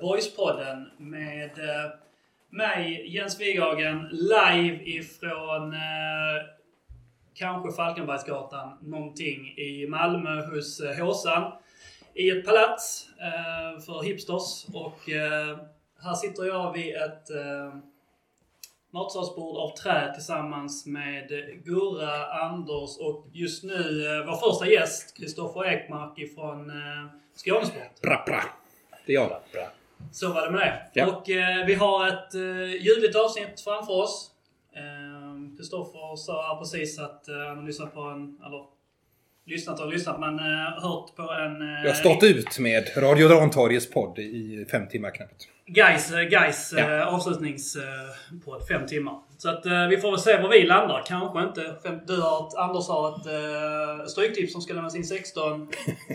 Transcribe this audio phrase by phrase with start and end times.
[0.00, 1.90] Boyspodden med eh,
[2.50, 5.78] mig Jens Wighagen live ifrån eh,
[7.34, 11.52] kanske Falkenbergsgatan någonting i Malmö hos eh, Håsan.
[12.14, 13.08] I ett palats
[13.86, 15.00] för hipsters och
[16.02, 17.26] här sitter jag vid ett
[18.90, 21.28] matsalsbord av trä tillsammans med
[21.64, 23.82] Gurra, Anders och just nu
[24.26, 26.72] vår första gäst, Kristoffer Ekmark ifrån
[27.34, 28.00] Skånesport.
[28.02, 28.42] Bra, bra.
[29.06, 29.68] Det är jag.
[30.12, 31.00] Så var det med det.
[31.00, 31.06] Ja.
[31.06, 34.30] Och eh, vi har ett eh, ljudligt avsnitt framför oss.
[34.76, 38.64] Eh, Kristoffer sa här precis att eh, han lyssnat på en, eller
[39.46, 41.62] lyssnat och lyssnat, men eh, hört på en...
[41.62, 45.48] Eh, Jag har stått ut med Radio Rantorgets podd i fem timmar knappt.
[45.66, 46.96] Gais, Gais Ja.
[46.98, 49.18] eh, avslutningspodd, fem timmar.
[49.38, 51.02] Så att eh, vi får väl se var vi landar.
[51.06, 51.74] Kanske inte.
[52.06, 55.68] Du har ett, Anders har ett eh, stryktips som ska lämnas in 16.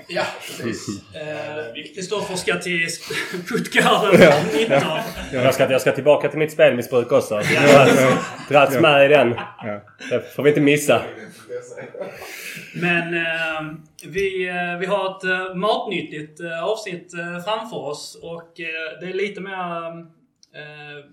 [0.08, 0.88] Ja, precis.
[1.16, 2.88] Eh, Kristoffer ska till
[3.50, 4.78] Puttgarden 19.
[5.32, 7.36] Jag ska, jag ska tillbaka till mitt spelmissbruk också.
[7.36, 7.90] Dras,
[8.50, 9.36] dras med i den.
[9.64, 9.82] Ja.
[10.10, 11.02] Det får vi inte missa.
[12.76, 13.74] Men eh,
[14.06, 19.06] vi, eh, vi har ett eh, matnyttigt eh, avsnitt eh, framför oss och eh, det
[19.06, 19.88] är lite mer
[20.56, 21.06] eh,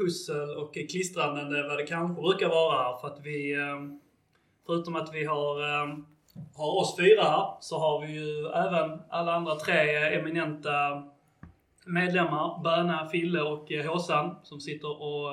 [0.00, 2.98] pussel och klistrande än det vad det kanske brukar vara.
[2.98, 3.80] För att vi, eh,
[4.66, 5.96] förutom att vi har, eh,
[6.56, 11.02] har oss fyra här, så har vi ju även alla andra tre eminenta
[11.86, 12.62] medlemmar.
[12.64, 15.30] Böna, Fille och eh, Håsan som sitter och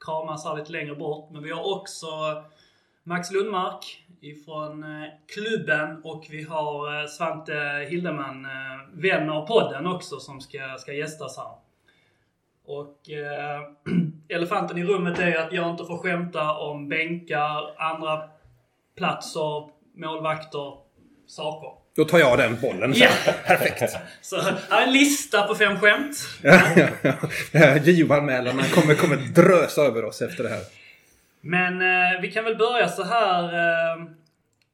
[0.00, 1.30] kramas här lite längre bort.
[1.30, 2.06] Men vi har också
[3.02, 4.84] Max Lundmark ifrån
[5.34, 8.46] klubben och vi har Svante Hildeman,
[8.92, 11.63] vän av podden också, som ska, ska gästas här.
[12.66, 13.62] Och eh,
[14.36, 18.22] elefanten i rummet är att jag inte får skämta om bänkar, andra
[18.96, 20.74] platser, målvakter,
[21.26, 21.84] saker.
[21.96, 22.92] Då tar jag den bollen.
[22.96, 23.08] Ja.
[23.46, 23.96] Perfekt.
[24.20, 26.16] Så här är en lista på fem skämt.
[26.42, 27.12] Ja, ja,
[27.52, 27.76] ja.
[27.78, 30.62] JO-anmälarna kommer, kommer drösa över oss efter det här.
[31.40, 34.04] Men eh, vi kan väl börja så här eh,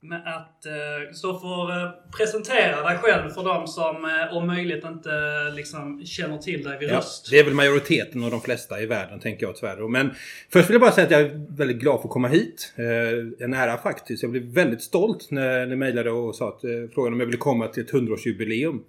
[0.03, 5.11] med att eh, Kristoffer eh, presentera dig själv för de som eh, om möjligt inte
[5.11, 7.31] eh, liksom känner till dig vid Ja, röst.
[7.31, 9.89] det är väl majoriteten av de flesta i världen, tänker jag tyvärr.
[9.89, 10.10] Men
[10.53, 12.72] först vill jag bara säga att jag är väldigt glad för att komma hit.
[12.77, 14.22] Eh, en ära faktiskt.
[14.22, 17.39] Jag blev väldigt stolt när ni mejlade och sa att eh, frågan om jag ville
[17.39, 18.81] komma till ett 100-årsjubileum.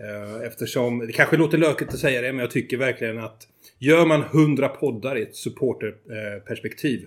[0.00, 3.42] Eh, eftersom, det kanske låter lökigt att säga det, men jag tycker verkligen att
[3.78, 7.06] gör man 100 poddar i ett supporterperspektiv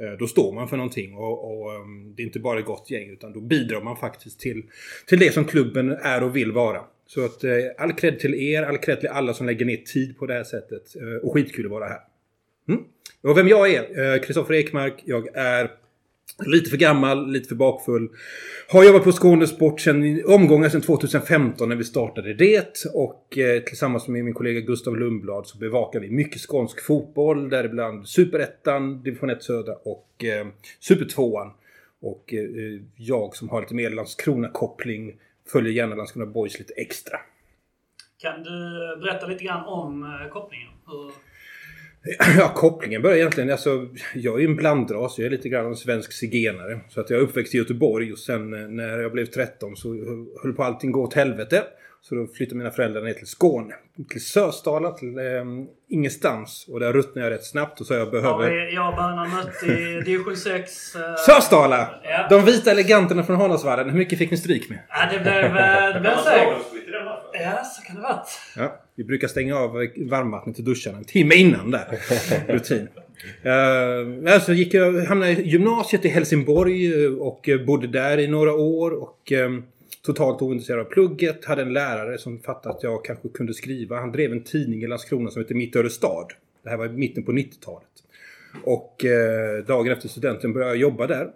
[0.00, 2.90] Eh, då står man för någonting och, och ehm, det är inte bara ett gott
[2.90, 4.62] gäng utan då bidrar man faktiskt till,
[5.06, 6.84] till det som klubben är och vill vara.
[7.06, 10.18] Så att eh, all cred till er, all cred till alla som lägger ner tid
[10.18, 10.96] på det här sättet.
[10.96, 12.00] Eh, och skitkul att vara här.
[12.68, 12.80] Mm.
[13.22, 14.14] Och vem jag är?
[14.14, 15.02] eh, Kristoffer Ekmark.
[15.04, 15.70] Jag är
[16.46, 18.08] lite för gammal, lite för bakfull.
[18.68, 22.84] Har jobbat på Skånesport sedan omgångar sedan 2015 när vi startade det.
[22.94, 27.48] Och eh, tillsammans med min kollega Gustav Lundblad så bevakar vi mycket skånsk fotboll.
[27.48, 30.46] Däribland Superettan, Division 1 Södra och eh,
[30.80, 31.50] Supertvåan.
[32.02, 35.14] Och eh, eh, jag som har lite mer Landskrona-koppling
[35.52, 37.18] följer gärna Landskrona Boys lite extra.
[38.18, 38.50] Kan du
[39.00, 40.68] berätta lite grann om eh, kopplingen?
[40.86, 41.25] Hur...
[42.38, 43.50] Ja, kopplingen börjar egentligen...
[43.50, 45.18] Alltså, jag är ju en blandras.
[45.18, 46.80] Jag är lite grann en svensk zigenare.
[46.88, 49.88] Så att jag är uppväxt i Göteborg och sen eh, när jag blev 13 så
[50.42, 51.62] höll på allting gå åt helvete.
[52.02, 53.74] Så då flyttade mina föräldrar ner till Skåne.
[54.08, 55.24] Till Sösdala, till eh,
[55.88, 56.66] ingenstans.
[56.68, 58.50] Och där ruttnade jag rätt snabbt och så jag behöver...
[58.50, 60.96] vi, jag och Böna mött i division 6.
[60.96, 61.88] Eh, Sösdala!
[62.04, 62.26] Ja.
[62.30, 63.90] De vita eleganterna från Hanasvallen.
[63.90, 64.78] Hur mycket fick ni stryk med?
[64.88, 66.56] Ja, det blev, eh, det blev säkert.
[67.32, 68.40] Ja, så kan det varit.
[68.56, 71.98] Ja, vi brukar stänga av varmvattnet till duscharna en timme innan där.
[72.48, 72.88] Rutin.
[73.46, 78.26] Uh, alltså gick jag, hamnade i gymnasiet i Helsingborg eh, och eh, bodde där i
[78.28, 78.90] några år.
[78.90, 79.64] Och um,
[80.02, 81.44] totalt ointresserad av plugget.
[81.44, 84.00] Hade en lärare som fattade att jag kanske kunde skriva.
[84.00, 86.26] Han drev en tidning i Landskrona som heter Mitt Örestad.
[86.62, 87.88] Det här var i mitten på 90-talet.
[88.64, 91.28] Och eh, dagen efter studenten började jag jobba där.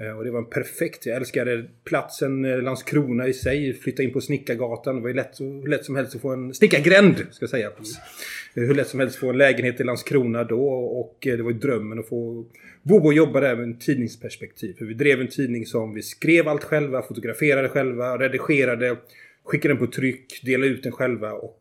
[0.00, 1.06] Eh, Och det var en perfekt.
[1.06, 3.74] Jag älskade platsen eh, Landskrona i sig.
[3.74, 4.96] Flytta in på Snickargatan.
[4.96, 6.54] Det var ju lätt, lätt som helst att få en...
[6.54, 7.66] Snickargränd ska jag säga.
[7.66, 10.68] Eh, Hur lätt som helst att få en lägenhet i Landskrona då.
[10.70, 12.44] Och det var ju drömmen att få
[12.82, 14.74] bo och jobba där med en tidningsperspektiv.
[14.78, 18.96] För vi drev en tidning som vi skrev allt själva, fotograferade själva, redigerade,
[19.44, 21.32] skickade den på tryck, delade ut den själva.
[21.32, 21.60] Och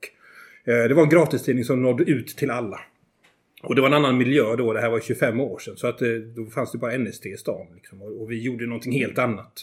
[0.65, 2.79] det var en gratistidning som nådde ut till alla.
[3.63, 5.77] Och det var en annan miljö då, det här var 25 år sedan.
[5.77, 7.67] Så att eh, då fanns det bara NST i stan.
[7.75, 9.53] Liksom, och, vi gjorde någonting helt annat.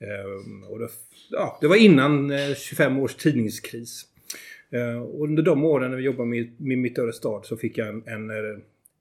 [0.00, 0.88] Eh, och det,
[1.30, 4.06] ja, det var innan eh, 25 års tidningskris.
[5.12, 7.88] Och under de åren när vi jobbade med, med Mitt Öre stad så fick jag
[7.88, 8.30] en, en,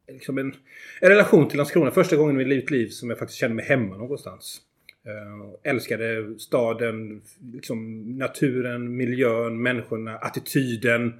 [0.08, 0.54] liksom en,
[1.02, 1.92] en relation till Landskrona.
[1.92, 4.62] Första gången i mitt liv som jag faktiskt kände mig hemma någonstans.
[5.08, 7.22] Uh, älskade staden,
[7.54, 11.14] liksom naturen, miljön, människorna, attityden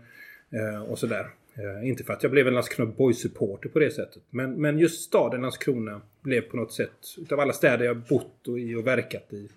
[0.54, 1.28] uh, och sådär.
[1.58, 4.24] Eh, inte för att jag blev en Landskrona Boys-supporter på det sättet.
[4.30, 8.60] Men, men just staden Landskrona blev på något sätt, utav alla städer jag bott och
[8.60, 9.50] i och verkat i,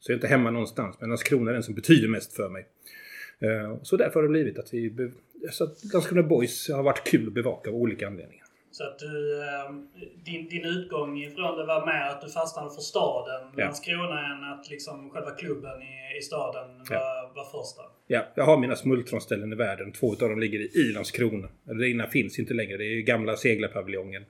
[0.00, 0.96] så jag är inte hemma någonstans.
[1.00, 2.66] Men Landskrona är den som betyder mest för mig.
[3.38, 4.94] Eh, så därför har det blivit att vi...
[4.96, 8.45] Så alltså att Landskrona Boys har varit kul att bevaka av olika anledningar.
[8.76, 9.88] Så att du, ehm,
[10.24, 13.64] din, din utgång ifrån det var mer att du fastnade för staden, Ja.
[13.64, 17.32] Landskrona, än att liksom själva klubben i, i staden var, Ja.
[17.34, 17.82] var första.
[18.06, 19.92] Ja, jag har mina smultronställen i världen.
[19.92, 21.48] Två av dem ligger i Landskrona.
[21.64, 22.76] Det ena finns inte längre.
[22.76, 24.24] Det är ju gamla seglarpaviljongen.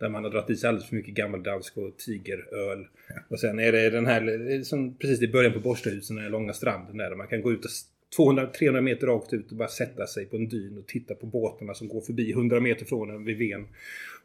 [0.00, 2.86] Där man har dragit i sig alldeles för mycket gammeldansk och tigeröl.
[3.30, 4.22] Och sen är det den här,
[4.64, 7.64] som precis i början på Borstahusen, den här långa stranden där man kan gå ut
[7.64, 7.70] och
[8.16, 11.74] 200-300 meter rakt ut och bara sätta sig på en dyn och titta på båtarna
[11.74, 13.68] som går förbi 100 meter från en vid Ven.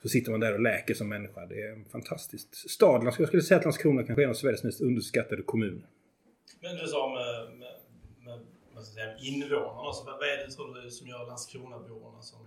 [0.02, 1.46] Så sitter man där och läker som människa.
[1.46, 2.70] Det är fantastiskt.
[2.70, 5.88] Staden, jag skulle säga att Landskrona kanske är en av Sveriges mest underskattade kommuner.
[6.62, 7.74] Men du sa med, med,
[8.26, 8.40] med
[8.74, 10.18] vad med invånarna.
[10.20, 12.40] Vad är det tror du som gör Landskronaborna som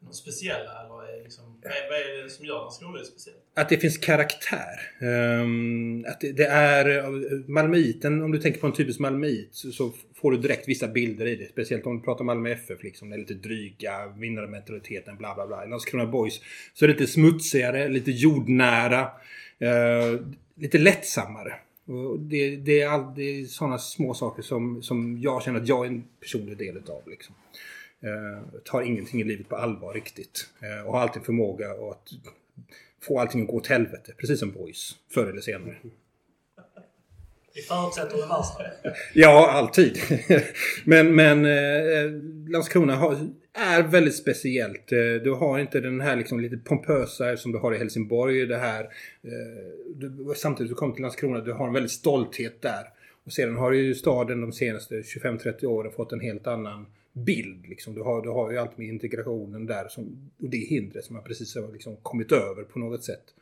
[0.00, 0.84] något speciella?
[0.84, 3.38] Eller är liksom, vad, är, det som gör Landskrona lite speciellt?
[3.54, 4.80] Att det finns karaktär.
[5.00, 10.38] Ehm, att det, är Malmöiten, om du tänker på en typisk Malmöit så, får du
[10.38, 11.46] direkt vissa bilder i det.
[11.46, 13.10] Speciellt om du pratar Malmö FF liksom.
[13.10, 15.64] Det är lite dryga, vinnarmentaliteten, bla bla bla.
[15.64, 16.40] I Landskrona Boys
[16.74, 19.00] så är det lite smutsigare, lite jordnära.
[19.58, 20.20] eh,
[20.60, 21.54] lite lättsammare.
[22.18, 25.84] Det, det är, all, det är sådana små saker som, som jag känner att jag
[25.84, 27.02] är en personlig del utav.
[27.06, 27.34] Liksom.
[28.02, 30.48] Eh, tar ingenting i livet på allvar riktigt.
[30.62, 32.08] Eh, och har alltid förmåga att
[33.02, 34.12] få allting att gå åt helvete.
[34.16, 34.96] Precis som boys.
[35.14, 35.76] Förr eller senare.
[37.54, 38.94] Vi förutsätter det värsta.
[39.14, 39.98] Ja, alltid.
[40.84, 42.10] men men eh,
[42.48, 43.18] Landskrona har,
[43.52, 44.92] är väldigt speciellt.
[44.92, 48.46] Eh, du har inte den här liksom lite pompösa som du har i Helsingborg.
[48.46, 48.84] Det här,
[49.22, 49.30] eh,
[49.94, 52.84] du, samtidigt du kommer till Landskrona, du har en väldigt stolthet där.
[53.24, 57.66] Och sedan har ju staden de senaste 25-30 åren fått en helt annan bild.
[57.66, 57.94] Liksom.
[57.94, 61.24] Du, har, du har ju allt med integrationen där som, och det hindret som man
[61.24, 63.34] precis har liksom kommit över på något sätt.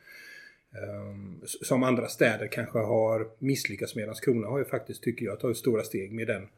[0.70, 4.06] Um, som andra städer kanske har misslyckats med.
[4.06, 6.48] Landskrona har ju faktiskt, tycker jag, tagit stora steg med den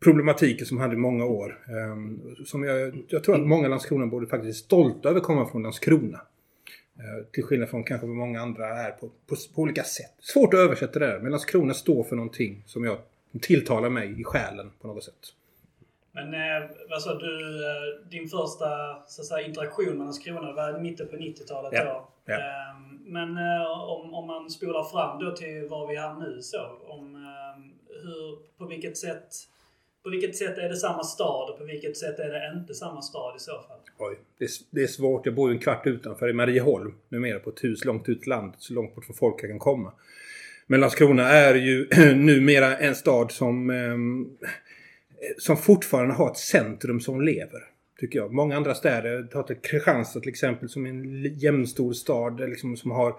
[0.00, 1.64] problematiken som hade i många år.
[1.68, 5.48] Um, som jag, jag tror att många Landskrona borde faktiskt är stolta över att komma
[5.48, 6.20] från Landskrona.
[6.98, 10.14] Uh, till skillnad från kanske vad många andra är på, på, på olika sätt.
[10.20, 12.98] Svårt att översätta det där, men Landskrona står för någonting som jag
[13.40, 15.34] tilltalar mig i själen på något sätt.
[16.14, 18.68] Men eh, sa du, eh, din första
[19.06, 22.08] så säga, interaktion med Landskrona var mitten på 90-talet Ja, då.
[22.32, 22.34] ja.
[22.34, 26.78] Eh, men eh, om, om man spolar fram då till var vi är nu så.
[26.86, 27.64] Om eh,
[28.02, 29.28] hur, på vilket sätt
[30.02, 33.02] på vilket sätt är det samma stad och på vilket sätt är det inte samma
[33.02, 33.78] stad i så fall?
[33.98, 35.26] Oj, det är, det är svårt.
[35.26, 38.30] Jag bor ju en kvart utanför i Marieholm numera på ett hus långt ut i
[38.30, 38.60] landet.
[38.60, 39.92] Så långt bort från folk jag kan komma.
[40.66, 44.36] Men Landskrona är ju numera en stad som, ehm,
[45.38, 47.60] som fortfarande har ett centrum som lever.
[48.00, 48.32] Tycker jag.
[48.32, 52.90] Många andra städer, ta till Kristianstad till exempel som är en jämnstor stad liksom, som
[52.90, 53.14] har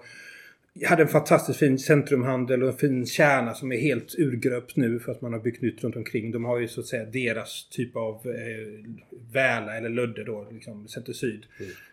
[0.84, 5.12] hade en fantastiskt fin centrumhandel och en fin kärna som är helt urgröpt nu för
[5.12, 6.32] att man har byggt nytt runt omkring.
[6.32, 8.90] De har ju så att säga deras typ av eh,
[9.32, 11.46] Väla eller Ludde då, liksom Center Syd.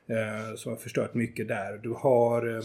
[0.08, 1.80] Eh, som har förstört mycket där.
[1.84, 2.62] Du har eh,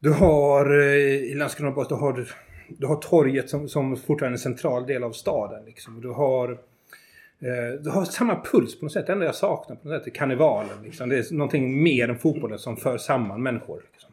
[0.00, 2.26] du har eh, i Landskrona du har, du,
[2.68, 5.64] du har torget som, som fortfarande är en central del av staden.
[5.64, 6.00] Liksom.
[6.00, 9.06] Du har eh, du har samma puls på något sätt.
[9.06, 10.82] Det enda jag saknar på något sätt är karnevalen.
[10.84, 11.08] Liksom.
[11.08, 13.82] Det är någonting mer än fotbollen som för samman människor.
[13.92, 14.10] Liksom.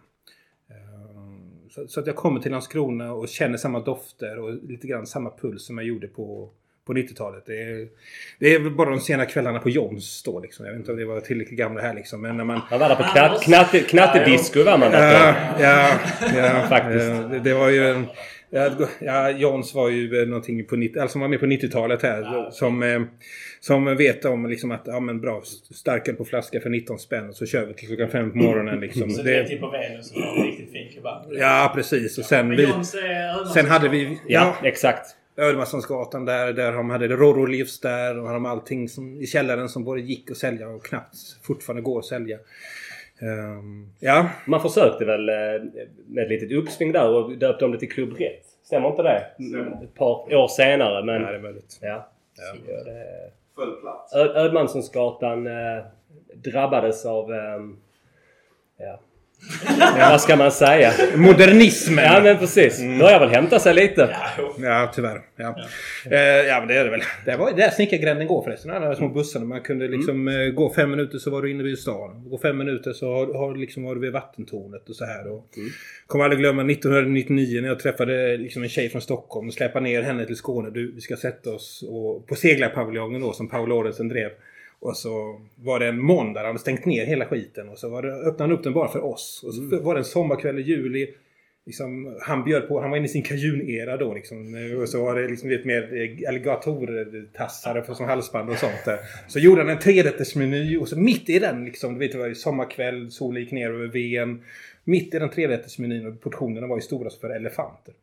[0.70, 0.76] Eh,
[1.70, 5.32] Så, så att jag kommer till Landskrona och känner samma dofter och lite grann samma
[5.42, 6.50] puls som jag gjorde på,
[6.86, 7.44] på 90-talet.
[7.46, 7.88] Det är,
[8.40, 10.66] det är väl bara de sena kvällarna på Johns då liksom.
[10.66, 12.22] Jag vet inte om det var tillräckligt gamla här liksom.
[12.22, 12.62] Men när man...
[12.72, 16.00] Man var där på knatt, knatte, knattedisco var man där Ja, ja,
[16.36, 17.06] ja Faktiskt.
[17.06, 18.06] Eh, Det, det var ju en...
[18.50, 22.52] Ja, ja, Johns var ju eh, någonting på 90, alltså var med på 90-talet här.
[22.52, 23.02] Som, eh,
[23.60, 25.42] som vet om liksom att, ja men bra,
[25.74, 27.34] starköl på flaska för 19 spänn.
[27.34, 29.10] Så kör vi till klockan fem på morgonen liksom.
[29.10, 31.26] Så det är Det, typ på Venus som har en riktigt fin kebab.
[31.32, 32.18] ja, precis.
[32.18, 32.68] Och sen, Men vi,
[33.54, 34.20] sen hade vi...
[34.28, 35.16] Ja, Ja, exakt.
[35.38, 38.20] Ödemassonsgatan där, där de hade Rorro Livs där.
[38.20, 42.00] Och de allting som, i källaren som både gick att sälja och knappt fortfarande går
[42.00, 42.38] att sälja.
[43.22, 45.36] Ehm, ja, Man försökte väl eh,
[46.08, 48.46] med ett litet uppsving där och döpte om det till Klubb Rätt.
[48.64, 49.26] Stämmer inte det?
[49.84, 51.22] Ett par år senare men...
[51.22, 51.80] ja, det är möjligt.
[51.82, 52.10] Ja.
[52.38, 53.32] Ja, det...
[53.56, 54.14] Full plats.
[54.16, 55.84] Ö- Ödmanssonsgatan eh,
[56.36, 57.34] drabbades av...
[57.34, 57.78] ehm,
[58.78, 59.00] ja,
[59.80, 60.92] Ja, vad ska man säga?
[61.16, 62.06] Modernismen!
[62.06, 62.80] Ja men precis.
[63.00, 64.16] Börjar väl hämta sig lite.
[64.58, 65.22] Ja, tyvärr.
[65.36, 65.56] Ja.
[66.06, 66.12] Ja.
[66.12, 67.02] Eh, ja, men det är det väl.
[67.26, 68.72] Det var där snickargränden går förresten.
[68.72, 69.46] Alla de små bussarna.
[69.46, 72.30] Man kunde liksom eh, gå fem minuter så var du inne vid stan.
[72.30, 75.32] Gå fem minuter så har, har, liksom, var du vid vattentornet och så här.
[75.32, 75.46] Och
[76.08, 80.02] Kommer aldrig glömma 1999 när jag träffade liksom, en tjej från Stockholm och släpade ner
[80.02, 80.70] henne till Skåne.
[80.70, 84.30] Du, vi ska sätta oss och, på seglarpaviljongen då som Paul Lorentzen drev.
[84.80, 87.70] Och så var det en måndag, han hade stängt ner hela skiten.
[87.70, 89.44] Och så var det, öppnade han upp den bara för oss.
[89.48, 91.08] Och så var det en sommarkväll i juli.
[91.66, 94.56] Liksom, han bjöd på, han var inne i sin kajun-era då liksom.
[94.82, 95.82] Och så var det liksom lite mer
[96.28, 99.00] alligatortassar som halsband och sånt där.
[99.28, 102.28] Så gjorde han en trerättersmeny och så mitt i den liksom, du vet det var
[102.28, 104.44] ju sommarkväll, solen gick ner över Ven.
[104.88, 107.94] Mitt i den trerättersmenyn och portionerna var ju stora för elefanter.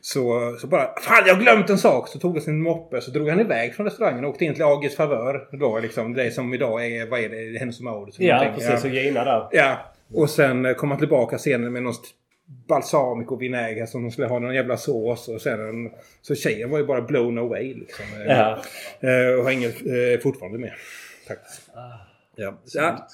[0.00, 2.08] Så, så bara, fan jag har glömt en sak!
[2.08, 4.62] Så tog han sin moppe så drog han iväg från restaurangen och åkte in till
[4.64, 5.48] AGs favör.
[5.52, 8.16] Då liksom, det som idag är, vad är det, Hennes och Mauritz?
[8.20, 8.84] Ja precis.
[8.84, 9.48] Och Gina där.
[9.52, 12.08] Ja, och sen eh, kom han tillbaka senare med någon st-
[12.68, 15.28] balsamico vinäger som de skulle ha någon jävla sås.
[15.28, 15.90] Och sen en,
[16.22, 18.04] så tjejen var ju bara blown away liksom.
[18.26, 18.62] Eh, Ja.
[19.00, 20.72] eh, Och har ingen eh, fortfarande med.
[21.28, 21.70] Faktiskt.
[22.36, 22.58] Ja.
[22.74, 23.08] ja.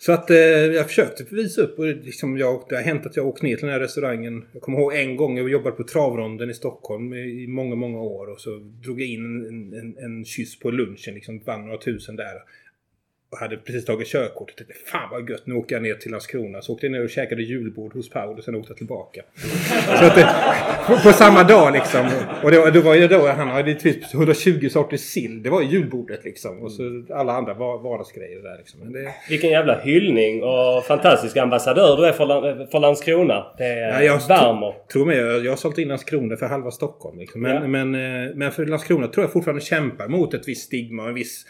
[0.00, 3.26] Så att eh, jag försökte visa upp och liksom jag, det har hänt att jag
[3.26, 4.44] åkt ner till den här restaurangen.
[4.52, 8.26] Jag kommer ihåg en gång jag jobbade på travronden i Stockholm i många, många år
[8.26, 12.16] och så drog jag in en, en, en kyss på lunchen liksom, vann några tusen
[12.16, 12.34] där.
[13.30, 16.10] Och hade precis tagit körkort och tänkte fan vad gött, nu åker jag ner till
[16.10, 16.62] Landskrona.
[16.62, 19.22] Så åkte jag ner och käkade julbord hos Paul och sen åkte jag tillbaka.
[19.98, 20.28] Så att det,
[20.86, 22.06] på, på samma dag liksom.
[22.42, 25.42] Och det, var- det var ju då han hade typ 120 sorters sill.
[25.42, 26.62] Det var ju julbordet liksom.
[26.62, 28.92] Och så alla andra var- vardagsgrejer där liksom.
[28.92, 32.26] Det, Vilken jävla hyllning och fantastisk ambassadör du är för,
[32.70, 33.46] för Landskrona.
[33.58, 34.74] Det Ja, jag värmer.
[34.92, 37.18] Tror mig, jag, jag har sålt in Landskrona för halva Stockholm.
[37.18, 37.40] Liksom.
[37.42, 37.66] Men, Ja.
[37.68, 41.14] men, eh, men för Landskrona tror jag fortfarande kämpar mot ett visst stigma och en
[41.14, 41.44] viss,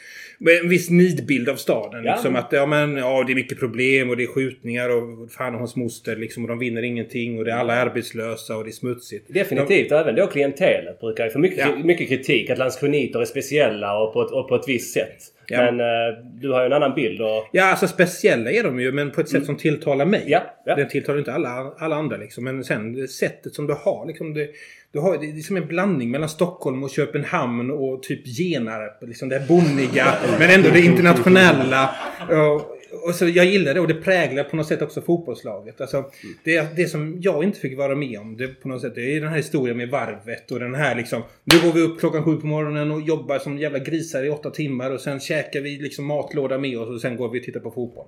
[0.62, 2.04] en viss nidbild av staden.
[2.04, 2.12] Ja.
[2.12, 5.52] Liksom, att ja, men, ja, det är mycket problem och det är skjutningar och fan
[5.54, 8.70] och hans moster liksom, och de vinner ingenting och det är alla arbetslösa och det
[8.70, 9.34] är smutsigt.
[9.34, 9.92] Definitivt.
[9.92, 11.76] Även då klientelet brukar ju få mycket, Ja.
[11.84, 12.50] mycket kritik.
[12.50, 15.18] Att landskroniter är speciella och på ett, och på ett visst sätt.
[15.50, 15.62] Ja.
[15.62, 17.20] Men eh, du har ju en annan bild.
[17.20, 20.20] Och, Ja, alltså speciella är de ju men på ett sätt som tilltalar mig.
[20.20, 20.32] Mm.
[20.32, 20.74] Ja, ja.
[20.74, 22.44] Den tilltalar inte alla, alla andra liksom.
[22.44, 24.34] Men sen sättet som du har liksom.
[24.34, 24.48] Det,
[24.92, 29.02] du har, det är som en blandning mellan Stockholm och Köpenhamn och typ Genarp.
[29.08, 31.90] Liksom det bonniga men ändå det internationella.
[32.28, 35.80] Och, och så jag gillar det och det präglar på något sätt också fotbollslaget.
[35.80, 36.10] Alltså,
[36.44, 39.20] det, det som jag inte fick vara med om det, på något sätt, det är
[39.20, 41.22] den här historien med varvet och den här liksom.
[41.44, 44.50] Nu går vi upp klockan sju på morgonen och jobbar som jävla grisar i åtta
[44.50, 47.60] timmar och sen käkar vi liksom matlåda med oss och sen går vi och tittar
[47.60, 48.06] på fotboll.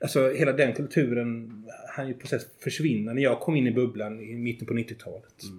[0.00, 4.20] Alltså hela den kulturen han ju på sätt försvinna när jag kom in i bubblan
[4.20, 5.24] i mitten på 90-talet.
[5.42, 5.50] Eh,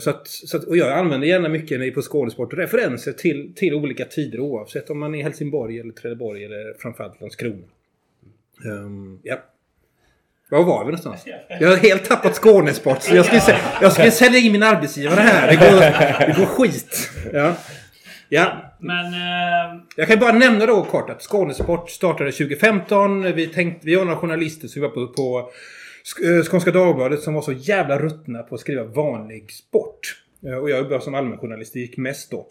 [0.00, 4.04] så att, så att, och jag använder gärna mycket på Skånesport referenser till, till olika
[4.04, 7.66] tider oavsett om man är i Helsingborg eller Trelleborg eller framförallt Landskrona.
[8.64, 9.36] Um, ja.
[10.50, 11.24] Var var vi någonstans?
[11.60, 15.46] Jag har helt tappat Skånesport så jag sä- jag skulle sälja in min arbetsgivare här.
[15.48, 15.80] Det går,
[16.26, 17.10] det går skit.
[17.32, 17.54] Ja.
[18.28, 19.06] Ja, Men...
[19.06, 23.22] Eh, jag kan bara nämna då kort att Skånesport startade 2015.
[23.32, 25.44] Vi, tänkte, vi var några journalister som var på, på eh,
[26.24, 30.24] Eh, Skånska Dagbladet som var så jävla ruttna på att skriva vanlig sport.
[30.46, 32.48] Eh, och jag jobbade som allmänjournalistik mest då.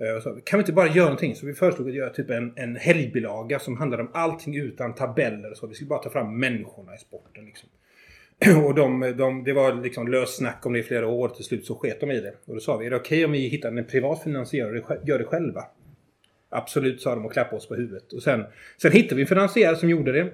[0.00, 1.34] Eh, så, kan vi inte bara göra någonting?
[1.34, 5.50] Så vi föreslog att göra typ en, en helgbilaga som handlade om allting utan tabeller.
[5.50, 7.44] och Så vi skulle bara ta fram människorna i sporten.
[7.44, 7.68] Liksom.
[8.66, 11.28] Och de, de, det var liksom löst snack om det i flera år.
[11.28, 12.34] Till slut så sket de i det.
[12.44, 15.18] Och då sa vi, är det okej om vi hittar en privat finansiär och gör
[15.18, 15.64] det själva?
[16.50, 18.12] Absolut, sa de och klappade oss på huvudet.
[18.12, 18.44] Och sen,
[18.82, 20.32] sen hittade vi en finansiär som gjorde det.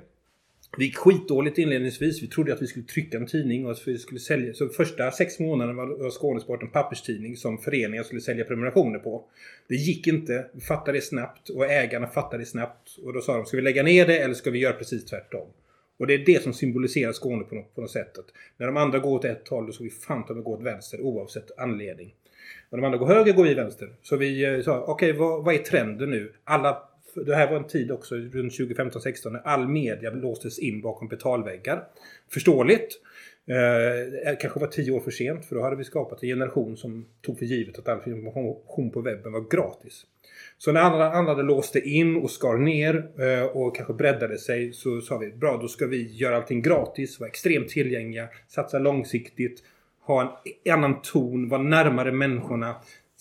[0.76, 2.22] Det gick skitdåligt inledningsvis.
[2.22, 4.54] Vi trodde att vi skulle trycka en tidning och att vi skulle sälja.
[4.54, 9.24] Så första sex månaderna var Skånesport en papperstidning som föreningar skulle sälja prenumerationer på.
[9.68, 10.46] Det gick inte.
[10.52, 12.98] Vi fattade det snabbt och ägarna fattade det snabbt.
[13.02, 15.48] Och då sa de, ska vi lägga ner det eller ska vi göra precis tvärtom?
[15.98, 18.18] Och det är det som symboliserar Skåne på något, på något sätt.
[18.18, 18.26] Att
[18.56, 20.62] när de andra går åt ett håll, då ska vi fan ta mig gå åt
[20.62, 22.14] vänster oavsett anledning.
[22.70, 23.88] Och de andra går höger, går vi vänster.
[24.02, 26.32] Så vi eh, sa, okej vad, vad är trenden nu?
[26.44, 26.82] Alla,
[27.14, 31.84] det här var en tid också, runt 2015-16, när all media låstes in bakom betalväggar.
[32.30, 33.00] Förståeligt.
[33.46, 36.76] Eh, eh, kanske var tio år för sent, för då hade vi skapat en generation
[36.76, 40.06] som tog för givet att all information på webben var gratis.
[40.58, 45.00] Så när andra, andra låste in och skar ner eh, och kanske breddade sig så
[45.00, 49.62] sa vi bra då ska vi göra allting gratis, vara extremt tillgängliga, satsa långsiktigt,
[50.06, 52.76] ha en annan ton, vara närmare människorna.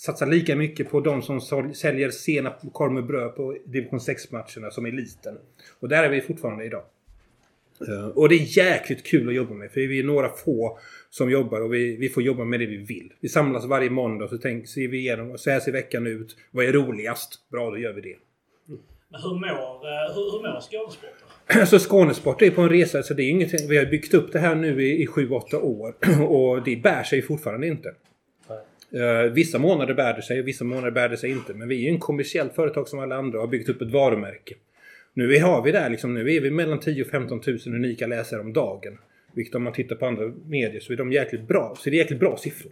[0.06, 1.42] Satsa lika mycket på de som
[1.74, 5.38] säljer senap, korv med bröd på division 6-matcherna som eliten.
[5.80, 6.84] Och där är vi fortfarande idag.
[8.14, 10.80] Och det är jäkligt kul att jobba med för vi är några få
[11.10, 13.14] som jobbar och vi, vi får jobba med det vi vill.
[13.20, 16.08] Vi samlas varje måndag och så tänk, ser vi igenom och så här ser veckan
[16.08, 16.36] ut.
[16.52, 17.50] Vad är roligast?
[17.52, 18.16] Bra, då gör vi det.
[19.10, 21.28] Men hur mår, eh, hur, hur mår Skånesporten?
[21.60, 23.04] Alltså Skånesport är på en resa.
[23.04, 25.96] Så det är ingenting, vi har byggt upp det här nu i, i 7-8 år.
[26.28, 27.94] Och det bär sig fortfarande inte.
[28.94, 31.54] Eh, vissa månader bär det sig, vissa månader bär det sig inte.
[31.54, 33.92] Men vi är ju en kommersiellt företag som alla andra och har byggt upp ett
[33.92, 34.56] varumärke.
[35.14, 38.40] Nu har vi där liksom, nu är vi mellan 10 och 15 000 unika läsare
[38.40, 38.98] om dagen.
[39.34, 41.76] Vilket om man tittar på andra medier så är de jäkligt bra.
[41.80, 42.72] Så det är jäkligt bra siffror.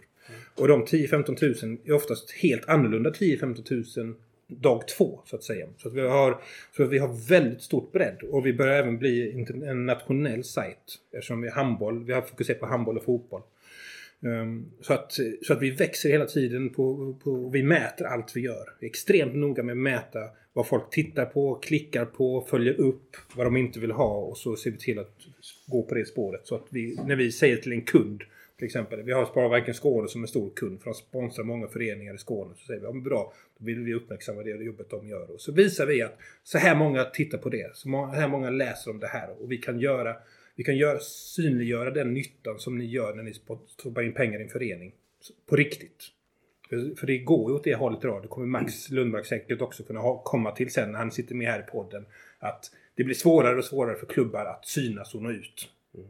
[0.54, 4.14] Och de 10-15 000 är oftast helt annorlunda 10-15 000
[4.46, 5.66] dag två så att säga.
[5.78, 6.40] Så att vi har,
[6.76, 10.76] så att vi har väldigt stort bredd och vi börjar även bli en nationell sajt.
[11.12, 13.42] Eftersom vi är handboll, vi har fokuserat på handboll och fotboll.
[14.26, 15.12] Ehm, så, att,
[15.42, 18.74] så att vi växer hela tiden på, på, vi mäter allt vi gör.
[18.80, 20.20] Vi är extremt noga med att mäta
[20.52, 24.56] vad folk tittar på, klickar på, följer upp, vad de inte vill ha och så
[24.56, 25.16] ser vi till att
[25.66, 26.40] gå på det spåret.
[26.46, 28.22] Så att vi, när vi säger till en kund
[28.62, 29.02] till exempel.
[29.02, 32.54] Vi har Sparbanken Skåne som är stor kund för de sponsrar många föreningar i Skåne.
[32.56, 35.30] Så säger vi, ja, men bra, då vill vi uppmärksamma det jobbet de gör.
[35.30, 37.76] Och så visar vi att så här många tittar på det.
[37.76, 39.42] Så här många läser om det här.
[39.42, 40.16] Och vi kan göra
[40.54, 43.34] vi kan gör, synliggöra den nyttan som ni gör när ni
[43.68, 44.92] stoppar in pengar i en förening.
[45.46, 46.04] På riktigt.
[46.68, 48.22] För, för det går ju åt det hållet idag.
[48.22, 51.46] Det kommer Max Lundmark säkert också kunna ha, komma till sen när han sitter med
[51.46, 52.06] här i podden.
[52.38, 55.70] Att det blir svårare och svårare för klubbar att synas och nå ut.
[55.94, 56.06] Mm.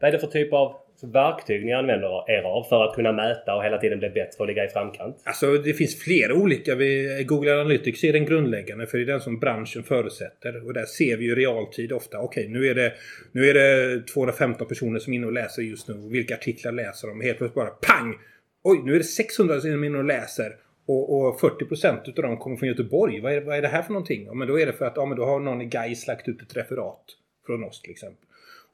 [0.00, 3.54] Vad är det för typ av verktyg ni använder er av för att kunna mäta
[3.54, 5.22] och hela tiden bli bättre och ligga i framkant?
[5.24, 6.74] Alltså det finns flera olika.
[6.74, 10.66] Vi, Google Analytics är den grundläggande för det är den som branschen förutsätter.
[10.66, 12.18] Och där ser vi ju realtid ofta.
[12.18, 12.92] Okej, okay, nu, är det,
[13.32, 15.94] nu är det 215 personer som är inne och läser just nu.
[16.10, 17.20] Vilka artiklar läser de?
[17.20, 18.14] Helt plötsligt bara PANG!
[18.62, 20.56] Oj, nu är det 600 som är inne och läser.
[20.86, 23.20] Och, och 40% utav dem kommer från Göteborg.
[23.20, 24.24] Vad är, vad är det här för någonting?
[24.24, 26.28] Ja, men då är det för att ja, men då har någon i Gais lagt
[26.28, 27.04] ut ett referat
[27.46, 28.26] från oss till exempel.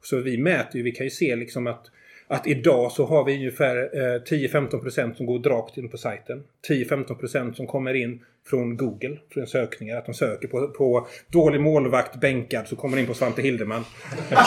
[0.03, 1.87] Så vi mäter ju, vi kan ju se liksom att
[2.29, 6.43] att idag så har vi ungefär eh, 10-15% som går rakt in på sajten.
[6.69, 9.97] 10-15% som kommer in från Google, från sökningar.
[9.97, 13.85] Att de söker på, på dålig målvakt bänkad så kommer in på Svante Hildeman.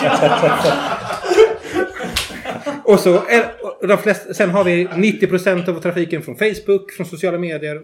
[2.83, 7.05] och så är, och de flesta, sen har vi 90% av trafiken från Facebook, från
[7.05, 7.81] sociala medier.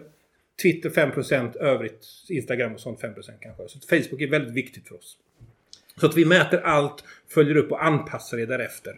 [0.62, 3.68] Twitter 5%, övrigt Instagram och sånt 5% kanske.
[3.68, 5.16] Så Facebook är väldigt viktigt för oss.
[6.00, 8.96] Så att vi mäter allt, följer upp och anpassar det därefter.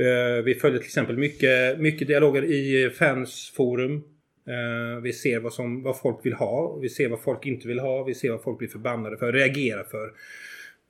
[0.00, 3.94] Uh, vi följer till exempel mycket, mycket dialoger i fansforum.
[4.48, 6.76] Uh, vi ser vad, som, vad folk vill ha.
[6.76, 8.02] Vi ser vad folk inte vill ha.
[8.02, 10.12] Vi ser vad folk blir förbannade för, reagerar för.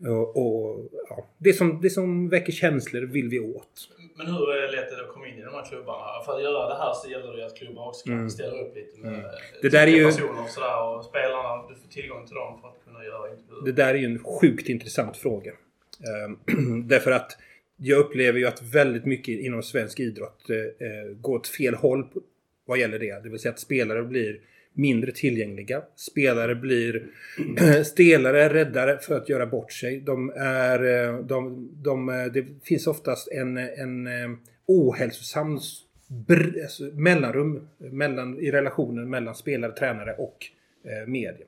[0.07, 3.88] Och, och ja, det, som, det som väcker känslor vill vi åt.
[4.16, 6.25] Men hur är det lätt att komma in i de här klubbarna?
[6.27, 8.31] För att göra det här så gäller det att klubbar också mm.
[8.31, 9.25] ställa upp lite med mm.
[9.62, 10.05] det där är ju...
[10.05, 10.97] personer och sådär.
[10.97, 13.64] Och spelarna, du får tillgång till dem för att kunna göra intervjuer.
[13.64, 15.53] Det där är ju en sjukt intressant fråga.
[16.27, 17.38] Um, därför att
[17.81, 22.09] jag upplever ju att väldigt mycket inom svensk idrott eh, eh går åt fel håll
[22.67, 23.23] vad gäller det.
[23.23, 24.41] Det vill säga att spelare blir
[24.73, 25.83] mindre tillgängliga.
[25.97, 27.07] Spelare blir
[27.85, 30.01] stelare, räddare för att göra bort sig.
[30.01, 34.09] De är, eh, de, de, eh, det finns oftast en, en
[34.67, 35.59] ohälsosam
[36.62, 40.47] alltså mellanrum mellan, i relationen mellan spelare, tränare och
[40.85, 41.47] eh, media.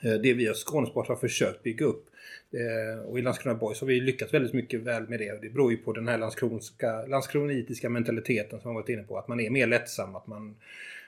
[0.00, 2.05] Det vi i Skånesport har försökt bygga upp
[2.52, 5.42] Eh, och i Landskrona Boys har vi lyckats väldigt mycket väl med det.
[5.42, 9.18] Det beror ju på den här landskronska, landskronitiska mentaliteten som jag varit inne på.
[9.18, 10.16] Att man är mer lättsam.
[10.16, 10.56] Att man,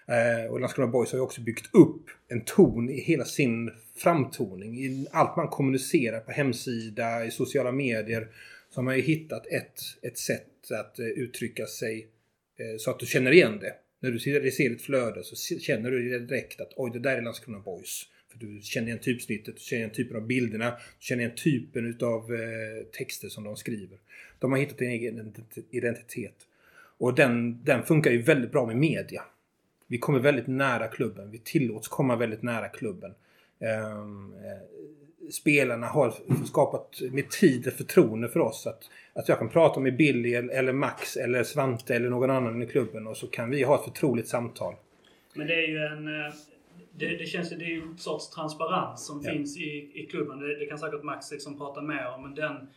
[0.07, 4.79] eh, och Landskrona Boys har ju också byggt upp en ton i hela sin framtoning.
[4.79, 8.29] I allt man kommunicerar på hemsida, i sociala medier.
[8.71, 12.09] Så har man ju hittat ett, ett sätt att eh, uttrycka sig
[12.79, 13.75] så att du känner igen det.
[14.01, 17.59] När du ser ett flöde så känner du direkt att oj, det där är Landskrona
[17.59, 18.07] Boys.
[18.31, 21.87] För du känner igen typsnittet, du känner igen typen av bilderna, du känner igen typen
[21.87, 23.99] utav eh, texter som de skriver.
[24.39, 25.35] De har hittat en egen
[25.71, 26.47] identitet.
[26.99, 29.23] Och den, den funkar ju väldigt bra med media.
[29.87, 31.31] Vi kommer väldigt nära klubben.
[31.31, 33.15] Vi tillåts komma väldigt nära klubben.
[33.61, 36.15] Ehm, eh, spelarna har
[36.47, 38.67] skapat med tid ett förtroende för oss.
[38.67, 42.67] Att, att jag kan prata med Billy eller Max eller Svante eller någon annan i
[42.67, 44.75] klubben och så kan vi ha ett förtroligt samtal.
[45.35, 46.35] Men det är ju en, eh,
[46.99, 49.33] det, det känns ju, det är ju en sorts transparens som ja.
[49.33, 50.39] finns i, i klubben.
[50.39, 52.23] Det, det, kan säkert Max liksom prata mer om.
[52.23, 52.69] Men den,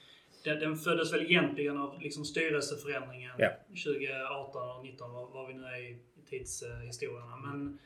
[0.43, 3.49] den, den föddes väl egentligen av liksom styrelseförändringen ja.
[3.67, 5.97] 2018 och 2019, vad, vad vi nu är i
[6.29, 7.37] tidshistorierna.
[7.37, 7.79] Men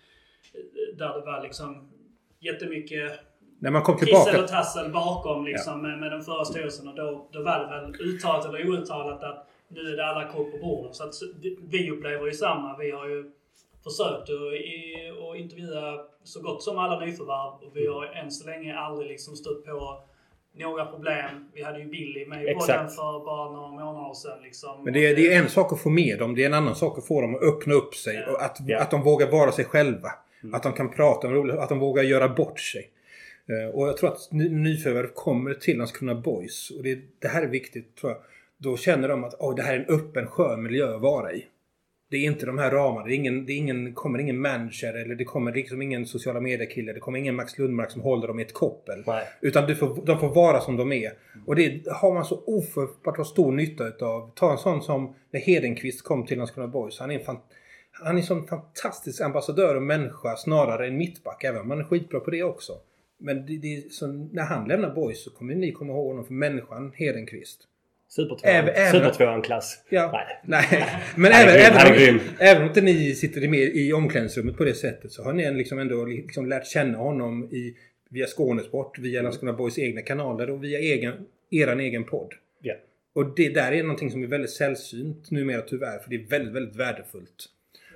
[0.53, 1.91] eh, där det var liksom
[2.39, 3.19] jättemycket
[3.59, 4.25] när man kom tillbaka...
[4.25, 5.87] Kissel och tassel bakom liksom, ja.
[5.87, 6.87] med, med den förra styrelsen.
[6.87, 10.51] Och då, då var det väl uttalat eller outtalat att nu är det alla kort
[10.51, 10.95] på bordet.
[10.95, 11.13] Så att
[11.69, 12.77] vi upplever ju samma.
[12.77, 13.31] Vi har ju
[13.87, 19.07] försökt att intervjua så gott som alla nyförvärv och vi har än så länge aldrig
[19.11, 20.03] liksom stött på
[20.57, 21.49] några problem.
[21.53, 24.41] Vi hade ju Billy med i podden för bara några månader sedan.
[24.43, 24.83] Liksom.
[24.83, 26.35] Men det är, det är en sak att få med dem.
[26.35, 28.15] Det är en annan sak att få dem att öppna upp sig.
[28.15, 28.31] Ja.
[28.31, 28.79] Och att, ja.
[28.79, 30.11] att de vågar vara sig själva.
[30.43, 30.53] Mm.
[30.53, 31.55] Att de kan prata om roligt.
[31.55, 32.89] Att de vågar göra bort sig.
[33.49, 36.71] Eh, och jag tror att ny- nyförvärv kommer till Landskrona Boys.
[36.71, 38.21] Och det, det här är viktigt tror jag.
[38.57, 41.45] Då känner de att oh, det här är en öppen skön miljö att vara i.
[42.09, 43.07] Det är inte de här ramarna.
[43.07, 46.41] Det, är ingen, det är ingen, kommer ingen manager eller det kommer liksom ingen sociala
[46.41, 46.93] medier-kille.
[46.93, 49.03] Det kommer ingen Max Lundmark som håller dem i ett koppel.
[49.07, 49.23] Nej.
[49.41, 51.11] Utan du får, de får vara som de är.
[51.45, 54.31] Och det har man så ofattbart stor nytta utav.
[54.35, 56.99] Ta en sån som när Hedenqvist kom till Landskrona Boys.
[56.99, 57.37] Han är en fan,
[57.91, 61.43] han är en sån fantastisk ambassadör och människa snarare än mittback.
[61.43, 62.73] Även om han är skitbra på det också.
[63.17, 66.25] Men det, det är så, när han lämnar Boys så kommer ni komma ihåg honom
[66.25, 67.67] för människan Hedenqvist.
[68.15, 68.55] Supertvåan.
[68.55, 69.83] Även- även- Supertvåan-klass.
[69.89, 70.11] Ja.
[70.45, 70.65] Nej.
[70.69, 70.85] Nej.
[71.15, 74.73] Men även, grym, även, om, även om inte ni sitter med i omklädningsrummet på det
[74.73, 77.75] sättet så har ni liksom ändå liksom lärt känna honom i,
[78.09, 81.13] via Skånesport, via Landskrona Boys egna kanaler och via egen,
[81.51, 82.33] eran egen podd.
[82.61, 82.73] Ja.
[83.13, 86.53] Och det där är någonting som är väldigt sällsynt numera tyvärr för det är väldigt,
[86.55, 87.45] väldigt värdefullt.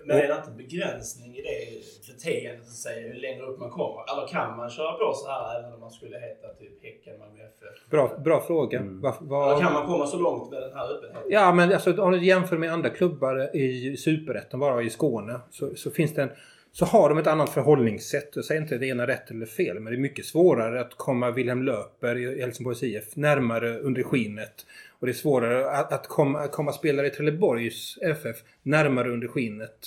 [0.10, 4.14] Men är det inte begränsning i det beteendet att säga hur längre upp man kommer?
[4.14, 7.44] Eller kan man köra på så här även om man skulle heta typ Häcken, Malmö
[7.44, 7.90] FF?
[7.90, 8.80] Bra, bra fråga.
[8.80, 9.02] Mm.
[9.02, 11.32] Vad- vad- Eller kan man komma så långt med den här öppenheten?
[11.32, 15.76] Ja men alltså om du jämför med andra klubbar i Superettan, bara i Skåne, så,
[15.76, 16.30] så finns det en
[16.72, 18.30] så har de ett annat förhållningssätt.
[18.36, 21.32] Jag säger inte det ena rätt eller fel, men det är mycket svårare att komma
[21.32, 24.66] Wilhelm Löper i Helsingborgs IF närmare under skinnet.
[25.00, 29.28] Och det är svårare att, att komma, att komma spelare i Trelleborgs FF närmare under
[29.28, 29.78] skinnet.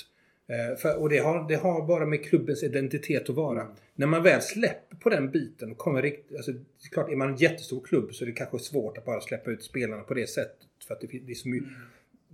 [0.53, 3.67] Eh, för, och det har, det har bara med klubbens identitet att vara.
[3.95, 6.37] När man väl släpper på den biten och kommer riktigt...
[6.37, 9.05] Alltså, det är klart, är man en jättestor klubb så är det kanske svårt att
[9.05, 10.57] bara släppa ut spelarna på det sättet.
[10.87, 11.69] För att det, det är så mycket...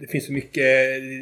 [0.01, 0.55] Det finns så mycket,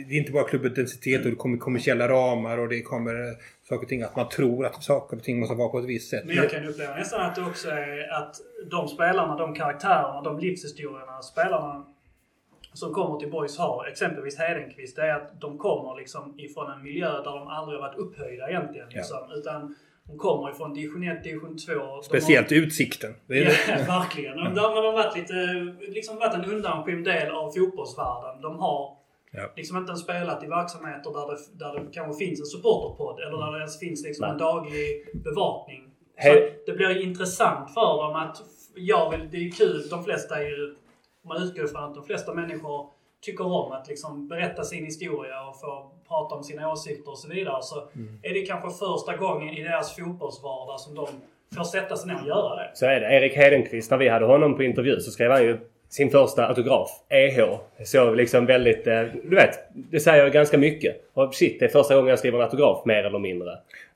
[0.09, 3.37] det är inte bara klubbidentitet och det kommer kommersiella ramar och det kommer eh,
[3.69, 6.11] saker och ting att man tror att saker och ting måste vara på ett visst
[6.11, 6.25] sätt.
[6.27, 8.37] Men jag kan uppleva nästan att det också är att
[8.71, 11.87] de spelarna, de karaktärerna, de livshistorierna spelarna
[12.77, 16.83] som kommer till Boys har, exempelvis Hedenqvist, det är att de kommer liksom ifrån en
[16.83, 18.89] miljö där de aldrig har varit upphöjda egentligen.
[18.89, 19.75] Liksom, Utan
[20.09, 21.73] de kommer ifrån division 1, division 2.
[21.73, 23.15] De har- Speciellt utsikten.
[23.27, 23.51] Det Ja,
[23.87, 24.37] verkligen.
[24.37, 25.35] De, de har varit lite,
[25.93, 28.43] liksom varit en undanskymd del av fotbollsvärlden.
[28.43, 28.97] De har
[29.33, 29.43] Ja.
[29.57, 33.39] liksom inte ens spelat i verksamheter där det, där det kanske finns en supporterpodd eller
[33.45, 35.83] där det ens finns liksom en daglig bevakning.
[36.23, 38.37] Så He- det blir intressant för dem att,
[38.75, 40.77] jag vill, det är kul, de flesta är ju,
[41.27, 45.49] om man utgår från att de flesta människor tycker om att liksom berätta sin historia
[45.49, 47.63] och få prata om sina åsikter och så vidare.
[47.63, 47.89] Så
[48.23, 51.07] är det kanske första gången i deras fotbollsvardag som de
[51.57, 52.71] får sätta sig ner och göra det.
[52.75, 53.07] Så är det.
[53.07, 55.59] Erik Hedenqvist, när vi hade honom på intervju så skrev han ju
[55.89, 57.59] sin första autograf, EH.
[57.85, 59.51] Så liksom väldigt, eh, du vet,
[59.91, 60.97] det säger ganska mycket.
[61.15, 63.51] Och shit, det är första gången jag skriver en autograf mer eller mindre.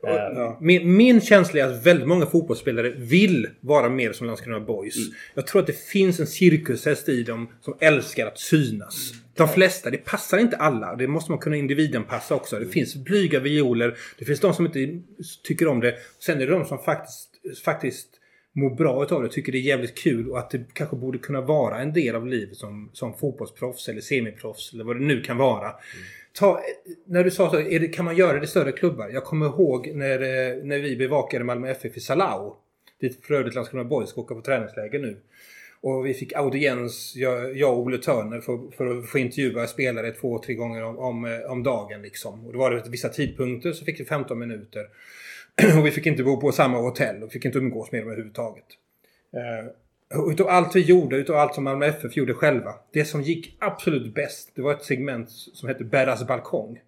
[0.06, 0.58] Eh, Ja.
[0.60, 4.94] Min, min känsla är att väldigt många fotbollsspelare vill vara mer som Landskrona Boys.
[5.34, 9.12] Jag tror att det finns en cirkushäst i dem som älskar att synas.
[9.36, 10.96] De flesta, det passar inte alla.
[10.96, 12.58] Det måste man kunna individanpassa också.
[12.58, 13.94] Det finns blyga violer.
[14.18, 15.00] Det finns de som inte
[15.44, 15.94] tycker om det.
[16.18, 17.28] Sen är det de som faktiskt,
[17.64, 18.08] faktiskt
[18.52, 19.28] mår bra utav det.
[19.28, 22.26] Tycker det är jävligt kul och att det kanske borde kunna vara en del av
[22.26, 25.72] livet som, som fotbollsproffs eller semiproffs eller vad det nu kan vara.
[26.32, 26.60] Ta,
[27.04, 29.08] när du sa så, det, kan man göra det i större klubbar?
[29.08, 32.56] Jag kommer ihåg när, eh, när vi bevakade Malmö FF i Salau.
[33.00, 35.16] Dit för övrigt Landskrona Boys ska åka på träningsläger nu.
[35.82, 40.12] Och vi fick audiens, jag, jag och Olle Törner, för, för att få intervjua spelare
[40.12, 42.02] två, tre gånger om, om, eh, om dagen.
[42.02, 42.46] Liksom.
[42.46, 44.86] Och det var det vissa tidpunkter så fick vi 15 minuter.
[45.78, 48.66] och vi fick inte bo på samma hotell och fick inte umgås med dem överhuvudtaget.
[49.32, 52.74] Eh, utav allt vi gjorde, utav allt som Malmö FF gjorde själva.
[52.92, 56.78] Det som gick absolut bäst, det var ett segment som hette Berras balkong.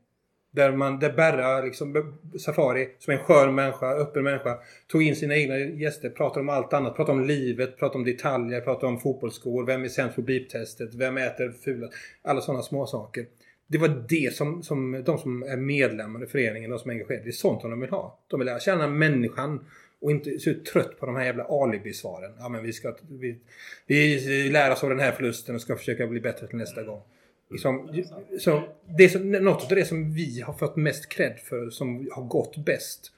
[0.55, 5.16] Där, man, där Berra, liksom, Safari, som är en skön människa, öppen människa, tog in
[5.16, 6.96] sina egna gäster, pratade om allt annat.
[6.96, 11.16] Pratade om livet, pratade om detaljer, pratade om fotbollsskor, vem är sämst på beep-testet, vem
[11.16, 11.88] äter fula...
[12.22, 13.27] Alla sådana små saker.
[13.72, 17.24] Det var det som, som de som är medlemmar i föreningen, de som är engagerade,
[17.24, 18.18] det är sånt som de vill ha.
[18.28, 19.64] De vill lära känna människan
[20.00, 22.32] och inte så trött på de här jävla alibisvaren.
[22.38, 22.94] Ja men vi ska...
[23.08, 23.38] Vi,
[23.87, 27.02] vi lär oss av den här förlusten och ska försöka bli bättre till nästa gång.
[27.50, 28.62] Liksom, som, som,
[28.98, 32.56] det som, något av det som vi har fått mest cred för, som har gått
[32.56, 33.12] bäst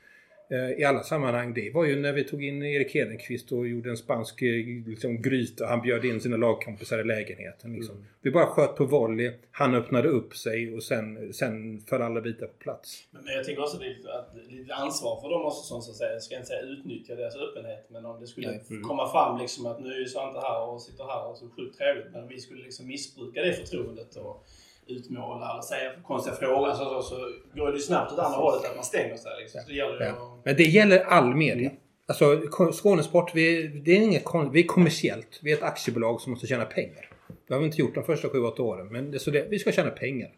[0.79, 3.97] i alla sammanhang, det var ju när vi tog in Erik Hedenqvist och gjorde en
[3.97, 5.67] spansk eh, liksom, gryta.
[5.67, 7.73] Han bjöd in sina lagkompisar i lägenheten.
[7.73, 8.05] Liksom.
[8.23, 12.47] Vi bara sköt på volley, han öppnade upp sig och sen, sen föll alla bitar
[12.47, 13.09] på plats.
[13.11, 16.13] Men jag tänker också lite, att lite ansvar för dem också som så att säga,
[16.13, 18.81] jag ska inte säga utnyttja deras öppenhet, men om det skulle Nej.
[18.83, 22.13] komma fram liksom att nu är Svante här och sitter här och så sjukt trevligt,
[22.13, 24.47] men vi skulle liksom missbruka det förtroendet och
[24.87, 27.17] utmåla eller säga konstiga frågor så, så, så
[27.55, 29.33] går det ju snabbt åt andra hållet att man stänger sig.
[29.41, 29.61] Liksom.
[29.61, 30.11] Så det gäller Ja.
[30.11, 30.45] att...
[30.45, 31.71] Men det gäller all media.
[32.07, 35.41] Alltså Ko- Skånesport, vi, det är inget, vi är kommersiellt.
[35.43, 37.11] Vi är ett aktiebolag som måste tjäna pengar.
[37.49, 38.87] Det har vi inte gjort de första 7-8 åren.
[38.93, 40.31] Men det, så det, vi ska tjäna pengar.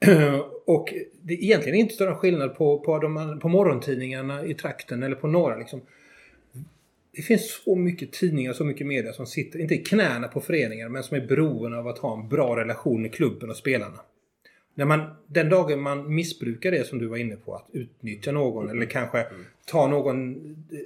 [0.66, 5.16] och det är egentligen inte större skillnad på, på, de, på morgontidningarna i trakten eller
[5.16, 5.56] på några.
[5.56, 5.80] Liksom.
[7.12, 10.88] Det finns så mycket tidningar, så mycket media som sitter, inte i knäna på föreningar,
[10.88, 14.00] men som är beroende av att ha en bra relation med klubben och spelarna.
[14.74, 18.70] När man, den dagen man missbrukar det som du var inne på, att utnyttja någon
[18.70, 19.26] eller kanske
[19.66, 20.36] ta någon,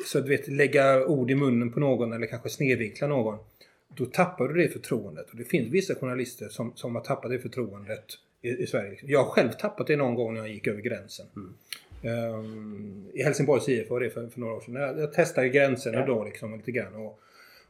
[0.07, 3.39] så att du vet, lägga ord i munnen på någon eller kanske snedvinkla någon.
[3.97, 5.31] Då tappar du det förtroendet.
[5.31, 8.05] Och det finns vissa journalister som, som har tappat det förtroendet
[8.43, 8.99] i, i Sverige.
[9.03, 11.27] Jag har själv tappat det någon gång när jag gick över gränsen.
[12.05, 14.75] Ehm, I Helsingborgs IF var det för, för några år sedan.
[14.75, 16.07] Jag, jag testade gränserna Ja.
[16.07, 16.95] då liksom lite grann.
[16.95, 17.19] Och,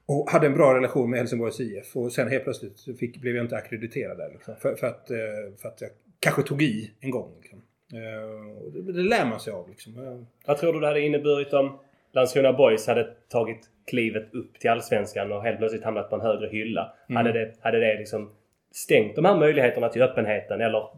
[0.07, 1.97] och hade en bra relation med Helsingborgs IF.
[1.97, 4.31] Och sen helt plötsligt fick, blev jag inte akkrediterad där.
[4.33, 5.17] Liksom, för, för, att, eh,
[5.63, 5.91] för att jag
[6.21, 7.31] kanske tog i en gång.
[7.41, 7.63] Liksom.
[7.93, 9.69] Eh, och det, det lär man sig av.
[9.69, 10.07] Liksom.
[10.07, 11.79] Eh, Vad tror du det hade inneburit om
[12.13, 16.49] Landskrona Boys hade tagit klivet upp till Allsvenskan och helt plötsligt hamnat på en högre
[16.49, 16.93] hylla?
[17.09, 18.31] Hade, det, hade det liksom
[18.75, 20.89] stängt de här möjligheterna till öppenheten eller?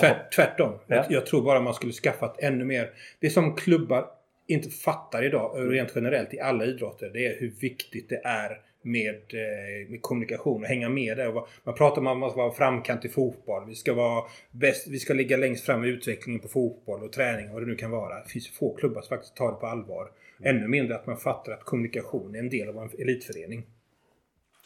[0.00, 0.78] Tvärt, tvärtom.
[0.86, 0.96] Ja.
[0.96, 2.90] Jag, jag tror bara man skulle skaffat ännu mer.
[3.20, 4.06] Det som klubbar
[4.46, 5.70] inte fattar idag, Mm.
[5.70, 10.62] rent generellt i alla idrotter, det är hur viktigt det är med, eh, med kommunikation
[10.62, 11.32] och hänga med där.
[11.64, 13.64] Man pratar om att man ska vara framkant i fotboll.
[13.68, 17.46] Vi ska, vara bäst, vi ska ligga längst fram i utvecklingen på fotboll och träning
[17.48, 18.22] och vad det nu kan vara.
[18.22, 20.08] Det finns få klubbar som faktiskt tar det på allvar.
[20.40, 20.56] Mm.
[20.56, 23.62] Ännu mindre att man fattar att kommunikation är en del av en elitförening.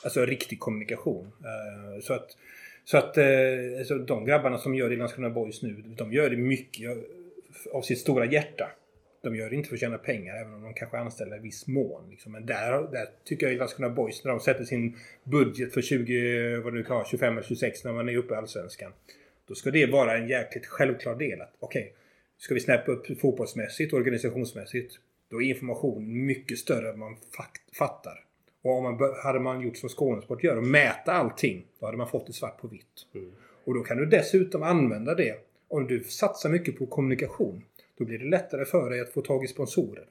[0.04, 1.26] Alltså riktig kommunikation.
[1.26, 2.26] Eh, Så att,
[2.86, 3.24] så att eh,
[3.78, 6.90] alltså, de grabbarna som gör det i Landskrona Boys nu, de gör det mycket
[7.72, 8.70] av sitt stora hjärta.
[9.22, 11.66] De gör det inte för att tjäna pengar, även om de kanske anställer i viss
[11.66, 12.10] mån.
[12.10, 12.32] Liksom.
[12.32, 16.56] Men där, där tycker jag i Landskrona Boys, när de sätter sin budget för 20,
[16.56, 18.92] vad du nu kan ha, 25 eller 26 när man är uppe i Allsvenskan.
[19.48, 21.40] Då ska det vara en jäkligt självklar del.
[21.40, 21.92] att Okej,
[22.38, 24.94] ska vi snäppa upp fotbollsmässigt, organisationsmässigt.
[25.30, 27.16] Då är information mycket större än man
[27.78, 28.25] fattar.
[28.66, 32.08] Och om man, hade man gjort som Skånesport gör och mäta allting, då hade man
[32.08, 33.06] fått det svart på vitt.
[33.64, 35.34] Och då kan du dessutom använda det.
[35.68, 37.62] Om du satsar mycket på kommunikation,
[37.98, 40.04] då blir det lättare för dig att få tag i sponsorer.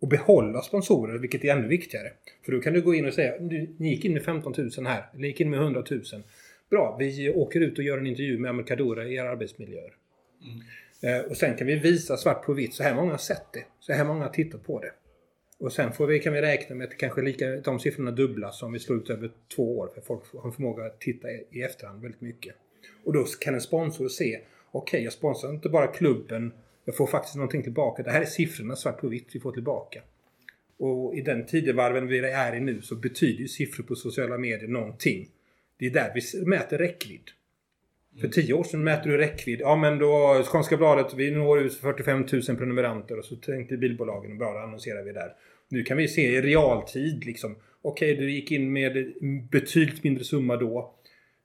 [0.00, 2.12] Och behålla sponsorer, vilket är ännu viktigare.
[2.44, 3.34] För då kan du gå in och säga,
[3.78, 6.02] ni gick in med 15 000 här, eller gick in med 100 000.
[6.70, 9.92] Bra, vi åker ut och gör en intervju med Amelkadora i era arbetsmiljöer.
[11.02, 13.64] Eh, och sen kan vi visa svart på vitt, så här många har sett det.
[13.80, 14.92] Så här många har tittat på det.
[15.58, 18.62] Och sen får vi, kan vi räkna med att det kanske lika, de siffrorna dubblas
[18.62, 19.90] om vi slår ut över två år.
[19.94, 22.54] För folk har en förmåga att titta i, efterhand väldigt mycket.
[23.04, 24.40] Och då kan en sponsor se,
[24.70, 26.52] okej jag sponsrar inte bara klubben,
[26.84, 28.02] jag får faktiskt någonting tillbaka.
[28.02, 30.02] Det här är siffrorna svart på vitt vi får tillbaka.
[30.78, 34.68] Och i den tidevarven vi är i nu så betyder ju siffror på sociala medier
[34.68, 35.28] någonting.
[35.78, 37.30] Det är där vi mäter räckvidd.
[38.20, 39.60] För tio år sedan mäter du räckvidd.
[39.60, 42.26] Ja men då Skånska Bladet, vi når ut 45 000
[42.56, 45.32] prenumeranter och så tänkte bilbolagen, bra då annonserar vi där.
[45.68, 47.56] Nu kan vi se i realtid liksom.
[47.82, 49.12] Okej, du gick in med
[49.50, 50.94] betydligt mindre summa då.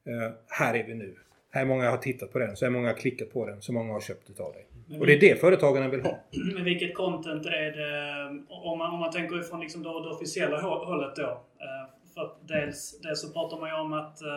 [0.08, 1.16] Eh, här är vi nu.
[1.52, 3.94] Här många har tittat på den, så här många har klickat på den, så många
[3.94, 4.68] har köpt utav dig.
[5.00, 6.20] Och det är det företagarna vill ha.
[6.56, 10.58] Men vilket content är det, om man, om man tänker ifrån liksom det, det officiella
[10.58, 11.24] hå- hållet då?
[11.24, 14.30] Eh, för att dels, dels så pratar man ju om att eh,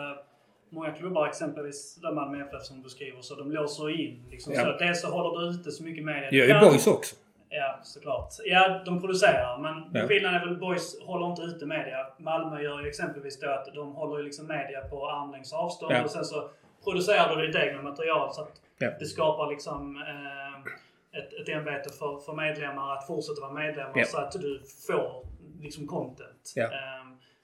[0.69, 4.23] många klubbar, exempelvis Malmö FF som du skriver, så de låser in.
[4.31, 4.63] Liksom, Ja.
[4.63, 6.65] så dels så håller du ute så mycket media Det gör ju kan.
[6.65, 7.15] Boys också.
[7.49, 8.29] Ja, såklart.
[8.45, 9.57] Ja, de producerar.
[9.57, 10.07] Men Ja.
[10.07, 12.07] skillnaden är väl Boys håller inte ute media.
[12.17, 16.03] Malmö gör ju exempelvis då att de håller ju liksom media på armlängds avstånd Ja.
[16.03, 16.49] och sen så
[16.83, 18.91] producerar du ditt egna material så att Ja.
[18.99, 24.17] det skapar liksom eh, ett, ett ämbete för, för medlemmar att fortsätta vara medlemmar så
[24.17, 25.25] att du får
[25.61, 26.53] liksom content.
[26.55, 26.65] Ja.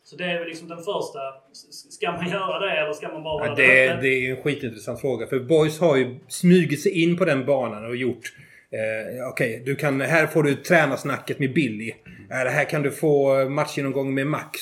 [0.03, 1.19] Så det är väl liksom den första.
[1.89, 5.27] Ska man göra det eller ska man bara Ja, det, det är en skitintressant fråga.
[5.27, 8.33] För Boys har ju smugit sig in på den banan och gjort
[8.71, 11.93] eh, Okej, kan, här får du tränasnacket med Billy.
[12.29, 14.59] Eh, här kan du få matchgenomgång med Max.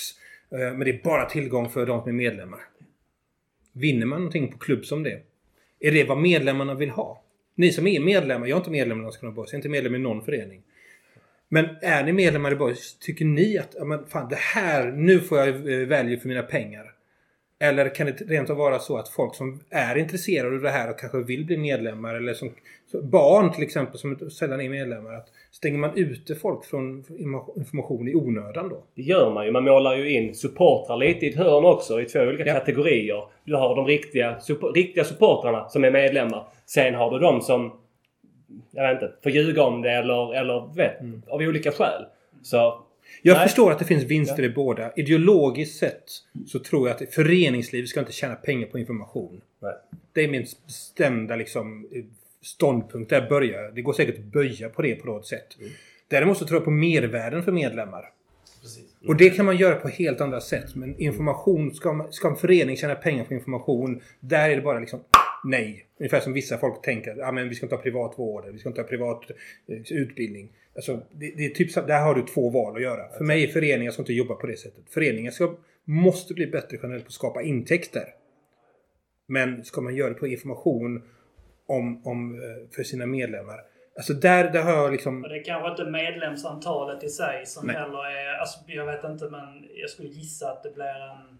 [0.51, 2.59] Eh, men det är bara tillgång för de som är medlemmar.
[3.73, 5.21] Vinner man någonting på klubb som det?
[5.79, 7.23] Är det vad medlemmarna vill ha?
[7.55, 9.95] Ni som är medlemmar, jag är inte medlem i Landskrona Boys, jag är inte medlem
[9.95, 10.61] i någon förening.
[11.53, 15.19] Men är ni medlemmar i Boys, tycker ni att ja, men fan, det här, nu
[15.19, 16.85] får jag eh, välja för mina pengar?
[17.59, 20.89] Eller kan det rent av vara så att folk som är intresserade av det här
[20.89, 22.51] och kanske vill bli medlemmar eller som
[23.03, 25.13] barn till exempel som sällan är medlemmar.
[25.13, 27.03] Att stänger man ute folk från
[27.55, 28.83] information i onödan då?
[28.95, 29.51] Det gör man ju.
[29.51, 32.53] Man målar ju in supportrar lite i ett hörn också i två olika Ja.
[32.53, 33.23] kategorier.
[33.45, 34.39] Du har de riktiga,
[34.75, 36.47] riktiga supportrarna som är medlemmar.
[36.65, 37.71] Sen har du de som,
[38.71, 42.05] jag vet inte, får ljuga om det eller, eller vet, av olika skäl.
[42.43, 42.83] Så
[43.21, 43.47] Jag Nej.
[43.47, 44.91] förstår att det finns vinster i båda.
[44.95, 46.03] Ideologiskt sett
[46.47, 49.41] så tror jag att föreningsliv ska inte tjäna pengar på information.
[49.59, 49.73] nej.
[50.13, 51.87] Det är min bestämda liksom,
[52.41, 53.09] ståndpunkt.
[53.09, 53.71] Där börjar.
[53.71, 55.57] Det går säkert att böja på det på något sätt.
[56.07, 58.05] Däremot så tror jag på mervärden för medlemmar.
[58.61, 58.83] Precis.
[59.07, 60.75] Och det kan man göra på helt andra sätt.
[60.75, 64.79] Men information, ska, man, ska en förening tjäna pengar på information, där är det bara
[64.79, 64.99] liksom
[65.43, 65.87] nej.
[65.99, 68.59] Ungefär som vissa folk tänker att ah, men vi ska inte ha privat vård, vi
[68.59, 69.31] ska inte ha privat
[69.67, 70.51] eh, utbildning.
[70.75, 73.09] Alltså, det, det är typ så, där har du två val att göra.
[73.17, 74.83] För mig är föreningar som inte jobbar på det sättet.
[74.89, 78.03] Föreningar ska, måste bli bättre generellt på att skapa intäkter.
[79.27, 81.03] Men ska man göra det på information
[81.67, 83.59] om, om, eh, för sina medlemmar.
[83.95, 85.23] Alltså där, där har jag liksom...
[85.23, 87.75] Och det är kanske inte medlemsantalet i sig som Nej.
[87.75, 88.39] heller är...
[88.39, 91.39] Alltså, jag vet inte men jag skulle gissa att det blir en...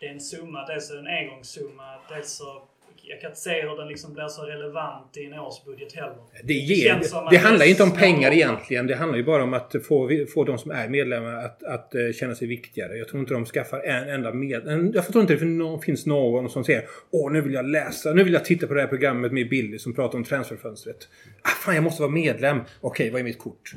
[0.00, 0.66] Det är en summa.
[0.66, 1.98] Dels är det en engångssumma.
[2.08, 2.68] Dels så...
[3.08, 6.16] Jag kan inte se hur den liksom blir så relevant i en årsbudget heller.
[6.44, 8.86] Det, ger, det, det det handlar är inte om pengar egentligen.
[8.86, 12.00] Det handlar ju bara om att få, få de som är medlemmar att, att eh,
[12.14, 12.96] känna sig viktigare.
[12.96, 14.92] Jag tror inte de skaffar en enda medlem.
[14.94, 18.12] Jag tror inte det finns någon som säger Åh, nu vill jag läsa.
[18.12, 21.08] Nu vill jag titta på det här programmet med Billy som pratar om transferfönstret.
[21.42, 22.60] Ah, fan, jag måste vara medlem.
[22.80, 23.74] Okej, vad är mitt kort?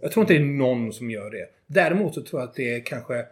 [0.00, 1.46] Jag tror inte det är någon som gör det.
[1.66, 3.24] Däremot så tror jag att det är kanske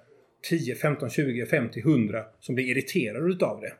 [0.48, 3.72] 10, 15, 20, 50, 100 som blir irriterade utav det.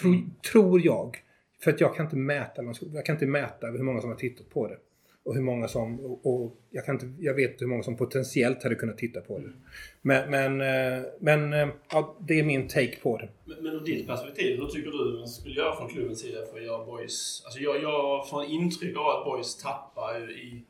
[0.00, 1.18] Tror, tror jag.
[1.62, 4.50] För att jag kan inte mäta, jag kan inte mäta hur många som har tittat
[4.50, 4.78] på det.
[5.24, 8.62] Och hur många som, och, och jag, kan inte, jag vet hur många som potentiellt
[8.62, 9.52] hade kunnat titta på det.
[10.02, 13.28] Men, men, eh, men eh, ja, det är min take på det.
[13.44, 16.58] Men, men ur ditt perspektiv, hur tycker du man skulle göra från klubbens sida för
[16.58, 17.42] att göra boys...
[17.44, 20.64] Alltså jag, jag får intryck av att boys tappar i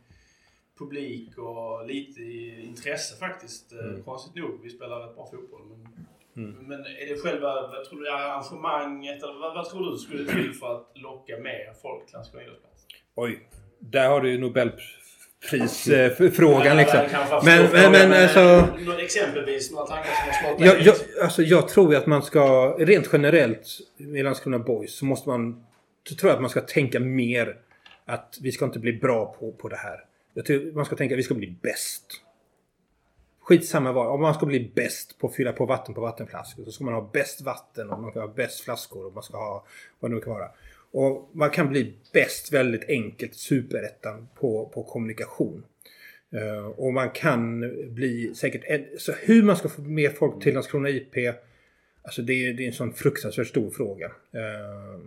[0.78, 3.72] publik och lite i intresse faktiskt.
[3.72, 4.02] Mm.
[4.02, 4.60] Konstigt nog.
[4.62, 5.60] Vi spelar rätt bra fotboll.
[5.68, 5.91] Men,
[6.34, 10.52] men är det själva vad tror du, arrangemanget eller vad, vad tror du skulle till
[10.52, 12.86] för att locka mer folk till Landskrona idrottsplats?
[13.14, 13.48] Oj.
[13.78, 17.00] Där har du ju Nobelprisfrågan liksom.
[17.44, 18.68] Men, men, men alltså...
[18.80, 22.76] nå- Exempelvis några tankar som har slagit Jag, jag, alltså jag tror att man ska,
[22.78, 23.66] rent generellt
[23.98, 25.64] i Landskrona Boys så måste man,
[26.08, 27.56] så tror jag att man ska tänka mer
[28.06, 30.04] att vi ska inte bli bra på, på det här.
[30.34, 32.04] Jag tror man ska tänka att vi ska bli bäst.
[33.44, 36.72] Skitsamma vad, om man ska bli bäst på att fylla på vatten på vattenflaskor så
[36.72, 39.66] ska man ha bäst vatten och man ska ha bäst flaskor och man ska ha
[40.00, 40.48] vad det nu kan vara.
[40.92, 45.64] Och man kan bli bäst väldigt enkelt, superettan, på, på kommunikation.
[46.34, 47.60] Uh, och man kan
[47.94, 48.62] bli säkert...
[48.66, 51.34] En, så hur man ska få med folk till Landskrona IP.
[52.02, 54.06] Alltså det är, det är en sån fruktansvärt stor fråga.
[54.06, 55.00] Uh,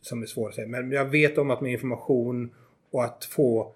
[0.00, 0.68] som är svår att säga.
[0.68, 2.54] Men jag vet om att med information
[2.90, 3.74] och att få...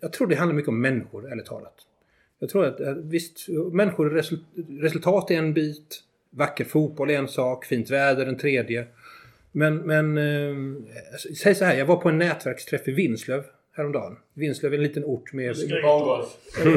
[0.00, 1.87] Jag tror det handlar mycket om människor, ärligt talat.
[2.38, 4.38] Jag tror att eh, visst, människor, resul,
[4.80, 6.02] resultat är en bit.
[6.30, 7.64] Vacker fotboll är en sak.
[7.64, 8.86] Fint väder en tredje.
[9.52, 10.54] Men, men eh,
[11.36, 13.44] säg så här, jag var på en nätverksträff i Vinslöv
[13.76, 14.16] häromdagen.
[14.34, 15.56] Vinslöv är en liten ort med...
[15.82, 16.26] Barngolf.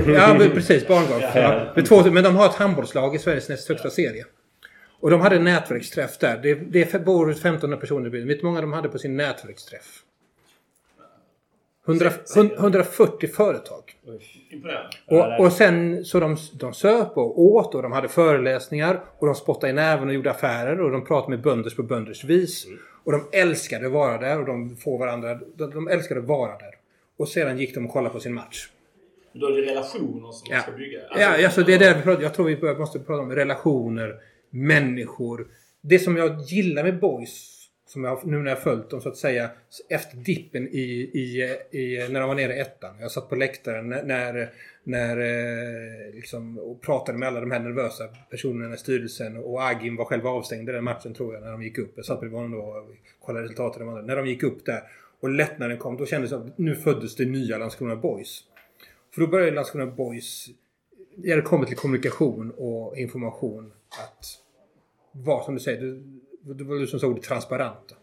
[0.07, 0.87] Ja, precis.
[0.87, 1.23] Barngolf.
[1.35, 2.11] Ja.
[2.11, 4.25] Men de har ett handbollslag i Sveriges näst högsta serie.
[4.99, 6.39] Och de hade en nätverksträff där.
[6.43, 8.27] Det, det bor 1500 personer i byn.
[8.27, 10.03] Vet du hur många de hade på sin nätverksträff?
[11.91, 12.11] 100,
[12.57, 13.83] 140 företag.
[15.05, 19.35] Och, och sen så de, de söp och åt och de hade föreläsningar och de
[19.35, 22.67] spottade i näven och gjorde affärer och de pratade med bönders på bönders vis.
[23.03, 25.39] Och de älskade att vara där och de får varandra.
[25.55, 26.75] De, de älskade att vara där.
[27.17, 28.67] Och sedan gick de och kollade på sin match.
[29.33, 30.59] Då är det relationer som man Ja.
[30.61, 30.99] ska bygga.
[31.19, 34.15] ja, alltså det är det vi pratar Jag tror vi måste prata om relationer,
[34.49, 35.47] människor.
[35.81, 37.60] Det som jag gillar med boys,
[37.91, 39.49] som jag, nu när jag följt dem så att säga,
[39.89, 40.81] efter dippen i,
[41.13, 42.95] i, i, när de var nere i ettan.
[42.99, 48.07] Jag satt på läktaren när, när, när liksom, och pratade med alla de här nervösa
[48.29, 49.37] personerna i styrelsen.
[49.37, 51.93] Och Agim var själv avstängd i den matchen tror jag, när de gick upp.
[51.95, 52.89] Jag satt bredvid honom då och
[53.25, 53.81] kollade resultaten.
[53.81, 54.01] av andra.
[54.01, 54.81] När de gick upp där
[55.19, 58.43] och lättnaden kom, då kändes det som att nu föddes det nya Landskrona Boys.
[59.13, 60.49] För då började Landskrona Boys,
[61.15, 64.25] när det kommer till kommunikation och information, att
[65.11, 66.03] vara som du säger,
[66.43, 67.95] det var liksom du som sa ordet transparent.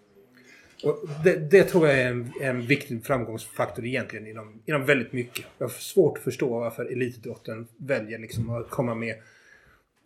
[0.84, 5.44] Och det, det tror jag är en, en viktig framgångsfaktor egentligen inom, inom väldigt mycket.
[5.58, 9.14] Jag har svårt att förstå varför elitidrotten väljer liksom att komma med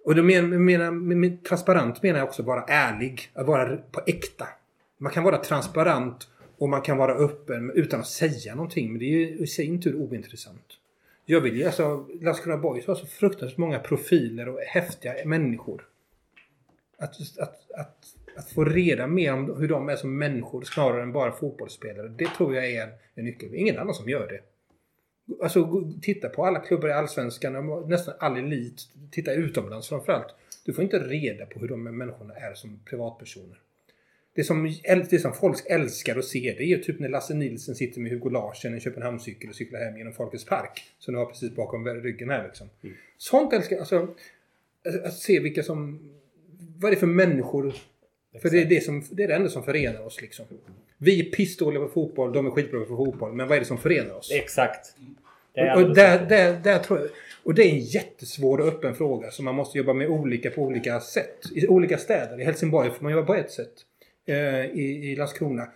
[0.04, 3.30] och då menar, menar, med, med transparent menar jag också vara ärlig.
[3.34, 4.48] Att vara på äkta.
[4.98, 6.28] Man kan vara transparent
[6.58, 8.92] och man kan vara öppen utan att säga någonting.
[8.92, 10.66] Men det är ju i sin tur ointressant.
[11.24, 15.86] Jag vill ju alltså, Landskrona BoIS har så fruktansvärt många profiler och häftiga människor.
[16.98, 21.12] Att, att, att, att få reda mer om hur de är som människor snarare än
[21.12, 22.08] bara fotbollsspelare.
[22.08, 23.50] Det tror jag är en, en nyckel.
[23.50, 24.40] Det är ingen annan som gör det.
[25.44, 28.82] Alltså titta på alla klubbar i Allsvenskan, nästan all elit.
[29.10, 30.34] Titta utomlands framförallt.
[30.64, 33.58] Du får inte reda på hur de människorna är som privatpersoner.
[34.34, 34.74] Det som,
[35.10, 38.12] det som folk älskar att se det är ju typ när Lasse Nilsson sitter med
[38.12, 40.82] Hugo Larsen i en Köpenhamnscykel och cyklar hem genom Folkets Park.
[40.98, 42.68] Som du har precis bakom ryggen här liksom.
[43.18, 46.00] Sånt älskar alltså att- Att se vilka som...
[46.78, 47.74] Vad är det för människor?
[48.40, 50.44] För det är det, som, det är det enda som förenar oss liksom.
[50.98, 53.32] Vi är pissdåliga på fotboll, de är skitbra på fotboll.
[53.32, 54.30] Men vad är det som förenar oss?
[54.32, 54.94] Exakt.
[55.56, 57.08] Och, och, där, där, där tror jag,
[57.44, 60.62] och det är en jättesvår och öppen fråga som man måste jobba med olika på
[60.62, 61.38] olika sätt.
[61.54, 62.40] I olika städer.
[62.40, 63.72] I Helsingborg får man jobba på ett sätt.
[64.26, 65.68] Eh, i, I Landskrona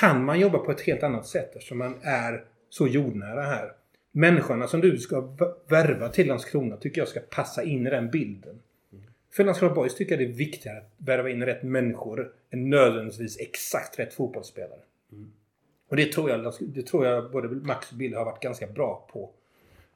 [0.00, 3.72] kan man jobba på ett helt annat sätt eftersom man är så jordnära här.
[4.12, 5.36] Människorna som du ska
[5.68, 8.58] värva till Landskrona tycker jag ska passa in i den bilden.
[9.42, 13.98] Landskrona Boys tycker jag det är viktigare att värva in rätt människor än nödvändigtvis exakt
[13.98, 14.80] rätt fotbollsspelare.
[15.88, 19.08] Och det tror, jag, det tror jag både Max och Bill har varit ganska bra
[19.12, 19.30] på.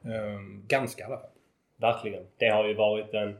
[0.05, 1.31] Ehm, ganska i alla fall.
[1.77, 2.23] Verkligen.
[2.37, 3.39] Det har ju varit en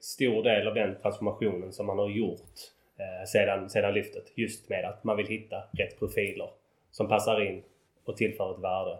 [0.00, 2.54] stor del av den transformationen som man har gjort
[2.98, 4.32] eh, sedan, sedan lyftet.
[4.34, 6.50] Just med att man vill hitta rätt profiler
[6.90, 7.62] som passar in
[8.04, 8.98] och tillför ett värde.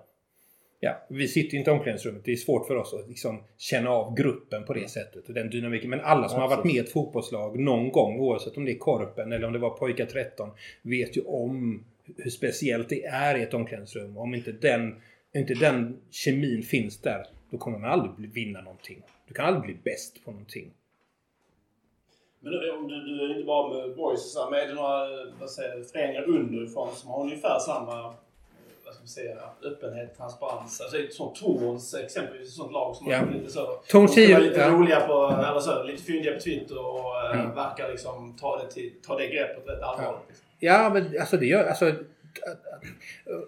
[0.84, 2.24] Ja, vi sitter ju inte i omklädningsrummet.
[2.24, 5.28] Det är svårt för oss att liksom känna av gruppen på det sättet.
[5.28, 5.90] Och den dynamiken.
[5.90, 8.78] Men alla som har varit med i ett fotbollslag någon gång, oavsett om det är
[8.78, 10.50] Korpen eller om det var Pojkar 13,
[10.82, 11.84] vet ju om
[12.16, 14.16] hur speciellt det är i ett omklädningsrum.
[14.18, 15.02] Om inte den,
[15.34, 19.02] inte den kemin finns där, då kommer man aldrig vinna någonting.
[19.28, 20.70] Du kan aldrig bli bäst på någonting.
[22.40, 25.50] Men du, om du, du är inte bara med boys men är det några vad
[25.50, 28.14] säger, jag, föreningar underifrån som har ungefär samma
[28.94, 30.80] ska man säga, öppenhet, transparens?
[30.80, 33.16] Alltså sånt Torns exempelvis, ett sånt lag som Ja.
[33.16, 33.80] är lite så...
[34.16, 34.70] Lite ja.
[34.70, 37.52] roliga på, eller så, lite fyndiga på Twitter och eh, Ja.
[37.54, 40.22] verkar liksom ta det, till, ta det greppet rätt allvarligt.
[40.28, 40.46] Liksom.
[40.58, 41.64] Ja, men alltså det gör...
[41.64, 41.92] Alltså,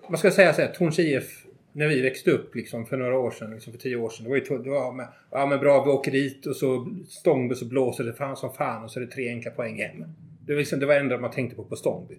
[0.08, 3.30] vad ska säga så här, Torns IF, när vi växte upp liksom, för några år
[3.30, 4.24] sedan, liksom, för tio år sedan.
[4.24, 7.54] Det var ju det var med, ja men bra, vi åker dit och så Stångby
[7.54, 10.04] så blåser det fan som fan och så är det tre enkla poäng hem.
[10.46, 12.14] Det var, liksom, det var det enda man tänkte på på Stångby.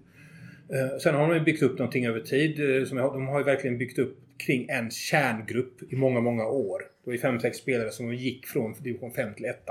[0.69, 2.79] Eh, sen har de ju byggt upp någonting över tid.
[2.79, 6.79] Eh, som de har ju verkligen byggt upp kring en kärngrupp i många, många år.
[6.79, 9.69] Det var ju fem, sex spelare som gick från division 5 till 1.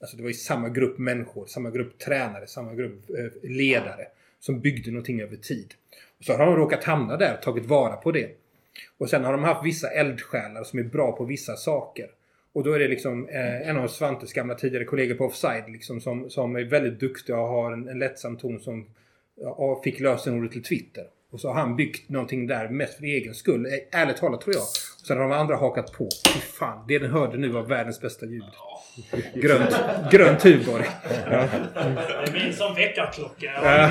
[0.00, 4.06] Alltså det var ju samma grupp människor, samma grupp tränare, samma grupp eh, ledare
[4.40, 5.74] som byggde någonting över tid.
[6.18, 8.30] Och så har de råkat hamna där och tagit vara på det.
[8.98, 12.10] Och sen har de haft vissa eldsjälar som är bra på vissa saker.
[12.52, 16.00] Och då är det liksom eh, en av Svantes gamla tidigare kollegor på Offside liksom,
[16.00, 18.86] som, som är väldigt duktig och har en, en lättsam ton som
[19.40, 21.04] ja, fick lösenordet till Twitter.
[21.32, 23.66] Och så har han byggt någonting där mest för egen skull.
[23.92, 24.62] Ärligt talat tror jag.
[24.62, 26.08] Och sen har de andra hakat på.
[26.34, 28.42] Fy fan, det den hörde nu var världens bästa ljud.
[29.34, 29.76] Grönt,
[30.10, 30.84] grönt Tuborg.
[31.30, 31.46] Ja.
[31.74, 33.46] Det är min som väckarklocka.
[33.46, 33.90] Jag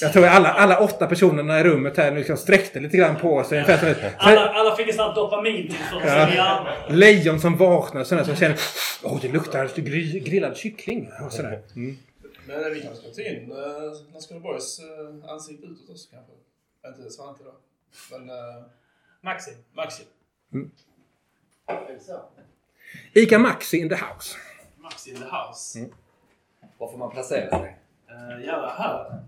[0.00, 0.10] Ja.
[0.12, 3.64] tror alla, alla åtta personerna i rummet här liksom sträckte lite grann på sig.
[3.64, 3.74] Som
[4.16, 6.66] Alla, alla fick en sån här dopamintillförsel Ja.
[6.88, 8.56] lejon som vaknar sådär, som känner
[9.02, 11.08] Åh, det luktar gri- grillad kyckling.
[11.26, 11.58] Och sådär.
[11.76, 11.96] Mm.
[12.46, 13.58] Men eh, vi kanske ska ta in uh,
[14.12, 16.32] Landskrona Borgs uh, ansikte utåt också kanske.
[16.86, 17.54] Inte Svante då.
[18.10, 18.64] Men uh,
[19.20, 19.50] Maxi.
[19.72, 20.02] Maxi.
[23.12, 24.36] Ica Maxi in the house.
[24.76, 25.78] Max in the house.
[25.78, 25.90] Mm.
[26.78, 27.78] Var får man placera sig?
[28.10, 29.22] Uh, gärna här.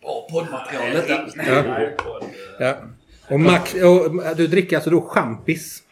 [0.00, 1.42] Bra poddmaterial detta.
[1.52, 1.90] Ja.
[2.58, 2.76] Ja.
[3.30, 5.82] Och, Max, och du dricker alltså då champis.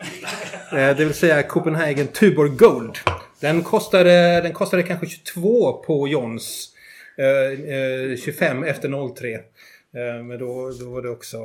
[0.73, 2.99] Eh, Det vill säga Copenhagen Tuborg Gold.
[3.41, 6.69] Den kostade, den kostade kanske 22 på Johns.
[7.19, 9.35] Eh, eh, 25 efter 03.
[9.35, 11.37] Eh, men då, då var det också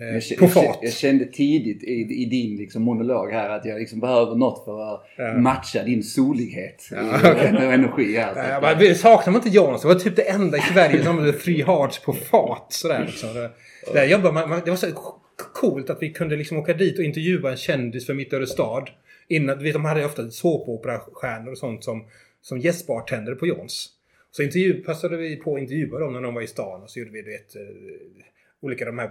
[0.00, 0.78] eh, Jag, på fat.
[0.82, 4.94] jag kände tidigt i, i din liksom, monolog här att jag liksom behöver något för
[4.94, 5.38] att Ja.
[5.38, 7.46] matcha din solighet Ja, och okej.
[7.74, 8.34] energi här.
[8.78, 9.82] Så Ja, saknar man inte Johns?
[9.82, 12.66] Det var typ det enda i Sverige som hade free hearts på fat.
[12.68, 13.34] Sådär, liksom.
[13.34, 13.50] det,
[13.92, 14.86] där jobbade man, man, det var så
[15.54, 18.84] coolt att vi kunde liksom åka dit och intervjua en kändis för Mitt Örestad.
[19.28, 22.04] Innan, vet, de hade ofta såpoperastjärnor och sånt som,
[22.40, 23.90] som gästbartender på Johns.
[24.30, 26.98] Så intervju, passade vi på att intervjua dem när de var i stan och så
[26.98, 27.62] gjorde vi du vet, eh,
[28.60, 29.10] olika de här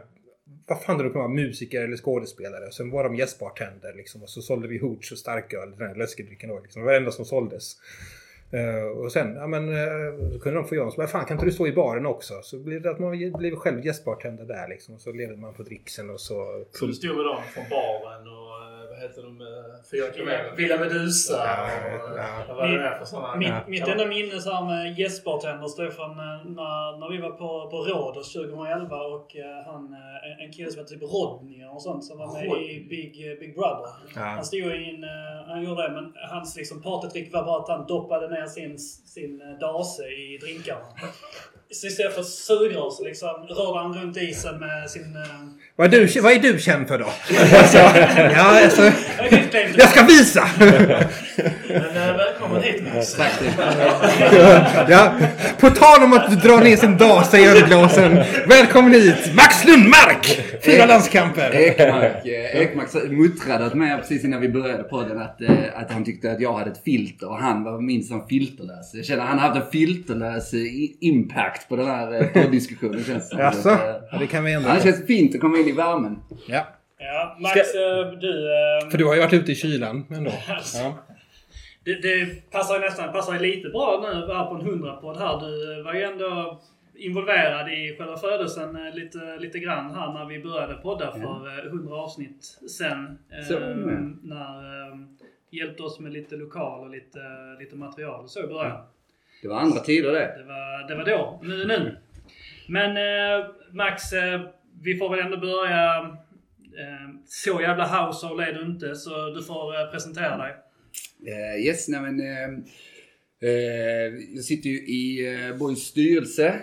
[0.67, 2.71] vad fan det nu kan vara, musiker eller skådespelare.
[2.71, 4.23] Sen var de gästbartender liksom.
[4.23, 6.59] Och så sålde vi hooch och starköl, den här läskedrycken då.
[6.59, 6.81] Liksom.
[6.81, 7.75] Det var det enda som såldes.
[8.53, 10.97] Uh, och sen, ja men, uh, så kunde de få göra så.
[10.97, 12.41] Men fan kan inte du stå i baren också?
[12.41, 14.95] Så blev det att man blev själv gästbartender där liksom.
[14.95, 16.65] Och så levde man på dricksen och så...
[16.71, 18.66] Så du stod med dem från baren och
[18.97, 19.41] vad heter de?
[19.41, 19.47] eh,
[19.91, 20.55] Fyra kilometer?
[20.57, 21.63] Villa Medusa Ja,
[21.95, 22.43] och ja.
[22.47, 23.35] vad var det för sådana?
[23.35, 23.61] Mitt, Ja.
[23.67, 27.69] mitt enda minne så här med gästbartender står från eh, när, när vi var på,
[27.71, 29.95] på Rhodos 2011 och eh, han,
[30.39, 32.87] en kille som heter typ Rodney och sånt som var med i Rodney.
[32.89, 33.89] Big, eh, Big Brother.
[34.15, 34.21] Ja.
[34.21, 35.03] Han stod i en,
[35.47, 39.57] han gjorde det men hans liksom partytrick var bara att han doppade ner sin, sin
[39.59, 40.85] dase i drinkarna.
[41.71, 45.15] Så istället för sugrör så liksom rörde han runt isen med sin...
[45.15, 45.21] eh,
[45.75, 47.05] Vad är du, vad är du känd för då?
[47.57, 48.91] alltså, ja, alltså,
[49.77, 50.49] jag ska visa!
[52.83, 53.17] Max.
[54.89, 55.13] ja,
[55.59, 58.15] på tal om att dra ner sin dasa i ölglasen.
[58.49, 59.35] Välkommen hit!
[59.35, 60.25] Max Lundmark!
[60.65, 61.55] Fyra landskamper.
[61.55, 66.05] Ekmark, eh, Ekmark muttrade åt mig precis innan vi började podden att, eh, att han
[66.05, 68.93] tyckte att jag hade ett filter och han var minst som filterlös.
[68.93, 70.59] Jag känner att han har haft en filterlös eh,
[70.99, 73.37] impact på den här poddiskussionen känns det.
[73.37, 73.77] Jaså?
[74.11, 76.17] Ja, det kan vi ändå ja, Det känns fint att komma in i värmen.
[76.47, 76.67] Ja.
[76.99, 78.31] Ja, Max, eh, du...
[78.91, 80.31] För du har ju varit ute i kylan ändå.
[80.73, 81.06] Ja.
[81.87, 85.39] Det, det passar ju nästan passar ju lite bra nu vara på en 100-podd här.
[85.39, 86.61] Du var ju ändå
[86.95, 91.65] involverad i själva födelsen eh, lite, lite grann här när vi började podda för eh,
[91.65, 92.43] 100 avsnitt
[92.77, 93.19] sen.
[93.47, 93.99] Så, Eh, ja.
[94.23, 94.97] när eh,
[95.51, 97.19] hjälpte oss med lite lokal och lite,
[97.59, 98.81] lite material och så i början.
[99.41, 100.35] Det var andra tider det.
[100.37, 101.39] Det var, det var då.
[101.43, 101.97] Nu nu.
[102.67, 104.41] Men eh, Max, eh,
[104.81, 105.97] vi får väl ändå börja.
[106.79, 110.55] Eh, så jävla household är du inte, så du får eh, presentera dig.
[111.25, 112.19] Eh, yes, nej men...
[112.19, 112.49] Eh,
[113.49, 116.59] eh, jag sitter ju i eh, Borgs styrelse.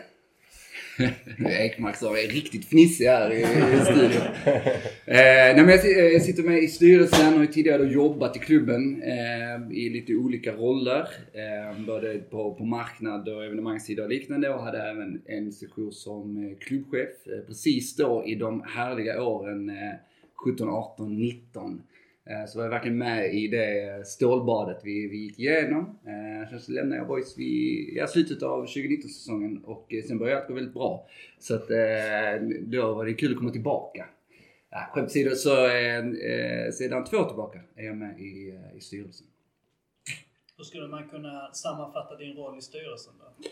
[1.49, 4.23] Ekmark sa är riktigt fnissig här i, i studion.
[5.07, 8.37] Eh, nej men jag, eh, jag sitter med i styrelsen och har tidigare då jobbat
[8.37, 9.03] i klubben
[9.73, 11.09] i lite olika roller.
[11.87, 17.09] Både på, på marknad och evenemangssida och liknande och hade även en session som klubbchef.
[17.47, 19.73] Precis då i de härliga åren
[20.45, 21.83] 17, 18, 19.
[22.27, 25.99] Eh, så var jag verkligen med i det stålbadet vi, vi gick igenom.
[26.07, 30.41] Eh, sen så lämnade jag Boys vid ja, slutet av 2019-säsongen och eh, sen började
[30.41, 31.09] allt gå väldigt bra.
[31.39, 31.69] Så att
[32.61, 34.07] då var det kul att komma tillbaka.
[34.71, 39.27] Ja, skämt åsido så eh, sedan två år tillbaka är jag med i, i styrelsen.
[40.57, 43.49] Hur skulle man kunna sammanfatta din roll i styrelsen då?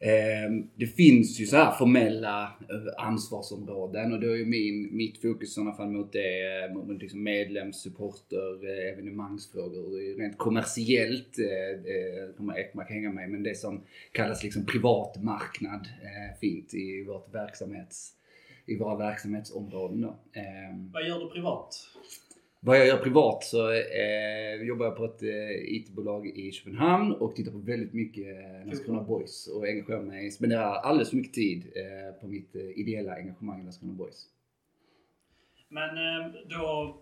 [0.00, 5.22] Ehm, det finns ju så här formella eh, ansvarsområden och då är ju min, mitt
[5.22, 10.16] fokus i sådana fall mot det, eh, mot liksom medlems, supporter, eh, evenemangsfrågor.
[10.18, 11.36] Rent kommersiellt
[12.36, 15.88] kommer Ekmark hänga med men det som kallas liksom privat marknad
[16.40, 18.12] fint i vårt verksamhets
[18.66, 20.18] i våra verksamhetsområden då.
[20.32, 20.90] Ehm.
[20.92, 21.74] Vad gör du privat?
[22.60, 27.36] Vad jag gör privat så eh, jobbar jag på ett eh, IT-bolag i Köpenhamn och
[27.36, 31.72] tittar på väldigt mycket eh, Landskrona Boys och engagerar mig, spenderar alldeles för mycket tid
[31.76, 34.26] eh, på mitt eh, ideella engagemang i Landskrona Boys.
[35.68, 36.96] Men eh, då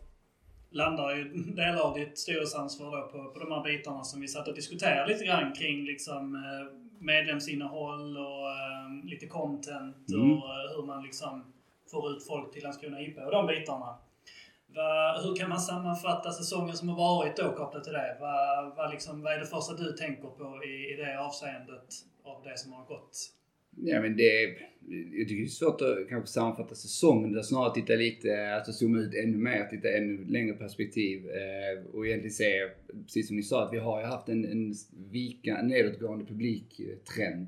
[0.71, 4.49] landar ju delar av ditt styrelseansvar då på, på de här bitarna som vi satt
[4.49, 10.33] och diskuterade lite grann kring liksom eh, medlemsinnehåll och eh, lite content Mm.
[10.33, 11.53] och hur man liksom
[11.91, 13.99] får ut folk till Landskrona IP och de bitarna.
[14.75, 18.17] Va, hur kan man sammanfatta säsongen som har varit då kopplat till det?
[18.21, 21.89] Va, va liksom, vad är det första du tänker på i, i det avseendet
[22.25, 23.17] av det som har gått?
[23.77, 24.57] Ja men det,
[25.19, 27.33] jag tycker det är svårt att kanske sammanfatta säsongen.
[27.33, 31.31] Det är snarare titta lite, alltså zooma ut ännu mer, titta ännu längre perspektiv.
[31.31, 32.69] Eh, och egentligen se,
[33.05, 34.75] precis som ni sa, att vi har ju haft en, en
[35.11, 37.47] vika, nedåtgående publiktrend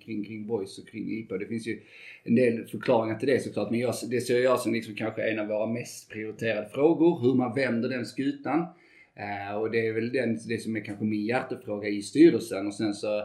[0.00, 1.38] kring, kring boys och kring IPA.
[1.38, 1.80] Det finns ju
[2.24, 3.70] en del förklaringar till det såklart.
[3.70, 7.20] Men jag, det ser jag som liksom kanske en av våra mest prioriterade frågor.
[7.20, 8.66] Hur man vänder den skutan.
[9.14, 12.66] Eh, och det är väl den, det som är kanske min hjärtefråga i styrelsen.
[12.66, 13.22] Och sen så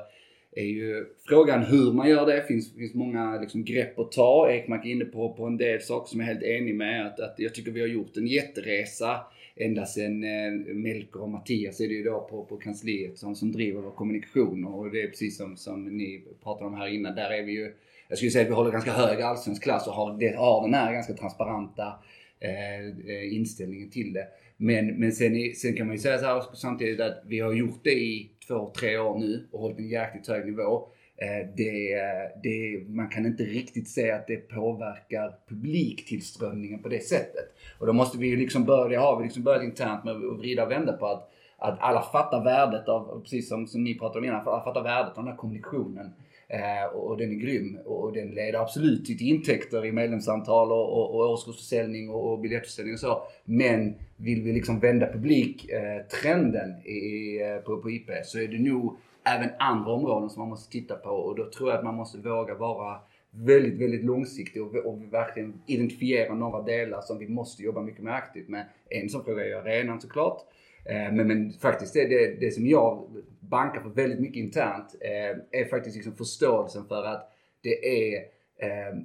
[0.51, 2.43] är ju frågan hur man gör det.
[2.47, 4.51] finns, finns många liksom grepp att ta.
[4.51, 7.05] Ekmark är inne på, på en del saker som jag är helt enig med.
[7.05, 9.19] Att, att jag tycker vi har gjort en jätteresa
[9.55, 13.51] ända sedan eh, Melker och Mattias är det ju då på, på kansliet som, som
[13.51, 14.65] driver vår kommunikation.
[14.65, 17.15] Och det är precis som, som ni pratade om här innan.
[17.15, 17.73] Där är vi ju,
[18.07, 20.73] jag skulle säga att vi håller ganska hög allsvensk klass och har, det, har den
[20.73, 21.93] här ganska transparenta
[22.39, 24.27] eh, eh inställningen till det.
[24.57, 27.79] Men, men sen, sen kan man ju säga så här samtidigt att vi har gjort
[27.83, 30.87] det i två, tre år nu och hållit en jäkligt hög nivå.
[31.17, 31.95] Eh, det,
[32.43, 37.45] det, man kan inte riktigt säga att det påverkar publiktillströmningen på det sättet.
[37.79, 40.39] Och då måste vi ju liksom börja, det har vi liksom börjat internt med att
[40.39, 44.19] vrida och vända på att, att alla fattar värdet av, precis som, som ni pratade
[44.19, 46.13] om innan, alla fattar värdet av den här kommunikationen.
[46.51, 50.93] Eh, och, den är grym och, och den leder absolut till intäkter i medlemsantal och,
[50.93, 53.21] och, och årskursförsäljning och, och biljettförsäljning och så.
[53.45, 58.59] Men vill vi liksom vända publiktrenden eh, i, eh, på, på IP så är det
[58.59, 61.95] nog även andra områden som man måste titta på och då tror jag att man
[61.95, 62.99] måste våga vara
[63.31, 68.11] väldigt, väldigt långsiktig och, och verkligen identifiera några delar som vi måste jobba mycket mer
[68.11, 68.65] aktivt med.
[68.89, 70.41] En sån fråga är ju arenan såklart.
[70.89, 73.07] Eh, men, men faktiskt det, det, det som jag
[73.39, 77.31] bankar för väldigt mycket internt eh, är faktiskt liksom förståelsen för att
[77.61, 78.23] det är
[78.61, 78.99] Eh,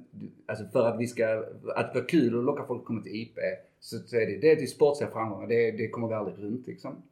[0.45, 1.43] alltså för att vi ska,
[1.75, 3.37] att det vara kul och locka folk att komma till IP
[3.79, 6.67] så, så är det, det är till sportsliga framgångar, det, det kommer vi aldrig runt
[6.67, 7.03] liksom.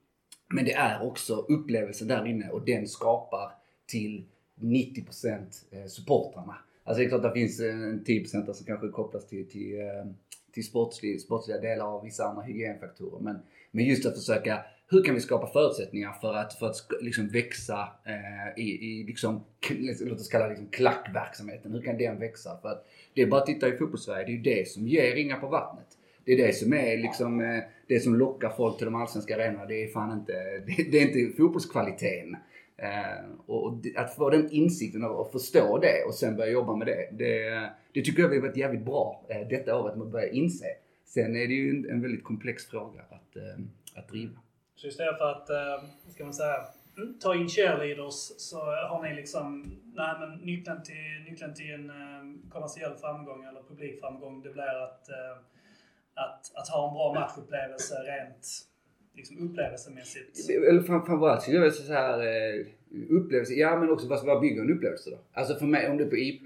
[0.49, 3.51] Men det är också upplevelsen där inne och den skapar
[3.86, 4.26] till
[4.59, 6.55] 90% eh, supportrarna.
[6.84, 9.80] Alltså det är klart att det finns eh, en 10% som kanske kopplas till, till,
[9.80, 10.05] eh,
[10.54, 13.20] till sportsliga, sportsliga delar och vissa andra hygienfaktorer.
[13.20, 13.39] Men,
[13.72, 17.88] men just att försöka, hur kan vi skapa förutsättningar för att, för att liksom växa
[18.06, 19.43] eh, i, i liksom,
[20.01, 21.72] låt oss kalla det liksom klackverksamheten.
[21.72, 22.58] Hur kan den växa?
[22.62, 25.16] För att det är bara att titta i fotbollssverige, det är ju det som ger
[25.16, 25.88] ringar på vattnet.
[26.26, 29.66] Det är det som är liksom, eh, det som lockar folk till de allsvenska arenorna.
[29.66, 30.34] Det är fan inte,
[30.68, 32.36] det, det är inte fotbollskvaliteten.
[32.78, 37.09] Eh, och att få den insikten och, förstå det och sen börja jobba med det.
[37.11, 40.30] Det, det tycker jag vi har varit jävligt bra eh, detta året med att börja
[40.30, 40.65] inse.
[41.05, 43.65] Sen är det ju en, väldigt komplex fråga att, eh,
[43.95, 44.39] att driva.
[44.76, 45.47] Så istället för att,
[46.13, 46.55] ska man säga,
[46.97, 49.61] mm, ta in cheerleaders så har ni liksom,
[49.95, 55.09] nej men nyckeln till, nyckeln till en kommersiell framgång eller publikframgång det blir att,
[56.13, 58.67] att, att ha en bra matchupplevelse rent
[59.16, 60.49] liksom upplevelsemässigt.
[60.49, 62.66] Eller fram- framförallt skulle jag säga så här, eh,
[63.09, 65.18] upplevelse, ja men också vad, vad bygger en upplevelse då?
[65.34, 66.45] Alltså för mig, om det är på IP,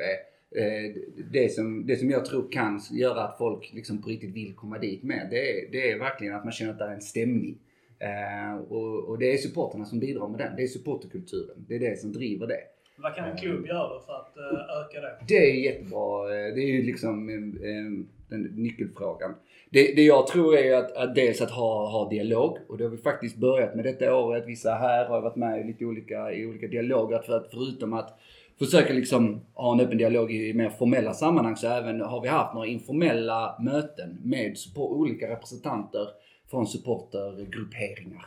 [0.51, 1.01] eh,
[1.31, 4.77] det, som, det som jag tror kan göra att folk liksom på riktigt vill komma
[4.79, 7.57] dit med, det är, det är verkligen att man känner att det är en stämning.
[7.99, 10.55] Eh, och, och det är supporterna som bidrar med den.
[10.55, 11.65] Det är supporterkulturen.
[11.67, 12.59] Det är det som driver det.
[12.99, 14.37] Vad kan en klubb göra för att
[14.85, 15.17] öka det?
[15.27, 16.27] Det är jättebra.
[16.27, 17.27] Det är ju liksom
[18.29, 19.35] den nyckelfrågan.
[19.69, 22.91] Det, det jag tror är att, att dels att ha, ha dialog och det har
[22.91, 24.43] vi faktiskt börjat med detta året.
[24.47, 27.19] Vissa här har varit med i lite olika, i olika dialoger.
[27.19, 28.19] För att förutom att
[28.59, 32.53] försöka liksom ha en öppen dialog i mer formella sammanhang så även har vi haft
[32.53, 36.07] några informella möten med support, olika representanter
[36.51, 38.25] från supportergrupperingar.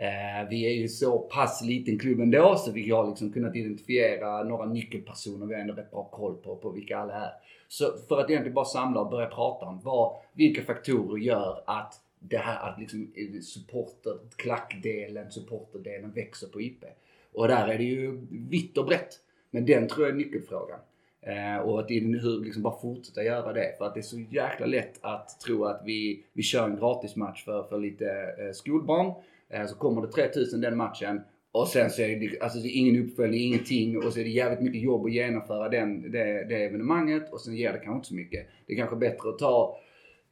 [0.00, 4.42] Eh, vi är ju så pass liten klubb ändå så vi har liksom kunnat identifiera
[4.42, 5.46] några nyckelpersoner.
[5.46, 7.32] Vi har ändå rätt bra koll på, på vilka alla är.
[7.68, 11.94] Så för att egentligen bara samla och börja prata om vad, vilka faktorer gör att
[12.18, 16.84] det här att liksom eh, supporter, klackdelen, supporterdelen växer på IP.
[17.32, 19.14] Och där är det ju vitt och brett.
[19.50, 20.80] Men den tror jag är nyckelfrågan.
[21.20, 23.74] Eh, och att hur liksom bara fortsätta göra det.
[23.78, 27.44] För att det är så jäkla lätt att tro att vi, vi kör en gratismatch
[27.44, 29.14] för, för lite eh, skolbarn.
[29.50, 31.20] Eh, så kommer det 3000 den matchen.
[31.52, 33.98] Och sen så är det, alltså det är ingen uppföljning, ingenting.
[33.98, 37.32] Och så är det jävligt mycket jobb att genomföra den, det, det evenemanget.
[37.32, 38.46] Och sen ger det kanske inte så mycket.
[38.66, 39.78] Det är kanske bättre att ta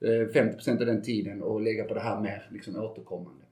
[0.05, 3.46] eh, 50% av den tiden och lägga på det här mer liksom återkommande.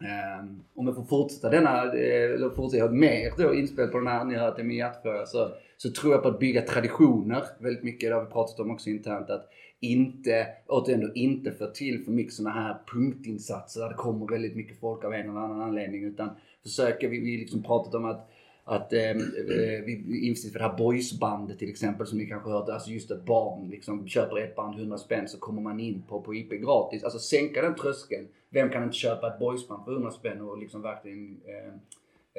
[0.00, 4.06] Ehm, om jag får fortsätta denna, eh, eller fortsätta ha mer då inspel på den
[4.06, 6.62] här, ni hör att det är min hjärtfråga, så, så tror jag på att bygga
[6.62, 8.10] traditioner väldigt mycket.
[8.10, 9.30] Det har vi pratat om också internt.
[9.30, 9.48] Att
[9.80, 14.56] inte, återigen då, inte få till för mycket sådana här punktinsatser där det kommer väldigt
[14.56, 16.04] mycket folk av en eller annan anledning.
[16.04, 16.30] Utan
[16.62, 18.30] försöka, vi, vi liksom pratat om att
[18.68, 22.68] att eh, eh vi investerar för det här boysbandet till exempel som ni kanske hört.
[22.68, 26.22] Alltså just ett barn liksom köper ett band 100 spänn så kommer man in på,
[26.22, 27.04] på IP gratis.
[27.04, 28.28] Alltså sänka den tröskeln.
[28.50, 31.74] Vem kan inte köpa ett boysband för 100 spänn och liksom verkligen eh,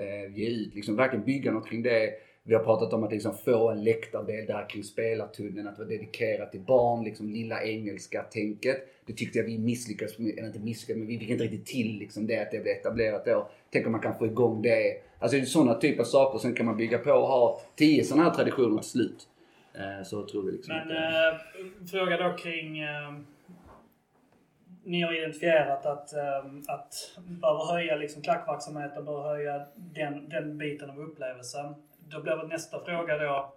[0.03, 2.09] eh, ge ut, liksom verkligen bygga något kring det.
[2.43, 6.51] Vi har pratat om att liksom få en läktardel där kring spelartunneln, att vara dedikerat
[6.51, 8.77] till barn, liksom lilla engelska tänket.
[9.05, 11.97] Det tyckte jag vi misslyckades med, eller inte misslyckades, men vi fick inte riktigt till
[11.99, 13.49] liksom det att det blev etablerat då.
[13.71, 15.01] Tänk om man kan få igång det.
[15.19, 16.39] Alltså det är sådana typer av saker.
[16.39, 19.27] Sen kan man bygga på och ha tio sådana här traditioner till slut.
[19.73, 20.95] Eh, Så tror vi liksom Men inte.
[20.97, 22.79] eh, fråga då kring...
[22.79, 23.13] Eh,
[24.83, 30.89] ni har identifierat att, eh, att behöver höja liksom klackverksamheten, behöver höja den, den biten
[30.89, 31.75] av upplevelsen.
[32.09, 33.53] Då blir väl nästa fråga då...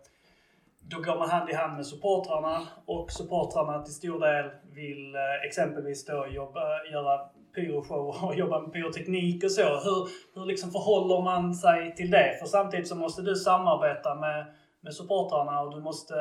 [0.89, 5.47] Då går man hand i hand med supportrarna och supportrarna till stor del vill eh,
[5.47, 7.21] exempelvis då jobba, göra
[7.55, 9.62] pyroshow och jobba med pyroteknik och så.
[9.62, 12.36] Hur, hur liksom förhåller man sig till det?
[12.40, 14.46] För samtidigt så måste du samarbeta med,
[14.80, 16.14] med supportrarna och du måste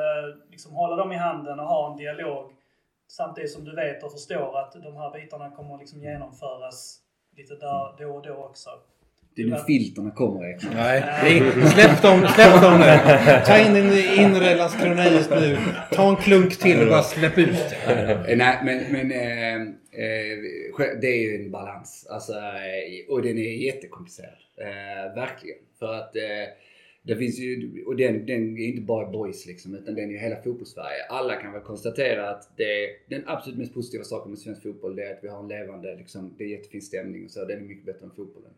[0.50, 2.52] liksom hålla dem i handen och ha en dialog.
[3.08, 6.98] Samtidigt som du vet och förstår att de här bitarna kommer liksom genomföras
[7.36, 8.70] lite där, då och då också.
[9.36, 10.74] Det är nu filterna kommer Ekman.
[10.76, 11.42] Nej,
[11.74, 13.00] släpp dem, släpp dem nu.
[13.46, 15.58] Ta in din inre Landskrona IS nu.
[15.92, 18.36] Ta en klunk till och bara släpp ut det.
[18.36, 20.38] Nej, men, men eh, Eh,
[21.00, 22.06] det är ju en balans.
[22.10, 24.38] Alltså, eh, och den är jättekomplicerad.
[24.56, 25.58] Eh, verkligen.
[25.78, 26.12] För att
[27.02, 30.18] det finns ju, och den, den är inte bara boys liksom, utan den är ju
[30.18, 31.04] hela fotbollssverige.
[31.08, 35.02] Alla kan väl konstatera att det, den absolut mest positiva saken med svensk fotboll det
[35.02, 37.44] är att vi har en levande, liksom, det är jättefin stämning och så.
[37.44, 38.52] Den är mycket bättre än fotbollen.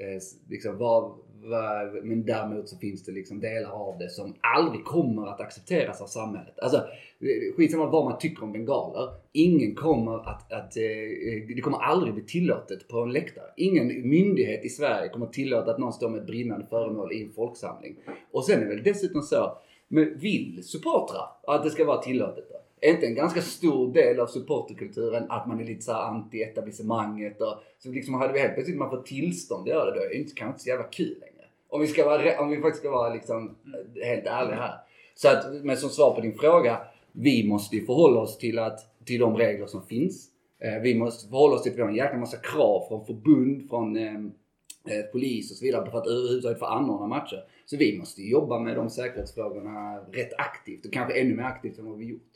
[0.00, 4.84] Eh, liksom, var, var, men däremot så finns det liksom delar av det som aldrig
[4.84, 6.58] kommer att accepteras av samhället.
[6.58, 9.14] Alltså, eh, skitsamma vad man tycker om bengaler.
[9.32, 10.82] Ingen kommer att, att eh,
[11.54, 13.46] det kommer aldrig bli tillåtet på en läktare.
[13.56, 17.22] Ingen myndighet i Sverige kommer att tillåta att någon står med ett brinnande föremål i
[17.22, 17.96] en folksamling.
[18.32, 22.49] Och sen är det väl dessutom så, men vill supportrar att det ska vara tillåtet?
[22.80, 27.40] Är inte en ganska stor del av supporterkulturen att man är lite så här anti-etablissemanget
[27.40, 30.08] och så liksom hade vi helt plötsligt man får tillstånd att göra det då är
[30.08, 31.44] det inte, kanske inte så jävla kul längre.
[31.68, 33.56] Om vi, ska vara, om vi faktiskt ska vara liksom
[34.02, 34.74] eh, helt ärliga här.
[35.14, 36.80] Så att, men som svar på din fråga,
[37.12, 40.28] vi måste ju förhålla oss till, att, till de regler som finns.
[40.58, 43.68] Eh, vi måste förhålla oss till att vi har en jäkla massa krav från förbund,
[43.68, 44.32] från ehm,
[44.88, 47.44] eh, polis och så vidare för att överhuvudtaget få anordna matcher.
[47.66, 51.86] Så vi måste jobba med de säkerhetsfrågorna rätt aktivt och kanske ännu mer aktivt än
[51.86, 52.29] vad vi gjort.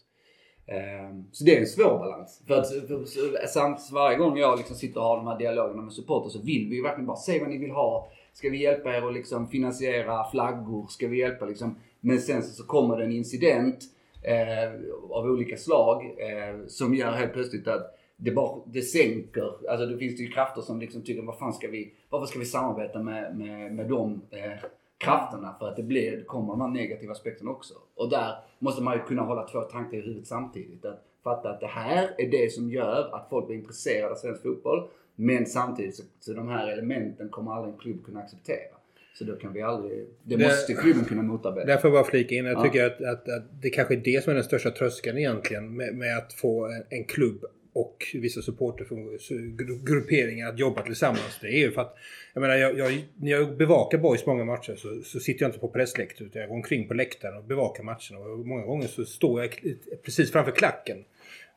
[0.67, 2.43] Ehm, så det är en svår balans.
[2.47, 5.83] För att för, för, samt varje gång jag liksom sitter och har de här dialogerna
[5.83, 8.09] med supporter så vill vi ju verkligen bara se vad ni vill ha.
[8.33, 10.87] Ska vi hjälpa er att liksom finansiera flaggor?
[10.89, 11.77] Ska vi hjälpa liksom?
[12.01, 13.79] Men sen så, så kommer det en incident
[14.23, 14.73] eh,
[15.11, 19.99] av olika slag eh, som gör helt plötsligt att det, bara, det sänker, alltså det
[19.99, 23.37] finns ju krafter som liksom tycker vad fan ska vi, varför ska vi samarbeta med,
[23.37, 24.23] med, med dem?
[24.31, 24.69] eh,
[25.05, 25.57] krafterna?
[25.59, 27.75] För att det blir, det kommer de här negativa aspekterna också.
[27.95, 30.85] Och där måste man ju kunna hålla två tankar i huvudet samtidigt.
[30.85, 34.43] Att fatta att det här är det som gör att folk blir intresserade av svensk
[34.43, 34.89] fotboll.
[35.17, 38.75] Men samtidigt så, så de här elementen kommer aldrig en klubb kunna acceptera.
[39.19, 41.67] Så då kan vi aldrig, det Det- måste klubben kunna motarbeta.
[41.67, 42.45] Därför bara flika in.
[42.45, 42.63] Jag Ja.
[42.63, 45.95] tycker att, att, att det kanske är det som är den största tröskeln egentligen med,
[45.95, 47.45] med att få en, en klubb
[47.75, 51.39] och vissa supportergrupperingar att jobba tillsammans.
[51.41, 51.97] Det är ju för att,
[52.35, 55.59] jag menar, jag, jag, när jag bevakar Boys många matcher så, så sitter jag inte
[55.59, 58.18] på pressläktaren utan jag går omkring på läktaren och bevakar matcherna.
[58.18, 59.59] Och många gånger så står jag
[60.05, 61.05] precis framför klacken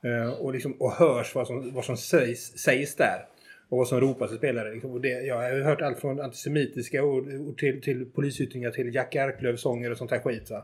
[0.04, 3.26] eh, och, liksom, och hörs vad som, vad som sägs, sägs där.
[3.70, 4.74] Och vad som ropas i spelare.
[4.74, 4.92] Liksom.
[4.92, 9.16] Och det, ja, jag har hört allt från antisemitiska ord till, till polisyttringar till Jack
[9.16, 10.50] Arklöv-sånger och sånt här skit.
[10.50, 10.64] Va?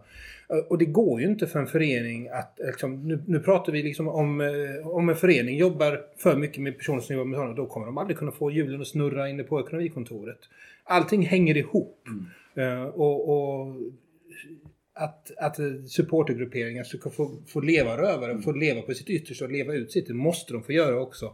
[0.69, 2.59] Och det går ju inte för en förening att...
[2.65, 6.77] Liksom, nu, nu pratar vi liksom om, eh, om en förening jobbar för mycket med
[6.77, 7.53] personer som jobbar med sådana.
[7.53, 10.39] Då kommer de aldrig kunna få hjulen att snurra inne på ekonomikontoret.
[10.83, 12.07] Allting hänger ihop.
[12.55, 13.75] Eh, och, och
[14.93, 19.73] att, att supportergrupperingar ska få, få leva rövare, få leva på sitt yttersta och leva
[19.73, 20.07] ut sitt.
[20.07, 21.33] Det måste de få göra också.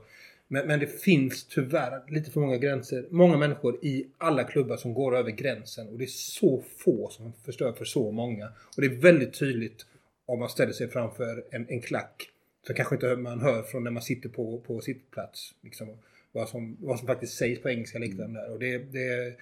[0.52, 3.06] Men, men det finns tyvärr lite för många gränser.
[3.10, 5.88] Många människor i alla klubbar som går över gränsen.
[5.88, 8.46] Och det är så få som förstör för så många.
[8.76, 9.86] Och det är väldigt tydligt
[10.26, 12.30] om man ställer sig framför en, en klack.
[12.68, 15.56] Så kanske inte man hör från när man sitter på, på sitt plats.
[15.62, 15.98] Liksom,
[16.32, 18.52] vad, som, vad som faktiskt sägs på engelska läktaren där.
[18.52, 19.36] Och det, det,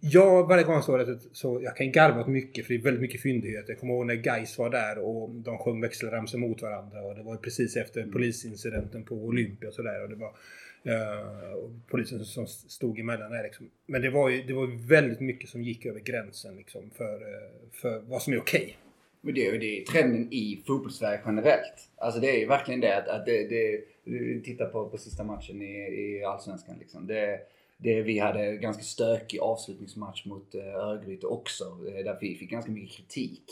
[0.00, 2.84] jag varje gång jag står där så jag kan garva åt mycket för det är
[2.84, 3.72] väldigt mycket fyndigheter.
[3.72, 7.02] Jag kommer ihåg när Gais var där och de sjöng växelramsor mot varandra.
[7.02, 10.02] Och det var precis efter polisincidenten på Olympia och sådär.
[10.02, 10.34] Och det var
[10.82, 13.70] eh, polisen som stod emellan där liksom.
[13.86, 17.50] Men det var ju det var väldigt mycket som gick över gränsen liksom för, eh,
[17.72, 18.76] för vad som är okej.
[19.20, 21.90] Men det är ju det är trenden i fotbollssverige generellt.
[21.96, 25.24] Alltså det är ju verkligen det att, att det, det, du tittar på, på sista
[25.24, 27.06] matchen i, i Allsvenskan liksom.
[27.06, 27.40] Det,
[27.82, 31.64] det, vi hade ganska stökig avslutningsmatch mot eh, Örgryte också.
[31.64, 33.42] eh, Där vi fick ganska mycket kritik.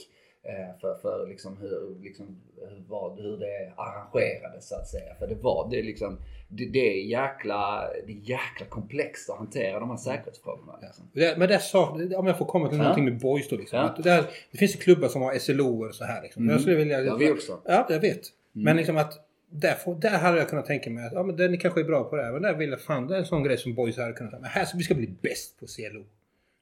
[0.43, 5.14] eh, För, för liksom hur, liksom, hur, vad, hur det arrangerades så att säga.
[5.18, 6.18] För det var det liksom,
[6.49, 10.79] det, det, är jäkla, det är jäkla komplext att hantera de här säkerhetsfrågorna.
[10.83, 11.05] Liksom.
[11.12, 12.83] Det- Men det sa, om jag får komma till Ja.
[12.83, 13.79] någonting med boys då liksom.
[13.79, 13.85] Ja.
[13.85, 16.43] Att det, här, det finns ju klubbar som har SLO och så här liksom.
[16.43, 16.53] Mm.
[16.53, 17.61] Jag skulle vilja, har vi också.
[17.64, 18.20] Ja, jag vet.
[18.53, 21.59] Men liksom att där, får, där hade jag kunnat tänka mig att ja, men den
[21.59, 22.32] kanske är bra på det här.
[22.32, 24.40] Men där vill jag fan, det är en sån grej som boys hade kunnat säga.
[24.40, 26.05] Men här ska vi ska bli bäst på CLO.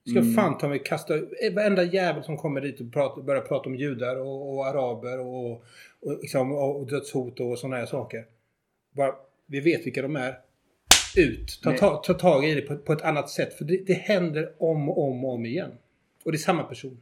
[0.05, 1.15] Vi ska fan ta mig kasta
[1.53, 5.53] varenda jävel som kommer dit och pratar, börjar prata om judar och, och araber och,
[5.53, 5.63] och,
[6.21, 8.25] liksom, och dödshot och sådana här saker.
[8.91, 9.15] Bara,
[9.47, 10.39] vi vet vilka de är.
[11.17, 11.61] Ut!
[11.63, 13.55] Ta, ta, ta tag i det på, på ett annat sätt.
[13.55, 15.71] För det, det händer om och om och om igen.
[16.25, 17.01] Och det är samma person.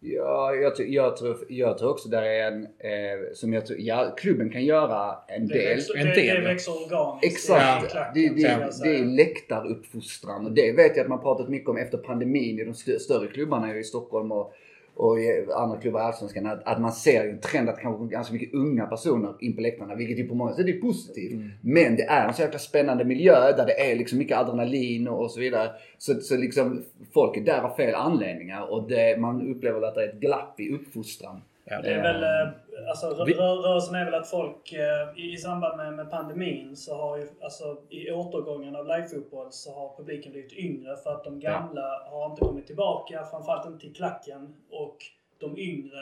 [0.00, 3.78] Ja, jag, tror- jag, tror, jag tror också där är en, eh, som jag tror,
[3.80, 5.76] ja, klubben kan göra en Det, del.
[5.76, 7.24] växer, en det, del, det växer organiskt.
[7.24, 7.94] Exakt.
[8.14, 11.76] det, det, jag det är läktaruppfostran och det vet jag att man pratat mycket om
[11.76, 14.52] efter pandemin i de stö- större klubbarna i Stockholm och,
[14.98, 15.16] och
[15.56, 16.46] andra klubbar i Allsvenskan.
[16.46, 19.94] Att, att man ser en trend att kanske ganska mycket unga personer in på läktarna,
[19.94, 21.32] vilket ju på många sätt är positivt.
[21.32, 21.50] Mm.
[21.60, 25.22] Men det är en så jäkla spännande miljö där det är liksom mycket adrenalin och,
[25.22, 25.70] och så vidare.
[25.98, 26.82] Så, så liksom
[27.14, 30.60] folk är där av fel anledningar och det, man upplever att det är ett glapp
[30.60, 31.40] i uppfostran.
[31.70, 31.82] Ja.
[31.82, 32.48] Det är väl, eh,
[32.88, 37.16] alltså, rörelsen är väl att folk eh, i, i samband med, med pandemin så har
[37.16, 42.02] ju, alltså i återgången av livefotboll så har publiken blivit yngre för att de gamla
[42.10, 44.54] har inte kommit tillbaka, framförallt inte till klacken.
[44.70, 44.96] Och
[45.38, 46.00] de yngre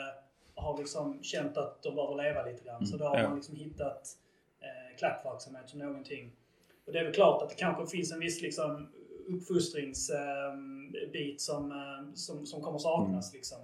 [0.55, 2.85] har liksom känt att de behöver leva lite grann.
[2.85, 3.23] Så då har Ja.
[3.27, 4.07] man liksom hittat
[4.61, 6.31] eh, klackverksamhet som någonting.
[6.85, 8.89] Och det är väl klart att det kanske finns en viss liksom
[9.29, 13.33] uppfostringsbit som, eh, som, som kommer saknas.
[13.33, 13.57] Liksom.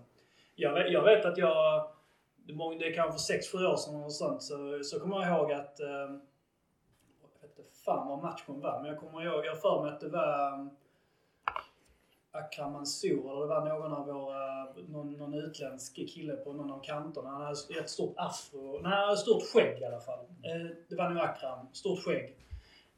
[0.63, 1.87] Jag, vet, jag vet att jag,
[2.79, 5.87] det är kanske 6-7 år sedan och sånt, så, så kommer jag ihåg att eh,
[5.87, 9.91] jag vet inte fan vad matchen var, men jag kommer ihåg, jag har för mig
[9.91, 10.69] att det var ehm,
[12.31, 16.83] Akram Mansour, eller det var någon av våra, någon, någon utländsk kille på någon av
[16.83, 17.29] kanterna.
[17.29, 20.25] Han hade ett stort afro, nej han hade stort skägg i alla fall.
[20.43, 22.35] Eh, det var nog Akram, stort skägg.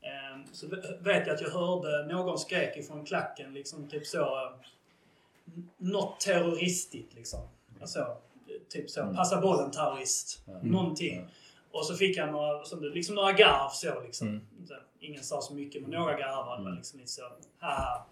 [0.01, 0.67] Ehm, så
[0.99, 4.51] vet jag att jag hörde någon skrek ifrån klacken liksom typ så
[5.77, 7.39] något terroristigt liksom.
[7.85, 8.17] Alltså,
[8.69, 9.13] typ så.
[9.15, 10.45] Passa bollen terrorist.
[10.61, 11.27] Någonting.
[11.71, 12.63] Och så fick han några,
[12.93, 14.41] liksom några garv så liksom.
[14.67, 16.59] Så, Ingen sa så mycket men några garvar.
[16.59, 16.75] Mm.
[16.75, 17.21] Liksom lite så,
[17.59, 18.05] haha.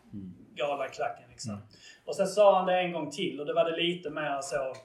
[0.56, 1.58] Galna klacken liksom.
[2.06, 4.76] Och sen sa han det en gång till och det var det lite mer så.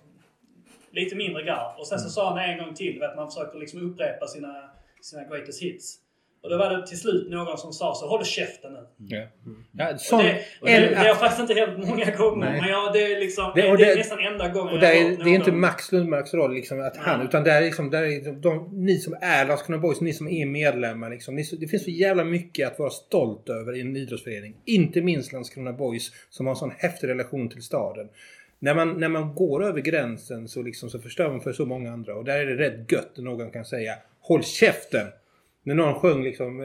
[0.90, 1.78] Lite mindre garv.
[1.78, 3.00] Och sen så sa han det en gång till.
[3.00, 4.70] Vet, man försöker liksom upprepa sina,
[5.00, 5.98] sina greatest hits.
[6.42, 8.78] Och då var det till slut någon som sa så håll käften nu.
[9.16, 9.22] Ja.
[9.72, 12.50] Ja, Och sån, det, och det, en- det har faktiskt inte hänt många gånger.
[12.50, 12.60] Nej.
[12.60, 13.52] Men ja, det är liksom...
[13.54, 15.52] Det- Det, och det är det- nästan enda gången Och där är, det är inte
[15.52, 18.98] Max Lundmarks roll liksom, att han, utan där är liksom, där är de, de, ni
[18.98, 21.10] som är Landskrona Boys, ni som är medlemmar.
[21.10, 24.54] Liksom, ni, det finns så jävla mycket att vara stolt över i en idrottsförening.
[24.64, 28.08] Inte minst Landskrona Boys som har en sån häftig relation till staden.
[28.58, 31.92] När man, när man går över gränsen så, liksom, så förstör man för så många
[31.92, 32.14] andra.
[32.14, 35.06] Och där är det rätt gött när någon kan säga Håll käften!
[35.68, 36.60] När någon sjöng liksom,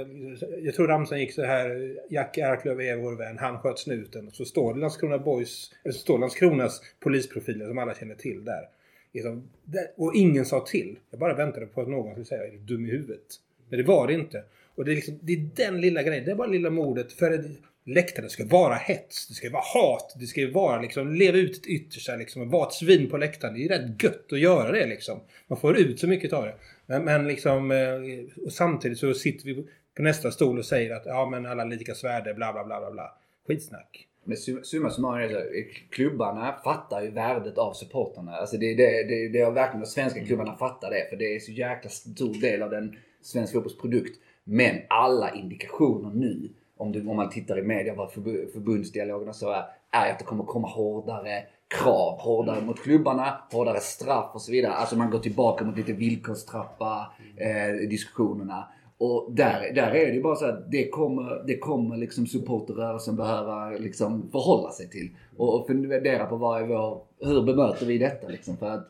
[0.64, 4.32] jag tror ramsan gick så här Jack Arklöv är vår vän, han sköt snuten.
[4.32, 8.68] Så står det Landskrona Boys, eller så står Landskronas polisprofiler som alla känner till där.
[9.14, 10.96] Liksom, där- och ingen sa till.
[11.12, 13.22] Jag bara väntade på att någon skulle säga är du dum i huvudet?
[13.70, 14.44] Men det var det inte.
[14.76, 17.14] Och det är, liksom, det är den lilla grejen, det är bara lilla mordet.
[17.14, 17.44] För
[17.86, 21.68] läktaren ska vara hets, det ska vara hat, det ska vara liksom leva ut ett
[21.68, 23.54] yttersta liksom och vara ett svin på läktaren.
[23.54, 25.20] Det är rätt gött att göra det liksom.
[25.48, 26.56] Man får ut så mycket av det.
[26.86, 31.06] Men, men liksom, eh, och samtidigt så sitter vi på nästa stol och säger att
[31.06, 33.18] ja men alla lika värde, bla bla bla bla bla.
[33.48, 34.08] Skitsnack.
[34.24, 38.36] Men su- summa summarum är så, eh, klubbarna fattar ju värdet av supporterna.
[38.36, 41.10] Alltså det, det, det, det har verkligen de svenska klubbarna fattar det.
[41.10, 44.20] För det är så jäkla stor del av den svenska fotbollsprodukt.
[44.44, 49.52] Men alla indikationer nu, om, du, om man tittar i media vad förbu- förbundsdialogerna så
[49.52, 52.20] är, är att det kommer komma hårdare krav.
[52.20, 54.74] Hårdare mot klubbarna, hårdare straff och så vidare.
[54.74, 58.68] Alltså man går tillbaka mot lite villkorstrappa eh, diskussionerna.
[58.98, 63.16] Och där, där är det ju bara så att det kommer, det kommer liksom supporterrörelsen
[63.16, 65.10] behöva liksom förhålla sig till.
[65.38, 68.58] Och, och fundera på vad är vår, hur bemöter vi detta liksom.
[68.58, 68.90] För att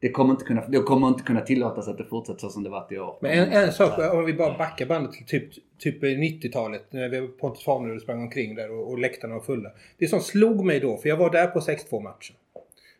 [0.00, 2.70] det kommer inte kunna, det kommer inte kunna tillåtas att det fortsätter så som det
[2.70, 3.18] varit i år.
[3.20, 5.50] Men en, en sak, om vi bara backar bandet till typ,
[5.80, 9.72] typ 90-talet när Pontus Farnerud sprang omkring där och, och läktarna var fulla.
[9.98, 12.36] Det som slog mig då, för jag var där på 6-2 matchen.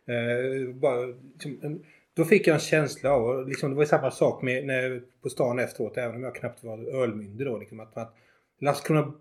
[0.05, 4.41] Eh, bara, liksom, då fick jag en känsla av, liksom, det var ju samma sak
[4.41, 7.57] med, när, på stan efteråt, även om jag knappt var ölmyndig då.
[7.57, 8.15] Liksom, att, att
[8.59, 9.13] Landskrona,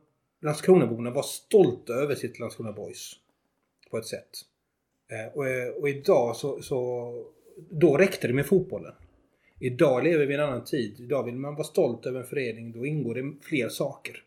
[0.43, 3.13] Landskronaborna var stolta över sitt Landskrona Boys.
[3.91, 4.31] På ett sätt.
[5.13, 7.11] Eh, och, eh, och idag så, så,
[7.71, 8.93] då räckte det med fotbollen.
[9.63, 11.01] Idag lever vi i en annan tid.
[11.01, 12.73] Idag vill man vara stolt över en förening.
[12.73, 14.23] Då ingår det fler saker.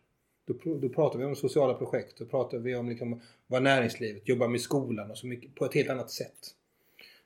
[0.48, 2.18] Då, då pratar vi om sociala projekt.
[2.18, 5.74] Då pratar vi om liksom, vad näringslivet jobbar med skolan och så mycket på ett
[5.74, 6.56] helt annat sätt.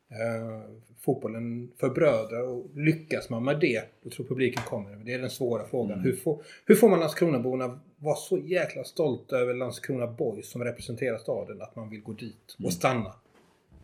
[0.09, 4.95] Eh, fotbollen förbrödrar och lyckas man med det, då tror publiken kommer.
[4.95, 5.99] Det är den svåra frågan.
[5.99, 11.17] Hur, får, hur får man Landskronaborna vara så jäkla stolta över Landskrona Boys som representerar
[11.17, 13.13] staden att man vill gå dit och stanna?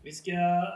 [0.04, 0.32] Vi ska,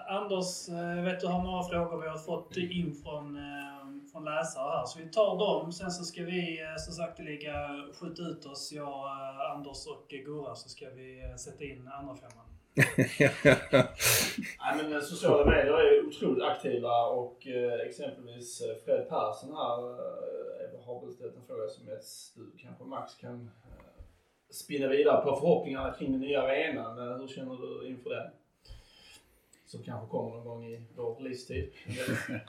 [0.08, 4.70] Anders, jag vet du har några frågor vi har fått in från, eh, från läsare
[4.70, 4.84] här.
[4.86, 5.72] Så vi tar dem.
[5.72, 9.04] Sen så ska vi eh, som så sakteliga skjuta ut oss, jag,
[9.54, 12.46] Anders och Gurra, så ska vi sätta in andra femman.
[14.60, 17.46] Nej, men sociala medier är otroligt aktiva och
[17.86, 19.78] exempelvis Fred Persson här
[20.86, 21.86] har väl ställt en fråga som
[22.34, 23.50] du kanske Max kan
[24.50, 27.20] spinna vidare på förhoppningarna kring den nya arenan.
[27.20, 28.30] Hur känner du inför den?
[29.68, 31.70] Som kanske kommer någon gång i vår livstid.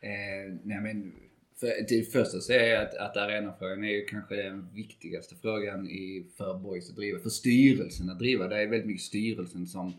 [0.00, 1.12] Eh, nej men,
[1.56, 5.88] för, till det första så är att, att arenafrågan är ju kanske den viktigaste frågan
[5.90, 7.18] i, för Boys att driva.
[7.18, 8.48] För styrelsen att driva.
[8.48, 9.94] Det är väldigt mycket styrelsen som,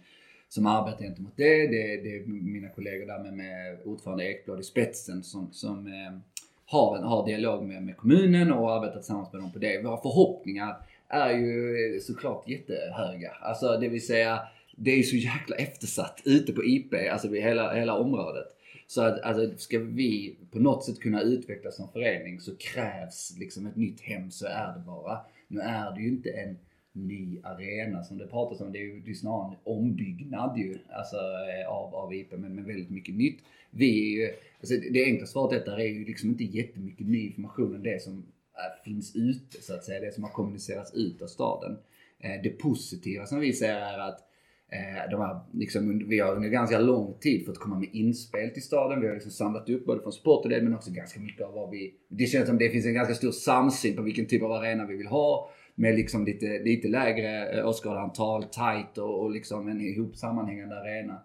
[0.50, 1.68] som arbetar gentemot det.
[1.68, 6.20] Det, det är mina kollegor där med, med ordförande Ekblad i spetsen som, som eh,
[6.66, 9.82] har, en, har dialog med, med kommunen och arbetar tillsammans med dem på det.
[9.84, 10.78] Våra förhoppningar
[11.08, 13.32] är ju såklart jättehöga.
[13.42, 17.42] Alltså det vill säga, det är ju så jäkla eftersatt ute på IP, alltså i
[17.42, 18.48] hela, hela området.
[18.88, 23.66] Så att alltså, ska vi på något sätt kunna utvecklas som förening så krävs liksom
[23.66, 25.20] ett nytt hem, så är det bara.
[25.48, 26.58] Nu är det ju inte en
[26.94, 28.72] ny arena som det pratas om.
[28.72, 32.56] Det är ju det är snarare en ombyggnad ju, alltså, eh, av, av IP, men
[32.56, 33.40] med väldigt mycket nytt.
[33.70, 37.76] Vi är ju, alltså, det enkla svaret detta är ju liksom inte jättemycket ny information
[37.76, 38.14] än det som
[38.54, 40.00] eh, finns ute, så att säga.
[40.00, 41.78] Det som har kommunicerats ut av staden.
[42.20, 44.26] Eh, det positiva som vi ser är att
[44.72, 48.64] Eh, de här, liksom, vi har under ganska lång tid fått komma med inspel till
[48.64, 49.02] staden.
[49.02, 51.54] Vi har liksom samlat upp både från sport och det men också ganska mycket av
[51.54, 51.94] vad vi...
[52.08, 54.96] Det känns som det finns en ganska stor samsyn på vilken typ av arena vi
[54.96, 55.50] vill ha.
[55.76, 61.22] Med liksom lite, lite lägre eh, åskådarantal, tight och, och liksom en ihop sammanhängande arena.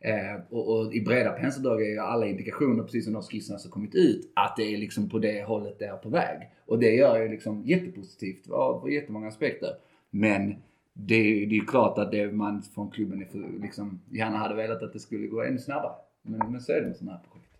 [0.00, 3.70] Eh, och, och i breda penseldrag är ju alla indikationer, precis som de skisserna som
[3.70, 6.38] kommit ut, att det är liksom på det hållet det är på väg.
[6.66, 9.70] Och det gör ju liksom jättepositivt av- på jättemånga aspekter.
[10.10, 10.54] Men
[10.94, 14.54] det, är- det är klart att det man från klubben är för, liksom, gärna hade
[14.54, 15.94] velat att det skulle gå ännu snabbare.
[16.22, 17.50] Men, men så är det med sådana här projekt.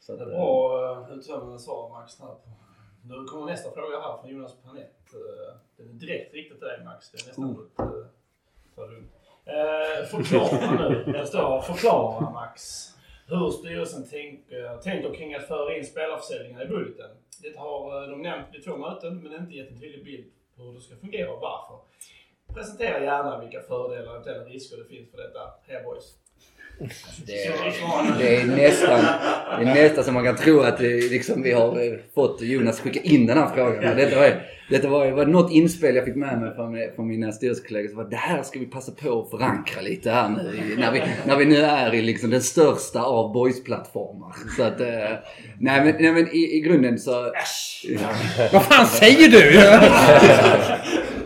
[0.00, 2.20] Så Det att, är eh, bra eh, uttömmande svar Max.
[2.20, 2.34] Här.
[3.04, 5.14] Nu kommer nästa fråga här från Jonas Panett.
[5.14, 7.10] Eh, Den är direkt riktad till dig Max.
[7.10, 7.54] Det är nästan Oh.
[7.54, 9.08] dumt.
[9.44, 11.12] Eh, förklara nu.
[11.12, 12.62] Det står förklara Max.
[13.26, 17.10] Hur styrelsen tänker, tänker kring att föra in spelarförsäljningar i budgeten.
[17.42, 20.26] Det har de nämnt vid två möten men inte gett en tydlig bild
[20.56, 21.78] på hur det ska fungera och varför.
[22.54, 25.40] Presentera gärna vilka fördelar och eventuella risker det finns för detta.
[25.68, 26.14] Här boys.
[27.26, 29.04] Det är, det är nästan,
[29.58, 32.80] det är nästan som man kan tro att det, liksom, vi har eh, fått Jonas
[32.80, 33.84] skicka in den här frågan.
[33.84, 37.32] Men detta var, detta var, var något inspel jag fick med mig från, från mina
[37.32, 37.96] styrelsekollegor.
[37.96, 40.76] Var, det här ska vi passa på att förankra lite här nu.
[40.78, 44.32] När vi, när vi nu är i liksom den största av boys-plattformar.
[44.56, 45.18] Så att, eh,
[45.60, 47.32] nej men, nej, men i, i grunden så...
[48.52, 49.60] Vad fan säger du?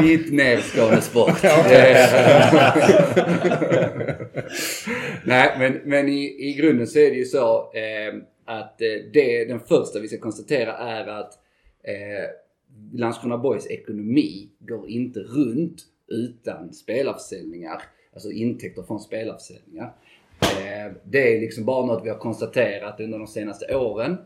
[0.00, 1.42] Sitt ner Skånesport.
[5.24, 8.14] Nej, men, men i, i grunden så är det ju så eh,
[8.44, 11.32] att eh, det, den första vi ska konstatera är att
[11.82, 12.30] eh,
[12.92, 17.82] Landskrona Boys ekonomi går inte runt utan spelarförsäljningar.
[18.12, 19.92] Alltså intäkter från spelarförsäljningar.
[20.40, 24.16] Eh, det är liksom bara något vi har konstaterat under de senaste åren.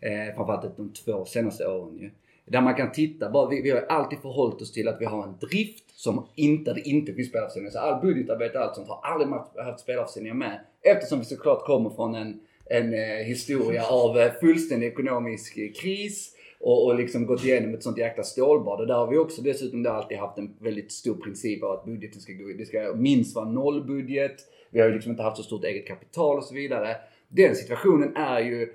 [0.00, 2.10] Eh, framförallt de två senaste åren ju.
[2.46, 5.22] Där man kan titta bara, vi, vi har alltid förhållit oss till att vi har
[5.22, 7.70] en drift som inte, det inte finns spelarförsäljningar.
[7.70, 10.60] Så all budgetarbete och allt sånt har aldrig haft- spelavsändningar spelarförsäljningar med.
[10.82, 12.40] Eftersom vi såklart kommer från en,
[12.70, 17.82] en eh, historia av eh, fullständig ekonomisk eh, kris och, och liksom gått igenom ett
[17.82, 18.80] sånt jäkla stålbad.
[18.80, 22.20] Och där har vi också dessutom alltid haft en väldigt stor princip av att budgeten
[22.20, 24.36] ska gå, det ska minst vara nollbudget.
[24.70, 26.96] Vi har ju liksom inte haft så stort eget kapital och så vidare.
[27.28, 28.72] Den situationen är ju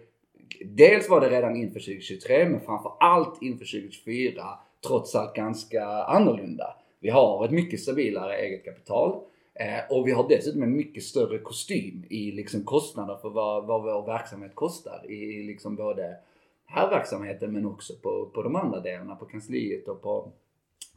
[0.65, 4.43] Dels var det redan inför 2023 men framför allt inför 2024
[4.87, 6.75] trots allt ganska annorlunda.
[6.99, 9.21] Vi har ett mycket stabilare eget kapital
[9.53, 13.83] eh, och vi har dessutom en mycket större kostym i liksom kostnader för vad, vad
[13.83, 16.15] vår verksamhet kostar i liksom både
[16.65, 20.31] här verksamheten men också på, på de andra delarna, på kansliet och på,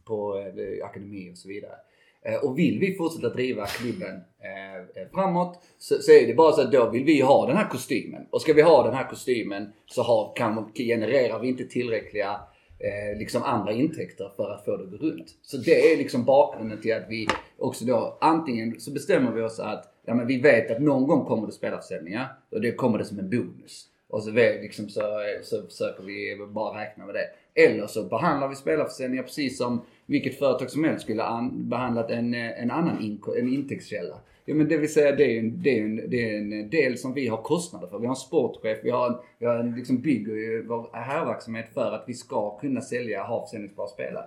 [0.04, 1.76] på eh, akademi och så vidare.
[2.24, 6.52] Eh, och vill vi fortsätta driva klubben eh, eh, framåt så, så är det bara
[6.52, 8.26] så att då vill vi ha den här kostymen.
[8.30, 12.40] Och ska vi ha den här kostymen så har, kan, genererar vi inte tillräckliga
[12.78, 15.28] eh, liksom andra intäkter för att få det att gå runt.
[15.42, 17.26] Så det är liksom bakgrunden till att vi
[17.58, 21.24] också då antingen så bestämmer vi oss att ja, men vi vet att någon gång
[21.24, 23.88] kommer det spelarförsäljningar och det kommer det som en bonus.
[24.08, 25.02] Och så, liksom, så,
[25.42, 27.26] så försöker vi bara räkna med det.
[27.64, 32.34] Eller så behandlar vi spelarförsäljningar precis som vilket företag som helst skulle an, behandlat en,
[32.34, 34.14] eh, en annan inko, en intäktskälla.
[34.44, 36.98] Ja, men det vill säga det är, en, det, är en, det är en del
[36.98, 37.98] som vi har kostnader för.
[37.98, 41.66] Vi har en sportchef, vi har en, vi har en liksom bygger ju vår härverksamhet
[41.74, 44.24] för att vi ska kunna sälja, ha försäljningsbara spelare.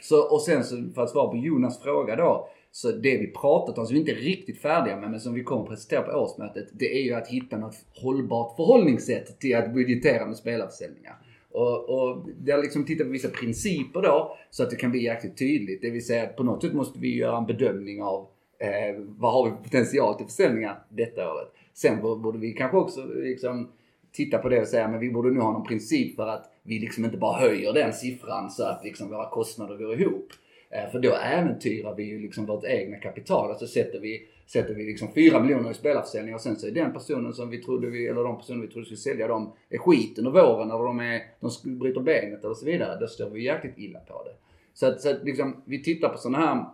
[0.00, 2.48] Så, och sen så för att svara på Jonas fråga då.
[2.72, 5.42] Så det vi pratat om, som vi inte är riktigt färdiga med, men som vi
[5.42, 6.68] kommer att presentera på årsmötet.
[6.72, 11.14] Det är ju att hitta något hållbart förhållningssätt till att budgetera med spelarförsäljningar.
[11.54, 15.38] Och, och där liksom tittar på vissa principer då, så att det kan bli jäkligt
[15.38, 15.82] tydligt.
[15.82, 18.26] Det vill säga att på något sätt måste vi göra en bedömning av
[18.58, 21.48] eh, vad har vi för potential till försäljningar detta året.
[21.74, 23.70] Sen borde vi kanske också liksom
[24.12, 26.78] titta på det och säga men vi borde nu ha någon princip för att vi
[26.78, 30.28] liksom inte bara höjer den siffran så att liksom våra kostnader går ihop.
[30.70, 33.50] Eh, För då äventyrar vi ju liksom vårt egna kapital.
[33.50, 36.92] Alltså sätter vi, sätter vi liksom 4 miljoner i spelarförsäljning och sen så är den
[36.92, 40.26] personen som vi trodde vi, eller de personer vi trodde skulle sälja dem är skiten
[40.26, 43.00] och våren eller de, är, de bryter benet eller så vidare.
[43.00, 44.34] Då står vi jäkligt illa på det.
[44.74, 46.64] Så att, så att liksom, vi tittar på sådana här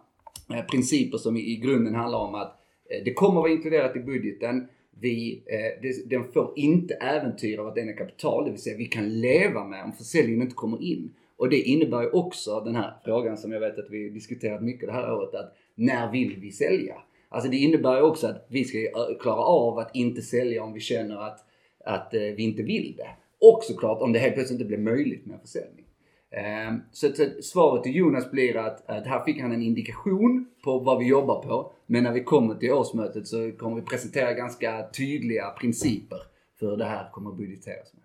[0.59, 2.61] eh, principer som i, i grunden handlar om att
[2.91, 4.69] eh, det kommer vara inkluderat i budgeten.
[5.01, 9.21] Vi, eh, det, den får inte äventyra vårt egna kapital, det vill säga vi kan
[9.21, 11.11] leva med om försäljningen inte kommer in.
[11.37, 14.87] Och det innebär ju också den här frågan som jag vet att vi diskuterat mycket
[14.87, 16.95] det här året, att när vill vi sälja?
[17.33, 20.73] Alltså det innebär ju också att vi ska eh, klara av att inte sälja om
[20.73, 21.39] vi känner att,
[21.85, 23.11] att eh, vi inte vill det.
[23.41, 25.85] Och såklart om det helt plötsligt inte blir möjligt med försäljning.
[26.31, 30.79] Ehm, så, så svaret till Jonas blir att, att här fick han en indikation på
[30.79, 31.73] vad vi jobbar på.
[31.87, 36.19] Men när vi kommer till årsmötet så kommer vi presentera ganska tydliga principer
[36.59, 38.03] för hur det här kommer att budgeteras med.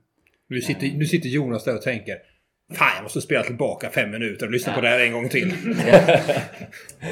[0.48, 2.16] Nu sitter, nu sitter Jonas där och tänker
[2.74, 4.76] Fan, jag måste spela tillbaka fem minuter och lyssna Ja.
[4.76, 5.54] på det här en gång till.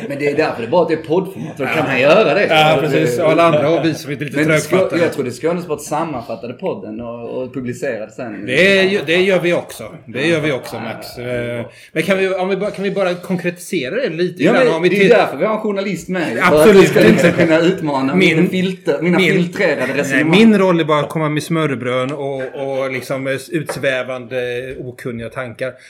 [0.08, 2.34] Men det är därför det är bra att det är poddformat, då kan man göra
[2.34, 2.46] det.
[2.50, 3.20] Ja, precis.
[3.20, 5.02] Och alla andra har vi som är lite trögfattade.
[5.02, 8.46] jag trodde Skånesport sammanfattade podden och, och publicerade sen.
[8.46, 9.96] Det, det gör vi också.
[10.06, 11.18] Det gör vi också Max.
[11.18, 14.82] Eh, Men kan vi, om vi, kan vi bara konkretisera det lite Ja, men Om
[14.82, 16.28] vi det är därför vi har en journalist med.
[16.38, 16.94] För att Absolut.
[16.94, 20.32] du ska kunna utmana Min- filter, mina min- filtrerade resonemang.
[20.40, 25.43] min roll är bara att komma med smörrebröd och, och liksom utsvävande okunniga tankar.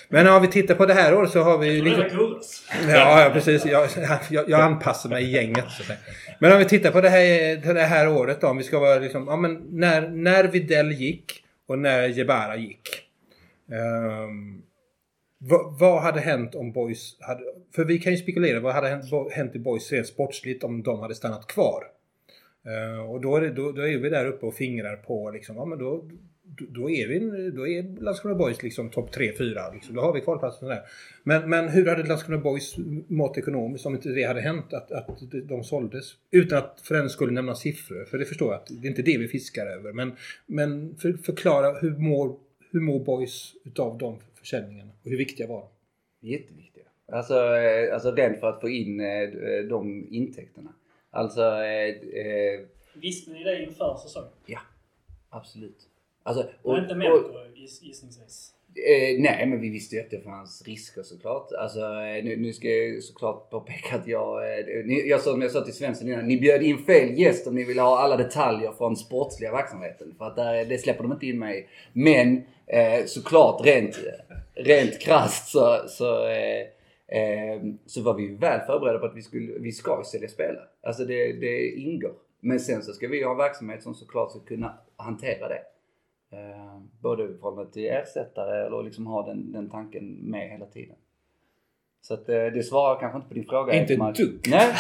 [0.10, 1.82] Men om vi tittar på det här året så har vi...
[1.82, 2.04] Liksom.
[2.88, 3.66] Ja, ja precis.
[3.66, 3.90] Jag,
[4.30, 5.66] jag, jag anpassar mig i gänget.
[5.70, 6.00] Så att säga.
[6.40, 8.48] Men om vi tittar på det här, det här året då.
[8.48, 12.90] Om vi ska vara liksom, ja, men när, när Videll gick och när Jebara gick.
[13.72, 14.62] Ehm,
[15.38, 17.42] vad, vad hade hänt om Boys hade...
[17.76, 18.60] För vi kan ju spekulera.
[18.60, 21.84] Vad hade hänt, bo- hänt i Boys rent sportsligt om de hade stannat kvar?
[22.68, 25.56] Ehm, och då är, det, då, då är vi där uppe och fingrar på liksom,
[25.56, 26.10] ja men då
[26.58, 29.74] då- är, vi, då är Landskrona Boys liksom topp 3-4.
[29.74, 29.96] Liksom.
[29.96, 30.82] Då har vi kvalplatsen där.
[31.24, 32.76] Men, men hur hade Landskrona Boys
[33.08, 34.74] mått ekonomiskt om inte det hade hänt?
[34.74, 36.16] Att, att de såldes?
[36.32, 38.06] Utan att för den skulle nämna siffror.
[38.06, 39.94] För det förstår jag att det är inte det vi fiskar över.
[39.94, 42.36] Men, men för, förklara hur mår,
[42.72, 44.92] hur mår Boys utav de försäljningarna?
[45.04, 45.60] Och hur viktiga var
[46.22, 46.28] de?
[46.30, 46.84] Jätteviktiga.
[47.12, 49.30] Alltså, eh, alltså den för att få in eh,
[49.70, 50.74] de intäkterna.
[51.12, 51.88] Alltså, eh,
[52.26, 52.60] eh,
[52.94, 54.30] Visste ni det inför säsongen?
[54.46, 54.60] ja.
[55.30, 55.78] Absolut.
[56.24, 58.54] Alltså, Och, och, inte och, Melker giss, gissningsvis.
[58.76, 61.52] Eh, nej, men vi visste ju att det fanns risker såklart.
[61.52, 64.60] Alltså, eh, nu, nu ska jag såklart påpeka att jag...
[64.60, 67.56] Eh, ni, jag som jag sa till Svensson innan, ni bjöd in fel gäst om
[67.56, 70.16] ni vill ha alla detaljer från sportsliga verksamheten.
[70.18, 71.70] För att där, det släpper de inte in mig.
[71.94, 74.00] Men eh, såklart rent,
[74.56, 76.62] rent krasst så, så, eh,
[77.20, 80.64] eh, så var vi väl förberedda på att vi, skulle, vi ska sälja spelare.
[80.84, 82.14] Alltså det, det ingår.
[82.40, 85.60] Men sen så ska vi ha en verksamhet som såklart ska kunna hantera det.
[86.34, 90.96] Eh, både i förhållande till ersättare eller liksom ha den, den tanken med hela tiden.
[92.02, 93.74] Så att eh, det svarar kanske inte på din fråga.
[93.74, 94.40] Inte ett dugg.
[94.48, 94.74] Nej,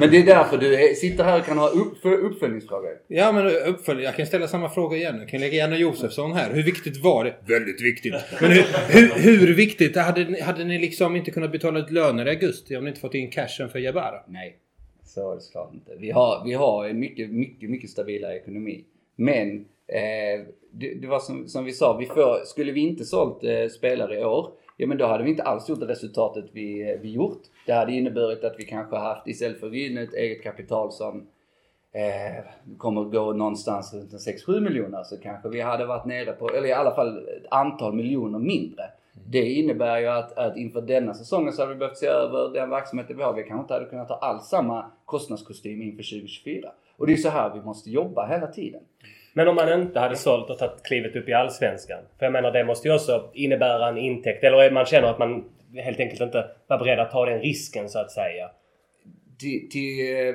[0.00, 2.90] men det är därför du sitter här och kan ha upp, uppföljningsfrågor.
[3.06, 5.18] Ja men uppfölj, jag kan ställa samma fråga igen.
[5.18, 6.54] Jag kan lägga Janne Josefsson här.
[6.54, 7.34] Hur viktigt var det?
[7.48, 8.14] Väldigt viktigt.
[8.40, 9.96] Men hur, hur, hur viktigt?
[9.96, 13.00] Hade, ni- hade ni liksom inte kunnat betala ut löner i augusti om ni inte
[13.00, 14.20] fått in cashen för Jabara?
[14.28, 14.58] Nej,
[15.04, 15.92] så är det såklart inte.
[15.98, 18.84] Vi har, vi har en mycket, mycket, mycket stabilare ekonomi.
[19.16, 23.44] Men eh, det, det var som, som vi sa, vi får, skulle vi inte sålt
[23.44, 26.90] eh, spelare i år, ja men då hade vi inte alls gjort det resultatet vi,
[26.90, 27.42] eh, vi gjort.
[27.66, 31.26] Det hade inneburit att vi kanske haft, istället för att in ett eget kapital som
[31.92, 32.44] eh,
[32.78, 36.68] kommer gå någonstans runt en 6-7 miljoner så kanske vi hade varit nere på, eller
[36.68, 38.82] i alla fall ett antal miljoner mindre.
[39.26, 42.70] Det innebär ju att, att inför denna säsongen så hade vi behövt se över den
[42.70, 43.32] verksamheten vi har.
[43.32, 46.72] Vi kanske inte hade kunnat ha alls samma kostnadskostym inför 2024.
[46.96, 48.82] Och det är så här vi måste jobba hela tiden.
[49.36, 51.98] Men om man inte hade sålt och tagit klivet upp i Allsvenskan?
[52.18, 54.44] För jag menar det måste ju också innebära en intäkt.
[54.44, 57.98] Eller man känner att man helt enkelt inte var beredd att ta den risken så
[57.98, 58.50] att säga.
[59.70, 60.34] Till, eh,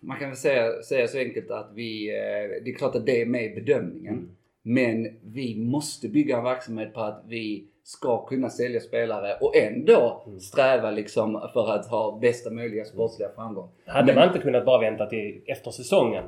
[0.00, 3.22] man kan väl säga, säga så enkelt att vi, eh, det är klart att det
[3.22, 4.28] är med i bedömningen.
[4.62, 10.26] Men vi måste bygga en verksamhet på att vi ska kunna sälja spelare och ändå
[10.40, 13.70] sträva liksom för att ha bästa möjliga sportsliga framgång.
[13.86, 16.24] Hade Men- man inte kunnat bara vänta till efter säsongen?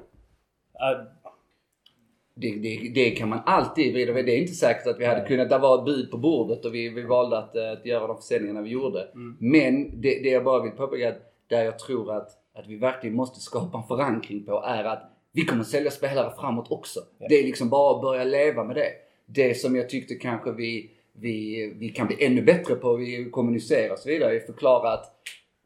[2.41, 5.51] Det, det, det kan man alltid vrida Det är inte säkert att vi hade kunnat,
[5.51, 8.17] det var ett bud på bordet och vi, vi valde att, eh, att göra de
[8.17, 9.09] försäljningarna vi gjorde.
[9.39, 11.15] Men det, det jag bara vill påpeka
[11.49, 15.45] där jag tror att, att vi verkligen måste skapa en förankring på är att vi
[15.45, 17.01] kommer sälja spelare framåt också.
[17.29, 18.91] Det är liksom bara att börja leva med det.
[19.27, 23.93] Det som jag tyckte kanske vi, vi, vi kan bli ännu bättre på, vi kommunicerar
[23.93, 25.05] och så vidare, är förklara att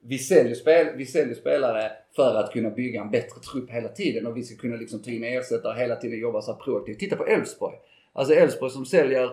[0.05, 4.27] vi säljer, spel, vi säljer spelare för att kunna bygga en bättre trupp hela tiden
[4.27, 6.99] och vi ska kunna liksom ta in ersättare hela tiden och jobba så här proaktivt.
[6.99, 7.77] Titta på Elfsborg.
[8.13, 9.31] Alltså Elfsborg som säljer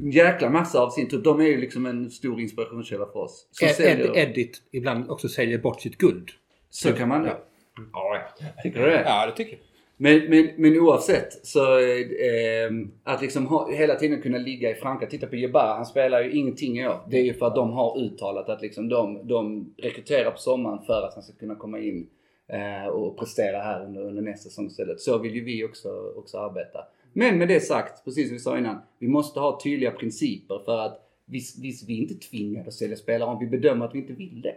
[0.00, 1.24] en jäkla massa av sin trupp.
[1.24, 3.48] De är ju liksom en stor inspirationskälla för oss.
[3.50, 6.30] Som Ed, säljer, Ed, Edit ibland också säljer bort sitt guld.
[6.70, 7.44] så kan man ja.
[7.92, 8.22] Ja,
[8.62, 9.02] tycker du det?
[9.06, 9.60] Ja, det tycker jag.
[10.02, 12.70] Men, men, men oavsett så eh,
[13.04, 15.10] att liksom ha, hela tiden kunna ligga i framkant.
[15.10, 17.00] Titta på Jebara, han spelar ju ingenting i år.
[17.10, 20.84] Det är ju för att de har uttalat att liksom de, de rekryterar på sommaren
[20.86, 22.08] för att han ska kunna komma in
[22.48, 25.00] eh, och prestera här under, under nästa säsong istället.
[25.00, 26.78] Så vill ju vi också, också arbeta.
[27.12, 30.78] Men med det sagt, precis som vi sa innan, vi måste ha tydliga principer för
[30.78, 33.98] att visst, visst vi är inte tvingade att sälja spelare om vi bedömer att vi
[33.98, 34.54] inte vill det.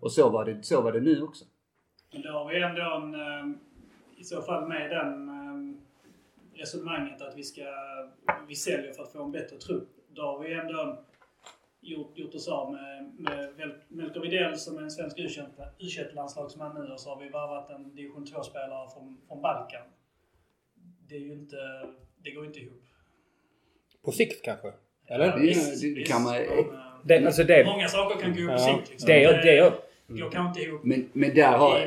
[0.00, 1.44] Och så var det, så var det nu också.
[2.12, 3.56] Men då har vi ändå en, eh,
[4.16, 7.62] i så fall med den eh, resonemanget att vi ska
[8.48, 9.88] vi säljer för att få en bättre trupp.
[10.08, 11.04] Då har vi ändå
[11.80, 13.12] gjort, gjort oss av med,
[13.56, 15.16] med Melker Widell som är en svensk
[15.78, 19.82] U21-landslagsman nu och så har vi varvat en division 2-spelare från, från Balkan.
[21.08, 21.56] Det är ju inte...
[22.22, 22.82] Det går inte ihop.
[24.04, 24.72] På sikt kanske?
[25.06, 25.26] Eller?
[25.38, 26.64] det- det- det kan man- eh,
[27.04, 28.76] det, alltså det, Många saker kan gå ihop på Ja.
[28.78, 28.90] sikt.
[28.90, 29.06] Liksom.
[29.08, 29.72] det, det,
[30.08, 30.80] jag- går kanske inte ihop.
[30.84, 31.78] Men, men där har...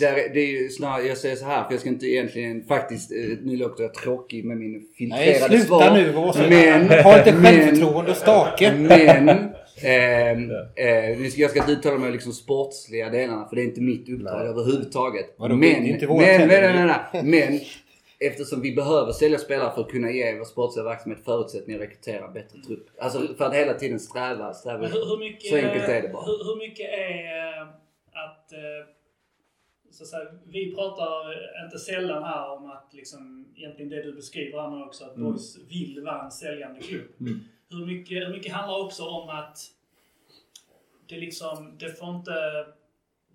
[0.00, 3.12] Där, det är ju snarare, jag säger så här för jag ska inte egentligen faktiskt,
[3.12, 5.94] eh, nu låter jag tråkig med min Nej, filtrerade sluta svar.
[5.94, 6.38] nu vara så.
[6.48, 8.72] Men, Ha men- självförtroende och stake.
[8.78, 9.28] Men,
[9.82, 13.62] ehm, eh, nu ska- jag ska inte uttala mig om liksom sportsliga delarna för det
[13.62, 15.34] är inte mitt uppdrag överhuvudtaget.
[15.36, 17.22] Vadå, men, inte men, men, nej, nej, nej.
[17.24, 17.60] men
[18.20, 22.26] eftersom vi behöver sälja spelare för att kunna ge vår sportsliga verksamhet förutsättningar att rekrytera
[22.26, 22.86] en bättre trupp.
[22.98, 24.86] Alltså för att hela tiden sträva, sträva.
[24.86, 26.24] Hur, hur mycket, Så enkelt är det bara.
[26.26, 27.62] Hur, hur mycket är eh,
[28.12, 28.58] att, eh,
[29.90, 34.60] så att säga, vi pratar inte sällan här om att liksom, egentligen det du beskriver
[34.60, 35.30] här nu också, att Mm.
[35.30, 37.08] Boys vill vara en säljande klubb.
[37.70, 39.58] Hur, mycket, hur mycket handlar också om att
[41.08, 42.32] det liksom, det får inte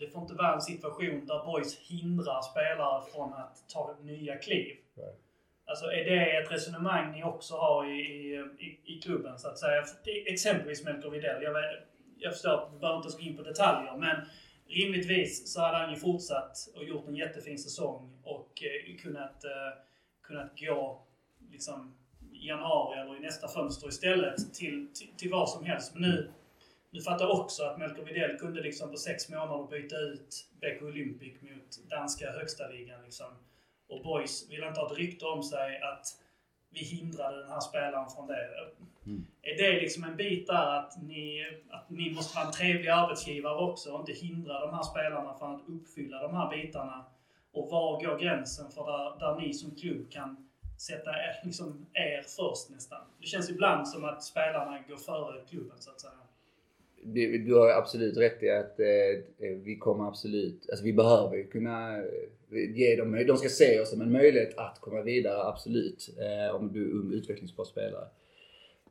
[0.05, 4.77] det får inte vara en situation där Boys hindrar spelare från att ta nya kliv.
[5.65, 9.83] Alltså är det ett resonemang ni också har i, i, i, klubben så att säga?
[10.25, 11.43] Exempelvis Melker Widell.
[11.43, 14.15] Jag, vet- jag förstår att vi behöver inte gå in på detaljer men
[14.67, 19.51] rimligtvis så hade han ju fortsatt och gjort en jättefin säsong och eh, kunnat, eh,
[20.23, 21.01] kunnat gå
[21.51, 21.95] liksom
[22.33, 25.93] i januari eller i nästa fönster istället till, till, till vad som helst.
[25.93, 26.31] Men nu,
[26.93, 31.41] nu fattar också att Melker Widell kunde liksom på sex månader byta ut BK Olympic
[31.41, 33.27] mot danska högsta ligan liksom.
[33.87, 36.05] Och Boys vill inte ha ett rykte om sig att
[36.69, 38.49] vi hindrade den här spelaren från det.
[39.41, 43.57] Är det liksom en bit där att ni, att ni måste vara en trevlig arbetsgivare
[43.57, 47.05] också och inte hindra de här spelarna från att uppfylla de här bitarna?
[47.51, 52.21] Och var går gränsen för där, där ni som klubb kan sätta er, liksom er
[52.21, 53.01] först nästan?
[53.19, 56.22] Det känns ibland som att spelarna går före klubben så att säga.
[57.05, 61.47] Du, du har absolut rätt i att eh, vi kommer absolut, alltså vi behöver ju
[61.47, 66.09] kunna eh, ge dem, de ska se oss som en möjlighet att komma vidare, absolut.
[66.19, 68.07] Eh, om du är ung utvecklingsbar spelare.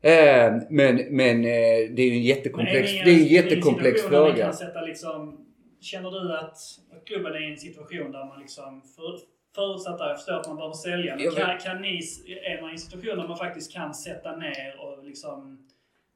[0.02, 4.52] Eh, men men eh, det är ju en jättekomplex, i det är en jättekomplex fråga.
[4.86, 5.46] Liksom,
[5.80, 6.58] känner du att,
[6.92, 9.18] att klubben är i en situation där man liksom, för,
[9.54, 12.72] förutsatt att jag förstår att man behöver sälja, men kan, kan ni, är man i
[12.72, 15.68] en situation där man faktiskt kan sätta ner och liksom,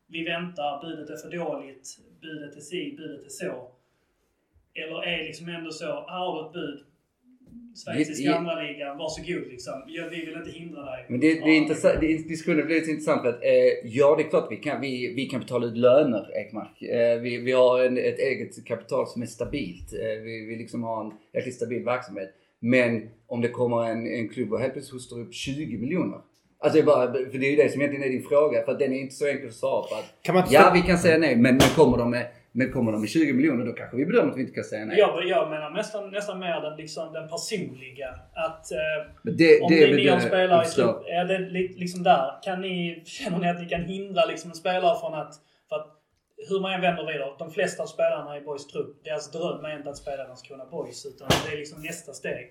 [0.08, 3.70] vi väntar, budet är för dåligt, budet är si, budet är så.
[4.74, 6.84] Eller är liksom ändå så, här har du ett bud,
[7.84, 9.82] schweiziska andra ligan, varsågod liksom.
[9.86, 11.06] Ja, vi vill inte hindra dig.
[11.08, 13.50] Men det, det, är intressant, det diskussionen blir lite intressant för att eh,
[13.84, 16.82] ja, det är klart vi kan, vi, vi kan betala ut löner, Ekmark.
[16.82, 19.92] Eh, vi, vi har en, ett eget kapital som är stabilt.
[19.92, 22.30] Eh, vi, vi liksom har en jäkligt stabil verksamhet.
[22.58, 26.20] Men om det kommer en, en klubb och helt plötsligt hostar upp 20 miljoner.
[26.58, 28.64] Alltså bara, för det är ju det som egentligen är din fråga.
[28.64, 29.94] För att den är inte så enkel att svara på.
[29.94, 32.26] Att, Kan man ja, vi kan säga nej, men, men kommer de med
[32.58, 34.84] men kommer de med 20 miljoner då kanske vi bedömer att vi inte kan säga
[34.84, 34.98] nej.
[34.98, 38.08] Jag, jag menar nästan, nästan mer den, liksom, den personliga.
[38.34, 38.78] Att eh,
[39.22, 42.42] det, om det ni har det spelare i är det li- liksom där?
[42.42, 45.34] Kan ni, känner ni att ni kan hindra liksom en spelare från att...
[45.68, 45.88] För att
[46.48, 49.76] hur man än vänder vidare, de flesta av spelarna i Boys trupp, deras dröm är
[49.76, 52.46] inte att spela Landskrona Boys, utan det är liksom nästa steg.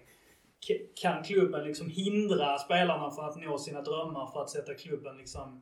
[1.01, 5.61] Kan klubben liksom hindra spelarna från att nå sina drömmar för att sätta klubben liksom...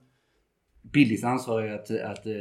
[0.82, 2.34] Billys ansvar är att, att eh,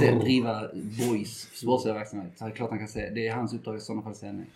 [0.00, 2.32] se, driva Boys sportsliga verksamhet.
[2.38, 3.10] Så det är klart han kan säga.
[3.10, 4.46] Det är hans uppdrag i sådana fall att säga nej.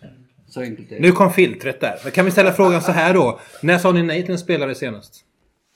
[0.47, 1.01] Så enkelt är det.
[1.01, 1.99] Nu kom filtret där.
[2.03, 3.39] Men Kan vi ställa frågan så här då?
[3.61, 5.25] När sa ni nej till en spelare senast?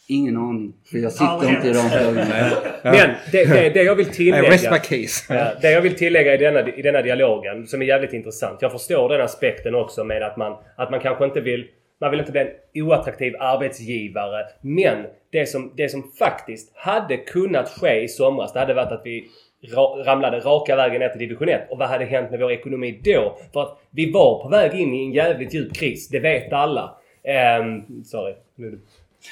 [0.09, 0.73] Ingen aning.
[0.91, 2.51] För jag sitter inte i de frågorna.
[2.83, 4.51] Men det, det, det jag vill tillägga...
[4.51, 5.33] rest my case.
[5.61, 8.61] Det jag vill tillägga i denna, i denna dialogen, som är jävligt intressant.
[8.61, 11.67] Jag förstår den aspekten också med att man, att man kanske inte vill...
[12.01, 14.45] Man vill inte bli en oattraktiv arbetsgivare.
[14.61, 19.01] Men det som, det som faktiskt hade kunnat ske i somras, det hade varit att
[19.05, 19.27] vi
[19.73, 21.61] ra, ramlade raka vägen ner till division 1.
[21.69, 23.37] Och vad hade hänt med vår ekonomi då?
[23.53, 26.09] För att vi var på väg in i en jävligt djup kris.
[26.09, 26.97] Det vet alla.
[27.23, 28.33] Ehm, sorry.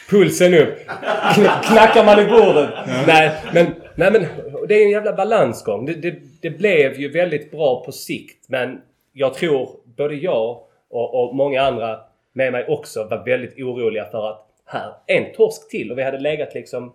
[0.09, 0.77] Pulsen upp.
[1.35, 2.69] Kn- Knackar man i bordet.
[3.07, 4.25] Nej, men, nej, men
[4.67, 5.85] det är en jävla balansgång.
[5.85, 8.49] Det, det, det blev ju väldigt bra på sikt.
[8.49, 8.81] Men
[9.13, 10.59] jag tror både jag
[10.89, 11.99] och, och många andra
[12.33, 16.17] med mig också var väldigt oroliga för att här, en torsk till och vi hade
[16.17, 16.91] legat liksom eh,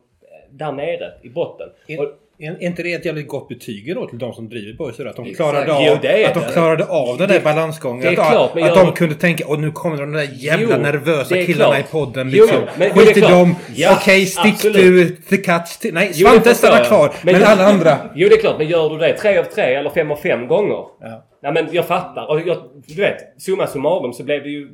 [0.51, 1.69] där nere i botten.
[1.99, 2.05] Och,
[2.43, 5.01] Är inte det ett jävligt gott betyg då till de som driver Boys?
[5.01, 8.01] Att de klarade av, Jo, det att de klarade av den där balansgången.
[8.03, 10.77] det är att, klart, att jag- de kunde tänka åh nu kommer de där jävla
[10.77, 11.89] Jo, nervösa killarna klart.
[11.89, 12.31] i podden.
[12.31, 12.57] Liksom.
[12.79, 13.55] men Skit i dem.
[13.75, 14.77] Ja, Okej, stick absolut.
[14.77, 15.95] du the catch till...
[15.95, 17.13] Nej, Svante stannar kvar.
[17.23, 17.99] Men, Men- alla andra...
[18.15, 18.59] Jo, det är klart.
[18.59, 20.85] Men gör du det tre av tre eller fem av fem gånger?
[21.01, 21.27] Ja.
[21.43, 22.31] Nej, men jag fattar.
[22.31, 22.57] Och jag,
[22.87, 24.69] du vet, summa summarum så blev det ju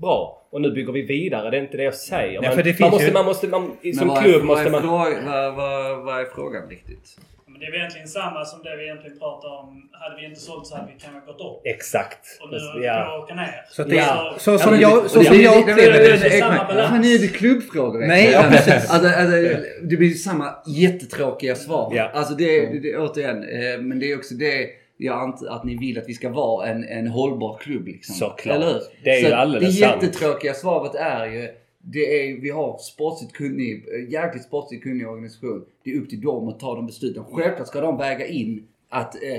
[0.00, 0.42] bra.
[0.50, 1.50] Och nu bygger vi vidare.
[1.50, 2.40] Det är inte det jag säger.
[2.40, 3.48] Nej, Men det man, måste, ju- man måste...
[3.48, 4.82] Man, Men som vad är- klubb måste man...
[4.82, 7.16] fråga- vad, vad, vad är frågan riktigt?
[7.48, 9.88] Men det är väl egentligen samma som det vi egentligen pratar om.
[9.92, 11.60] Hade vi inte sålt så hade vi kanske gått upp.
[11.66, 12.18] Exakt.
[12.42, 13.18] Och nu vi Ja.
[13.22, 13.64] åka ner.
[13.70, 14.34] Så, det, Ja.
[14.38, 16.16] så Ja, som men jag, det- så som det- jag det- upplever det- det...
[16.18, 16.88] det- är samma Ekman, balans.
[16.90, 18.00] Fan, nu är det klubbfrågor.
[18.06, 18.90] Nej, ja, precis.
[18.90, 19.36] Alltså, alltså,
[19.82, 21.92] det blir samma jättetråkiga svar.
[21.96, 22.10] Ja.
[22.14, 25.76] Alltså det, det, det, återigen, eh, men det är också det jag antar att ni
[25.76, 27.86] vill att vi ska vara en, en hållbar klubb.
[27.86, 28.14] Liksom.
[28.14, 28.56] Såklart.
[28.56, 28.80] Eller hur?
[29.04, 30.02] Det är ju Så alldeles Det sant.
[30.02, 31.48] jättetråkiga svaret är ju
[31.88, 31.98] det
[32.30, 35.64] är, vi har sportsligt kunnig, jäkligt sportsligt kunnig organisation.
[35.84, 37.24] Det är upp till dem att ta de besluten.
[37.32, 39.38] Självklart ska de väga in att eh,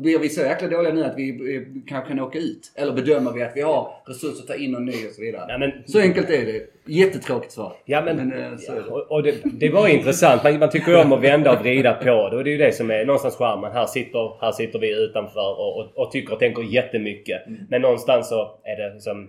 [0.00, 2.72] blir vi så jäkla dåliga nu att vi eh, kanske kan åka ut?
[2.74, 5.44] Eller bedömer vi att vi har resurser att ta in någon ny och så vidare?
[5.48, 6.66] Ja, men, Så enkelt är det.
[6.86, 7.72] Jättetråkigt svar.
[7.84, 8.90] Ja men, eh, så ja, det.
[8.90, 10.44] och, och det, det var intressant.
[10.44, 12.36] Man, man tycker om att vända och vrida på det.
[12.36, 13.72] Och det är ju det som är någonstans charmen.
[13.72, 17.42] Här sitter, här sitter vi utanför och, och, och tycker och tänker jättemycket.
[17.68, 19.28] Men någonstans så är det liksom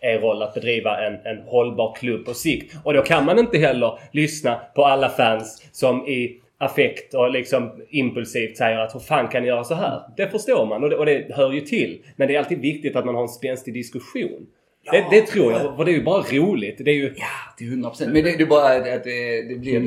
[0.00, 2.76] er roll att bedriva en, en hållbar klubb på sikt.
[2.84, 7.70] Och då kan man inte heller lyssna på alla fans som i affekt och liksom
[7.88, 10.02] impulsivt säger att hur fan kan ni göra så här?
[10.16, 12.02] Det förstår man och det, och det hör ju till.
[12.16, 14.46] Men det är alltid viktigt att man har en spänstig diskussion.
[14.90, 15.76] Det, det tror jag.
[15.76, 16.76] För det är ju bara roligt.
[16.84, 17.14] Det är ju...
[17.16, 17.24] Ja,
[17.58, 18.04] till 100%.
[18.06, 19.82] Men det, är bara att det, det blir Men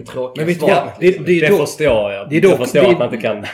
[0.45, 0.75] vet du svaret.
[0.85, 0.93] vad?
[0.99, 2.29] Det, det, är Det då, förstår jag.
[2.29, 3.45] det är då- jag förstår det- att man inte kan...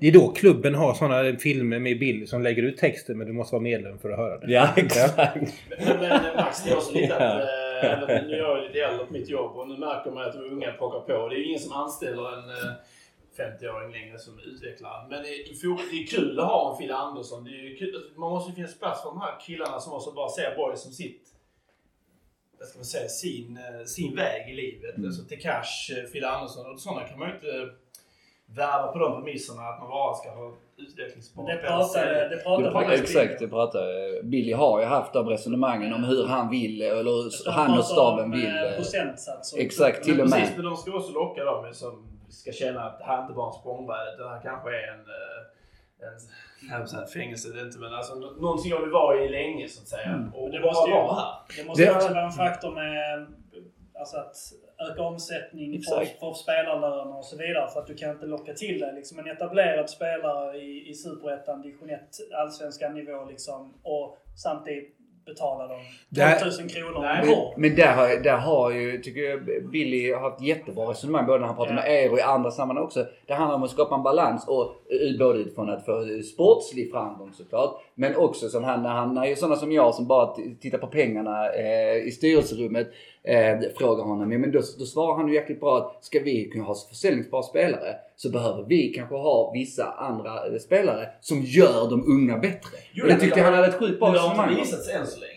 [0.00, 3.32] det är då klubben har sådana filmer med bild som lägger ut texten men du
[3.32, 4.52] måste vara medlem för att höra det.
[4.52, 5.16] Ja, exakt.
[5.26, 5.50] Men,
[6.00, 7.40] men Max, det är också lite att...
[7.42, 10.24] eh, eller, nu är jag ju lite äldre på mitt jobb och nu märker man
[10.28, 11.28] att de unga plockar på.
[11.28, 12.72] Det är ju ingen som anställer en eh,
[13.38, 15.06] 50-åring längre som utvecklare.
[15.10, 17.44] Men det är, det är kul att ha en Fille Andersson.
[17.44, 20.28] Det är kul, man måste ju finnas plats för de här killarna som också bara
[20.28, 21.24] ser boys som sitt
[22.58, 24.96] vad ska man säga, sin, eh, sin väg i livet.
[24.96, 25.08] Mm.
[25.08, 27.74] Alltså till Cash, eh, Fille Andersson och sådana kan man ju inte
[28.46, 32.70] värva på de premisserna att man bara ska ha utvecklingsbara Det pratade, det Det pratade
[32.70, 36.82] pratar, faktiskt exakt, det pratar Billy har ju haft de resonemangen om hur han vill,
[36.82, 38.56] eller hur han och staben om, vill.
[38.56, 40.38] eh, Procentsats och Exakt, till och med.
[40.40, 43.46] precis, men de ska också locka dem som ska känna att det här inte bara
[43.50, 47.60] är en språngbräda utan det här kanske är en, eh, en, att säga fängelse, det
[47.60, 50.08] är inte men alltså nå- någonting jag vill vara i länge så att säga.
[50.08, 50.34] Mm.
[50.34, 51.34] Och Det måste ju- vara här.
[51.56, 53.26] Det måste Det- också vara en faktor med
[53.98, 54.36] alltså att
[54.90, 56.20] öka omsättning för, Exakt.
[56.20, 57.70] för spelarlöner och så vidare.
[57.70, 61.62] För att du kan inte locka till dig liksom en etablerad spelare i, i Superettan,
[61.62, 62.00] division 1,
[62.34, 63.74] allsvenskan nivå liksom.
[63.82, 64.97] Och samtidigt
[65.28, 67.56] betala dem 12 Det- 000 kronor om året.
[67.56, 69.40] Men där har, där har ju, tycker jag,
[69.72, 71.80] Billy har haft jättebra resonemang både när han pratar Ja.
[71.80, 73.06] med er och i andra sammanhang också.
[73.26, 77.32] Det handlar om att skapa en balans och eh, både utifrån att få sportslig framgång
[77.32, 77.80] såklart.
[77.94, 81.48] Men också som han, när han, när sådana som jag som bara tittar på pengarna
[81.52, 82.88] eh, i styrelserummet
[83.28, 84.32] eh, frågar honom.
[84.32, 87.42] Ja, men då, då svarar han ju jäkligt bra att ska vi kunna ha försäljningsbara
[87.42, 92.76] spelare så behöver vi kanske ha vissa andra eh, spelare som gör de unga bättre.
[92.92, 94.50] Jo, och det men tyckte det- han hade ett sjukt bra Men det har resonemang
[94.50, 95.32] inte visat sig än så länge.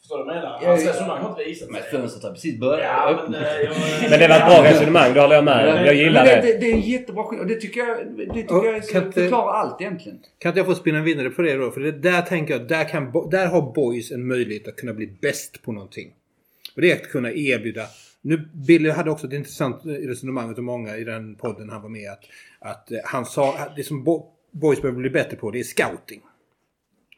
[0.00, 0.60] Förstår du vad jag menar?
[0.66, 1.90] Hans resonemang har inte visat Men sig.
[1.90, 3.72] fönstret har precis börjat Ja, men, eh, jag,
[4.10, 5.84] Men det var ett bra resonemang, det håller jag med om.
[5.86, 6.52] Jag gillar men det.
[6.52, 6.58] det.
[6.58, 7.48] Det är en jättebra skillnad.
[7.48, 10.18] Det tycker jag, det tycker Och jag är så, kan förklarar allt egentligen.
[10.38, 11.70] Kan inte jag få spinna vidare på det då?
[11.70, 15.06] För det där tänker jag, där, kan, där har boys en möjlighet att kunna bli
[15.22, 16.12] bäst på någonting.
[16.80, 17.86] Och det är att kunna erbjuda.
[18.20, 22.10] Nu, Billy hade också ett intressant resonemang utav många i den podden han var med
[22.10, 22.24] att,
[22.58, 24.04] att eh, han sa att det som
[24.50, 26.20] boys behöver bli bättre på det är scouting.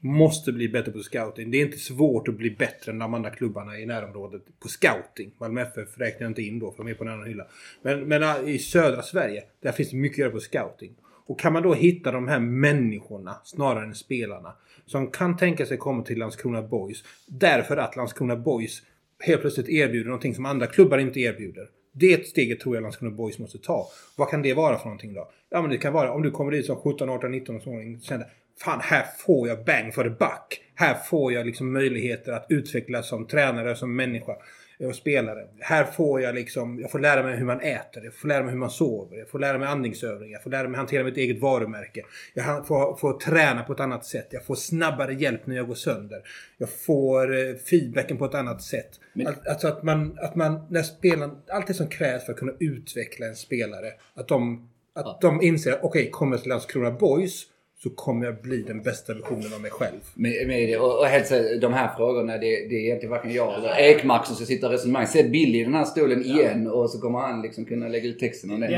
[0.01, 1.51] Måste bli bättre på scouting.
[1.51, 5.34] Det är inte svårt att bli bättre än de andra klubbarna i närområdet på scouting.
[5.39, 7.47] Malmö FF räknar jag inte in då för de är på en annan hylla.
[7.82, 10.94] Men, men eh, i södra Sverige, där finns det mycket att göra på scouting.
[11.26, 14.56] Och kan man då hitta de här människorna snarare än spelarna
[14.86, 18.82] som kan tänka sig komma till Landskrona Boys därför att Landskrona Boys
[19.23, 21.69] helt plötsligt erbjuder någonting som andra klubbar inte erbjuder.
[21.93, 23.89] Det steget tror jag Landskrona Boys måste ta.
[24.16, 25.31] Vad kan det vara för någonting då?
[25.51, 28.27] Ja men det kan vara om du kommer dit som 17, 18, 19-åring och känner
[28.61, 30.61] Fan här får jag bang for the buck.
[30.74, 34.36] Här får jag liksom möjligheter att utvecklas som tränare, som människa
[34.81, 35.47] och spelare.
[35.61, 38.53] Här får jag liksom, jag får lära mig hur man äter, jag får lära mig
[38.53, 41.40] hur man sover, jag får lära mig andningsövningar, jag får lära mig hantera mitt eget
[41.40, 42.03] varumärke.
[42.35, 45.74] Jag får, får träna på ett annat sätt, jag får snabbare hjälp när jag går
[45.74, 46.23] sönder.
[46.59, 49.01] Jag får eh, feedbacken på ett annat sätt.
[49.12, 52.39] Men- Al- Alltså att man, att man, när spelaren, allt det som krävs för att
[52.39, 56.90] kunna utveckla en spelare, att de, att de inser att okej, kommer jag till Landskrona
[56.90, 57.47] Boys
[57.82, 60.00] så kommer jag bli den bästa versionen av mig själv.
[60.14, 60.80] Med, med.
[60.80, 64.26] Och, och helt så, de här frågorna, det, det är egentligen varken jag eller Ekmark
[64.26, 65.06] som ska sitta och resonera.
[65.06, 68.18] Sätt Billy i den här stolen igen och så kommer han liksom kunna lägga ut
[68.18, 68.70] texten om det.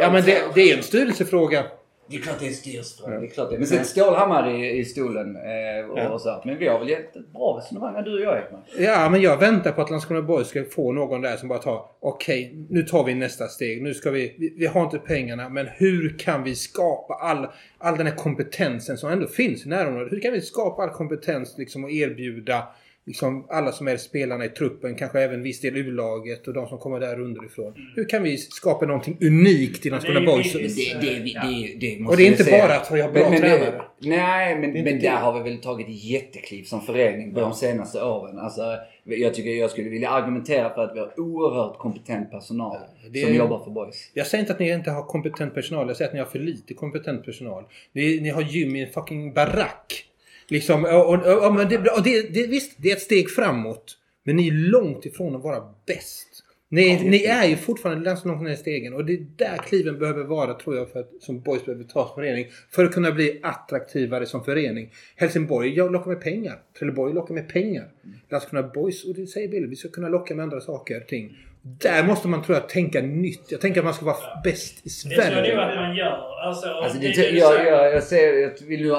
[0.00, 1.64] Ja men det, det är en styrelsefråga.
[2.08, 3.20] Det är klart det är en styrelsefråga.
[3.20, 3.58] Det är klart det.
[3.58, 6.08] Men sätt Stålhammar i, i stolen eh, och, Ja.
[6.08, 6.42] och så.
[6.44, 8.64] Men vi har väl gett ett bra resonemang, du och jag Ekmark.
[8.78, 11.86] Ja, men jag väntar på att Landskrona Boys ska få någon där som bara tar
[12.00, 13.82] Okej, nu tar vi nästa steg.
[13.82, 14.54] Nu ska vi, vi...
[14.56, 17.46] Vi har inte pengarna, men hur kan vi skapa all,
[17.78, 20.12] all den här kompetensen som ändå finns i närområdet?
[20.12, 22.68] Hur kan vi skapa all kompetens liksom och erbjuda
[23.06, 26.78] liksom alla som är spelarna i truppen, kanske även viss del U-laget och de som
[26.78, 27.74] kommer där underifrån.
[27.96, 30.52] Hur kan vi skapa någonting unikt i Landskrona är Boys?
[30.52, 30.60] Det,
[31.00, 32.66] det, det, det, måste Och det är inte säga.
[32.66, 33.82] bara att vi har bra men, tränare.
[34.00, 37.52] Det, nej, men, är men där har vi väl tagit jättekliv som förening på de
[37.54, 38.38] senaste åren.
[38.38, 38.62] Alltså,
[39.04, 42.76] jag, tycker, jag skulle vilja argumentera för att vi har oerhört kompetent personal
[43.10, 44.10] det- som jobbar för Boys.
[44.14, 45.88] Jag säger inte att ni inte har kompetent personal.
[45.88, 47.64] Jag säger att ni har för lite kompetent personal.
[47.92, 50.05] Ni, ni har gym i en fucking barack.
[50.48, 53.98] Liksom, och, och, och, och, det, det, det, visst, det är ett steg framåt.
[54.24, 56.42] Men ni är långt ifrån att vara bäst.
[56.68, 58.94] Ni, ni är ju fortfarande ganska långt ner i stegen.
[58.94, 62.06] Och det är där kliven behöver vara tror jag för att, som Boys behöver ta
[62.06, 62.46] som förening.
[62.70, 64.92] För att kunna bli attraktivare som förening.
[65.16, 66.58] Helsingborg jag lockar med pengar.
[66.78, 67.88] Trelleborg lockar med pengar.
[68.30, 71.00] Landskrona Boys, och det säger Billy, vi ska kunna locka med andra saker.
[71.00, 71.36] Ting.
[71.82, 73.44] Där måste man tror jag tänka nytt.
[73.48, 75.60] Jag tänker att man ska vara bäst i Det tror jag nog Sverige.
[75.60, 76.46] att man gör.
[76.46, 78.94] Alltså, Alltså, det, det, det, jag, säger- jag, jag, ser, jag vill ju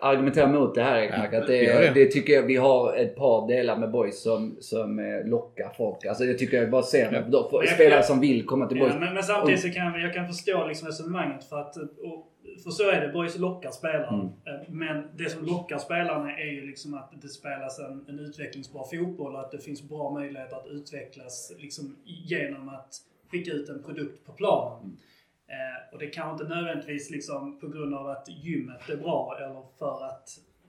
[0.00, 1.34] argumentera mot det här Ekmark.
[1.34, 1.90] att det, det.
[1.94, 2.06] det.
[2.06, 6.06] tycker jag vi har ett par delar med boys som, som eh, lockar folk.
[6.06, 7.42] Alltså jag tycker jag bara ser ja.
[7.62, 8.92] Jag- spelare som vill komma till boys.
[8.94, 12.26] Ja, men, men samtidigt så kan vi, jag kan förstå liksom resonemanget för att och
[12.62, 14.14] för så är det, boys lockar spelare.
[14.14, 14.26] Mm.
[14.26, 18.84] Eh, Men det som lockar spelarna är ju liksom att det spelas en, en utvecklingsbar
[18.84, 22.94] fotboll och att det finns bra möjligheter att utvecklas liksom genom att
[23.30, 24.98] skicka ut en produkt på planen.
[25.46, 29.62] Eh, och det kanske inte nödvändigtvis liksom på grund av att gymmet är bra eller
[29.78, 30.28] för att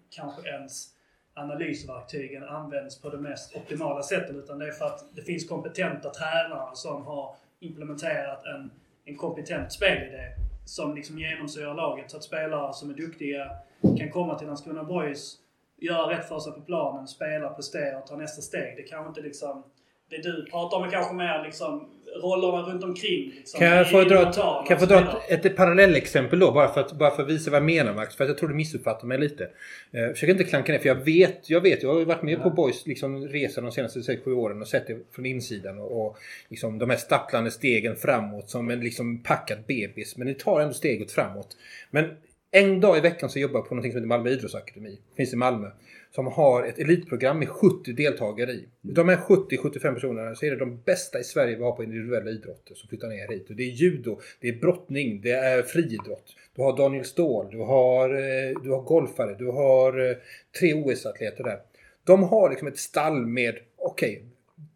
[0.09, 0.87] kanske ens
[1.33, 4.35] analysverktygen används på det mest optimala sättet.
[4.35, 8.71] Utan det är för att det finns kompetenta tränare som har implementerat en,
[9.05, 10.35] en kompetent spelidé
[10.65, 12.11] som liksom genomsyrar laget.
[12.11, 13.51] Så att spelare som är duktiga
[13.97, 15.37] kan komma till Landskrona Boys,
[15.77, 18.77] göra rätt för sig på planen, spela, prestera och ta nästa steg.
[18.77, 19.63] Det kanske inte liksom...
[20.11, 23.33] Det du pratar om är kanske mer liksom rollerna runt omkring.
[23.35, 26.51] Liksom, Kan jag få dra, kan jag få och dra ett, ett parallellexempel då?
[26.51, 28.15] Bara för, att, bara för att visa vad jag menar Max.
[28.15, 29.43] För att jag tror du missuppfattar mig lite.
[29.91, 30.79] Eh, försök inte klanka ner.
[30.79, 31.83] För jag vet, jag vet.
[31.83, 34.97] Jag har varit med på Boys liksom, resa de senaste 6-7 åren och sett det
[35.11, 35.79] från insidan.
[35.79, 36.17] Och, och
[36.49, 40.17] liksom, de här stapplande stegen framåt som en liksom, packad bebis.
[40.17, 41.57] Men det tar ändå steget framåt.
[41.89, 42.09] Men
[42.51, 44.99] en dag i veckan så jobbar jag på något som heter Malmö Idrottsakademi.
[45.17, 45.71] Finns i Malmö.
[46.11, 48.67] Som har ett elitprogram med 70 deltagare i.
[48.81, 52.29] De här 70-75 personerna så är det de bästa i Sverige vi har på individuella
[52.29, 53.49] idrotter som flyttar ner hit.
[53.49, 56.35] Och det är judo, det är brottning, det är friidrott.
[56.55, 60.15] Du har Daniel Ståhl, du har, eh, du har golfare, du har eh,
[60.59, 61.59] tre OS-atleter där.
[62.03, 64.25] De har liksom ett stall med, okej,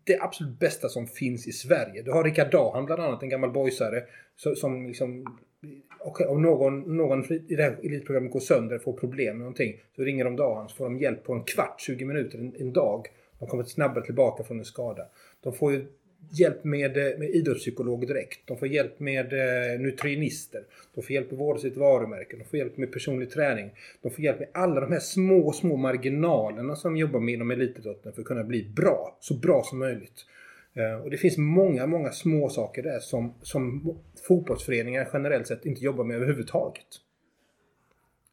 [0.04, 2.02] det absolut bästa som finns i Sverige.
[2.02, 4.04] Du har Rickard Dahan bland annat, en gammal boysare.
[4.56, 5.38] Som liksom
[6.10, 9.80] okay, om någon, någon i det här elitprogrammet går sönder, får problem med någonting.
[9.96, 12.74] Så ringer de Dahan så får de hjälp på en kvart, 20 minuter, en, en
[12.74, 13.08] dag.
[13.40, 15.06] De kommer snabbare tillbaka från en skada.
[15.42, 15.86] De får ju
[16.32, 18.40] hjälp med, eh, med idrottspsykolog direkt.
[18.46, 20.64] De får hjälp med eh, nutrinister.
[20.96, 22.38] De får hjälp med vård sitt varumärke.
[22.38, 23.72] De får hjälp med personlig träning.
[24.02, 28.14] De får hjälp med alla de här små, små marginalerna som jobbar med inom elitidrotten
[28.14, 29.18] för att kunna bli bra.
[29.20, 30.26] Så bra som möjligt.
[30.76, 33.94] Eh, Och det finns många, många små saker där som, som
[34.28, 36.86] fotbollsföreningar generellt sett inte jobbar med överhuvudtaget.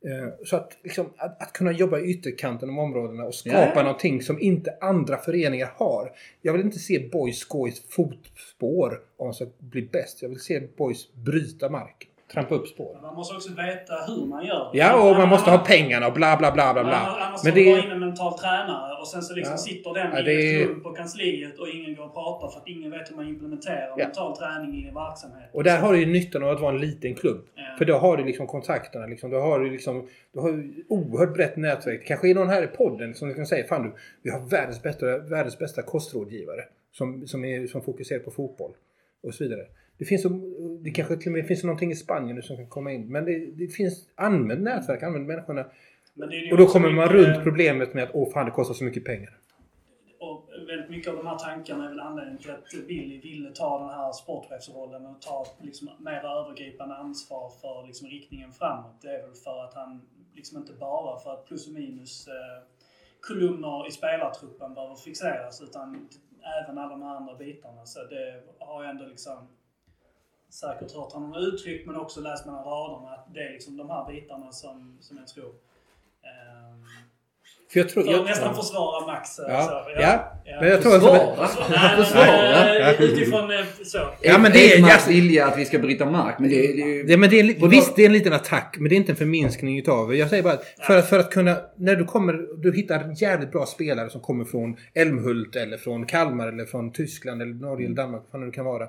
[0.05, 3.82] Eh, Så att, liksom, att, att kunna jobba i ytterkanten av områdena och skapa Ja.
[3.82, 6.12] någonting som inte andra föreningar har.
[6.40, 10.23] Jag vill inte se boys gå i fotspår om de ska bli bäst.
[10.23, 12.09] Jag vill se boys bryta marken.
[12.33, 12.99] Trampa upp spår.
[13.03, 14.71] Man måste också veta hur man gör.
[14.73, 16.93] Ja, och man måste ha Annars- pengarna och bla bla bla bla bla.
[16.97, 17.79] Annars Men Men det det...
[17.79, 19.59] är- in en mental tränare och sen så liksom Ja.
[19.59, 22.59] sitter den Ja, i det ett rum på kansliet och ingen går och pratar för
[22.61, 23.97] att ingen vet hur man implementerar Ja.
[23.97, 25.51] mental träning i en verksamhet.
[25.53, 27.41] Och där har du ju nyttan av att vara en liten klubb.
[27.55, 27.63] Ja.
[27.79, 29.07] För då har du liksom kontakterna.
[29.07, 32.07] Liksom, då har du liksom du har ju oerhört brett nätverk.
[32.07, 33.93] Kanske är någon här i podden som kan säga Fan du,
[34.23, 36.61] vi har världens bästa, världens bästa kostrådgivare.
[36.93, 38.73] Som, som, är, som fokuserar på fotboll.
[39.23, 39.63] Och så vidare.
[39.98, 40.27] Det finns,
[40.81, 43.12] det kanske till och med finns någonting i Spanien nu som kan komma in.
[43.12, 45.64] Men det, det finns, använd nätverk, använd människorna.
[46.14, 48.85] Ju Och då kommer man mycket- runt problemet med att åh fan det kostar så
[48.85, 49.39] mycket pengar.
[50.20, 53.78] Och väldigt mycket av de här tankarna är väl anledningen till att Billy ville ta
[53.78, 59.02] den här sportchefsrollen och ta liksom mer övergripande ansvar för liksom riktningen framåt.
[59.02, 60.02] Det är väl för att han
[60.35, 62.62] liksom inte bara för att plus och minus eh,
[63.20, 66.09] kolumner i spelartruppen behöver fixeras utan
[66.64, 67.85] även alla de här andra bitarna.
[67.86, 69.48] Så det har jag ändå liksom
[70.53, 74.12] säkert hört honom uttryckt men också läst mellan raderna att det är liksom de här
[74.12, 75.45] bitarna som, som jag tror
[76.24, 76.85] ehm,
[77.73, 78.03] För jag tror...
[78.05, 79.39] för jag, nästan försvara Max.
[79.39, 80.33] eh, Ja, så, ja.
[80.61, 80.93] Men jag tror...
[80.93, 81.47] Försvara?
[81.97, 82.91] Försvara?
[82.91, 83.99] eh, Utifrån eh, så.
[84.23, 86.39] Ja, men det är- Ekmans jag- vilja att vi ska bryta mark.
[86.39, 87.03] Men det, det är ju...
[87.03, 89.16] Det, men det är, visst, det är en liten attack, men det är inte en
[89.16, 90.16] förminskning utav det.
[90.16, 91.57] Jag säger bara att för, att för att kunna...
[91.77, 92.33] När du kommer...
[92.62, 97.43] Du hittar jävligt bra spelare som kommer från Älmhult eller från Kalmar eller från Tyskland
[97.43, 98.89] eller Norge eller Danmark, vad det nu kan vara.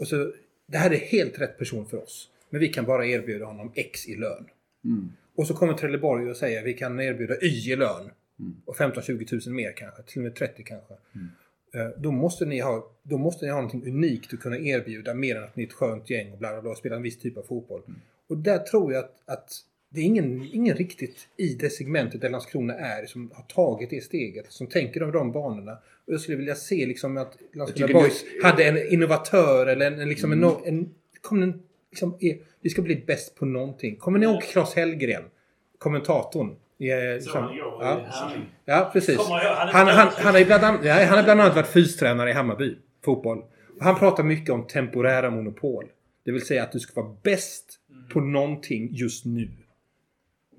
[0.00, 0.32] Och så,
[0.70, 2.28] det här är helt rätt person för oss.
[2.50, 4.46] Men vi kan bara erbjuda honom X i lön.
[4.84, 5.12] Mm.
[5.34, 8.10] Och så kommer Trelleborg och säger vi kan erbjuda Y i lön.
[8.64, 10.94] Och 15-20 tusen mer kanske, till och med 30 kanske.
[11.74, 15.36] Eh, Då måste, ni ha, då måste ni ha någonting unikt att kunna erbjuda mer
[15.36, 17.18] än att ni är ett skönt gäng och bla bla bla och spelar en viss
[17.18, 17.82] typ av fotboll.
[18.28, 19.52] Och där tror jag att, att
[19.92, 24.00] det är ingen, ingen riktigt i det segmentet där Landskrona är som har tagit det
[24.00, 24.52] steget.
[24.52, 25.72] Som tänker över de banorna.
[26.06, 30.08] Och jag skulle vilja se liksom att Landskrona Boys hade en innovatör eller en, en,
[30.08, 33.96] liksom en, en, kom en liksom, är, Vi ska bli bäst på någonting.
[33.96, 35.22] Kommer ni ihåg Claes Hellgren?
[35.78, 36.56] Kommentatorn.
[36.78, 38.06] Eh, liksom, ja.
[38.64, 39.18] Ja, precis.
[39.18, 42.76] Han är Han, han, ju bland annat, han har bland annat varit fystränare i Hammarby.
[43.04, 43.38] Fotboll.
[43.78, 45.84] Och han pratar mycket om temporära monopol.
[46.24, 47.78] Det vill säga att du ska vara bäst
[48.12, 49.48] på någonting just nu.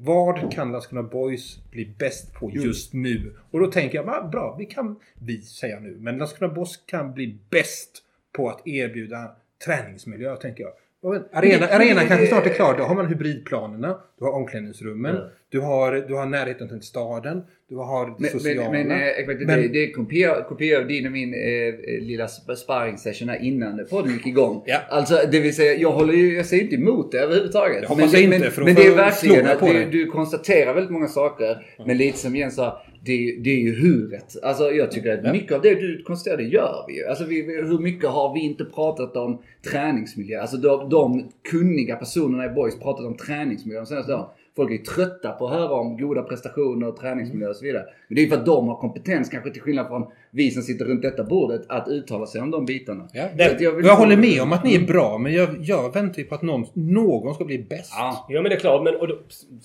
[0.03, 3.35] Vad kan Landskrona Boys bli bäst på just nu?
[3.51, 6.77] Och då tänker jag, va, bra, vi kan, vi säger jag nu, men Landskrona Boys
[6.85, 10.71] kan bli bäst på att erbjuda träningsmiljö, tänker jag.
[11.03, 12.75] Arena, Men det- arena men det- kanske snart är klar.
[12.77, 13.97] Då har man hybridplanerna.
[14.19, 15.15] Du har omklädningsrummen.
[15.15, 15.27] Mm.
[15.49, 17.41] Du, har, du har närheten till staden.
[17.69, 18.71] Du har det Men, sociala.
[18.71, 22.01] men, men, eh, det, Men- det är kopia, kopia av din och min eh, eh,
[22.01, 24.63] lilla sp- sparringssession här innan podden gick igång.
[24.65, 24.77] Ja.
[24.89, 27.81] Alltså det vill säga, jag håller ju, jag säger inte emot det överhuvudtaget.
[27.81, 30.05] Det hoppas jag inte, men, för men får det är jag verkligen att du, du
[30.05, 31.67] konstaterar väldigt många saker.
[31.85, 34.35] Men lite som Jens sa, det, det är ju huret.
[34.43, 37.05] Alltså jag tycker att mycket av det du konstaterar, det gör vi ju.
[37.05, 39.41] Alltså vi, vi- hur mycket har vi inte pratat om
[39.71, 40.41] träningsmiljö?
[40.41, 44.25] Alltså de, de kunniga personerna i Boys pratat om träningsmiljö de senaste åren.
[44.55, 47.83] Folk är ju trötta på att höra om goda prestationer och träningsmiljö och så vidare.
[48.07, 50.63] Men det är ju för att de har kompetens, kanske till skillnad från vi som
[50.63, 53.07] sitter runt detta bordet, att uttala sig om de bitarna.
[53.13, 55.93] Ja, det, jag jag, vill- håller med om att ni är bra, men jag, jag
[55.93, 57.93] väntar ju på att någon, någon ska bli bäst.
[57.95, 58.25] Ja.
[58.29, 58.83] Ja men det är klart.
[58.83, 59.17] Men, och då,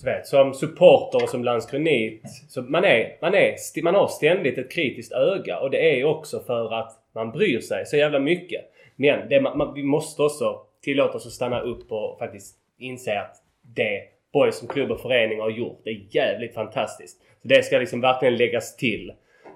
[0.03, 2.21] vet, som supporter och som Landskronit.
[2.49, 5.59] Så man, är, man, är, man har ständigt ett kritiskt öga.
[5.59, 8.61] Och det är ju också för att man bryr sig så jävla mycket.
[8.95, 13.19] Men det, man, man, vi måste också tillåta oss att stanna upp och faktiskt inse
[13.19, 13.35] att
[13.75, 14.01] det
[14.33, 17.17] Boys som klubb och förening har gjort det är jävligt fantastiskt.
[17.41, 19.09] Så det ska liksom verkligen läggas till.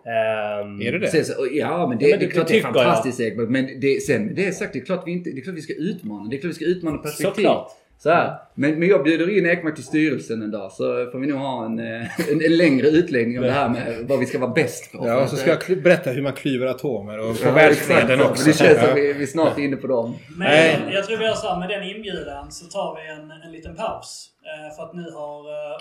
[0.06, 1.08] Ehm, Är det det?
[1.08, 2.74] Sen Ja men det, Ja, men det är det- klart det det är jag.
[2.74, 3.48] fantastiskt Ekberg.
[3.48, 5.62] Men det, sen med det sagt, det är klart vi inte, det är klart vi
[5.62, 6.30] ska utmana.
[6.30, 7.34] Det är klart vi ska utmana perspektiv.
[7.44, 7.72] Såklart.
[8.04, 8.38] Så här.
[8.56, 11.66] Men, men jag bjuder in Ekmark till styrelsen en dag så får vi nog ha
[11.66, 14.92] en, eh, en, en längre utläggning om det här med vad vi ska vara bäst
[14.92, 15.08] på.
[15.08, 18.48] Ja, och så ska jag berätta hur man klyver atomer och på Ja, världsfreden också.
[18.48, 20.16] Det känns som vi, vi snart är inne på dem.
[20.30, 20.94] Men Nej.
[20.94, 23.76] jag tror vi gör så här, med den inbjudan så tar vi en, en liten
[23.76, 24.30] paus.
[24.46, 25.40] Eh, för att nu har...
[25.40, 25.78] Eh,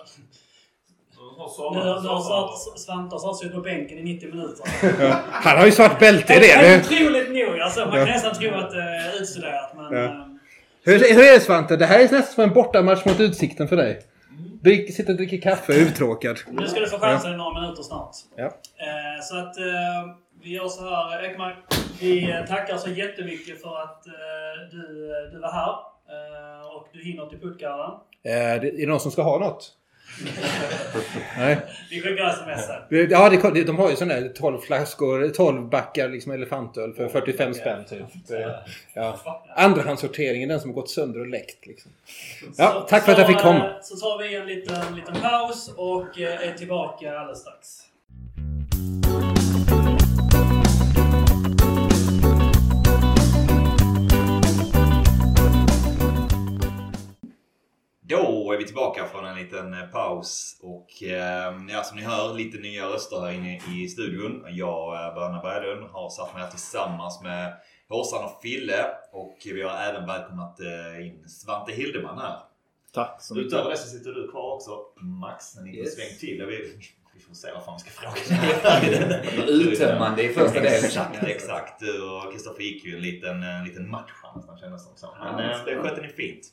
[2.03, 4.65] nu har, Svante har sig på bänken i 90 minuter.
[5.31, 6.81] Han har ju svart bälte i det.
[6.81, 7.61] Otroligt nog.
[7.61, 9.73] Alltså, man kan nästan tro att det är utstuderat.
[9.77, 10.30] Men, Ja.
[10.87, 11.77] Eh, Hur, hur är det Svante?
[11.77, 14.01] Det här är nästan som en bortamatch mot Utsikten för dig.
[14.63, 16.39] Du sitter och dricker kaffe, uttråkad.
[16.51, 18.11] nu ska du få chansen i några minuter snart.
[18.37, 18.45] Ja.
[18.45, 19.65] Eh, så att eh,
[20.43, 21.25] vi gör så här.
[21.25, 21.57] Ekmark,
[22.01, 24.13] vi eh, tackar så jättemycket för att eh,
[24.71, 24.87] du,
[25.33, 25.71] du var här.
[25.71, 27.91] Eh, och du hinner till Puttgarden.
[28.25, 29.73] Eh, det- är det någon som ska ha något?
[31.39, 31.57] Nej.
[31.91, 32.67] Vi skickar sms.
[32.91, 37.09] Det- Ja, det, de har ju sådana där 12 flaskor, 12 backar liksom elefantöl för
[37.09, 38.05] 45 spänn typ.
[38.95, 39.21] Ja.
[39.57, 41.67] Andrahandssorteringen, den som har gått sönder och läckt.
[41.67, 41.91] Liksom.
[42.57, 43.67] Ja, tack för att jag fick komma.
[43.67, 47.69] eh, Så tar vi en liten, liten paus och eh, är tillbaka alldeles strax.
[58.11, 62.35] Då är vi tillbaka från en liten eh, paus och eh, ja, som ni hör
[62.35, 64.45] lite nya röster här inne i studion.
[64.49, 67.53] Jag, eh, Berna Berglund, har satt mig här tillsammans med
[67.89, 72.39] Håsan och Fille och vi har även välkomnat eh, in Svante Hildeman här.
[72.95, 73.47] Tack så mycket.
[73.53, 75.95] Utöver det så sitter du kvar också Max, när ni inte Yes.
[75.95, 76.47] svängt till.
[76.47, 76.57] Vi,
[77.15, 79.47] vi får se vad fan vi ska fråga.
[79.49, 80.85] Uttömmande i första delen.
[80.85, 81.81] Exakt, exakt.
[81.81, 85.09] Du och Kristoffer gick ju en liten, en liten match här nästan kändes det som.
[85.21, 86.53] Men Ja, det skötte ni fint.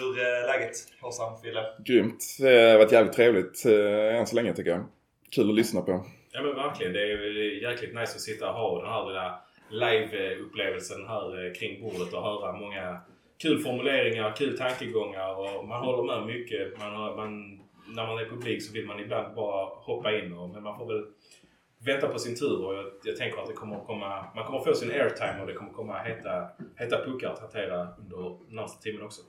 [0.00, 1.64] Hur är läget Håsan, Fille?
[1.84, 2.24] Grymt.
[2.40, 4.84] Det har varit jävligt trevligt eh, än så länge tycker jag.
[5.30, 6.04] Kul att lyssna på.
[6.32, 6.92] Ja men verkligen.
[6.92, 9.38] Det är jäkligt nice att sitta och ha den här lilla
[9.70, 12.98] live-upplevelsen här eh, kring bordet och höra många
[13.42, 16.78] kul formuleringar, kul tankegångar och man håller med mycket.
[16.78, 20.48] Man, har- man, när man är publik så vill man ibland bara hoppa in och,
[20.50, 21.04] men man får väl
[21.86, 24.58] vänta på sin tur och jag, jag tänker att det kommer att komma, man kommer
[24.60, 28.82] få sin airtime och det kommer att komma heta, heta puckar att hantera under närmsta
[28.82, 29.22] timmen också.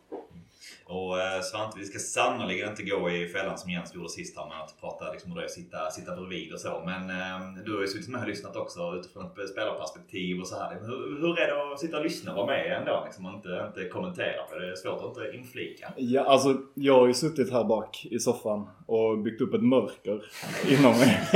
[0.85, 4.47] Och eh, Svante, vi ska sannolikt inte gå i fällan som Jens gjorde sist här
[4.47, 6.83] med att prata liksom, hur det är att sitta, sitta bredvid och så.
[6.85, 10.55] Men eh, du har ju suttit med och lyssnat också utifrån ett spelarperspektiv och så
[10.59, 10.77] här.
[10.81, 13.63] Hur, hur är det att sitta och lyssna och vara med ändå liksom, och inte,
[13.67, 14.47] inte kommentera?
[14.49, 15.93] För det är svårt att inte inflika.
[15.97, 20.25] Ja, alltså jag har ju suttit här bak i soffan och byggt upp ett mörker
[20.69, 21.27] inom mig.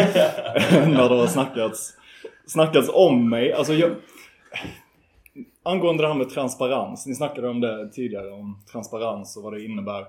[0.71, 1.93] När det har snackats,
[2.45, 3.53] snackats om mig.
[3.53, 3.91] Alltså jag...
[5.63, 7.05] Angående det här med transparens.
[7.05, 10.05] Ni snackade om det tidigare, om transparens och vad det innebär.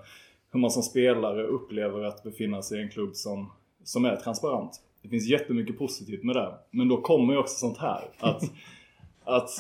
[0.53, 3.53] Hur man som spelare upplever att befinna sig i en klubb som,
[3.85, 4.81] som är transparent.
[5.03, 6.55] Det finns jättemycket positivt med det.
[6.71, 8.05] Men då kommer ju också sånt här.
[8.19, 8.43] Att,
[9.25, 9.51] att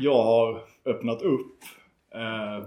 [0.00, 1.56] jag har öppnat upp
[2.14, 2.66] eh,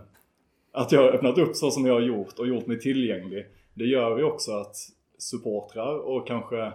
[0.71, 3.45] att jag har öppnat upp så som jag har gjort och gjort mig tillgänglig.
[3.73, 4.75] Det gör ju också att
[5.17, 6.71] supportrar och kanske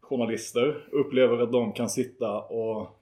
[0.00, 3.00] journalister upplever att de kan sitta och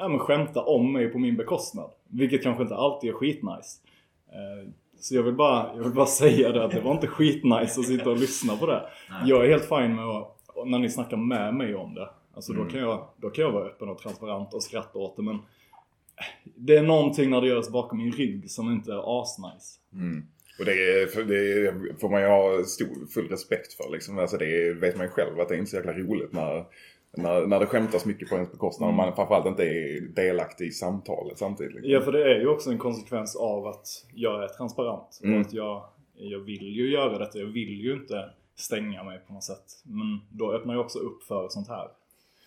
[0.00, 1.90] ja, men skämta om mig på min bekostnad.
[2.08, 3.78] Vilket kanske inte alltid är skitnice.
[4.28, 4.68] Eh,
[5.00, 7.86] Så jag vill, bara, jag vill bara säga det att det var inte skitnice att
[7.86, 8.82] sitta och lyssna på det.
[9.24, 10.36] Jag är helt fine med att,
[10.66, 12.08] när ni snackar med mig om det.
[12.34, 15.22] Alltså då, kan jag, då kan jag vara öppen och transparent och skratta åt det
[15.22, 15.38] men
[16.56, 19.78] det är någonting när det görs bakom min rygg som inte är asnice.
[19.92, 20.22] Mm.
[20.58, 24.18] Och det, är- det får man ju ha stor, full respekt för liksom.
[24.18, 26.64] Alltså det vet man ju själv att det är inte så jäkla roligt när
[27.16, 30.70] när, när det skämtas mycket på ens bekostnad och man framförallt inte är delaktig i
[30.70, 31.74] samtalet samtidigt.
[31.74, 31.90] Liksom.
[31.92, 35.20] Ja, för det är ju också en konsekvens av att jag är transparent.
[35.24, 35.34] Mm.
[35.34, 35.84] Och att jag,
[36.14, 37.38] jag vill ju göra detta.
[37.38, 39.64] Jag vill ju inte stänga mig på något sätt.
[39.84, 41.88] Men då öppnar jag också upp för sånt här.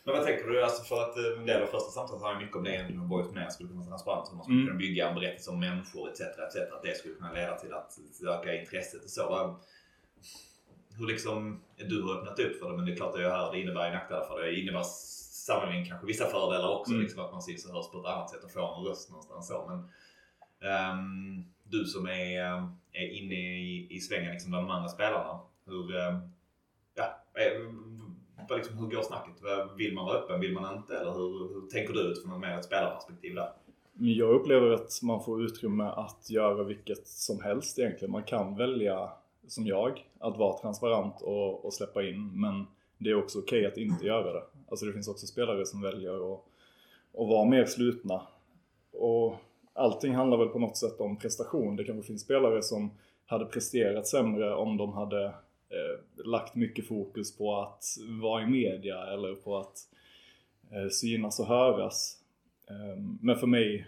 [0.06, 0.64] Men vad tänker du?
[0.64, 3.10] Alltså för att eh, en del av första samtalet handlar mycket om det egentligen med
[3.10, 4.30] Boys med skulle kunna vara transparent.
[4.30, 4.68] Hur man skulle Mm.
[4.68, 6.22] kunna bygga en berättelse om människor etc.
[6.22, 6.56] etc.
[6.76, 9.56] Att det skulle kunna leda till att öka intresset och så.
[10.98, 13.52] Hur liksom, du har öppnat upp för det men det är klart att jag hör
[13.52, 14.46] det innebär ju nackdelar för det.
[14.46, 16.92] Det innebär sannolikt kanske vissa fördelar också.
[16.92, 17.04] Mm.
[17.04, 19.48] Liksom att man syns och hörs på ett annat sätt och får en röst någonstans
[19.48, 19.66] så.
[19.70, 19.90] Men
[20.70, 25.40] ehm, du som är, eh, är inne i, i svängen liksom bland de andra spelarna.
[25.66, 26.20] Hur, ehm,
[26.96, 27.04] ja,
[27.34, 27.62] eh,
[28.50, 29.36] vad liksom, hur går snacket?
[29.78, 30.40] Vill man vara öppen?
[30.40, 30.98] Vill man inte?
[30.98, 33.50] Eller hur, hur tänker du utifrån mer ett spelarperspektiv där?
[34.00, 38.12] Jag upplever att man får utrymme att göra vilket som helst egentligen.
[38.12, 39.10] Man kan välja,
[39.48, 42.42] som jag, att vara transparent och, och släppa in.
[42.42, 42.66] Men
[42.98, 44.44] det är också okej att inte göra det.
[44.70, 46.40] Alltså det finns också spelare som väljer att,
[47.14, 48.22] att vara mer slutna.
[48.92, 49.36] Och
[49.74, 51.76] allting handlar väl på något sätt om prestation.
[51.76, 52.92] Det kanske finns spelare som
[53.26, 57.84] hade presterat sämre om de hade eh, lagt mycket fokus på att
[58.22, 59.78] vara i media eller på att
[60.72, 62.18] eh, synas och höras.
[62.70, 63.88] Eh, Men för mig,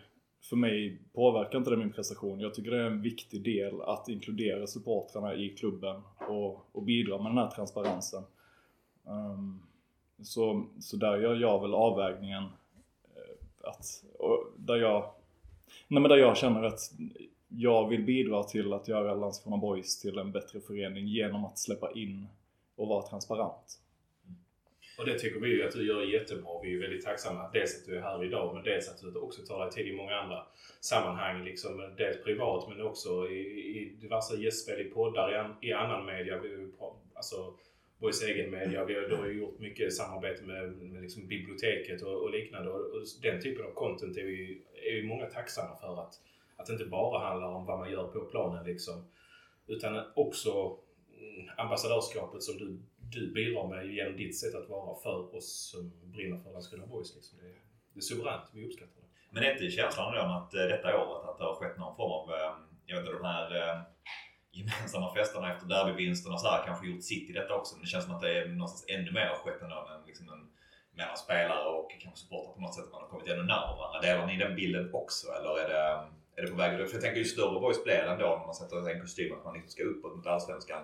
[0.49, 2.39] för mig påverkar inte det min prestation.
[2.39, 7.17] Jag tycker det är en viktig del att inkludera supportrarna i klubben och, och bidra
[7.17, 8.23] med den här transparensen.
[9.03, 9.61] Um,
[10.23, 12.43] Så, så där gör jag väl avvägningen
[13.15, 15.11] eh, att, och där jag,
[15.87, 16.79] nej men där jag känner att
[17.47, 21.91] jag vill bidra till att göra Landskrona Boys till en bättre förening genom att släppa
[21.91, 22.27] in
[22.75, 23.81] och vara transparent.
[24.97, 26.61] Och det tycker vi ju att du gör jättebra.
[26.63, 27.49] Vi är väldigt tacksamma.
[27.53, 29.97] Dels att du är här idag men dels att du också tar dig tid i
[29.97, 30.47] många andra
[30.79, 31.45] sammanhang.
[31.45, 33.39] Liksom, dels privat men också i,
[33.77, 36.39] i diverse gästspel i poddar, i, an, i annan media.
[36.39, 37.53] Vi, har alltså,
[37.99, 38.85] Boys egen media.
[38.85, 42.69] Vi har, då gjort mycket samarbete med, med liksom biblioteket och, och liknande.
[42.69, 46.01] Och, och den typen av content är vi, är vi många tacksamma för.
[46.01, 46.13] Att,
[46.55, 49.05] att det inte bara handlar om vad man gör på planen liksom.
[49.67, 50.77] Utan också
[51.19, 52.79] mm, ambassadörskapet som du,
[53.15, 57.15] du bidrar med genom ditt sätt att vara för oss som brinner för Landskrona Boys.
[57.15, 57.39] Liksom.
[57.39, 57.53] Det,
[57.93, 58.49] det är suveränt.
[58.53, 59.07] Vi uppskattar det.
[59.31, 62.11] Men är inte känslan då att eh, detta året att det har skett någon form
[62.11, 62.53] av, eh,
[62.85, 63.77] jag vet inte, de här eh,
[64.51, 67.75] gemensamma festerna efter derbyvinsten och så här kanske gjort sitt i detta också.
[67.75, 70.25] Men det känns som att det är någonstans ännu mer har skett ändå än liksom
[70.33, 70.43] en,
[70.97, 72.85] mellan spelare och kanske supportrar på något sätt.
[72.85, 74.01] Att man har kommit ännu närmare varandra.
[74.07, 75.85] Delar ni den bilden också eller är det,
[76.37, 76.71] är det på väg?
[76.89, 79.45] För jag tänker ju större boys blir det ändå när man sätter en kostym att
[79.45, 80.83] man liksom ska uppåt mot Allsvenskan.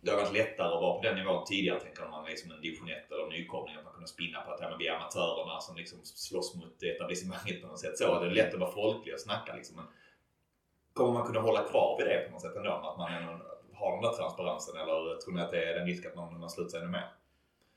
[0.00, 2.88] Det har varit lättare att vara på den nivån tidigare tänker man liksom en division
[2.88, 3.76] 1 eller nykomling.
[3.76, 7.62] Att man kunde spinna på att ja, vi är amatörerna som liksom slåss mot etablissemanget
[7.62, 7.98] på något sätt.
[7.98, 9.76] Så det är lätt att vara folklig och snacka liksom.
[9.76, 9.84] Men
[10.92, 12.70] kommer man kunna hålla kvar vid det på något sätt ändå?
[12.70, 13.10] Att man
[13.74, 16.50] har den där transparensen eller tror ni att det är den risk att man, man
[16.50, 17.08] slutar ännu mer?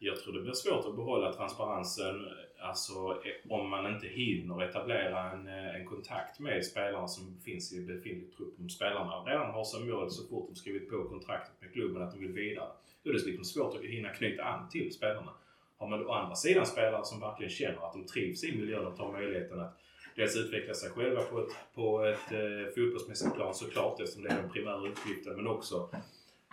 [0.05, 2.27] Jag tror det blir svårt att behålla transparensen
[2.59, 7.81] alltså, om man inte hinner etablera en, eh, en kontakt med spelarna som finns i
[7.81, 8.59] befintlig trupp.
[8.59, 12.11] Om spelarna redan har som mål så fort de skrivit på kontraktet med klubben att
[12.11, 12.69] de vill vidare.
[13.03, 15.31] Då är det liksom svårt att hinna knyta an till spelarna.
[15.77, 18.97] Har man å andra sidan spelare som verkligen känner att de trivs i miljön och
[18.97, 19.79] tar möjligheten att
[20.15, 24.41] dels utveckla sig själva på ett, på ett eh, fotbollsmässigt plan såklart eftersom det är
[24.41, 25.89] den primära uppgiften men också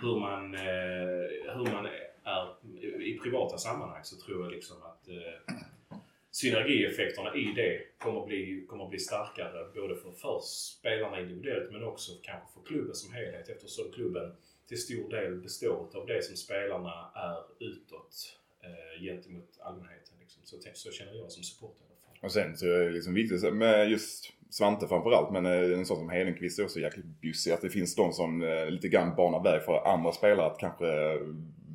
[0.01, 1.87] hur man, eh, hur man
[2.25, 5.97] är i privata sammanhang så tror jag liksom att eh,
[6.31, 12.13] synergieffekterna i det kommer bli, kommer bli starkare både för, för spelarna individuellt men också
[12.23, 14.33] kanske för klubben som helhet eftersom klubben
[14.69, 20.15] till stor del består av det som spelarna är utåt eh, gentemot allmänheten.
[20.21, 20.43] Liksom.
[20.45, 21.87] Så, så känner jag som supporter.
[22.23, 25.97] Och sen så är det liksom viktigt med just Svante framförallt, men eh, en sån
[25.97, 27.53] som Hedenqvist är också jäkligt bjussig.
[27.53, 31.19] Att det finns de som eh, lite grann banar väg för andra spelare att kanske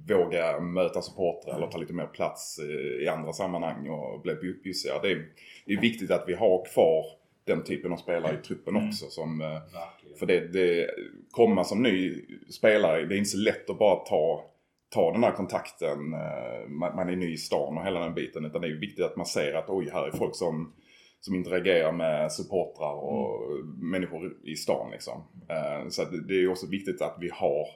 [0.10, 2.60] våga möta supportrar eller ta lite mer plats
[3.02, 5.00] i andra sammanhang och bli bju- bjussiga.
[5.02, 5.26] Det är,
[5.66, 7.06] det är viktigt att vi har kvar
[7.44, 9.06] den typen av spelare i truppen också.
[9.10, 10.18] Som, eh, Verkligen.
[10.20, 10.90] för det, det,
[11.32, 14.44] komma som ny spelare, det är inte så lätt att bara ta,
[14.90, 16.14] ta den här kontakten.
[16.14, 18.46] eh, Man, man är ny i stan och hela den biten.
[18.46, 20.74] Utan det är viktigt att man ser att oj, här är folk som,
[21.20, 23.42] som interagerar med supportrar och
[23.78, 25.24] människor i stan liksom.
[25.50, 27.68] Eh, Så det- är också viktigt att vi har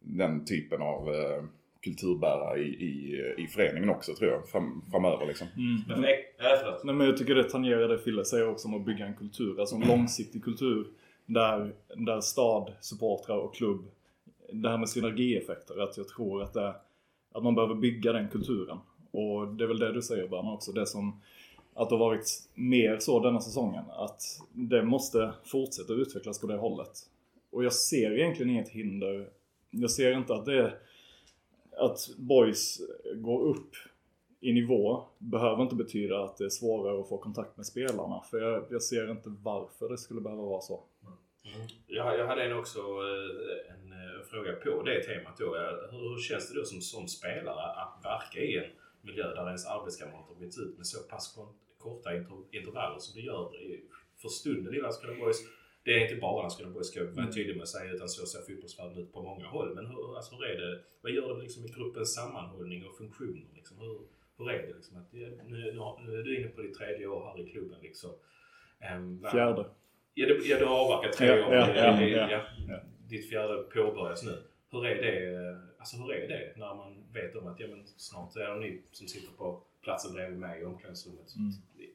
[0.00, 1.08] den typen av
[1.80, 5.46] kulturbärare i, i, i föreningen också tror jag, fram, framöver liksom.
[5.88, 6.08] Men för,
[6.38, 6.84] ja, förlåt.
[6.84, 9.60] Nej, men jag tycker det tangerar det Fille säger också om att bygga en kultur.
[9.60, 10.86] Alltså en långsiktig kultur
[11.26, 13.84] där, där stad, supportrar och klubb,
[14.52, 16.74] det här med synergieffekter, att jag tror att, det,
[17.34, 18.78] att man behöver bygga den kulturen.
[19.10, 21.20] Och det är väl det du säger Berna också, det som
[21.74, 23.84] att det har varit mer så denna säsongen.
[23.90, 24.22] Att
[24.52, 26.90] det måste fortsätta utvecklas på det hållet.
[27.50, 29.28] Och jag ser egentligen inget hinder.
[29.70, 30.78] Jag ser inte att det är
[31.76, 32.80] att boys
[33.14, 33.70] går upp
[34.40, 38.22] i nivå behöver inte betyda att det är svårare att få kontakt med spelarna.
[38.30, 40.84] För jag, jag ser inte varför det skulle behöva vara så.
[41.44, 41.68] Mm.
[41.86, 45.44] Jag, jag hade en också eh, en, en, fråga på det temat då.
[45.90, 48.70] Hur, hur känns det då som, som spelare att verka i en
[49.00, 53.26] miljö där ens arbetskamrater byts ut med så pass kon- korta inter, intervaller som det
[53.26, 53.84] gör i,
[54.22, 55.42] för stunden i Landskrona Boys?
[55.86, 58.38] Det är inte bara Landskrona ska jag vara tydlig med att säga utan så ser
[58.38, 59.74] fotbollsvärlden ut på många håll.
[59.74, 60.80] Men hur, alltså, hur är det?
[61.00, 63.46] Vad gör det liksom i gruppens sammanhållning och funktioner?
[63.54, 63.78] Liksom?
[63.78, 63.98] Hur,
[64.38, 64.74] hur är det?
[64.74, 64.96] Liksom?
[64.96, 67.78] Att, nu, nu, är du inne på ditt tredje år här i klubben.
[67.82, 68.10] Liksom.
[68.80, 69.64] Ehm, vad- Fjärde.
[70.14, 71.54] Ja, du, ja, du har avverkat tre Ja, år.
[71.54, 72.80] ja, Ja, ja, ja, ja.
[73.08, 74.42] Ditt fjärde påbörjas nu.
[74.70, 77.86] Hur är det, eh, alltså, hur är det när man vet om att ja, men
[77.86, 81.36] snart är det ni som sitter på platsen bredvid mig i omklädningsrummet?
[81.36, 81.50] Mm.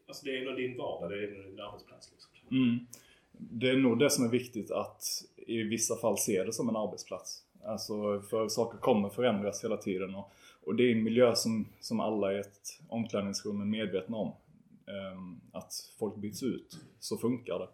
[0.07, 2.11] Alltså, det är nog din vardag, det är din arbetsplats.
[2.11, 2.57] Liksom.
[2.57, 2.85] Mm.
[3.49, 5.03] Det är nog det som är viktigt att
[5.47, 7.43] i vissa fall se det som en arbetsplats.
[7.65, 10.31] Alltså för saker kommer förändras hela tiden och,
[10.65, 14.34] och det är en miljö som, som alla i ett omklädningsrum är medvetna om.
[14.88, 17.68] Ehm, att folk byts ut, så funkar det.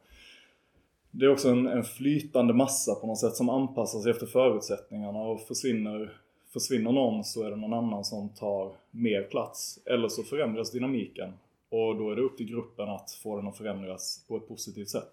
[1.11, 5.19] Det är också en, en flytande massa på något sätt som anpassar sig efter förutsättningarna
[5.19, 6.17] och försvinner,
[6.53, 9.79] försvinner någon så är det någon annan som tar mer plats.
[9.85, 11.33] Eller så förändras dynamiken
[11.69, 14.89] och då är det upp till gruppen att få den att förändras på ett positivt
[14.89, 15.11] sätt.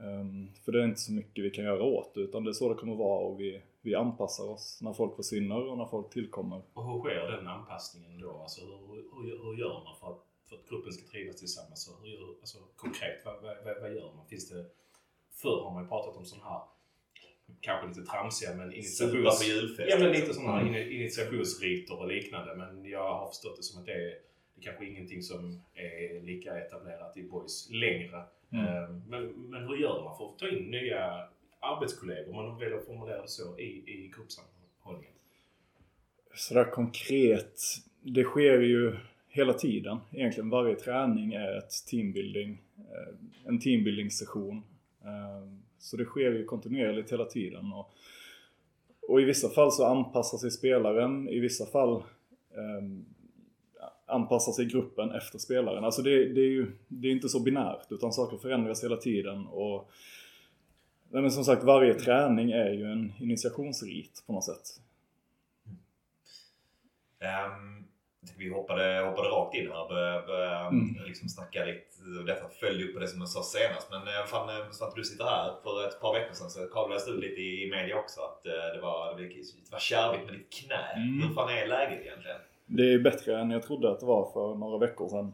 [0.00, 2.68] Ehm, för det är inte så mycket vi kan göra åt utan det är så
[2.68, 6.62] det kommer vara och vi, vi anpassar oss när folk försvinner och när folk tillkommer.
[6.72, 8.30] Och hur sker den anpassningen då?
[8.30, 11.84] Alltså, hur, hur, hur gör man för att, för att gruppen ska trivas tillsammans?
[11.84, 14.26] Så hur alltså, konkret, vad, vad, vad, gör man?
[14.26, 14.66] Finns det,
[15.32, 16.60] förr har man ju pratat om sån här
[17.60, 19.38] kanske lite tramsiga men initiations...
[19.38, 19.90] på julfest.
[19.90, 22.54] Ja men lite sådana här ini- initiationsriter och liknande.
[22.54, 24.18] Men jag har förstått det som att det är,
[24.54, 28.24] det är kanske ingenting som är lika etablerat i boys längre.
[28.52, 28.66] Mm.
[28.66, 31.28] Eh, Men, men hur gör man för att ta in nya
[31.60, 35.14] arbetskollegor, om man väljer att formulera det så, i, i gruppsammanhållningen?
[36.34, 37.60] Sådär konkret,
[38.02, 38.96] det sker ju
[39.28, 39.98] hela tiden.
[40.12, 43.14] Egentligen varje träning är ett teambuilding, eh,
[43.48, 44.62] en teambuilding-session.
[45.04, 47.72] Eh, Så det sker ju kontinuerligt hela tiden.
[47.72, 47.90] Och,
[49.08, 52.02] och i vissa fall så anpassar sig spelaren, i vissa fall
[54.10, 55.84] anpassar sig gruppen efter spelaren.
[55.84, 59.46] Alltså det, det är ju det är inte så binärt utan saker förändras hela tiden.
[59.46, 59.90] Och,
[61.08, 64.80] men som sagt, varje träning är ju en initiationsrit på något sätt.
[68.26, 71.04] Tycker vi hoppade, hoppade rakt in här och började, började Mm.
[71.06, 71.86] liksom snacka lite.
[72.26, 73.90] Detta följde upp på det som jag sa senast.
[73.90, 77.04] Men eh, fan, eh, Svante du sitter här för ett par veckor sedan så kablades
[77.04, 80.52] det ut lite i media också att eh, det var, det var kärvigt med ditt
[80.52, 80.82] knä.
[80.96, 81.22] Mm.
[81.22, 82.40] Hur fan är läget egentligen?
[82.72, 85.32] Det är bättre än jag trodde att det var för några veckor sedan.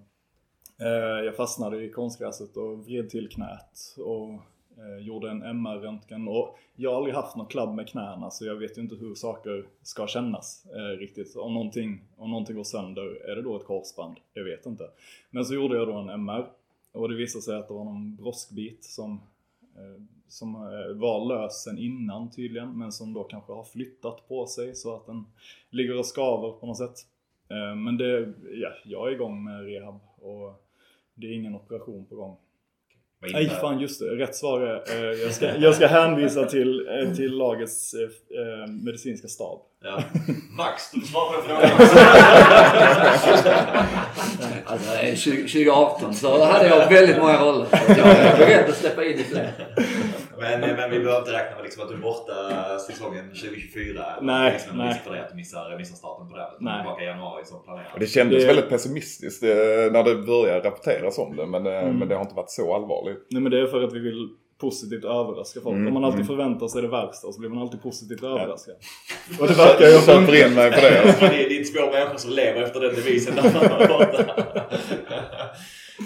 [0.81, 4.33] Eh, jag fastnade i konstgräset och vred till knät och
[4.79, 6.29] eh, gjorde en MR-röntgen.
[6.29, 9.15] Och jag har aldrig haft någon klabb med knäna så jag vet ju inte hur
[9.15, 11.37] saker ska kännas eh, riktigt.
[11.37, 14.17] Om någonting, om någonting går sönder, är det då ett korsband?
[14.35, 14.85] Jag vet inte.
[15.31, 16.47] Men så gjorde jag då en MR
[16.93, 19.21] och det visade sig att det var någon broskbit som
[20.29, 20.53] som
[20.95, 25.07] var lös sen innan tydligen men som då kanske har flyttat på sig så att
[25.07, 25.25] den
[25.71, 27.07] ligger och skaver på något sätt.
[27.51, 30.63] Eh, Men det, ja, jag är igång med rehab och
[31.15, 32.37] det är ingen operation på gång.
[33.33, 37.15] Nej fan just det, rätt svar är eh, jag ska, jag ska hänvisa till, eh,
[37.15, 39.61] till lagets eh, medicinska stab.
[39.85, 40.03] Ja.
[40.57, 41.87] Max, du får svara på den frågan.
[44.67, 47.65] Alltså, eh, 20, 2018 så hade jag väldigt många roller.
[47.65, 49.53] Så jag är beredd att släppa in i fler.
[50.39, 52.35] Men, eh, men vi behöver inte räkna med liksom att du är borta
[52.79, 54.05] säsongen 2024.
[54.23, 54.89] Nej, liksom nej.
[54.89, 56.43] risk för det att du missar, missar starten på det.
[56.43, 56.81] Utan Nej.
[56.83, 57.95] Tillbaka i januari som planerat.
[57.95, 59.49] Och det kändes Det- väldigt pessimistiskt eh,
[59.93, 61.47] när det började rapporteras om det.
[61.47, 61.99] Men, eh, Mm.
[61.99, 63.27] men det har inte varit så allvarligt.
[63.31, 64.29] Nej men det är för att vi vill
[64.61, 65.75] positivt överraska folk.
[65.75, 66.27] Mm, Om man alltid mm.
[66.27, 68.75] förväntar sig det värsta så blir man alltid positivt överraskad.
[69.41, 71.15] Och det verkar ju Jag köper in mig på det.
[71.21, 73.89] Men det, är, det är två människor som lever efter den devisen när man är
[73.89, 74.25] borta.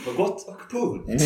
[0.05, 1.23] På gott och på ont.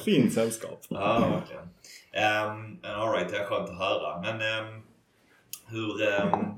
[0.04, 0.80] Fint sällskap.
[0.88, 0.98] Ja,
[1.32, 1.62] verkligen.
[2.12, 4.20] Ehm, um, Alright, det är skönt att höra.
[4.20, 4.82] Men um,
[5.68, 6.22] hur...
[6.22, 6.56] Um,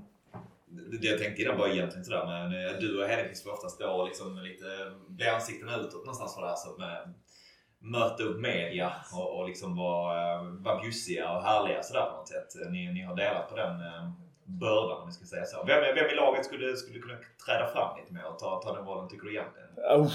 [1.00, 4.38] det jag tänkte innan var egentligen sådär men du och Henrik får ofta stå liksom
[4.38, 6.56] lite bli ansikten utåt någonstans för det här.
[6.56, 7.14] Så med,
[7.78, 12.70] möta upp media och, och liksom vara, vara bjussiga och härliga sådär på något sätt.
[12.70, 13.82] Ni, ni har delat på den
[14.44, 15.64] bördan om vi ska säga så.
[15.66, 18.86] Vem, vem i laget skulle, skulle kunna träda fram lite mer och ta, ta den
[18.86, 19.68] rollen tycker du egentligen?
[19.76, 20.12] Oh.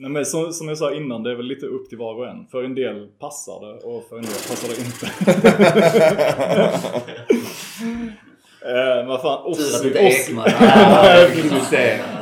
[0.00, 2.28] Nej, men som, som jag sa innan, det är väl lite upp till var och
[2.28, 2.46] en.
[2.46, 5.06] För en del passar det och för en del passar det inte.
[8.70, 9.90] eh, vad fan, Ossi...
[9.90, 10.34] Ossi-.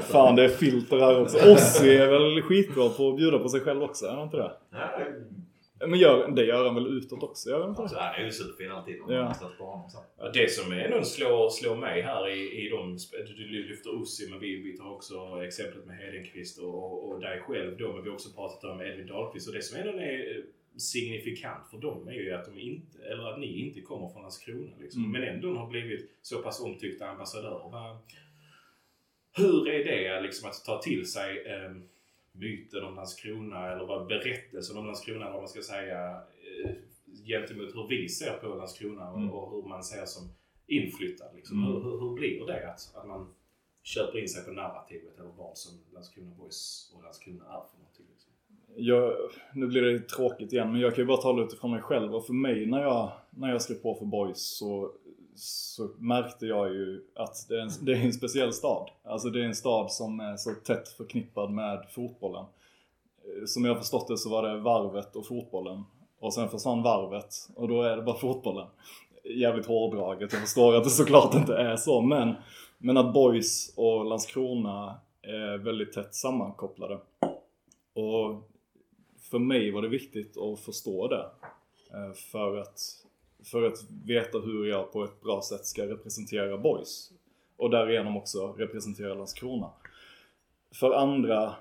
[0.12, 1.52] Fan, det är filter här också.
[1.52, 4.50] Ossi är väl skitbra på att bjuda på sig själv också, är han inte det?
[5.80, 7.50] Men gör, det gör han väl utåt också?
[7.50, 9.00] Gör han inte Alltså, han är ju superfin alltid.
[9.00, 9.34] om Ja.
[9.58, 9.90] på honom.
[9.90, 9.98] Så.
[10.34, 12.98] Det som är nog slår, slår mig här i, i de...
[13.26, 17.76] Du, lyfter Ussi, men vi, vi tar också exemplet med Hedenqvist och, och, dig själv
[17.76, 17.92] då.
[17.92, 19.48] Men vi har också pratat om Edvin Dahlqvist.
[19.48, 20.44] Och det som ändå är eh,
[20.76, 24.72] signifikant för dem är ju att de inte, eller att ni inte kommer från Landskrona.
[24.80, 25.04] Liksom.
[25.04, 25.12] Mm.
[25.12, 27.98] Men ändå har blivit så pass omtyckta ambassadörer.
[29.36, 31.72] Hur är det liksom att ta till sig eh,
[32.38, 36.10] myten om Landskrona eller vad berättelsen om Landskrona, vad man ska säga,
[36.64, 36.70] eh,
[37.26, 39.30] gentemot hur vi ser på Landskrona och, Mm.
[39.30, 40.28] och hur man ser som
[40.66, 41.30] inflyttad.
[41.36, 41.58] Liksom.
[41.58, 41.72] Mm.
[41.72, 43.34] Hur, hur, hur blir det att, att man
[43.82, 48.06] köper in sig på narrativet eller vad som Landskrona Boys och Landskrona är för någonting?
[48.12, 48.32] Liksom.
[48.76, 49.14] Jag,
[49.54, 52.14] nu blir det tråkigt igen, men jag kan ju bara tala utifrån mig själv.
[52.14, 54.92] Och för mig när jag, när jag skrev på för Boys så,
[55.38, 58.90] så märkte jag ju att det är, en, det är en speciell stad.
[59.04, 62.44] Alltså det är en stad som är så tätt förknippad med fotbollen.
[62.44, 65.84] Eh, som jag förstått det så var det varvet och fotbollen.
[66.20, 68.66] Och sen försvann varvet och då är det bara fotbollen.
[69.24, 72.34] Jävligt hårdraget, jag förstår att det såklart inte är så men,
[72.78, 76.98] men att Boys och Landskrona är väldigt tätt sammankopplade.
[77.94, 78.48] Och
[79.30, 81.30] för mig var det viktigt att förstå det.
[81.92, 82.80] Eh, för att,
[83.44, 87.12] för att veta hur jag på ett bra sätt ska representera Boys.
[87.56, 89.70] Och därigenom också representera Landskrona.
[90.74, 91.54] För andra,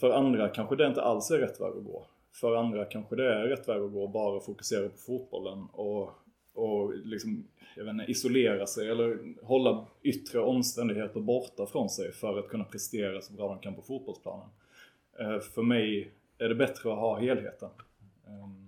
[0.00, 2.06] för andra kanske det inte alls är rätt väg att gå.
[2.32, 6.10] För andra kanske det är rätt väg att gå och bara fokusera på fotbollen och,
[6.54, 12.38] och liksom, jag vet inte, isolera sig eller hålla yttre omständigheter borta från sig för
[12.38, 14.48] att kunna prestera så bra de kan på fotbollsplanen.
[15.18, 17.70] Eh, för mig är det bättre att ha helheten.
[18.26, 18.65] Ehm,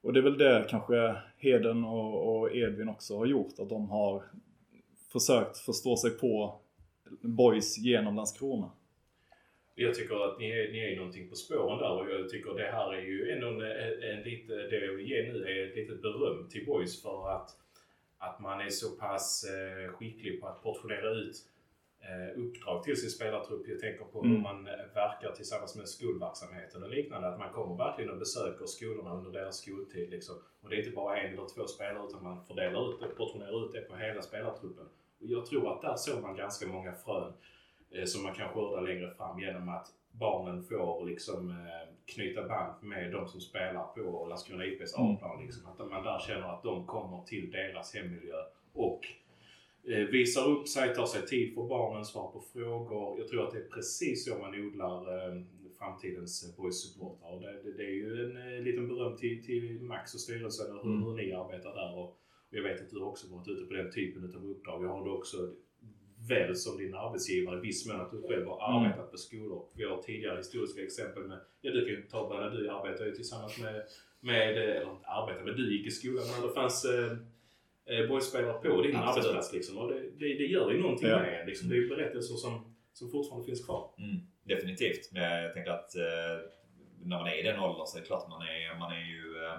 [0.00, 3.90] och det är väl det kanske Heden och, och Edvin också har gjort, att de
[3.90, 4.22] har
[5.12, 6.60] försökt förstå sig på
[7.20, 8.70] boys genom Landskrona.
[9.74, 12.70] Jag tycker att ni är, ni är någonting på spåren där och jag tycker det
[12.70, 13.62] här är ju ändå en,
[14.02, 17.50] en, lite, det jag vill ge nu är ett litet beröm till Boys för att,
[18.18, 21.36] att man är så pass eh, skicklig på att portionera ut
[22.36, 23.68] uppdrag till sin spelartrupp.
[23.68, 24.42] Jag tänker på hur Mm.
[24.42, 27.28] man eh, verkar tillsammans med skolverksamheten och liknande.
[27.28, 30.10] Att man kommer verkligen och besöker skolorna under deras skoltid.
[30.10, 30.36] Liksom.
[30.60, 33.66] Och det är inte bara en eller två spelare utan man fördelar ut det, portionerar
[33.66, 34.86] ut det på hela spelartruppen.
[35.20, 37.32] Och jag tror att där såg man ganska många frön
[37.90, 42.82] eh, som man kan skörda längre fram genom att barnen får liksom eh, knyta band
[42.82, 45.14] med de som spelar på Landskrona IPs Mm.
[45.14, 45.42] A-plan.
[45.42, 45.66] Liksom.
[45.66, 48.36] Att man där känner att de kommer till deras hemmiljö
[48.72, 49.27] och eh,
[49.96, 53.18] visar upp sig, tar sig tid för barnen, svarar på frågor.
[53.18, 55.42] Jag tror att det är precis så man odlar eh,
[55.78, 57.32] framtidens eh, boys supportrar.
[57.34, 60.76] Och det, det, det är ju en eh, liten beröm till, till Max och styrelsen
[60.76, 61.02] och hur, Mm.
[61.04, 61.94] hur ni arbetar där.
[61.98, 62.04] Och,
[62.50, 64.84] och jag vet att du också varit ute på den typen av uppdrag.
[64.84, 65.36] Jag har du också
[66.28, 68.82] väl som din arbetsgivare i viss mån att du själv har Mm.
[68.82, 69.66] arbetat på skolor.
[69.74, 73.12] Vi har tidigare historiska exempel med, ja du kan ju ta bara du arbetar ju
[73.14, 73.82] tillsammans med,
[74.20, 77.16] med eh, eller inte arbeta, men du gick i skolan när det fanns eh,
[77.88, 79.16] eh, boyspelare på din Absolut.
[79.16, 79.78] arbetsplats liksom.
[79.78, 81.18] Och det, det, det gör ju någonting Ja.
[81.18, 81.46] med en.
[81.46, 81.68] Liksom.
[81.68, 83.90] Det är berättelser som, som fortfarande finns kvar.
[83.98, 85.12] Mm, definitivt.
[85.12, 86.02] Men jag tänker att eh,
[87.02, 89.44] när man är i den åldern så är det klart man är, man är ju
[89.44, 89.58] eh,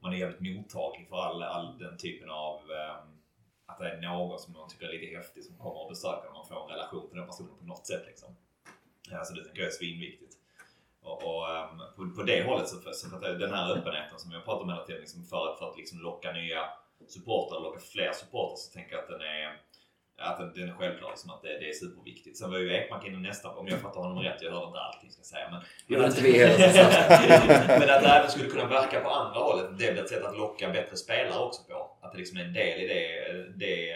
[0.00, 2.96] man är jävligt mottaglig för all, all den typen av eh,
[3.66, 6.34] att det är någon som man tycker är lite häftig som kommer och besöker och
[6.34, 8.02] man får en relation till den personen på något sätt.
[8.06, 8.36] Liksom.
[9.10, 10.34] Ja, så det tänker jag är svinviktigt.
[11.02, 14.44] Och, och ehm, på, på det hållet så så att den här öppenheten som jag
[14.44, 16.60] pratar om hela tiden liksom för, för att liksom locka nya
[17.08, 19.60] supportrar, locka fler supportrar så tänker jag att den är
[20.18, 22.38] att den, den är självklar, liksom, att det, det är superviktigt.
[22.38, 25.10] Sen var ju Ekmark inne nästa, om jag fattar honom rätt, jag hörde inte allting
[25.10, 25.62] ska jag säga.
[25.86, 26.88] Men, inte vi som sa.
[27.78, 29.66] men att det även skulle kunna verka på andra hållet.
[29.70, 31.96] Det blir ett sätt att locka bättre spelare också på.
[32.00, 33.94] Att det liksom är en del i det, det,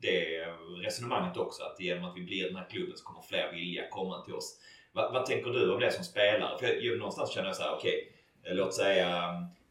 [0.00, 0.46] det
[0.84, 1.62] resonemanget också.
[1.62, 4.60] Att genom att vi blir den här klubben så kommer fler vilja komma till oss.
[4.92, 6.58] Vad, vad tänker du om det som spelare?
[6.58, 8.12] För jag, någonstans känner jag så här, okej,
[8.44, 9.08] eh, låt säga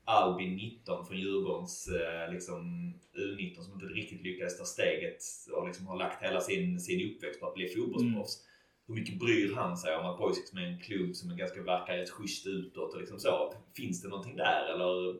[0.09, 5.23] Albin 19 från Djurgårdens eh, liksom, U19 som inte riktigt lyckades ta steget
[5.55, 8.45] och liksom har lagt hela sin, sin uppväxt på att bli fotbollsproffs.
[8.87, 11.61] Hur mycket bryr han sig om att Boys liksom är en klubb som är ganska
[11.61, 13.53] verkar rätt schysst utåt och liksom så?
[13.75, 15.15] Finns det någonting där eller?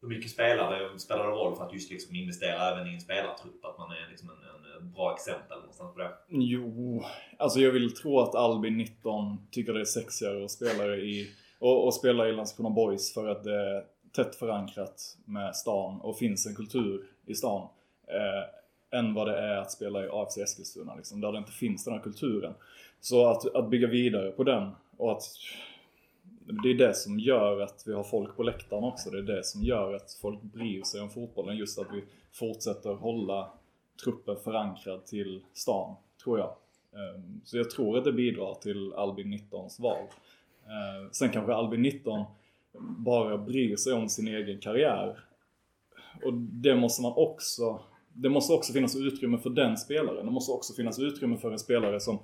[0.00, 3.00] Hur mycket spelar det, spelar det roll för att just liksom investera även i en
[3.00, 3.64] spelartrupp?
[3.64, 6.10] Att man är liksom en, en, en bra exempel någonstans på det?
[6.28, 7.04] Jo,
[7.38, 11.30] alltså jag vill tro att Albin 19 tycker det är sexigare att spela i,
[11.64, 16.18] och, och spela i Landskrona Boys för att det är tätt förankrat med stan och
[16.18, 17.68] finns en kultur i stan.
[18.06, 21.84] Eh, än vad det är att spela i AFC Eskilstuna, liksom, där det inte finns
[21.84, 22.54] den här kulturen.
[23.00, 25.22] Så att, att bygga vidare på den och att
[26.62, 29.10] det är det som gör att vi har folk på läktaren också.
[29.10, 31.56] Det är det som gör att folk bryr sig om fotbollen.
[31.56, 33.50] Just att vi fortsätter hålla
[34.04, 36.54] truppen förankrad till stan, tror jag.
[36.94, 40.06] Ehm, så jag tror att det bidrar till Albin 19s val.
[40.66, 42.24] Eh, sen kanske Albin 19
[42.98, 45.18] bara bryr sig om sin egen karriär.
[46.24, 47.80] Och det måste man också
[48.14, 50.26] det måste också finnas utrymme för den spelaren.
[50.26, 52.18] Det måste också finnas utrymme för en spelare som,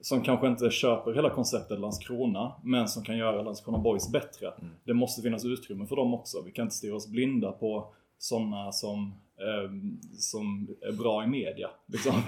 [0.00, 4.52] som kanske inte köper hela konceptet Landskrona, men som kan göra Landskrona Boys bättre.
[4.84, 6.42] Det måste finnas utrymme för dem också.
[6.42, 9.14] Vi kan inte stirra oss blinda på sådana som,
[10.18, 11.70] som är bra i media.
[11.86, 12.12] Liksom.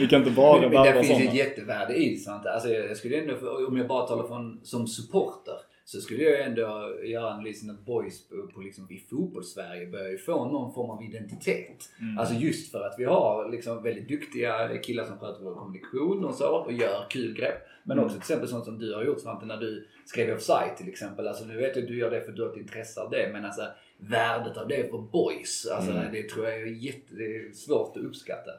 [0.00, 1.24] Vi kan inte bara Men, men det finns sådana.
[1.24, 2.16] ett jättevärde i.
[2.16, 2.46] Sant?
[2.46, 6.96] Alltså, jag skulle ändå, om jag bara talar från, som supporter, så skulle jag ändå
[7.04, 11.02] göra analysen att boys på, på liksom, i fotbollssverige börjar ju få någon form av
[11.02, 11.90] identitet.
[12.00, 12.18] Mm.
[12.18, 16.34] Alltså just för att vi har liksom väldigt duktiga killar som sköter vår kommunikation och
[16.34, 17.62] så och gör kul grepp.
[17.84, 20.88] Men också till exempel sånt som du har gjort Svante när du skrev offside till
[20.88, 21.28] exempel.
[21.28, 23.10] Alltså nu vet jag att du gör det för att du har ett intresse av
[23.10, 23.62] det men alltså
[23.98, 25.66] värdet av det för boys.
[25.72, 28.50] Alltså det tror jag är, jätte, det är svårt att uppskatta.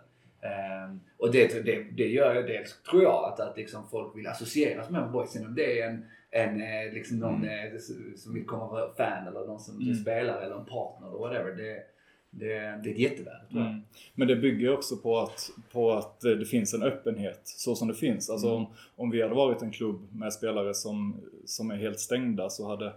[0.42, 4.28] Ehm, och det, det, det gör ju dels, tror jag, att, att liksom folk vill
[4.28, 5.46] associeras med boysen.
[5.48, 7.78] Om det är en, en eh, liksom någon eh,
[8.16, 9.96] som vill komma vara fan eller någon som Mm.
[9.96, 11.52] spelar eller en partner eller whatever.
[11.56, 11.84] Det,
[12.30, 12.48] det,
[12.84, 13.70] det är ett jättevärde tror jag.
[13.70, 13.82] Mm.
[14.16, 17.88] Men det bygger också på att, på att eh, det finns en öppenhet så som
[17.88, 18.30] det finns.
[18.30, 22.50] Alltså om, om vi hade varit en klubb med spelare som, som är helt stängda
[22.50, 22.94] så hade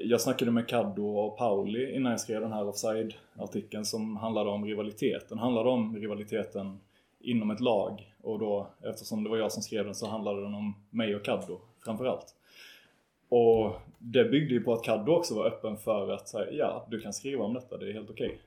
[0.00, 4.64] jag snackade med Caddo och Pauli innan jag skrev den här offside-artikeln som handlade om
[4.64, 5.28] rivalitet.
[5.28, 6.80] Den handlade om rivaliteten
[7.20, 10.54] inom ett lag och då eftersom det var jag som skrev den så handlade den
[10.54, 12.34] om mig och Caddo framförallt.
[13.28, 17.00] Och det byggde ju på att Caddo också var öppen för att säga ja, du
[17.00, 18.38] kan skriva om detta, det är helt okej.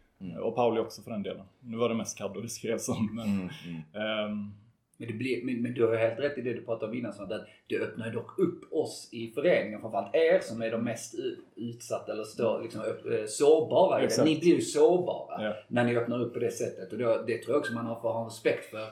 [0.41, 1.45] Och Pauli också för den delen.
[1.59, 3.27] Nu var det mest Caddo det skrevs om men...
[3.27, 3.49] Mm,
[3.93, 4.29] mm.
[4.29, 4.53] ehm,
[4.99, 7.13] Men, det blir, men, men du har helt rätt i det du pratade om innan.
[7.13, 7.29] Så att
[7.67, 11.15] det öppnar ju dock upp oss i föreningen, framförallt er som är de mest
[11.55, 14.01] utsatta eller stå, liksom, eh, sårbara.
[14.01, 14.27] Exakt.
[14.27, 15.55] Ni blir ju sårbara Ja.
[15.67, 16.91] när ni öppnar upp på det sättet.
[16.93, 18.85] Och då, det tror jag också man har får ha respekt för.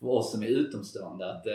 [0.00, 1.30] För oss som är utomstående.
[1.32, 1.52] Att, eh,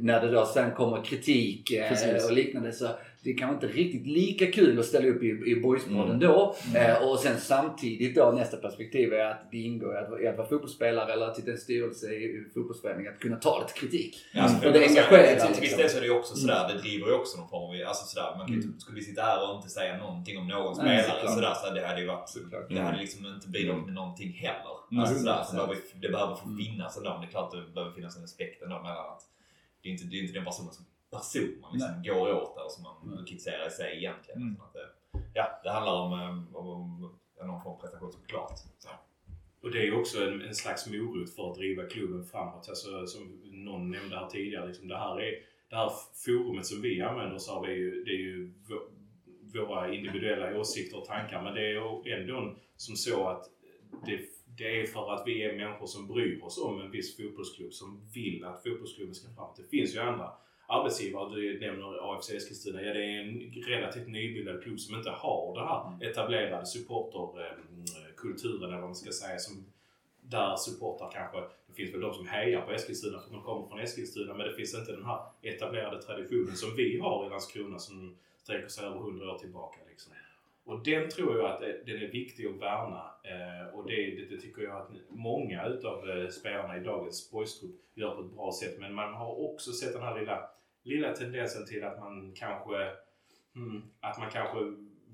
[0.00, 2.88] när det då sen kommer kritik eh, och liknande så
[3.24, 6.18] det kan vara inte riktigt lika kul att ställa upp i, i Boyspodden Mm.
[6.20, 6.56] då.
[6.74, 10.36] Eh, och sen samtidigt då nästa perspektiv är att det ingår i att, i att
[10.38, 14.16] vara fotbollsspelare eller att sitta i en styrelse i fotbollsförening att kunna ta lite kritik.
[14.34, 15.78] Ja, alltså, Och det engagerar, Till till viss liksom.
[15.80, 18.04] del så är det ju också sådär, det driver ju också någon form av, alltså
[18.06, 20.84] sådär, man kan ju inte, skulle vi sitta här och inte säga någonting om någon
[20.84, 22.68] Nej, spelare sådär, så det hade ju varit, Såklart.
[22.68, 24.76] det hade liksom inte bidragit med någonting heller.
[24.90, 25.00] Mm.
[25.02, 25.54] Alltså sådär, så 100%.
[25.56, 28.62] behöver, det behöver få finnas ändå, men det är klart det behöver finnas en respekt
[28.62, 29.22] ändå mellan att
[29.82, 32.68] det är inte, det är inte den personen som person man liksom går åt eller
[32.68, 34.42] som man kritiserar i sig egentligen.
[34.42, 34.60] Mm.
[34.60, 34.88] Att det,
[35.34, 38.58] ja, det handlar om, eh, om, om någon form av prestation såklart.
[38.78, 38.88] Så.
[39.62, 42.68] Och det är ju också en, en slags morot för att driva klubben framåt.
[42.68, 45.32] Alltså, som någon nämnde här tidigare, liksom, det, här är,
[45.68, 45.92] det här
[46.24, 48.88] forumet som vi använder oss av är ju, det är ju vå-
[49.54, 51.42] våra individuella åsikter och tankar.
[51.42, 53.50] Men det är ju ändå som så att
[54.06, 54.20] det,
[54.58, 58.10] det är för att vi är människor som bryr oss om en viss fotbollsklubb som
[58.14, 59.56] vill att fotbollsklubben ska framåt.
[59.56, 60.32] Det finns ju andra
[60.70, 61.34] arbetsgivare.
[61.34, 62.82] Du nämner AFC Eskilstuna.
[62.82, 68.80] Ja, det är en relativt nybildad klubb som inte har den här etablerade supporterkulturen eller
[68.80, 69.38] vad man ska säga.
[69.38, 69.64] Som,
[70.20, 73.68] där supportrar kanske, det finns väl de som hejar på Eskilstuna för att de kommer
[73.68, 77.78] från Eskilstuna men det finns inte den här etablerade traditionen som vi har i Landskrona
[77.78, 79.78] som sträcker sig över 100 år tillbaka.
[79.88, 80.12] Liksom.
[80.64, 84.40] Och den tror jag att den är viktig att värna eh, och det, det, det
[84.40, 88.76] tycker jag att många utav eh, spelarna i dagens boystrupp gör på ett bra sätt.
[88.80, 90.50] Men man har också sett den här lilla,
[90.82, 92.90] lilla tendensen till att man kanske
[93.56, 94.58] mm, att man kanske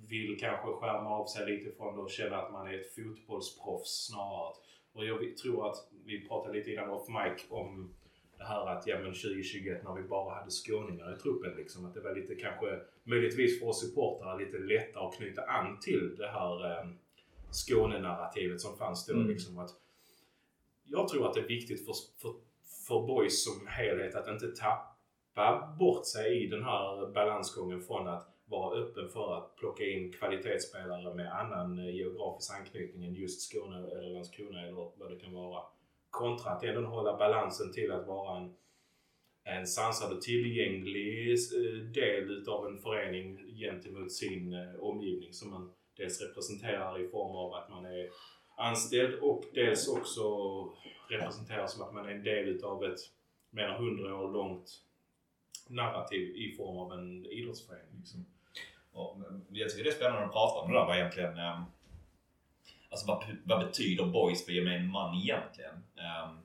[0.09, 4.07] vill kanske skärma av sig lite från det och känna att man är ett fotbollsproffs
[4.07, 4.55] snarare.
[4.93, 7.95] Och jag tror att vi pratade lite innan off mic om
[8.39, 11.85] det här att ja men 2021 när vi bara hade skåningar i truppen liksom.
[11.85, 16.17] Att det var lite kanske möjligtvis för oss supportrar lite lättare att knyta an till
[16.17, 16.89] det här eh,
[17.51, 19.15] Skåne-narrativet som fanns då.
[19.15, 19.29] Mm.
[19.29, 19.71] Liksom, att
[20.85, 22.35] jag tror att det är viktigt för, för,
[22.87, 24.96] för boys som helhet att inte tappa
[25.79, 31.15] bort sig i den här balansgången från att vara öppen för att plocka in kvalitetsspelare
[31.15, 35.63] med annan eh, geografisk anknytning än just Skåne eller Landskrona eller vad det kan vara.
[36.11, 38.55] Kontra att ändå hålla balansen till att vara en,
[39.45, 45.71] en sansad och tillgänglig eh, del utav en förening gentemot sin eh, omgivning som man
[45.97, 48.09] dels representerar i form av att man är
[48.57, 50.25] anställd och dels också
[51.09, 53.01] representerar som att man är en del utav ett
[53.51, 54.83] mer än 100 år långt
[55.67, 57.97] narrativ i form av en idrottsförening.
[57.99, 58.27] Liksom.
[58.93, 60.87] Och, men jag tycker det är spännande att prata om det där.
[60.87, 61.39] Vad egentligen...
[61.39, 61.63] Ehm,
[62.91, 65.75] alltså vad, vad betyder boys för gemene man egentligen?
[65.75, 66.39] Ehm,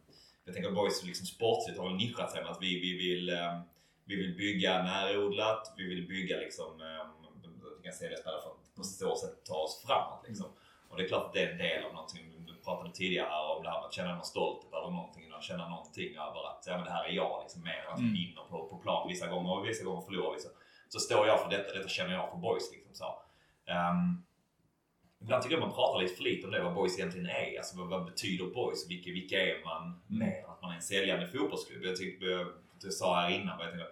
[0.46, 3.62] jag tänker att boys liksom sportsligt har nischat sig med att vi, vi, vill, ehm,
[4.06, 7.32] vi vill bygga närodlat, vi vill bygga liksom, um,
[7.76, 10.26] jag kan säga det spela för att på så sätt ta oss framåt.
[10.28, 10.46] Liksom.
[10.90, 12.31] Och det är klart att det är en del av någonting
[12.66, 15.32] pratade tidigare om det här med att känna någon stolthet över någonting.
[15.38, 17.40] Att känna någonting över att ja, men det här är jag.
[17.44, 18.14] Liksom, mer än att vi Mm.
[18.14, 20.50] vinner på, på plan vissa gånger och vissa gånger förlorar vissa.
[20.90, 21.74] Så står jag för detta.
[21.74, 22.72] Detta känner jag för boys.
[22.72, 23.06] Liksom, så.
[23.72, 24.24] Ehm,
[25.22, 27.58] Ibland tycker jag man pratar lite för lite om det, vad boys egentligen är.
[27.58, 28.90] Alltså vad, vad betyder boys?
[28.90, 30.44] Vilka, vilka är man mer?
[30.52, 31.84] Att man är en säljande fotbollsklubb.
[31.86, 32.48] Jag tycker, jag,
[32.84, 33.88] jag sa här innan, jag tänkte,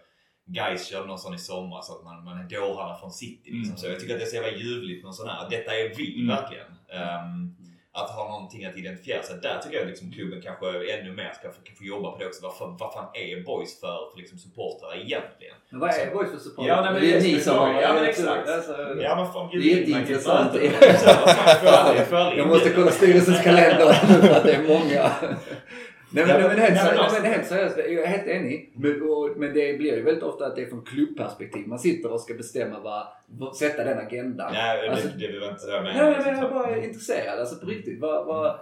[0.46, 3.52] Guys körde någon sån i somras att man, man är dårarna från city.
[3.52, 3.64] Liksom.
[3.72, 3.78] Mm.
[3.78, 5.50] Så jag tycker att det är så jävla ljuvligt med sån här.
[5.50, 6.28] Detta är vi Mm.
[6.36, 6.68] verkligen.
[6.90, 7.56] Ehm,
[8.04, 9.36] att ha någonting att identifiera sig.
[9.42, 12.44] Där tycker jag liksom klubben kanske ännu mer ska få, få jobba på det också.
[12.44, 15.56] Vad, fan- vad fan är boys för, för liksom supportrar egentligen?
[15.70, 16.66] Men vad är Boys för support?
[16.68, 17.82] Ja, nej, men det är ni som har...
[17.82, 18.50] Ja men exakt.
[18.50, 18.72] Alltså,
[19.02, 20.54] Ja men fan det är jätteintressant.
[20.56, 25.12] Jag Jag måste kolla styrelsens kalender för att det är många.
[26.12, 28.74] Nej men, Ja, men, helt, ja, nej, men helt seriöst, jag är helt enig.
[28.76, 31.68] Men, och, men det blir ju väldigt ofta att det är från klubbperspektiv.
[31.68, 32.80] Man sitter och ska bestämma
[33.28, 34.52] vad, sätta den agendan.
[34.54, 35.82] Nej, det, Alltså- det vill jag inte säga.
[35.82, 37.40] Men, Nej, men jag är bara intresserad.
[37.40, 38.00] Alltså på riktigt.
[38.00, 38.60] Vad, vad,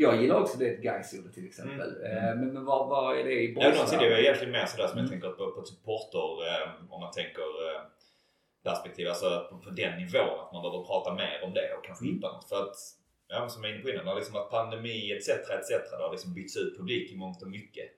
[0.00, 1.96] jag gillar också det Gais gjorde till exempel.
[2.04, 2.16] Mm.
[2.16, 3.90] Eh, Men, men vad, vad är det i Ja, Boys?
[3.90, 5.02] det är egentligen mer sådär som Mm.
[5.04, 7.80] jag tänker på, på supporter, eh, om man tänker eh,
[8.64, 12.04] perspektiv, alltså på, på den nivån att man behöver prata mer om det och kanske
[12.04, 12.14] Mm.
[12.14, 12.48] hitta något.
[12.48, 12.76] För att,
[13.30, 15.28] ja, som jag är inne på innan, liksom att pandemi etc.
[15.28, 15.68] etc.
[15.90, 17.88] Det har liksom bytts ut publik i mångt och mycket.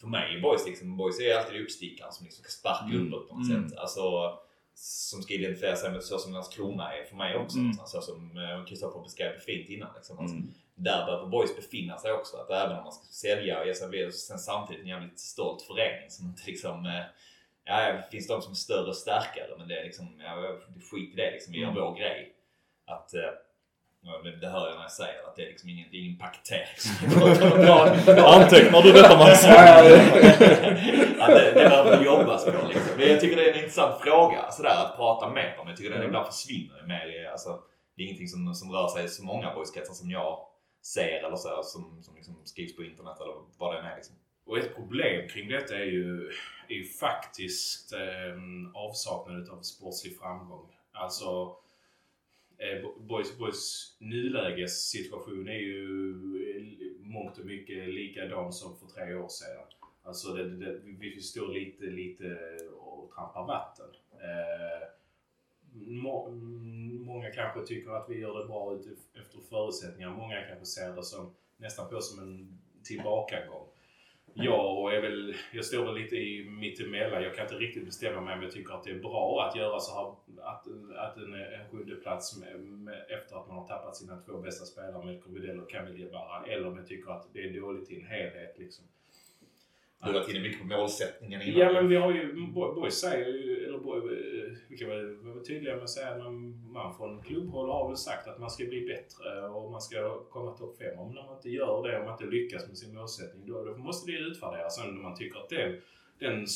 [0.00, 3.06] För mig är boys liksom, boys är alltid uppstickaren som liksom ska sparka Mm.
[3.06, 3.68] uppåt på något Mm.
[3.68, 3.78] sätt.
[3.78, 4.02] Alltså,
[4.74, 7.58] som ska identifiera sig med så som Landskrona är för mig också.
[7.58, 7.72] Mm.
[7.86, 9.94] Så som eh, Kristoffer beskrev fint innan.
[9.94, 10.18] Liksom.
[10.18, 10.54] Alltså, Mm.
[10.74, 12.36] där behöver boys befinna sig också.
[12.36, 15.62] Att även om man ska sälja och ge sig vidare, sen samtidigt en jävligt stolt
[15.62, 16.86] förening som inte liksom...
[16.86, 17.02] eh,
[17.64, 20.58] Ja, det finns de som är större och starkare men det är liksom, ja,
[20.90, 21.52] skit i det liksom.
[21.52, 21.82] Vi gör Mm.
[21.82, 22.32] vår grej.
[22.86, 23.30] Att, eh,
[24.02, 26.18] det, det hör jag när jag säger att det är liksom ingen, det är ingen
[26.18, 26.66] paketering.
[28.36, 29.44] Antecknar du detta Max?
[31.18, 32.96] ja, det, det behöver jobbas på liksom.
[32.96, 35.68] Men jag tycker det är en intressant fråga sådär, att prata mer om.
[35.68, 37.60] Jag tycker den ibland försvinner mer i, alltså,
[37.96, 40.38] det är ingenting som, som rör sig i så många boyskretsar som jag
[40.82, 43.96] ser eller så, som, som liksom skrivs på internet eller vad det än är.
[43.96, 44.14] Liksom.
[44.46, 46.30] Och ett problem kring detta är ju,
[46.68, 48.34] är ju faktiskt eh,
[48.74, 50.66] avsaknaden av sportslig framgång.
[50.92, 51.56] Alltså,
[52.62, 55.78] Eh, boys, Boys nulägessituation är ju
[56.46, 59.64] i mångt och mycket likadan som för tre år sedan.
[60.02, 62.38] Alltså det, det, vi står lite, lite
[62.80, 63.86] och trampar vatten.
[64.12, 64.88] Eh,
[65.72, 66.30] må,
[67.04, 68.78] många kanske tycker att vi gör det bra
[69.20, 70.10] efter förutsättningar.
[70.10, 73.66] Många kanske ser det som nästan på som en tillbakagång.
[74.34, 77.22] Jag, är väl, jag står väl lite i mittemellan.
[77.22, 79.80] Jag kan inte riktigt bestämma mig om jag tycker att det är bra att göra
[79.80, 80.08] så här,
[80.48, 84.38] att, att en, en sjunde plats med, med, efter att man har tappat sina två
[84.38, 86.46] bästa spelare med Kubidell och Camille Jebara.
[86.46, 88.58] Eller om jag tycker att det är dåligt i en helhet.
[88.58, 88.84] Liksom.
[90.06, 91.60] Du varit inne mycket på målsättningen innan.
[91.60, 95.16] Ja men vi har ju, Bo- Boys säger ju, eller Boy, eh, vi kan väl
[95.16, 96.18] vara tydliga med att säga att
[96.72, 100.50] man, från klubbhåll har väl sagt att man ska bli bättre och man ska komma
[100.52, 100.98] topp 5.
[100.98, 104.10] Om man inte gör det, om man inte lyckas med sin målsättning, då, då måste
[104.12, 104.76] det utvärderas.
[104.76, 105.80] Sen om man tycker att den,
[106.18, 106.46] den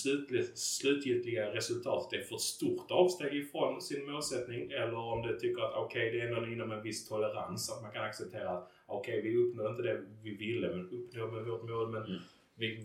[0.54, 6.10] slutgiltiga resultatet är för stort avsteg ifrån sin målsättning eller om det tycker att okej,
[6.10, 9.70] det är ändå inom en viss tolerans, att man kan acceptera att okej, vi uppnår
[9.70, 12.20] inte det vi ville, men uppnår med vårt mål, men
[12.58, 12.80] vi,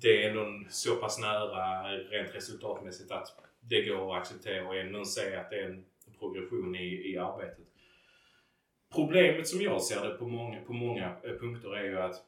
[0.00, 3.28] det är ändå så pass nära rent resultatmässigt att
[3.60, 5.84] det går att acceptera och ändå se att det är en
[6.18, 7.66] progression i, i arbetet.
[8.94, 12.24] Problemet som jag ser det på många, på många eh, punkter är ju att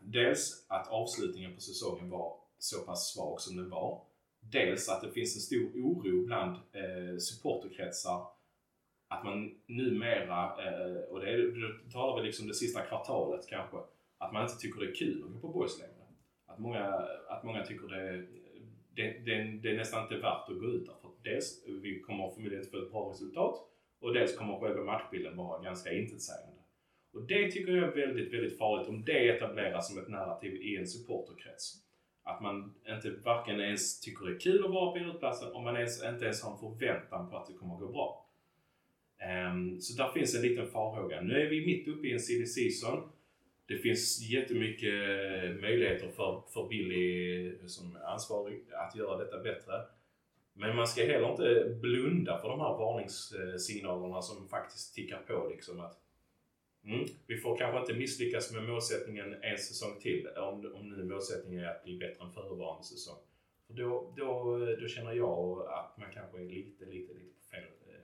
[0.00, 4.00] dels att avslutningen på säsongen var så pass svag som den var.
[4.40, 8.26] Dels att det finns en stor oro bland eh, supporterkretsar
[9.08, 13.76] att man numera, eh, och det, är, det talar vi liksom det sista kvartalet kanske,
[14.18, 15.97] att man inte tycker det är kul att gå på boys längre.
[16.58, 16.84] Att många,
[17.28, 18.26] att många tycker det,
[18.94, 20.94] det, det, det är nästan inte värt att gå ut där.
[21.02, 23.54] För dels, vi kommer förmodligen inte få ett bra resultat
[24.00, 26.62] och dels kommer själva matchbilden vara ganska intetsägande.
[27.12, 30.76] Och det tycker jag är väldigt, väldigt farligt om det etableras som ett narrativ i
[30.76, 31.74] en supporterkrets.
[32.22, 35.76] Att man inte varken ens tycker det är kul att vara på idrottsplatsen och man
[35.76, 38.26] ens, inte ens har en förväntan på att det kommer att gå bra.
[39.50, 41.20] Um, så där finns en liten farhåga.
[41.20, 43.08] Nu är vi mitt uppe i en silly season.
[43.68, 44.92] Det finns jättemycket
[45.60, 49.72] möjligheter för, för Billy som ansvarig att göra detta bättre.
[50.52, 55.48] Men man ska heller inte blunda för de här varningssignalerna som faktiskt tickar på.
[55.48, 55.98] Liksom att,
[56.84, 61.64] mm, vi får kanske inte misslyckas med målsättningen en säsong till om, om nu målsättningen
[61.64, 63.18] är att bli bättre än föregående säsong.
[63.66, 67.64] För då, då, då känner jag att man kanske är lite, lite, lite på fel,
[67.86, 68.00] eh,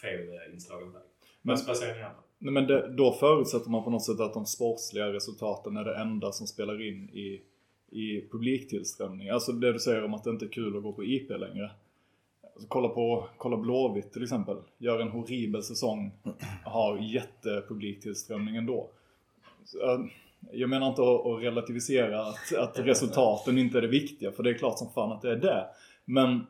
[0.00, 1.02] fel inslagen väg.
[1.42, 2.25] Men vad säger ni andra?
[2.38, 5.96] Nej, men det, då förutsätter man på något sätt att de sportsliga resultaten är det
[5.96, 7.42] enda som spelar in i,
[7.90, 9.28] i publiktillströmning.
[9.28, 11.70] Alltså det du säger om att det inte är kul att gå på IP längre.
[12.54, 14.56] Alltså, kolla på kolla Blåvitt till exempel.
[14.78, 16.10] Gör en horribel säsong.
[16.64, 18.90] Har jättepubliktillströmning ändå.
[19.64, 20.08] Så,
[20.52, 24.32] jag menar inte att, att relativisera att, att resultaten inte är det viktiga.
[24.32, 25.66] För det är klart som fan att det är det.
[26.04, 26.46] Men,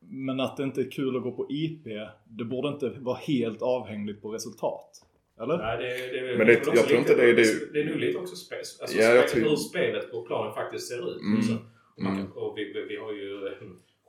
[0.00, 1.84] men att det inte är kul att gå på IP.
[2.24, 5.06] Det borde inte vara helt avhängigt på resultat.
[5.42, 5.58] Eller?
[5.58, 7.96] Nej, det, det, Men det- jag tror inte lite- det är det- Det är nog
[7.96, 11.20] lite också spel, alltså Ja, jag tror- hur spelet på planen faktiskt ser ut.
[11.20, 11.36] Mm.
[11.36, 11.58] Liksom.
[11.98, 12.26] Man Mm.
[12.26, 13.52] kan, och vi, vi, vi har ju eh,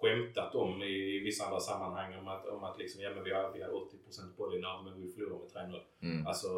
[0.02, 3.32] skämtat om i, i vissa andra sammanhang om att, om att liksom, ja, men vi
[3.34, 5.80] har, vi har 80% bollinnehav men vi förlorar med 3-0.
[6.04, 6.28] Mm.
[6.28, 6.50] Alltså,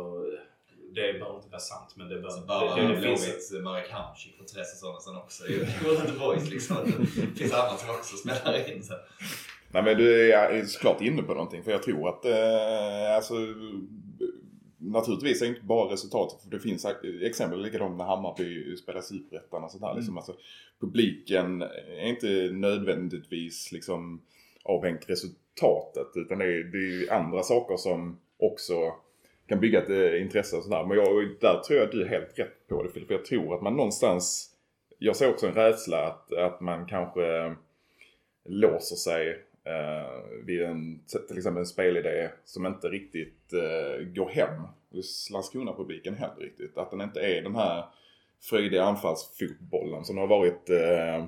[0.95, 3.51] det behöver inte vara sant men det, bör, Alltså bara det, det, det finns Blåvitts
[3.63, 5.47] Marek Hamsik för tre säsonger sedan också.
[6.01, 6.77] Inte boys liksom.
[7.15, 8.83] Det finns annat som också spelar in.
[8.83, 8.93] Så.
[9.71, 13.33] Nej men du är såklart inne på någonting för jag tror att eh, alltså
[14.83, 16.85] Naturligtvis är det inte bara resultatet för det finns
[17.21, 19.95] exempel likadant när Hammarby spelar Superettan och sånt här.
[19.95, 20.35] Liksom, alltså,
[20.79, 24.21] publiken är inte nödvändigtvis liksom
[24.63, 28.93] avhängt resultatet utan det är, det är andra saker som också
[29.47, 30.85] kan bygga ett eh, intresse och sådär.
[30.85, 33.07] Men jag, där tror jag att du är helt rätt på det Filip.
[33.07, 34.49] För jag tror att man någonstans
[34.99, 37.55] Jag ser också en rädsla att, att man kanske
[38.45, 44.61] låser sig eh, vid en, till exempel en spelidé som inte riktigt eh, går hem
[44.91, 46.77] hos Landskrona-publiken heller riktigt.
[46.77, 47.85] Att den inte är den här
[48.41, 51.25] fröjdiga anfallsfotbollen som har varit eh,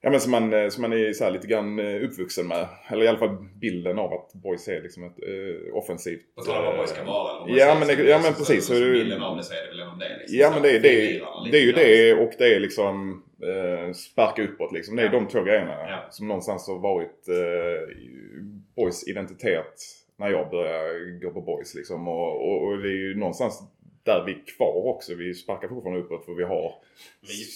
[0.00, 2.66] Ja men som man, eh, som man är så här lite grann eh, uppvuxen med.
[2.90, 6.34] Eller i alla fall bilden av att boys är liksom ett eh, offensivt...
[6.34, 7.40] På tal om vad boys ska vara.
[7.40, 8.66] vad Ja men, det, ja, men precis.
[8.66, 10.16] så- Så, så Bilden av det så är det väl ändå det.
[10.18, 10.38] Liksom.
[10.38, 14.42] Ja men det, det, lite det är ju det och det är liksom eh, sparka
[14.42, 14.96] uppåt liksom.
[14.96, 16.06] Det är de två grejerna Ja.
[16.10, 17.96] som någonstans har varit eh,
[18.76, 19.82] boys identitet
[20.16, 22.08] när jag började gå på boys liksom.
[22.08, 23.62] Och, och, och det är ju någonstans
[24.02, 25.14] där vi är kvar också.
[25.14, 26.74] Vi sparkar fortfarande uppåt för vi har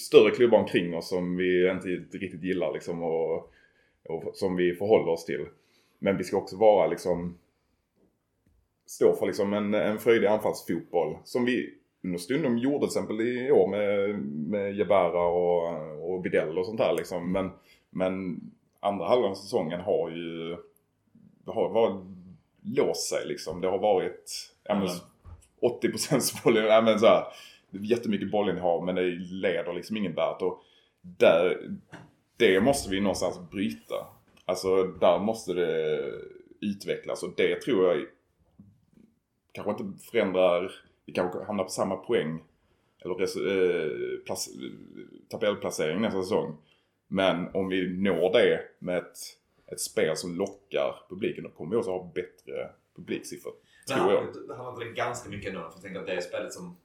[0.07, 1.87] större klubbar omkring oss som vi inte
[2.17, 3.51] riktigt gillar liksom och,
[4.09, 5.45] och som vi förhåller oss till.
[5.99, 7.37] Men vi ska också vara liksom
[8.85, 11.73] stå för liksom en, en fröjdig anfallsfotboll som vi
[12.03, 14.19] understundom gjorde till exempel i år med,
[14.49, 17.31] med Jebara och, och Bidell och sånt där liksom.
[17.31, 17.51] Men,
[17.89, 18.41] men
[18.79, 20.57] andra halvan av säsongen har ju
[21.45, 22.05] har varit
[22.63, 23.61] låst sig liksom.
[23.61, 24.87] Det har varit ja, men,
[25.81, 27.23] 80% boll, ja, men så här,
[27.69, 29.01] jättemycket bollinnehav men det
[29.31, 30.41] leder liksom ingen vart.
[30.41, 30.61] Och
[31.01, 31.71] där,
[32.37, 34.07] det måste vi någonstans bryta.
[34.45, 36.01] Alltså där måste det
[36.61, 38.05] utvecklas och det tror jag
[39.51, 40.71] kanske inte förändrar,
[41.05, 42.43] vi kanske hamnar på samma poäng
[42.99, 44.49] eller eh, plac,
[45.29, 46.57] tabellplacering nästa säsong.
[47.07, 49.17] Men om vi når det med ett,
[49.71, 53.53] ett spel som lockar publiken då kommer vi också ha bättre publiksiffror.
[53.87, 54.47] Tror jag.
[54.47, 55.61] det handlar inte ganska mycket ändå.
[55.61, 56.77] För jag tänker att det är spelet som...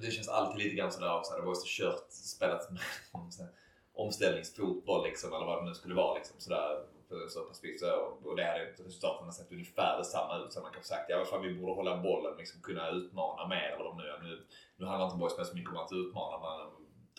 [0.00, 1.34] Det känns alltid lite grann sådär också.
[1.34, 2.80] Det var ju så kört spelat med
[3.92, 5.32] omställningsfotboll liksom.
[5.32, 6.36] Eller vad det nu skulle vara liksom.
[6.38, 6.82] Sådär,
[7.28, 7.80] så pass mycket.
[7.80, 7.90] Så,
[8.24, 10.52] och det hade resultaten sett ungefär detsamma ut.
[10.52, 13.76] Så man kan sagt ja, fan, vi borde hålla bollen liksom kunna utmana mer.
[13.80, 14.28] Eller nu.
[14.28, 14.46] Nu,
[14.76, 16.38] nu handlar inte boys så mycket om att utmana.
[16.38, 16.70] Man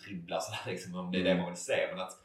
[0.04, 0.94] dribblar sådär liksom.
[0.94, 1.86] Om det är det man vill se.
[1.90, 2.18] Men att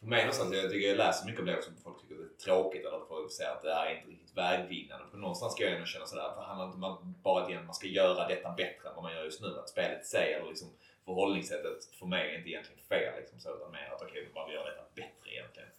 [0.00, 1.70] för mig någonstans, jag tycker jag läser mycket om det också.
[1.84, 4.36] Folk tycker det är tråkigt eller att folk säger att det här är inte riktigt
[4.36, 5.06] vägvinnande.
[5.10, 7.64] För någonstans ska jag ändå känna sådär, för det handlar inte om att bara att
[7.64, 9.58] man ska göra detta bättre än vad man gör just nu.
[9.58, 10.68] Att spelet eller liksom
[11.10, 13.12] förhållningssättet för mig är inte egentligen fel.
[13.20, 15.70] Liksom, så, utan mer att okej, okay, bara göra detta bättre egentligen.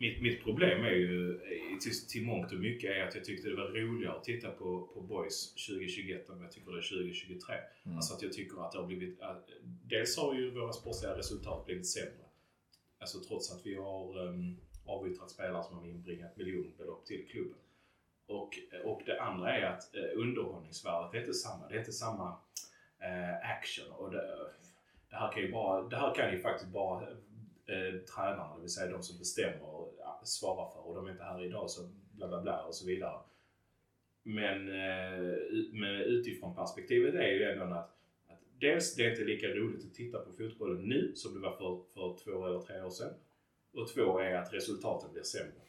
[0.00, 3.48] Mitt, mitt problem är ju eh, till, till mångt och mycket är att jag tyckte
[3.48, 7.54] det var roligare att titta på, på Boys 2021 än jag tycker det är 2023.
[7.84, 7.96] Mm.
[7.96, 9.20] Alltså att jag tycker att det har blivit...
[9.20, 12.24] Att, dels har ju våra sportsliga resultat blivit sämre.
[12.98, 17.58] Alltså trots att vi har um, avyttrat spelare som har inbringat miljonbelopp till klubben.
[18.26, 21.68] Och, och det andra är att eh, underhållningsvärdet är inte samma.
[21.68, 22.36] Det är inte samma
[22.98, 23.92] eh, action.
[23.92, 24.50] Och det,
[25.10, 27.02] det, här kan ju bara, det här kan ju faktiskt bara
[27.66, 29.90] eh, tränarna, det vill säga de som bestämmer och
[30.72, 30.88] för.
[30.88, 33.18] Och de är inte här idag så bla bla bla och så vidare.
[34.22, 35.34] Men, eh,
[35.72, 37.96] men utifrån perspektivet är ju ändå att,
[38.28, 41.52] att dels det är inte lika roligt att titta på fotbollen nu som det var
[41.52, 43.14] för, för två eller tre år sedan.
[43.74, 45.60] Och två är att resultaten blir sämre.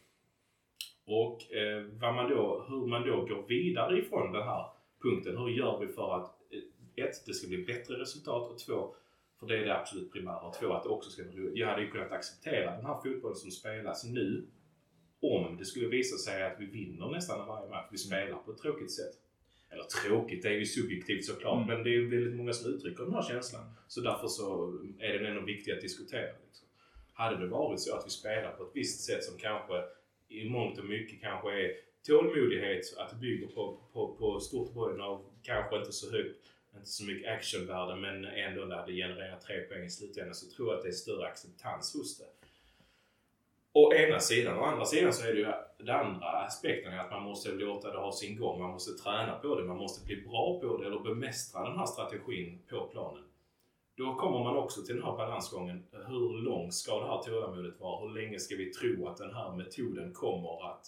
[1.05, 4.65] Och eh, vad man då, hur man då går vidare ifrån den här
[5.01, 5.37] punkten.
[5.37, 8.95] Hur gör vi för att eh, ett, det ska bli bättre resultat och två,
[9.41, 10.39] för det är det absolut primära.
[10.39, 11.57] Och två, att det också ska bli roligt.
[11.57, 14.47] Jag hade ju kunnat acceptera den här fotbollen som spelas nu
[15.21, 17.87] om det skulle visa sig att vi vinner nästan varje match.
[17.91, 19.13] Vi spelar på ett tråkigt sätt.
[19.69, 21.67] Eller tråkigt, det är ju subjektivt såklart.
[21.67, 23.63] Men det är väldigt många som uttrycker den här känslan.
[23.87, 26.35] Så därför så är den ändå viktig att diskutera.
[26.47, 26.67] Liksom.
[27.13, 29.83] Hade det varit så att vi spelar på ett visst sätt som kanske
[30.29, 31.71] i mångt och mycket kanske är
[32.07, 36.37] tålmodighet, att det bygger på, på, på stort bollinnehav, kanske inte så högt,
[36.75, 40.67] inte så mycket actionvärde men ändå när det genererar tre poäng i slutändan så tror
[40.67, 42.25] jag att det är större acceptans hos det.
[43.73, 44.59] Å ena sidan.
[44.59, 47.99] Å andra sidan så är det ju den andra aspekten att man måste låta det
[47.99, 48.59] ha sin gång.
[48.59, 49.63] Man måste träna på det.
[49.63, 53.23] Man måste bli bra på det eller bemästra den här strategin på planen.
[53.97, 55.83] Då kommer man också till den här balansgången.
[55.91, 58.07] Hur långt ska det här tålamodet vara?
[58.07, 60.87] Hur länge ska vi tro att den här metoden kommer att...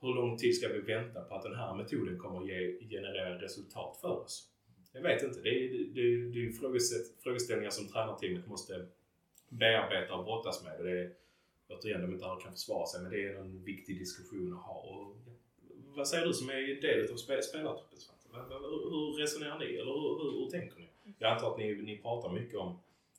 [0.00, 3.42] Hur lång tid ska vi vänta på att den här metoden kommer att ge, generera
[3.42, 4.51] resultat för oss?
[4.92, 5.40] Jag vet inte.
[5.40, 6.52] Det är, det, är- det är
[7.22, 8.86] frågeställningar som tränarteamet måste
[9.48, 10.78] bearbeta och brottas med.
[10.78, 11.12] Och det är,
[11.68, 14.74] återigen, de inte kan försvara sig, men det är en viktig diskussion att ha.
[14.80, 15.16] Och,
[15.96, 18.54] vad säger du som är del av spe- spelartruppen Svante?
[18.90, 19.64] Hur resonerar ni?
[19.64, 20.88] Eller hur, hur, hur tänker ni?
[21.18, 22.78] Jag antar att ni, ni pratar mycket om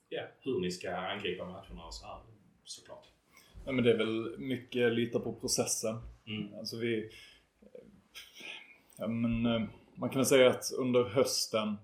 [0.09, 2.17] ja, hur ni ska angripa matcherna och så här,
[2.63, 3.07] såklart.
[3.65, 5.95] Ja, men det är väl mycket lita på processen.
[6.27, 6.53] Mm.
[6.59, 7.09] Alltså vi...
[8.97, 9.63] Ja, men, eh,
[9.95, 11.77] man kan väl säga att under hösten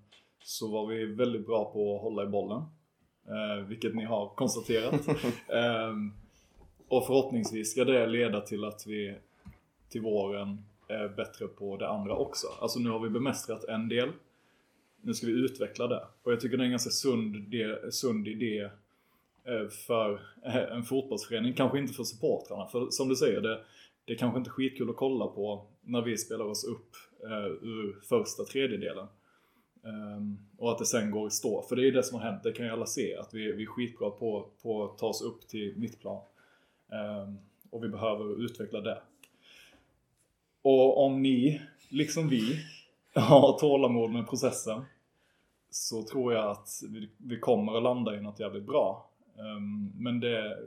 [0.44, 2.64] så var vi väldigt bra på att hålla i bollen.
[3.28, 5.08] Eh, vilket ni har konstaterat.
[5.48, 5.96] eh,
[6.88, 9.16] och förhoppningsvis ska det leda till att vi
[9.90, 12.48] till våren är bättre på det andra också.
[12.62, 14.10] Alltså nu har vi bemästrat en del.
[15.02, 16.04] Nu ska vi utveckla det.
[16.24, 18.70] Och jag tycker det är en ganska sund, de, sund idé
[19.44, 21.54] eh, för eh, en fotbollsförening.
[21.54, 22.68] Kanske inte för supportrarna.
[22.68, 23.62] För som du säger, det,
[24.06, 28.00] det är kanske inte skitkul att kolla på när vi spelar oss upp eh, ur
[28.10, 29.08] första tredjedelen.
[29.82, 31.62] Um, och att det sen går i stå.
[31.62, 33.16] För det är ju det som har hänt, det kan ju alla se.
[33.16, 36.22] Att vi, vi är skitbra på, på att ta oss upp till mittplan.
[36.88, 37.38] Um, ehm,
[37.70, 39.02] och vi behöver utveckla det.
[40.62, 42.60] Och om ni, liksom vi,
[43.14, 44.82] har tålamod med processen
[45.70, 49.09] så tror jag att vi, vi kommer att landa i något jävligt bra.
[49.40, 50.58] Ehm, men det,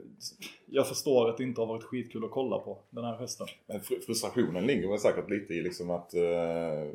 [0.65, 3.47] jag förstår att det inte har varit skitkul att kolla på den här hösten.
[3.67, 6.89] Men fr- frustrationen ligger väl säkert lite i liksom att eh,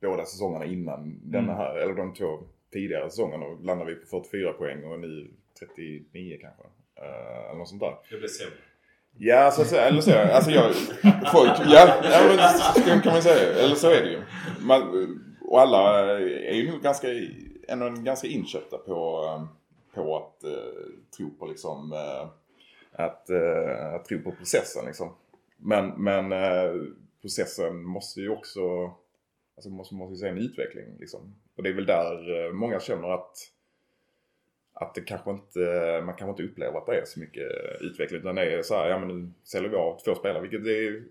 [0.00, 2.38] båda säsongerna innan denna här, eller de två
[2.72, 6.62] tidigare säsongerna landade vi på 44 poäng och nu 39 kanske.
[6.96, 7.94] Eh, eller något sånt där.
[8.10, 8.54] Det blir sämre.
[9.20, 9.82] Ja, så att säga.
[9.82, 10.12] Eller så.
[10.14, 10.74] Alltså jag...
[11.32, 11.50] Folk...
[11.68, 12.02] Ja,
[12.74, 13.52] så kan man säga.
[13.64, 14.22] Eller så är det ju.
[14.60, 14.82] Man,
[15.42, 17.08] och alla är ju nog ganska,
[17.68, 19.44] ändå ganska inköpta på, eh,
[19.98, 21.92] på att eh, tro på liksom...
[21.92, 22.28] Eh,
[22.92, 25.14] att, eh, att tro på processen liksom.
[25.56, 26.82] Men, men eh,
[27.22, 28.94] processen måste ju också...
[29.56, 31.34] Alltså måste, måste ju se en utveckling liksom.
[31.56, 33.36] Och det är väl där eh, många känner att
[34.80, 35.60] att det kanske inte,
[36.04, 38.20] man kanske inte upplever att det är så mycket eh, utveckling.
[38.20, 40.42] Utan det är så här, ja men nu säljer vi av två spelare.
[40.42, 41.02] Vilket det är,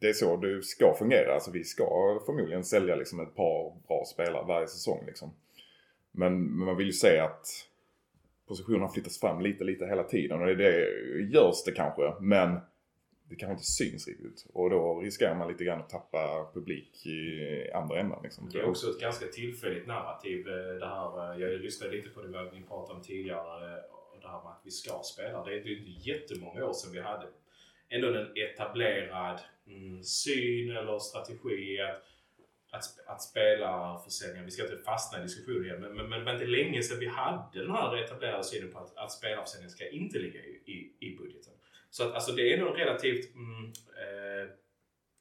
[0.00, 1.34] det är så det ska fungera.
[1.34, 5.34] Alltså vi ska förmodligen sälja liksom ett par bra spelare varje säsong liksom.
[6.12, 7.46] Men, men man vill ju se att
[8.48, 10.40] positionerna flyttas fram lite, lite hela tiden.
[10.40, 10.88] Och det,
[11.20, 12.14] görs det kanske.
[12.20, 12.60] Men
[13.28, 14.46] det kanske inte syns riktigt.
[14.54, 18.18] Och då riskerar man lite grann att tappa publik i andra änden.
[18.22, 18.48] Liksom.
[18.52, 21.34] Det är också ett ganska tillfälligt narrativ eh, det här.
[21.34, 23.72] Eh, jag lyssnade lite på det vi ni pratade om tidigare.
[23.72, 23.82] Eh,
[24.22, 25.44] det här med att vi ska spela.
[25.44, 27.26] Det är ju inte jättemånga år sedan vi hade
[27.88, 32.02] ändå en etablerad mm, syn eller strategi att,
[32.72, 34.02] att, sp- att spela.
[34.44, 35.80] Vi ska inte fastna i diskussionen igen.
[35.80, 38.78] Men, men, men det var inte länge sedan vi hade den här etablerade synen på
[38.78, 41.52] att, att spelarförsäljningen ska inte ligga i, i, i budgeten.
[41.90, 43.64] Så att alltså det är nog relativt mm,
[44.02, 44.50] eh,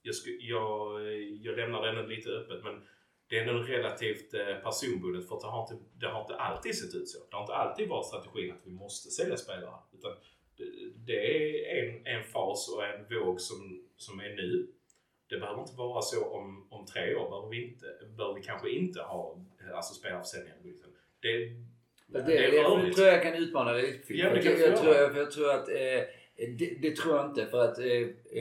[0.01, 1.01] jag, sku, jag,
[1.45, 2.87] jag lämnar det lite öppet men
[3.27, 6.95] det är ändå relativt eh, personbundet för det har, inte, det har inte alltid sett
[6.95, 7.19] ut så.
[7.29, 9.75] Det har inte alltid varit strategin att vi måste sälja spelare.
[9.93, 10.11] Utan
[10.57, 10.65] det,
[10.95, 14.67] det är en, en fas och en våg som, som är nu.
[15.31, 17.29] Det behöver inte vara så om, om tre år.
[17.29, 17.85] Behöver vi, inte,
[18.17, 19.37] behöver vi kanske inte ha
[19.73, 20.89] alltså spelarförsäljningar i budgeten.
[21.21, 21.37] Det,
[22.07, 22.95] Det, det är rörligt.
[22.95, 24.13] tror jag kan utmana dig lite.
[24.13, 26.01] Ja, det jag, jag, tror, jag, jag tror att eh,
[26.57, 27.85] det, det tror jag inte för att eh,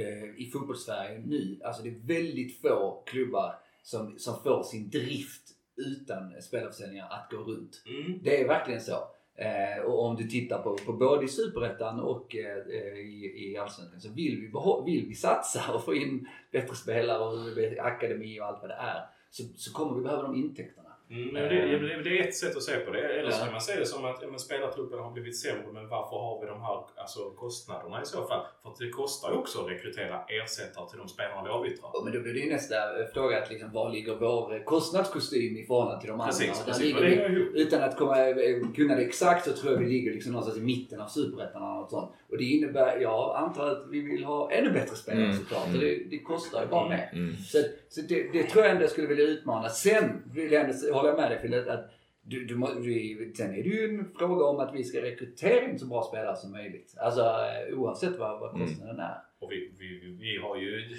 [0.00, 5.42] eh, i fotbollssverige nu, alltså det är väldigt få klubbar som, som får sin drift
[5.76, 7.82] utan spelarförsäljningar att gå runt.
[7.86, 9.08] mm, Det är verkligen så.
[9.40, 14.00] Eh, och om du tittar på, på både i Superettan och eh, i, i Allsvenskan
[14.00, 14.50] så vill vi,
[14.92, 19.02] vill vi satsa och få in bättre spelare och akademi och allt vad det är
[19.30, 20.89] så, så kommer vi behöva de intäkterna.
[21.10, 23.00] Mm, men det, ja, det, det är ett sätt att se på det.
[23.00, 26.16] Eller så kan man se det som att men spelartruppen har blivit sämre men varför
[26.16, 28.46] har vi de här alltså, kostnaderna i så fall?
[28.62, 31.90] För det kostar ju också att rekrytera ersättare till de spelarna vi avyttrar.
[31.92, 34.62] Ja, men då blir det ju nästa eh, fråga att liksom, var ligger vår eh,
[34.62, 36.26] kostnadskostym i förhållande till de andra?
[36.26, 36.96] Precis, precis.
[36.96, 40.58] vi, utan att komma, eh, kunna det exakt så tror jag vi ligger liksom någonstans
[40.58, 42.12] i mitten av superettan eller något sånt.
[42.30, 45.36] Och det innebär, jag antar att vi vill ha ännu bättre spelare Mm.
[45.36, 45.66] såklart.
[45.74, 47.08] Och det, det kostar ju bara med.
[47.12, 47.36] Mm.
[47.36, 47.58] Så,
[47.88, 49.68] så det, det tror jag ändå jag skulle vilja utmana.
[49.68, 51.90] Sen vill jag ändå, håller jag med dig Fille, att
[52.22, 55.78] du, du, vi, sen är det ju en fråga om att vi ska rekrytera in
[55.78, 56.94] så bra spelare som möjligt.
[56.98, 59.14] Alltså eh, oavsett vad, vad kostnaden är.
[59.38, 60.96] Och vi, vi, vi, vi har ju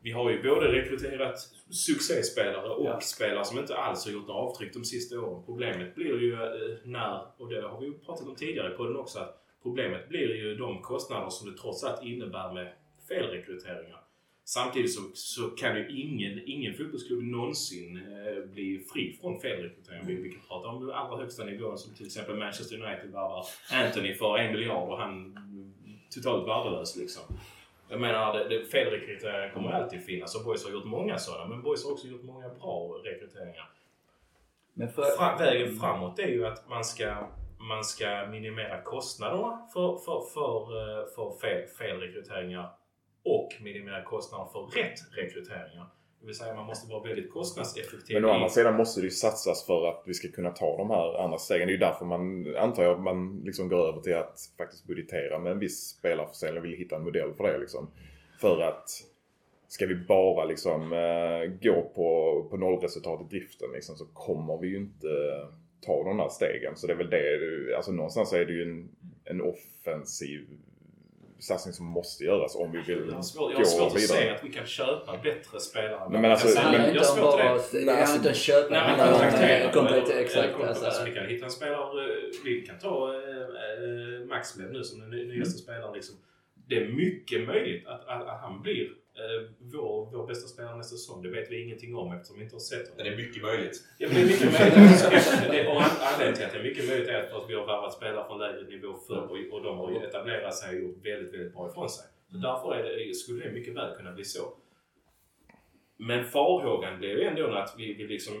[0.00, 1.38] vi har ju både rekryterat
[1.70, 3.00] succéspelare och Ja.
[3.00, 5.42] spelare som inte alls har gjort några avtryck de sista åren.
[5.46, 6.40] Problemet blir ju eh,
[6.84, 10.34] när, och det har vi ju pratat om tidigare på den också, att Problemet blir
[10.34, 12.72] ju de kostnader som det trots allt innebär med
[13.08, 14.00] felrekryteringar.
[14.44, 20.06] Samtidigt så, så kan ju ingen, ingen fotbollsklubb någonsin eh, bli fri från felrekrytering.
[20.06, 23.46] Vi, vi kan prata om den allra högsta nivån som till exempel Manchester United värvar
[23.72, 25.38] Anthony för en miljard och han
[26.14, 27.22] totalt värdelös liksom.
[27.88, 31.46] Jag menar, det, det, felrekryteringar kommer alltid finnas och Boys har gjort många sådana.
[31.46, 33.70] Men Boys har också gjort många bra rekryteringar.
[34.74, 37.28] Men för, Fra, vägen framåt är ju att man ska,
[37.68, 42.70] man ska minimera kostnaderna för, för, för, eh, för fel, felrekryteringar
[43.24, 45.86] och minimera kostnaderna för rätt rekryteringar.
[46.20, 48.14] Det vill säga man måste vara väldigt kostnadseffektiv.
[48.14, 50.90] Men å andra sidan måste det ju satsas för att vi ska kunna ta de
[50.90, 51.66] här andra stegen.
[51.66, 55.38] Det är ju därför man, antar jag, man liksom går över till att faktiskt budgetera
[55.38, 57.90] med en viss spelarförsäljning och vill hitta en modell för det liksom.
[58.40, 58.88] För att
[59.68, 64.68] ska vi bara liksom eh, gå på, på nollresultat i driften liksom, så kommer vi
[64.68, 65.08] ju inte
[65.80, 66.76] ta de här stegen.
[66.76, 68.88] Så det är väl det, alltså någonstans är det ju en,
[69.24, 70.46] en offensiv
[71.38, 74.00] satsning som måste göras om vi vill Jag har svårt, jag gå har svårt att
[74.00, 74.34] se vidare.
[74.36, 76.08] att vi kan köpa bättre spelare.
[76.10, 78.68] Men alltså- Jag det handlar har svårt bara att det handlar inte om köp.
[78.68, 79.48] Det Nej, men kontraktera.
[79.48, 80.54] Eller- Exakt.
[80.60, 82.12] Alltså, Alltså, vi kan hitta en spelare.
[82.12, 85.94] eh, Vi kan ta eh, eh, Maxmed nu som den ny- nyaste spelaren.
[85.94, 86.16] Liksom.
[86.68, 90.96] Det är mycket möjligt att, att, att han blir eh, vår, vår bästa spelare nästa
[90.96, 91.22] säsong.
[91.22, 92.94] Det vet vi ingenting om eftersom vi inte har sett honom.
[92.96, 93.76] Men det är mycket möjligt.
[93.98, 95.00] Ja, det är mycket möjligt.
[95.50, 97.92] Det- Och an- anledningen till att det är mycket möjligt är att vi har värvat
[97.94, 101.34] spelare från lägre nivå förr och, och de har ju etablerat sig och gjort väldigt,
[101.34, 102.06] väldigt bra ifrån sig.
[102.30, 104.52] Så därför är det, skulle det mycket väl kunna bli så.
[105.96, 108.34] Men farhågan blir ju ändå att vi, vi liksom...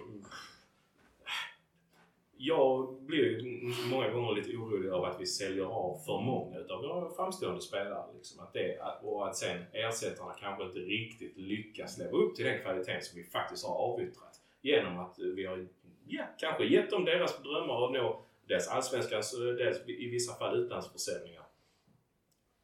[2.38, 3.42] Jag blir
[3.90, 8.04] många gånger lite orolig över att vi säljer av för många utav våra framstående spelare.
[8.14, 8.40] Liksom.
[8.40, 13.02] Att det, och att sen ersättarna kanske inte riktigt lyckas leva upp till den kvaliteten
[13.02, 14.40] som vi faktiskt har avyttrat.
[14.62, 15.66] Genom att vi har
[16.06, 21.42] ja, kanske gett dem deras drömmar att nå dels allsvenskans, dels i vissa fall utlandsförsäljningar.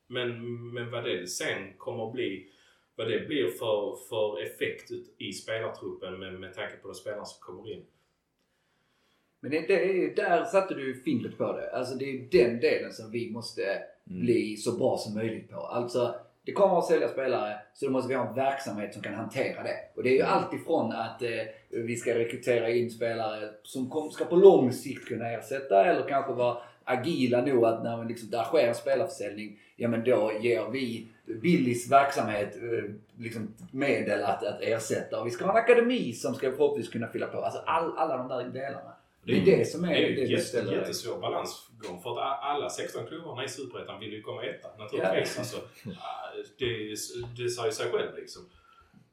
[0.06, 2.50] Men, men vad det sen kommer att bli,
[2.94, 7.40] vad det blir för, för effekt i spelartruppen med, med tanke på de spelare som
[7.40, 7.84] kommer in.
[9.42, 11.70] Men det, det är, där satte du fingret på det.
[11.70, 13.62] Alltså det är den delen som vi måste
[14.04, 15.60] bli så bra som möjligt på.
[15.60, 16.14] Alltså
[16.44, 19.62] det kommer att sälja spelare så då måste vi ha en verksamhet som kan hantera
[19.62, 19.76] det.
[19.96, 21.28] Och det är ju allt ifrån att eh,
[21.68, 26.32] vi ska rekrytera in spelare som kom, ska på lång sikt kunna ersätta eller kanske
[26.32, 31.08] vara agila nog att när liksom, där sker en spelarförsäljning, ja men då ger vi
[31.42, 35.20] Billys verksamhet eh, liksom medel att, att ersätta.
[35.20, 37.38] Och vi ska ha en akademi som ska förhoppningsvis kunna fylla på.
[37.38, 38.92] Alltså all, alla de där delarna.
[39.24, 43.06] Det är det som är Det är ju en jättesvår balansgång för att alla 16
[43.06, 45.34] klubbarna i Superettan vill ju komma etta naturligtvis.
[45.36, 45.40] Ja.
[45.40, 45.56] Alltså,
[46.58, 46.96] det,
[47.36, 48.42] det säger sig själv liksom.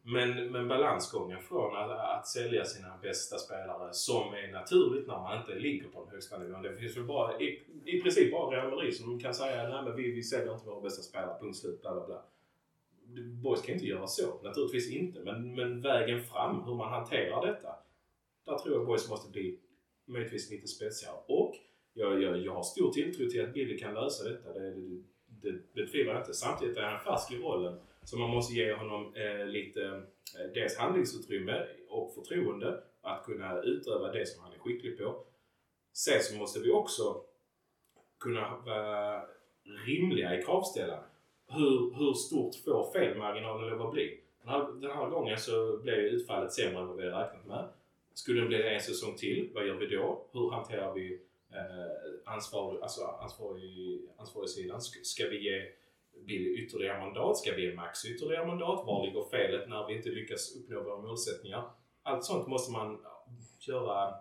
[0.03, 5.37] Men, men balansgången från att, att sälja sina bästa spelare som är naturligt när man
[5.39, 6.61] inte ligger på den högsta nivån.
[6.61, 9.95] Det finns väl bara, i, i princip bara Real Madrid som kan säga nej men
[9.95, 12.21] vi, vi säljer inte våra bästa spelare, punkt slut, bla bla bla.
[13.43, 15.19] Boys kan inte göra så, naturligtvis inte.
[15.19, 17.75] Men, men vägen fram, hur man hanterar detta.
[18.45, 19.59] Där tror jag Boys måste bli
[20.09, 21.15] möjligtvis lite spetsigare.
[21.27, 21.55] Och
[21.93, 24.53] jag, jag, jag har stor tilltro till att Billy kan lösa detta.
[24.53, 26.33] Det, det, det betvivlar jag inte.
[26.33, 27.79] Samtidigt är han färsk i rollen.
[28.03, 29.83] Så man måste ge honom eh, lite
[30.39, 35.23] eh, dels handlingsutrymme och förtroende att kunna utöva det som han är skicklig på.
[35.93, 37.21] Sen så måste vi också
[38.19, 39.23] kunna vara
[39.87, 41.03] rimliga i kravställan.
[41.47, 44.19] Hur, hur stort får felmarginalen lov att bli?
[44.41, 47.47] Den här, den här gången så blev ju utfallet sämre än vad vi hade räknat
[47.47, 47.69] med.
[48.19, 50.25] Skulle det bli en säsong till, vad gör vi då?
[50.31, 51.19] Hur hanterar vi
[51.53, 54.81] eh, ansvar, alltså ansvarig, ansvarig sidan?
[54.81, 55.61] Ska, vi ge
[56.27, 57.37] Bill ytterligare mandat?
[57.37, 58.85] Ska vi ge Max ytterligare mandat?
[58.85, 61.63] Var ligger felet när vi inte lyckas uppnå våra målsättningar?
[62.03, 62.97] Allt sånt måste man
[63.59, 64.13] göra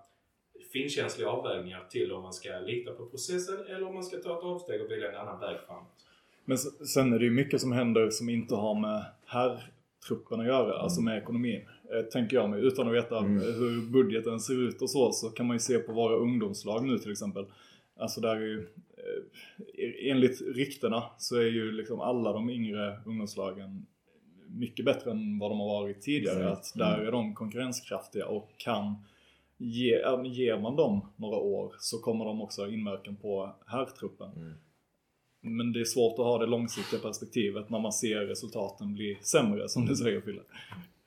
[0.73, 4.45] finkänsliga avvägningar till om man ska lita på processen eller om man ska ta ett
[4.45, 6.07] avsteg och välja en annan väg framåt.
[6.45, 10.79] Men sen är det ju mycket som händer som inte har med herrtruppen att göra,
[10.79, 11.69] alltså med ekonomin.
[11.93, 12.67] Eh, tänker jag mig.
[12.67, 15.93] Utan att veta hur budgeten ser ut och så, så kan man ju se på
[15.93, 17.47] våra ungdomslag nu till exempel.
[17.97, 18.61] Alltså där är ju,
[18.97, 23.87] eh, enligt ryktena så är ju liksom alla de yngre ungdomslagen
[24.49, 26.49] mycket bättre än vad de har varit tidigare.
[26.53, 28.95] Att där är de konkurrenskraftiga och kan
[29.59, 34.29] ge, ger man dem några år så kommer de också ha inverkan på herrtruppen.
[35.41, 39.69] Men det är svårt att ha det långsiktiga perspektivet när man ser resultaten bli sämre
[39.69, 40.43] som du säger Fille.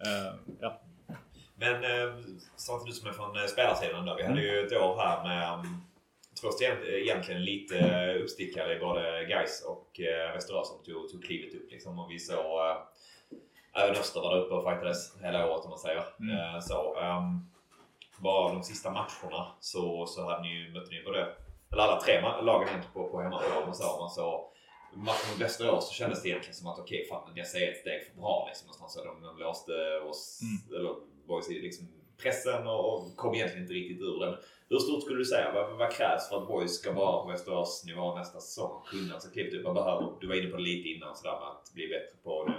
[0.06, 0.80] Eh, ja.
[1.56, 2.16] Men eh,
[2.56, 4.16] samtidigt som är från eh, spelarsidan då.
[4.16, 5.84] Vi hade ju ett år här med um,
[6.42, 6.48] två
[6.88, 10.00] egentligen lite uppstickare i både Gais och
[10.34, 11.72] Västerås som tog, tog klivet upp.
[11.72, 12.00] Liksom.
[12.00, 12.78] Och vi såg
[13.74, 16.00] även Öster var där uppe och fightades hela året om man säger.
[16.00, 17.50] Eh, så, ehm,
[18.18, 21.36] bara de sista matcherna så, så hade ni ju, mötte ni både
[21.72, 24.00] eller alla tre lagen på, på hemmaplan och så.
[24.00, 24.51] Man så
[24.94, 28.06] matchen mot Västerås så kändes det egentligen som att okej, fan Dessa är ett steg
[28.06, 28.66] för bra liksom.
[28.66, 30.40] Någonstans så de, de låste oss,
[30.70, 30.96] eller
[31.28, 31.88] boys liksom
[32.22, 34.36] pressen och, och kom egentligen inte riktigt ur den.
[34.70, 35.52] Hur stort skulle du säga?
[35.54, 38.82] Vad, vad krävs för att boys ska vara på Västerås nivå nästa säsong?
[38.90, 41.48] Kunna så kliv typ, vad behöver Du var inne på det lite innan sådär med
[41.48, 42.54] att bli bättre på nu.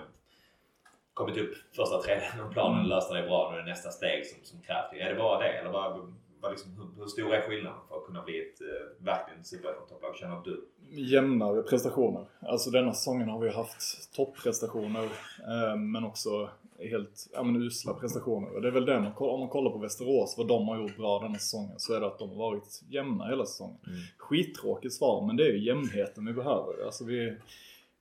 [1.15, 3.51] Kommit upp första tredjedelen av planen, löst det bra.
[3.51, 4.93] Nu är det nästa steg som, som krävs.
[4.93, 5.49] Är det bara det?
[5.49, 9.05] Eller vad, vad liksom, hur, hur stor är skillnaden för att kunna bli ett uh,
[9.05, 10.17] verkligen superettan-topplag?
[10.17, 10.69] Känner du?
[10.95, 12.27] Jämnare prestationer.
[12.41, 15.05] Alltså denna säsongen har vi haft topprestationer
[15.49, 18.55] eh, men också helt ja, men usla prestationer.
[18.55, 20.97] Och det är väl det, man, om man kollar på Västerås, vad de har gjort
[20.97, 23.79] bra denna säsongen, så är det att de har varit jämna hela säsongen.
[23.87, 23.99] Mm.
[24.19, 26.85] Skittråkigt svar, men det är ju jämnheten vi behöver.
[26.85, 27.37] Alltså vi,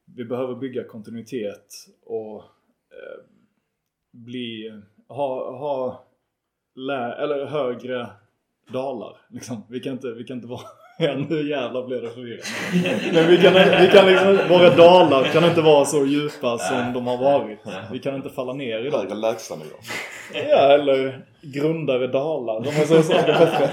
[0.05, 2.35] vi behöver bygga kontinuitet och
[2.89, 3.23] eh,
[4.11, 6.03] bli, ha, ha
[6.75, 8.09] lä, eller högre
[8.71, 9.17] dalar.
[9.29, 9.63] Liksom.
[9.69, 10.61] Vi, kan inte, vi kan inte vara
[11.01, 12.43] Ja, nu jävlar blev det förvirrande.
[13.13, 17.07] Men vi kan, vi kan liksom, våra dalar kan inte vara så djupa som de
[17.07, 17.59] har varit.
[17.91, 18.99] Vi kan inte falla ner i dem.
[19.01, 19.75] Högre lägstanivå.
[20.33, 22.61] Ja, eller grundare dalar.
[22.63, 23.69] De är så saker bättre.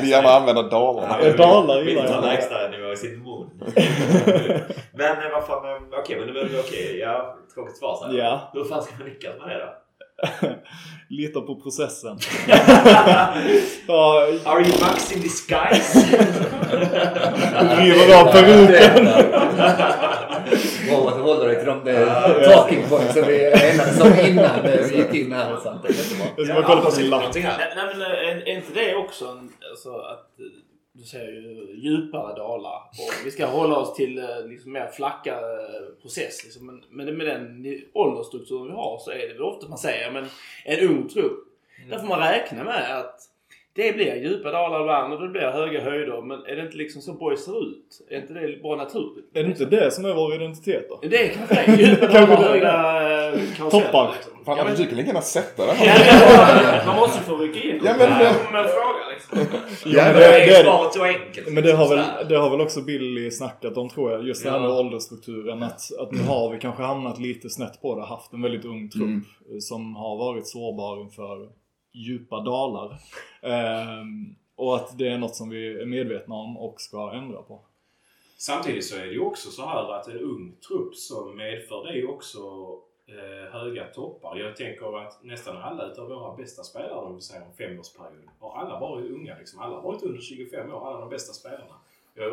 [0.00, 1.16] Vill gärna använda dalarna.
[1.22, 2.32] Ja, dalar Vill gillar inte ha jag.
[2.34, 3.50] lägsta nivå i sitt mun.
[4.92, 6.98] men eh, vad fan, eh, okej men nu okej.
[6.98, 8.14] Ja, tråkigt svar så här.
[8.18, 8.50] Ja.
[8.52, 9.72] Hur fan ska man lyckas med det då?
[11.08, 12.18] Lita på processen.
[14.44, 16.06] Are you Max in disguise?
[17.80, 19.08] River av peruken.
[21.08, 24.80] Att du håller dig till de eh, talking points som vi enades om innan eh,
[24.90, 25.56] vi gick in här.
[25.56, 25.82] Sant?
[25.82, 26.26] Det är jättebra.
[26.36, 27.34] Jag ska bara kolla på sin lapp.
[27.34, 27.44] Nej,
[27.76, 30.46] men är, inte det också en, alltså, att eh,
[30.92, 35.32] du säger ju djupare dalar och vi ska hålla oss till eh, liksom mer flacka
[35.32, 36.44] eh, process.
[36.44, 36.66] Liksom.
[36.66, 40.26] Men, men med den åldersstrukturen vi har så är det väl ofta man säger men
[40.64, 41.46] en ung trupp.
[41.90, 43.29] Där får man räkna med att
[43.74, 46.22] det blir djupa dalar ibland och det blir höga höjder.
[46.22, 48.06] Men är det inte liksom så boys ser ut?
[48.10, 49.36] Är inte det bara naturligt?
[49.36, 50.98] Är det inte det som är vår identitet då?
[51.02, 51.82] Det är kanske det.
[51.82, 52.36] Djupa dalar, det.
[52.36, 54.10] höga eh, Toppar.
[54.14, 54.32] Liksom.
[54.44, 56.78] Fan, Ja, men- du kan lika gärna sätta det Ja, här.
[56.78, 57.80] det- Man måste få rycka in.
[57.84, 58.08] Ja, men-
[58.52, 59.38] men fråga liksom.
[59.92, 61.52] Ja, men det, det, är det, svaret så enkelt.
[61.52, 64.26] Men det har, väl, det har väl också Billy snackat om tror jag.
[64.26, 64.62] Just det här Ja.
[64.62, 65.62] med åldersstrukturen.
[65.62, 68.02] Att, att nu har vi kanske hamnat lite snett på det.
[68.04, 69.24] Haft en väldigt ung trupp Mm.
[69.50, 71.59] eh, som har varit sårbar inför
[71.92, 72.98] djupa dalar.
[73.42, 77.60] Ehm, och att det är något som vi är medvetna om och ska ändra på.
[78.38, 81.90] Samtidigt så är det ju också så här att en ung trupp som medför det
[81.90, 82.40] är ju också
[83.06, 84.36] eh, höga toppar.
[84.36, 88.60] Jag tänker att nästan alla utav våra bästa spelare, om vi säger en femårsperiod, har
[88.60, 89.38] alla varit unga.
[89.38, 89.60] Liksom.
[89.60, 91.74] Alla har varit under 25 år, alla de bästa spelarna.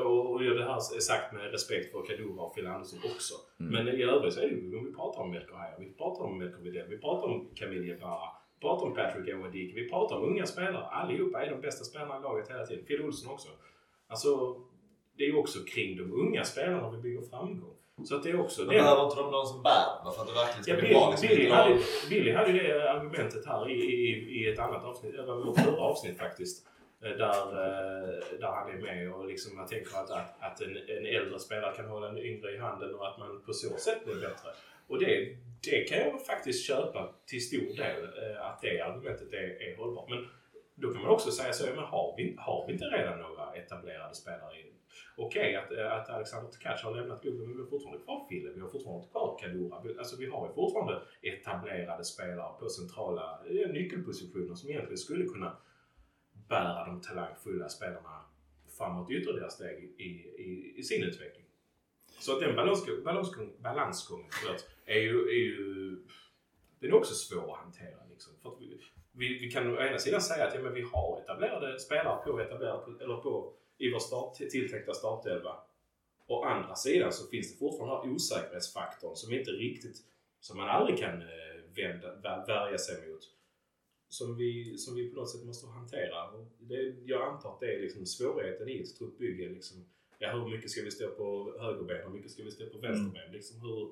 [0.06, 3.34] Och, och det här är sagt med respekt för Kadura och Phil Andersson också.
[3.58, 6.26] Men i övrigt så är det ju, om vi pratar om Melker här, vi pratar
[6.26, 8.30] om Melker Widell, vi pratar om Camille Jebara,
[8.60, 10.86] vi pratar om Patrick Owadik, vi pratar om unga spelare.
[10.86, 12.86] Allihopa är de bästa spelarna i laget hela tiden.
[12.86, 13.50] Phil Olsson också.
[14.08, 14.56] Alltså,
[15.18, 17.74] det är ju också kring de unga spelarna vi bygger framgång.
[18.06, 18.62] Så att det är också...
[18.62, 20.88] Men det- behöver inte de någon som bär för att det verkligen ska Ja, bli
[20.88, 21.10] Billy, bra?
[21.12, 21.80] Liksom, Billy, hade,
[22.10, 24.10] Billy hade ju det argumentet här i, i,
[24.40, 26.68] i ett annat avsnitt, eller vårt förra avsnitt faktiskt.
[27.04, 30.78] Eh, Där, eh, där han är med och liksom jag tänker att, att, att en,
[30.78, 34.06] en äldre spelare kan hålla en yngre i handen och att man på så sätt
[34.06, 34.50] blir bättre.
[34.88, 39.62] Och det, det kan jag faktiskt köpa till stor del, eh, att det argumentet är,
[39.62, 40.10] är hållbart.
[40.10, 40.28] Men
[40.76, 44.16] då kan man också säga så, men har vi, har vi inte redan några etablerade
[44.16, 44.74] spelare i
[45.18, 48.50] Okej att, eh, att Alexander Tkac har lämnat klubben, men vi har fortfarande kvar Fille,
[48.56, 49.82] vi har fortfarande kvar Kadura.
[49.84, 55.26] Vi- Alltså vi har ju fortfarande etablerade spelare på centrala eh, nyckelpositioner som egentligen skulle
[55.26, 55.58] kunna
[56.50, 58.22] bära de talangfulla spelarna
[58.78, 60.04] framåt ytterligare steg i,
[60.44, 61.46] i, i sin utveckling.
[62.20, 65.58] Så att den balansgången, balansgången förlåt, är ju, är ju
[66.80, 68.06] den är också svår att hantera.
[68.10, 68.34] Liksom.
[68.42, 68.80] För vi,
[69.12, 72.40] vi, vi kan å ena sidan säga att ja, men vi har etablerade spelare på,
[72.40, 75.56] etablerade, eller på i vår start, tilltänkta startelva.
[76.28, 79.98] Å andra sidan så finns det fortfarande den här osäkerhetsfaktorn som inte riktigt,
[80.40, 81.28] som man aldrig kan eh,
[81.76, 83.22] vända, vä- värja sig mot.
[84.10, 86.30] Som vi, som vi på något sätt måste hantera.
[86.32, 89.50] Och det, jag antar att det är liksom svårigheten i ett truppbygge.
[89.50, 89.86] Liksom,
[90.20, 92.02] ja, hur mycket ska vi stå på högerben?
[92.04, 93.32] Hur mycket ska vi stå på vänsterben?
[93.32, 93.92] Liksom, hur,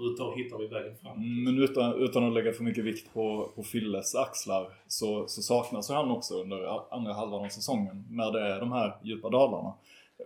[0.00, 1.16] hur tar, hittar vi vägen fram?
[1.16, 5.42] Mm, Men utan, utan att lägga för mycket vikt på, på Filles axlar så, så
[5.42, 9.28] saknas ju han också under andra halvan av säsongen när det är de här djupa
[9.30, 9.72] dalarna.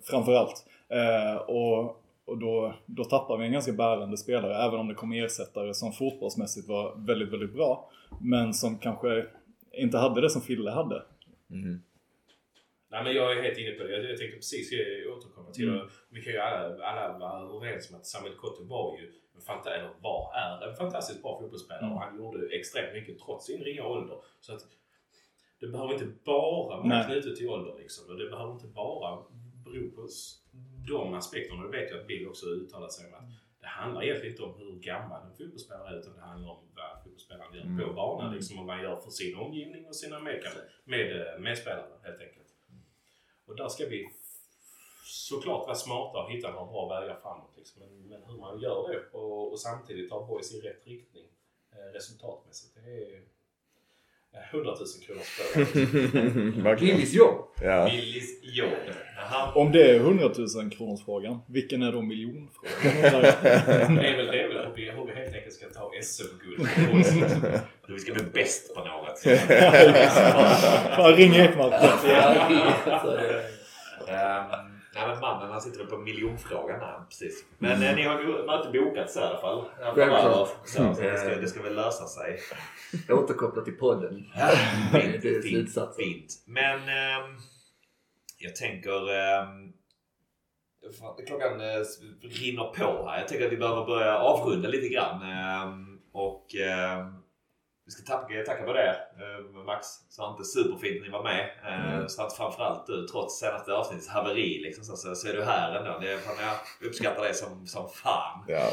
[0.03, 0.67] Framförallt.
[0.89, 5.25] Eh, och och då, då tappar vi en ganska bärande spelare även om det kommer
[5.25, 7.91] ersättare som fotbollsmässigt var väldigt, väldigt bra.
[8.21, 9.27] Men som kanske
[9.73, 11.03] inte hade det som Fille hade.
[12.91, 13.93] Nej men jag är helt inne på det.
[13.93, 14.73] Jag, jag tänkte precis
[15.17, 15.79] återkomma till Mm.
[15.79, 15.85] det.
[16.11, 19.13] Vi kan ju alla, alla vara överens om att Samuel Kotte var ju
[19.66, 21.93] eller var, är en fantastiskt bra fotbollsspelare Mm.
[21.97, 24.16] och han gjorde extremt mycket trots sin ringa ålder.
[24.40, 24.61] Så att
[25.61, 28.11] det behöver inte bara vara knutet till ålder liksom.
[28.11, 29.23] Och det behöver inte bara
[29.65, 30.09] beror på
[30.89, 31.62] de aspekterna.
[31.62, 33.15] Det vet jag att Bill också uttalat sig om.
[33.15, 33.31] Att
[33.61, 37.02] det handlar egentligen inte om hur gammal en fotbollsspelare är utan det handlar om vad
[37.02, 38.35] fotbollsspelaren gör på banan.
[38.35, 40.40] Liksom, och vad han gör för sin omgivning och sina med,
[40.85, 42.48] med, eh, medspelare helt enkelt.
[43.47, 44.09] Och där ska vi
[45.05, 47.55] såklart vara smarta och hitta några bra vägar framåt.
[47.56, 47.82] Liksom.
[47.82, 51.26] Men, men hur man gör det och, och samtidigt ta boys i rätt riktning
[51.72, 52.74] eh, resultatmässigt.
[52.74, 56.76] Det är eh, 100 000 kronors fråga.
[56.81, 57.44] Billys jobb.
[57.62, 57.85] Ja.
[57.90, 58.68] Billys jobb.
[59.16, 59.52] Jaha.
[59.55, 63.22] Om det är 100 000 kronors frågan, vilken är då miljonfrågan?
[63.97, 66.68] Det är väl, det väl vi, hur vi helt enkelt ska ta SM-guld.
[67.89, 69.26] Vi ska bli bäst på något.
[71.16, 71.74] Ring Ekmark.
[74.95, 77.01] Nej men mannen han sitter väl på miljonfrågan här.
[77.09, 77.45] Precis.
[77.59, 79.65] Men eh, ni har ju möte bokat så i alla fall.
[79.81, 80.49] Ja, Självklart.
[80.65, 82.39] Så, så det, ska, det ska väl lösa sig.
[83.11, 84.25] Återkoppla till podden.
[84.93, 86.33] Fint, Det är fint, fint.
[86.47, 87.37] Men ehm,
[88.39, 88.91] jag tänker...
[89.41, 89.73] Um,
[91.27, 91.83] klockan eh,
[92.23, 93.19] rinner på här.
[93.19, 95.23] Jag tänker att vi behöver börja avrunda lite grann.
[95.23, 97.24] ehm, och ehm,
[97.85, 98.90] vi ska tacka, tacka för det.
[98.90, 101.51] Eh, Max, Svante, superfint att ni var med.
[102.01, 105.74] Uh, Svante framförallt du, trots senaste avsnittets haveri liksom, så, så, så är du här
[105.74, 105.98] ändå.
[105.98, 106.35] Det, är fan,
[106.81, 108.44] jag uppskattar det som, som fan.
[108.48, 108.70] Ja.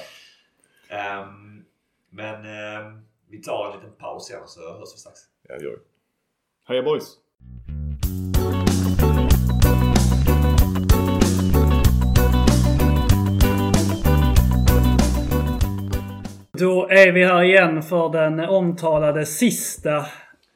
[0.89, 1.65] Ehm,
[2.09, 5.19] men ehm, vi tar en liten paus igen så hörs vi strax.
[5.41, 5.77] Ja, det gör vi.
[6.67, 7.17] Heja boys!
[16.61, 20.05] Då är vi här igen för den omtalade sista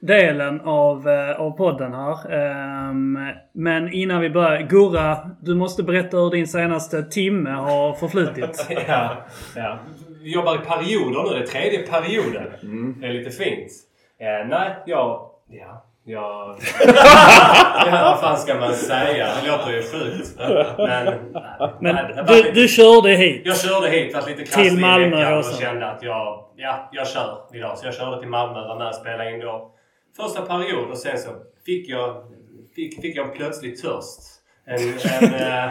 [0.02, 2.32] delen av, eh, av podden här.
[2.32, 3.20] Ehm,
[3.54, 4.62] men innan vi börjar.
[4.62, 8.68] Gurra, du måste berätta hur din senaste timme har förflutit.
[8.88, 9.26] ja,
[9.56, 9.80] ja.
[10.24, 11.40] Vi jobbar i perioder nu.
[11.40, 12.48] Det är tredje perioden.
[13.02, 13.72] Det är lite fint.
[14.20, 15.30] Eh, nej, jag...
[15.50, 15.86] Ja.
[16.08, 16.56] Jag...
[17.86, 19.28] ja, vad fan ska man säga?
[19.44, 20.36] Det låter ju sjukt.
[20.78, 21.06] Men...
[21.80, 23.42] Men nej, du, lite- du körde hit.
[23.46, 26.90] Jag körde hit, var lite Till krasslig i Malmö veckan och kände att jag, ja,
[26.92, 27.78] jag kör idag.
[27.78, 29.72] Så jag körde till Malmö, var med och spelade in då
[30.18, 31.30] första period och sen så
[31.66, 32.24] fick jag,
[32.76, 34.20] fick, fick jag en plötslig törst.
[34.66, 35.70] En, en, eh,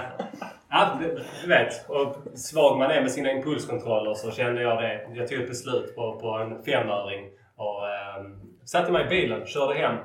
[0.70, 1.88] ja, du- vet.
[1.88, 5.00] Och svag man är med sina impulskontroller så kände jag det.
[5.14, 7.24] Jag tog ett beslut på, på en femöring
[7.56, 8.24] och eh,
[8.64, 9.96] satte mig i bilen, körde hem.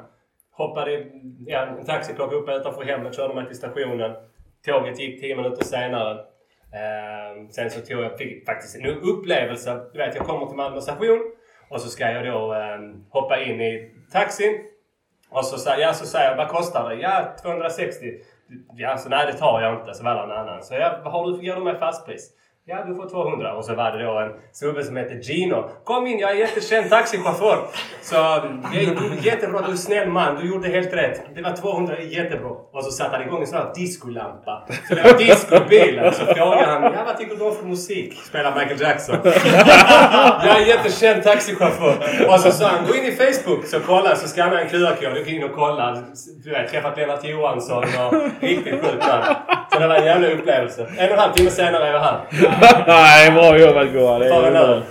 [0.60, 1.06] Hoppade i
[1.45, 4.11] ja, en taxi, plockade upp mig utanför hemmet, körde mig till stationen.
[4.65, 6.19] Tåget gick 10 minuter senare.
[6.80, 9.81] Eh, sen så tog jag fick faktiskt en upplevelse.
[9.94, 11.19] Du vet, jag kommer till Malmö station
[11.69, 12.80] och så ska jag då eh,
[13.10, 14.60] hoppa in i taxin.
[15.31, 16.95] Och så, sa- ja, så säger jag, vad kostar det?
[16.95, 18.06] Ja, 260.
[18.77, 19.94] Ja, så nej det tar jag inte.
[19.94, 20.64] Så var det en annan.
[20.64, 22.31] Så jag, vad har du, ger du mig fastpris?
[22.72, 23.54] Ja, du får 200.
[23.54, 25.70] Och så var det då en snubbe som heter Gino.
[25.84, 27.57] Kom in, jag är jättekänd taxichaufför.
[28.02, 30.36] Så är jättebra, du är snäll man.
[30.36, 31.22] Du gjorde helt rätt.
[31.36, 32.49] Det var 200, jättebra.
[32.49, 34.64] Och så satte han igång en sån här discolampa.
[34.88, 36.14] Så det var disco i bilen.
[36.14, 38.14] Så frågade han, ja vad tycker du om för musik?
[38.23, 39.15] Spelar Michael Jackson.
[40.44, 42.28] Jag är en jättekänd taxichaufför.
[42.30, 43.65] Och så sa han, gå in i Facebook.
[43.65, 45.14] Så kolla, så skannade jag en QR-kod.
[45.14, 46.04] Du kan in och kolla.
[46.44, 49.06] Du vet, träffat Lennart Johansson och riktigt sjukt.
[49.73, 50.88] Så det var en jävla upplevelse.
[50.98, 52.20] En och en halv timme senare är jag här.
[52.88, 54.20] Nej, bra jobbat Goa.
[54.20, 54.81] Det Tar en öl.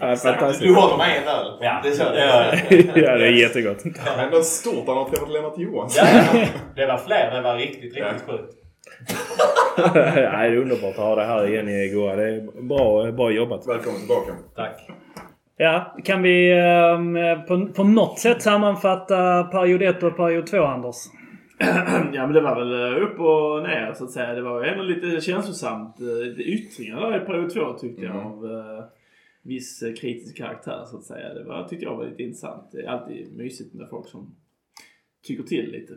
[0.00, 0.62] är fantastiskt.
[0.62, 1.46] Du håller med en öl.
[1.60, 3.04] Ja, det kör det jag.
[3.04, 3.84] Ja, det är jättegott.
[4.18, 6.06] Ändå stort att han har träffat Lennart Johansson.
[6.34, 7.30] Ja, det var fler.
[7.34, 8.54] Det var riktigt, riktigt sjukt.
[9.94, 12.16] Nej, det är underbart att ha dig här igen i Goa.
[12.16, 13.68] Det är bra, bra jobbat.
[13.68, 14.32] Välkommen tillbaka.
[14.56, 14.88] Tack.
[15.56, 20.96] Ja, kan vi eh, på, på något sätt sammanfatta period 1 och period 2, Anders?
[22.14, 24.34] Ja men det var väl eh, upp och ner så att säga.
[24.34, 26.00] Det var ändå lite känslosamt.
[26.00, 28.84] eh, Lite yttringar där i period två tyckte jag av eh,
[29.42, 31.34] viss eh, kritisk karaktär så att säga.
[31.34, 32.72] Det var, tyckte jag var lite intressant.
[32.72, 34.34] Det är alltid mysigt med folk som
[35.26, 35.94] tycker till lite.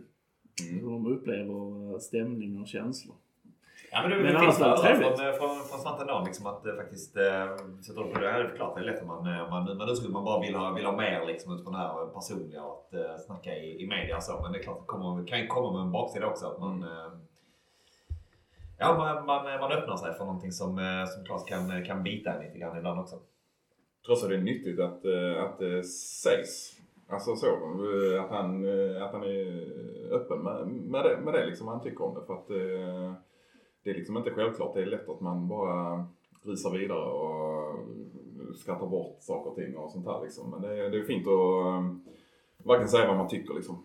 [0.72, 3.16] Hur de upplever stämning och känslor.
[3.94, 5.08] Ja men det, Men det finns det väl trevligt.
[5.08, 7.56] från, från, från Svante Dan liksom att det faktiskt äh,
[7.86, 8.32] sätter upp på det.
[8.32, 8.44] här.
[8.44, 10.56] Det är klart det är lätt om man, eh, man, man att man bara vill
[10.56, 13.88] ha, vill ha mer liksom utifrån det här personliga och att äh, snacka i, i
[13.88, 14.42] media och så.
[14.42, 16.84] Men det är klart det kommer, kan ju komma med en baksida också att man
[16.84, 17.12] äh,
[18.78, 22.34] Ja, man, man, man öppnar sig för någonting som, eh, som klart kan, kan bita
[22.34, 23.16] en lite grann ibland också.
[23.16, 25.84] Jag tror också det är nyttigt att, eh, att det
[26.24, 26.78] sägs.
[27.10, 27.48] Alltså så.
[27.48, 29.72] eh, Att han, eh, att han är
[30.12, 32.26] öppen med, med, det, med det liksom han tycker om det.
[32.26, 33.14] För att eh,
[33.84, 34.74] det är liksom inte självklart.
[34.76, 36.06] Det är lätt att man bara
[36.46, 37.76] rusar vidare och
[38.56, 40.50] skrattar bort saker och ting och sånt här liksom.
[40.50, 43.84] Men det, är- det är fint att eh, verkligen säga vad man tycker liksom.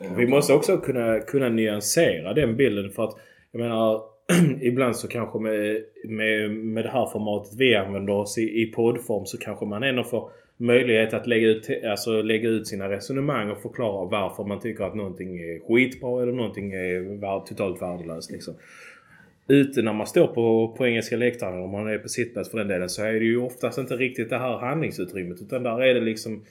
[0.00, 3.16] Eh, vi måste också kunna, kunna nyansera den bilden för att
[3.52, 4.02] jag menar
[4.60, 9.26] ibland så kanske med, med, med det här formatet vi använder oss i, i poddform
[9.26, 13.62] så kanske man ändå får möjlighet att lägga ut, alltså lägga ut sina resonemang och
[13.62, 18.30] förklara varför man tycker att någonting är skitbra eller någonting är totalt värdelöst.
[18.30, 18.54] Liksom.
[19.48, 22.68] Ute när man står på, på engelska läktaren, om man är på sittplats för den
[22.68, 25.42] delen, så är det ju oftast inte riktigt det här handlingsutrymmet.
[25.42, 26.44] Utan där är det liksom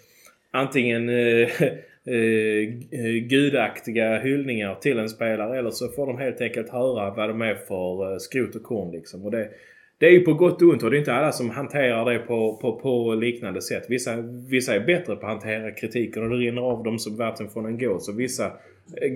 [0.52, 1.16] antingen eh,
[2.06, 7.30] eh, eh, gudaktiga hyllningar till en spelare eller så får de helt enkelt höra vad
[7.30, 9.26] de är för eh, skrot och korn liksom.
[9.26, 9.50] Och det,
[9.98, 12.20] det är ju på gott och ont och det är inte alla som hanterar det
[12.20, 13.86] på, på, på liknande sätt.
[13.90, 14.16] Vissa,
[14.50, 17.66] vissa är bättre på att hantera kritiken och det rinner av dem som vatten från
[17.66, 18.10] en gås.
[18.10, 18.52] Och vissa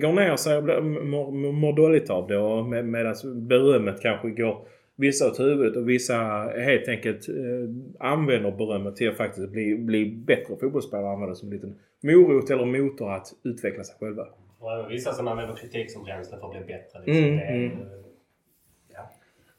[0.00, 2.38] går ner sig och mår, mår- dåligt av det.
[2.38, 3.14] Och med, medan
[3.48, 6.14] berömmet kanske går vissa åt huvudet och vissa
[6.56, 7.34] helt enkelt eh,
[7.98, 11.74] använder berömmet till att faktiskt bli, bli bättre fotbollsspelare och använder det som en liten
[12.02, 14.26] morot eller motor att utveckla sig själva.
[14.58, 16.98] Och även vissa som använder kritik som bränsle för att bli bättre.
[17.04, 17.24] Liksom.
[17.24, 17.78] Mm, det är, mm.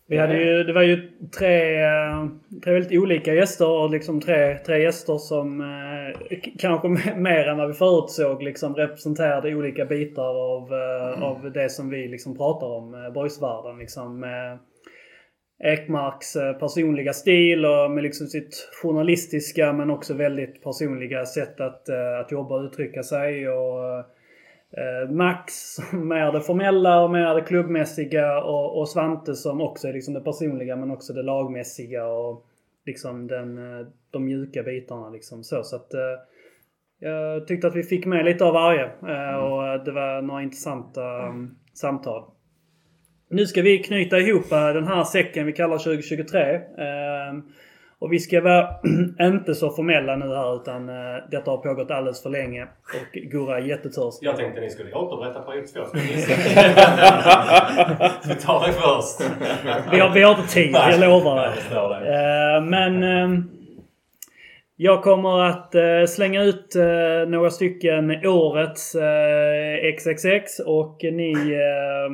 [0.10, 2.28] Vi hade ju, det var ju tre, eh,
[2.64, 7.68] tre väldigt olika gäster och liksom tre, tre gäster som eh, kanske mer än vad
[7.68, 12.94] vi förutsåg liksom representerade olika bitar av, eh, av det som vi liksom pratar om,
[12.94, 13.78] eh, boysvärlden.
[13.78, 14.58] Liksom, med
[15.64, 21.90] Ekmarks eh, personliga stil och med liksom sitt journalistiska men också väldigt personliga sätt att,
[21.90, 23.50] eh, att jobba och uttrycka sig.
[23.50, 24.06] Och, Eh,
[25.10, 29.94] Max som är det formella och mer det klubbmässiga och, och Svante som också är
[29.94, 32.46] liksom det personliga men också det lagmässiga och
[32.88, 35.10] liksom den, eh, de mjuka bitarna.
[35.10, 35.64] Liksom så.
[35.64, 36.00] så att, eh,
[37.00, 40.44] jag tyckte att vi fick med lite av varje eh, och eh, det var några
[40.44, 42.24] intressanta um, samtal.
[43.30, 46.62] Nu ska vi knyta ihop eh, den här säcken vi kallar 2023.
[48.00, 48.70] Och vi ska vara
[49.28, 50.96] inte så formella nu här utan eh,
[51.32, 54.28] detta har pågått alldeles för länge och Gurra är jättetörstig.
[54.28, 55.80] Jag tänkte ni skulle återberätta period två.
[58.28, 59.32] vi tar det först.
[59.92, 61.48] Vi har, vi har inte tid, jag lovar.
[61.48, 63.30] Eh, Men eh,
[64.76, 66.76] jag kommer att eh, slänga ut
[67.28, 68.96] några stycken årets
[69.98, 72.10] XXX och ni eh,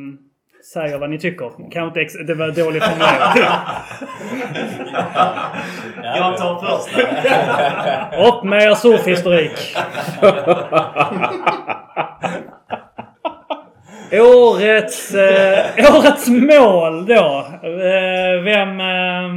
[0.74, 1.50] säger vad ni tycker.
[1.72, 3.38] Kanske inte ex- det var dåligt formulerat.
[6.03, 6.98] Jag tar först.
[8.38, 9.51] Upp med er surfhistorik!
[14.11, 17.45] Årets, eh, årets mål då.
[17.64, 19.30] Eh, vem, eh,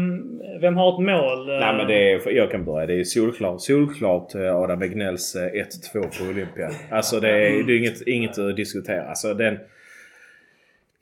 [0.61, 1.47] vem har ett mål?
[1.47, 2.87] Nej men det är, jag kan börja.
[2.87, 5.41] Det är solklart, solklart eh, Adam Egnells eh,
[5.95, 6.71] 1-2 på Olympia.
[6.91, 9.09] Alltså det är, det är inget, inget att diskutera.
[9.09, 9.59] Alltså den,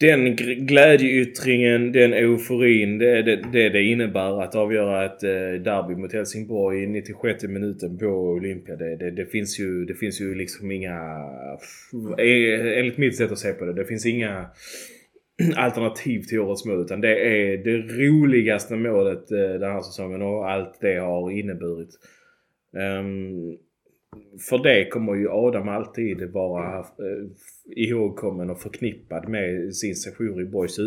[0.01, 6.13] den glädjeyttringen, den euforin, det, det, det det innebär att avgöra ett eh, derby mot
[6.13, 8.77] Helsingborg i 96 minuten på Olympia.
[8.77, 10.97] Det, det, det, finns ju, det finns ju liksom inga...
[12.19, 13.73] Eh, enligt mitt sätt att se på det.
[13.73, 14.47] Det finns inga
[15.57, 16.81] alternativ till årets mål.
[16.81, 21.91] Utan det är det roligaste målet eh, den här säsongen och allt det har inneburit.
[22.73, 23.59] Um,
[24.49, 27.31] för det kommer ju Adam alltid vara eh,
[27.67, 30.79] ihågkommen och förknippad med sin sejour i Boys.
[30.79, 30.85] Eh,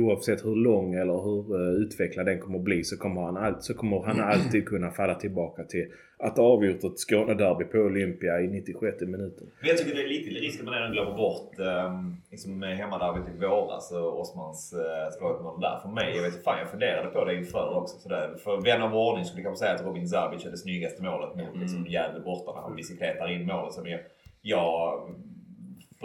[0.00, 3.74] Oavsett hur lång eller hur eh, utvecklad den kommer bli så kommer han, all, så
[3.74, 5.86] kommer han alltid kunna falla tillbaka till
[6.18, 9.46] att ha avgjort ett Skånederby på Olympia i 96 minuten.
[9.60, 13.34] Men jag tycker det är lite risk att man ändå glömmer bort um, liksom hemmaderbyt
[13.34, 15.78] i våras och Osmans uh, skådmål där.
[15.82, 17.98] För mig, jag vet fan, jag funderade på det inför också.
[17.98, 18.36] Sådär.
[18.44, 21.60] För vän av ordning skulle kanske säga att Robin Zabic är det snyggaste målet mot
[21.60, 23.72] liksom, Gävle borta när han bicykletar in målet.
[23.72, 24.00] Som jag,
[24.42, 25.00] jag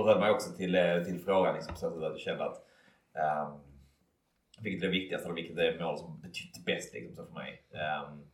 [0.04, 2.58] berömmer mig också till, eh, till frågan liksom, så att jag kände att
[3.48, 3.60] um,
[4.62, 7.34] vilket är det viktigaste och vilket är det mål som betytt bäst liksom, så för
[7.34, 7.64] mig.
[7.72, 8.28] Um,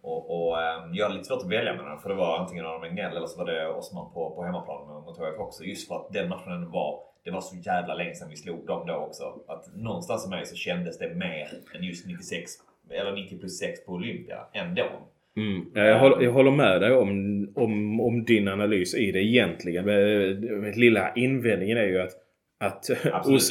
[0.00, 2.66] och, och um, jag hade lite svårt att välja mellan dem för det var antingen
[2.66, 5.64] Adam Egnell eller så var det Osman på, på hemmaplan mot HIF också.
[5.64, 8.86] Just för att den matchen var, det var så jävla länge sedan vi slog dem
[8.86, 9.40] då också.
[9.46, 12.50] Att någonstans i mig så kändes det mer än just 96
[12.90, 14.88] eller 90 plus 6 på Olympia ändå.
[15.38, 15.64] Mm.
[15.74, 17.08] Ja, Jag, håller, jag håller med dig om,
[17.54, 19.84] om, om din analys i det egentligen.
[19.84, 22.12] Men, eh, Lilla invändningen är ju att,
[22.60, 22.90] att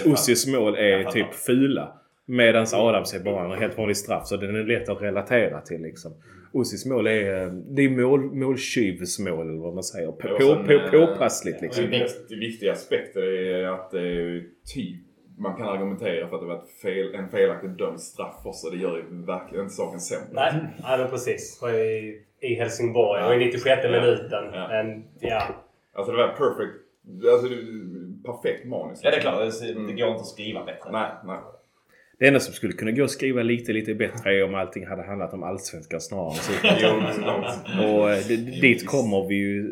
[0.06, 1.94] Ossis mål är typ fula.
[2.26, 4.28] Medan Adams är bara en helt vanlig straff.
[4.28, 6.12] Så den är lätt att relatera till liksom.
[6.54, 10.08] Ossis mål är, eh, det är mål, måltjuvsmål eller vad man säger.
[10.08, 11.84] På, på, på, eh, påpassligt liksom.
[11.84, 14.44] En viktig aspekt är att det är
[14.74, 15.07] typ
[15.38, 18.70] man kan argumentera för att det var ett fel, en felaktigt dömd straff också.
[18.70, 20.28] Det gör ju verkligen inte saken sämre.
[20.32, 21.64] Nej, nej men precis.
[21.64, 24.52] I, I Helsingborg och i 96 minuten.
[24.52, 25.44] Men ja.
[25.94, 26.74] Alltså det var perfect.
[27.32, 27.48] Alltså
[28.26, 29.00] perfekt manus.
[29.04, 30.92] Ja det är klart, det, det går inte att skriva bättre.
[30.92, 31.38] Nej, nej.
[32.20, 35.04] Det enda som skulle kunna gå att skriva lite, lite bättre är om allting hade
[35.04, 37.90] handlat om Allsvenskan snarare än Superettan.
[37.90, 38.24] Och eh,
[38.62, 39.64] dit kommer vi ju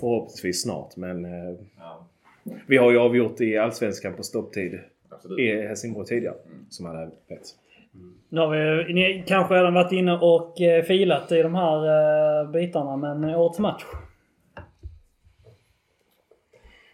[0.00, 0.96] förhoppningsvis snart.
[0.96, 1.54] Men eh,
[2.66, 4.80] vi har ju avgjort i Allsvenskan på stopptid
[5.14, 5.38] Absolut.
[5.38, 6.36] i Helsingborg tidigare.
[6.68, 7.42] Som alla vet.
[8.28, 11.76] Nu har vi ni kanske redan varit inne och eh, filat i de här
[12.42, 13.84] eh, bitarna, men årets match?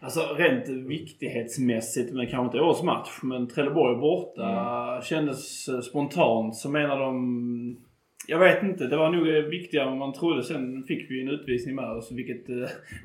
[0.01, 3.09] Alltså rent viktighetsmässigt, men kanske inte årets match.
[3.23, 7.85] Men Trelleborg borta kändes eh, spontant som en av de...
[8.31, 10.43] Jag vet inte, det var nog eh, viktigare än man trodde.
[10.43, 12.49] Sen fick vi en utvisning med oss, vilket...
[12.49, 12.55] eh,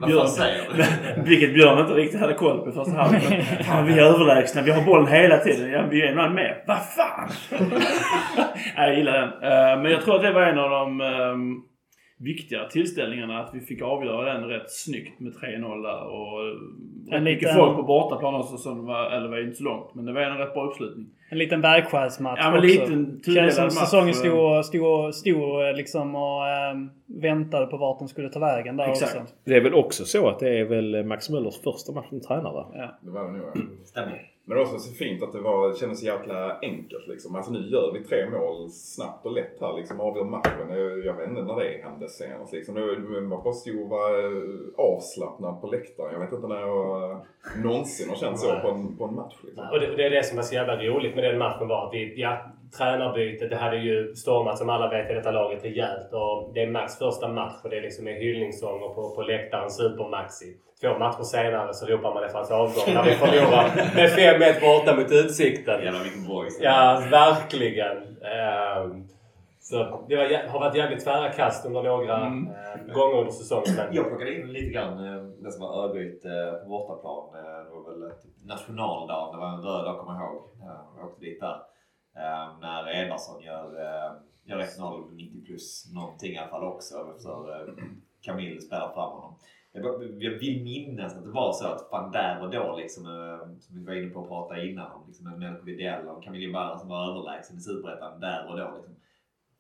[0.08, 1.24] du?
[1.30, 3.44] vilket Björn inte riktigt hade koll på i första halvlek.
[3.66, 5.70] Fan, vi är överlägsna, vi har bollen hela tiden.
[5.72, 6.64] Ja, vi är en man med.
[6.68, 7.30] Vad fan!
[8.76, 9.30] Jag gillar den.
[9.30, 11.56] Eh, Men jag tror att det var en av de ehm,
[12.20, 13.40] viktigare tillställningarna.
[13.40, 16.04] Att vi fick avgöra den rätt snyggt med 3-0 där.
[16.04, 16.40] Och
[17.18, 18.58] En mycket liten- folk på bortaplan också.
[18.58, 19.94] Så det var, eller var inte så långt.
[19.96, 21.06] Men det var en rätt bra uppslutning.
[21.30, 22.68] En liten vägskärsmatch Ja, men också.
[22.68, 23.74] liten Känns som match.
[23.74, 28.40] säsongen stod, stod, och- stod eh, liksom och ehm, väntade på vart den skulle ta
[28.40, 29.16] vägen där Exakt.
[29.22, 29.34] också.
[29.46, 32.66] Det är väl också så att det är väl Max Möllers första match som tränare?
[32.74, 32.98] Ja.
[33.02, 33.62] Det var det nog ja.
[33.86, 34.22] Stämmer.
[34.46, 37.36] Men det var också så fint att det, var, det kändes så jäkla enkelt liksom.
[37.36, 40.00] Alltså nu gör vi tre mål snabbt och lätt här liksom.
[40.00, 40.70] Avgör matchen.
[40.70, 42.76] Jag, jag vet inte när det hände senast liksom.
[43.30, 44.14] Man bara stod och var
[44.78, 46.14] avslappnad på läktaren.
[46.14, 47.26] Jag vet inte när jag
[47.64, 49.70] någonsin har känt så på en, på en match liksom.
[49.72, 51.94] Och det, det är det som var så jävla roligt med den matchen var att
[51.94, 56.14] vi, ja, tränarbytet, det hade ju stormat som alla vet i detta laget rejält.
[56.14, 59.70] Och det är Max första match och det är liksom med hyllningssånger på, på läktaren,
[59.70, 60.54] Super-Maxi.
[60.82, 64.96] Två matcher senare så ropar man efter hans avgång när vi förlorar med 5-1 borta
[64.96, 65.84] mot Utsikten.
[65.84, 66.60] Jävlar vilken boys.
[66.62, 67.98] Ja, verkligen.
[68.24, 69.08] Ehm,
[69.60, 69.78] så
[70.08, 73.88] det var, har varit jävligt tvära kast under några eh, gånger under säsongen.
[73.92, 77.24] Jag plockade in lite grann eh, det som var Örgryte eh, på bortaplan.
[77.44, 79.32] Eh, Det var väl typ nationaldagen.
[79.34, 80.44] Det var en röd dag, kommer jag ihåg.
[80.98, 81.56] Jag åkte dit där.
[82.16, 84.12] Eh, När Enarsson gör, eh,
[84.44, 87.14] gör 1-0 90 plus någonting i alla fall också.
[87.16, 87.74] Efter eh,
[88.22, 89.36] Camille spelar fram honom.
[90.20, 93.80] Jag, vill minnas att det var så att fan där och då liksom, eh, som
[93.80, 96.78] vi var inne på att prata innan om, liksom en Melko Widell och Camille Barra
[96.78, 98.76] som var överlägsen i Superettan där och då.
[98.76, 98.96] Liksom.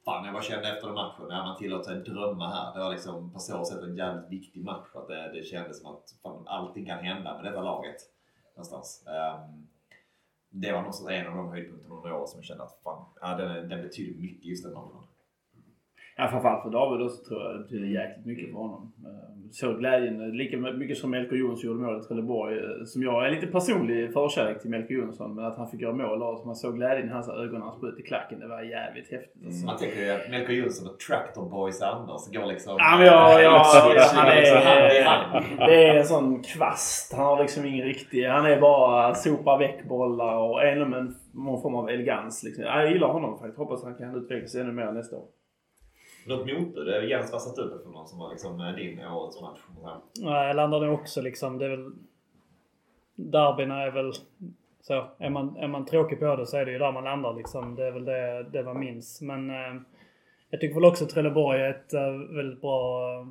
[0.05, 2.73] Fan, jag bara kände efter den matchen, när man tillåter sig drömma här.
[2.73, 4.87] Det var liksom på så sätt en jävligt viktig match.
[4.91, 7.95] För att det, det kändes som att fan, allting kan hända med detta laget.
[8.55, 9.05] Någonstans.
[9.07, 9.67] Um,
[10.55, 13.35] det var nog en av de höjdpunkterna under året som jag kände att fan, ja,
[13.37, 15.12] den, den betyder mycket just den matchen.
[16.17, 18.93] Ja, framförallt för David också tror jag det betyder jäkligt mycket för honom.
[19.05, 22.57] Eh, Så glädjen, lika mycket som Melker Jonsson gjorde mål i Trelleborg.
[22.57, 25.35] eh, Som jag är lite personlig förkärlek till Melker Jonsson.
[25.35, 27.71] Men att han fick göra mål och man såg glädjen i hans ögon när han
[27.77, 28.39] sprut i klacken.
[28.39, 29.43] Det var jävligt häftigt.
[29.45, 29.65] Alltså.
[29.65, 32.75] Man tänker ju att Melker Jonsson och Tractor Boys Anders går liksom...
[32.79, 33.63] Ja, men ja, ja,
[34.15, 37.13] han är, det är en sån kvast.
[37.13, 38.25] Han har liksom ingen riktig...
[38.27, 40.55] Han är bara sopa väck bollar och
[40.89, 42.43] med en- någon form av elegans.
[42.43, 42.63] Liksom.
[42.63, 43.57] Ja, Jag gillar honom faktiskt.
[43.57, 45.25] Hoppas han kan utvecklas ännu mer nästa år.
[46.25, 46.85] Något motbud?
[46.85, 49.59] Det är Jens var satt för någon som var liksom eh, din i årets match.
[50.19, 51.57] Nej, jag landar nog också liksom.
[51.57, 51.91] Det är väl...
[53.15, 54.13] Derbyna är väl...
[54.81, 57.33] Så, är man, är man tråkig på det så är det ju där man landar
[57.33, 57.75] liksom.
[57.75, 59.21] Det är väl det, det man minns.
[59.21, 59.81] Men eh,
[60.49, 63.27] jag tycker väl också Trelleborg är ett eh, väldigt bra eh,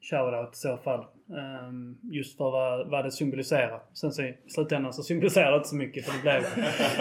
[0.00, 1.04] shoutout i så fall.
[1.30, 3.80] Ehm, just för vad, vad det symboliserar.
[3.92, 6.42] Sen så i slutändan så symboliserar det inte så mycket för det blev,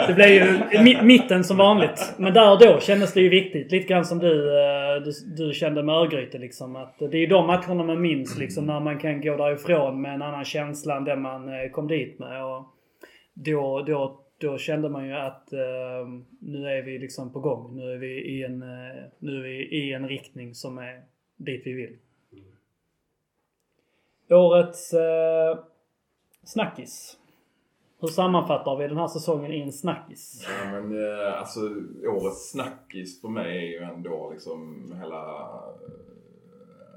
[0.08, 2.14] det blev ju mitten som vanligt.
[2.18, 3.72] Men där och då kändes det ju viktigt.
[3.72, 6.76] Lite grann som du, eh, du, du kände med Örgryte liksom.
[6.76, 8.66] Att det är ju de matcherna man minns liksom.
[8.66, 12.20] När man kan gå därifrån med en annan känsla än den man eh, kom dit
[12.20, 12.46] med.
[12.46, 12.66] Och
[13.34, 17.76] då, då, då kände man ju att ehm, nu är vi liksom på gång.
[17.76, 21.02] Nu är vi i en, eh, nu är vi i en riktning som är
[21.38, 21.98] dit vi vill.
[24.30, 25.60] Årets eh,
[26.44, 27.18] snackis.
[28.00, 30.48] Hur sammanfattar vi den här säsongen i en snackis?
[30.48, 31.60] Ja, men eh, alltså
[32.08, 35.54] årets snackis för mig är ju ändå liksom hela,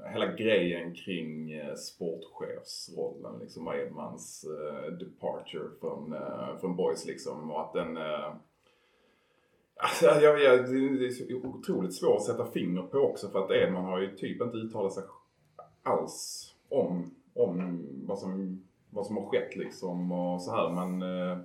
[0.05, 3.39] eh, hela grejen kring eh, sportchefsrollen.
[3.39, 7.51] Liksom Edmans eh, departure från, eh, från Boys liksom.
[7.51, 7.97] Och att den...
[7.97, 8.33] Eh,
[9.81, 13.85] Alltså, jag, jag, det är otroligt svårt att sätta finger på också för att Edman
[13.85, 15.03] har ju typ inte uttalat sig
[15.83, 20.69] alls om, om vad, som, vad som har skett liksom och så här.
[20.69, 21.37] Man, eh,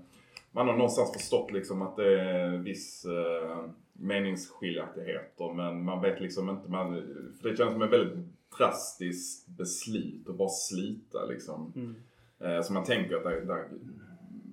[0.53, 6.51] man har någonstans förstått liksom att det är viss eh, meningsskiljaktigheter men man vet liksom
[6.51, 6.71] inte.
[6.71, 6.95] Man,
[7.41, 8.19] för det känns som ett väldigt
[8.59, 11.73] drastiskt beslut att bara slita liksom.
[11.77, 11.95] Mm.
[12.39, 13.65] Eh, så man tänker att det, det,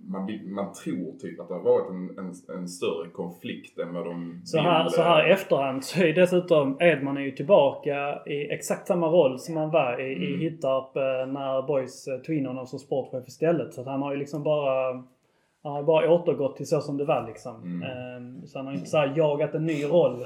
[0.07, 4.05] man, man tror typ att det har varit en, en, en större konflikt än vad
[4.05, 8.19] de Så här, vill, så här i efterhand så är dessutom Edman är ju tillbaka
[8.25, 10.39] i exakt samma roll som han var i, i Mm.
[10.39, 13.73] Hittarp eh, när Boys eh, tog in honom som sportchef istället.
[13.73, 15.03] Så att han har ju liksom bara
[15.63, 17.63] han har bara återgått till så som det var liksom.
[17.63, 17.81] Mm.
[17.83, 20.25] Ehm, Så han har ju inte så här jagat en ny roll.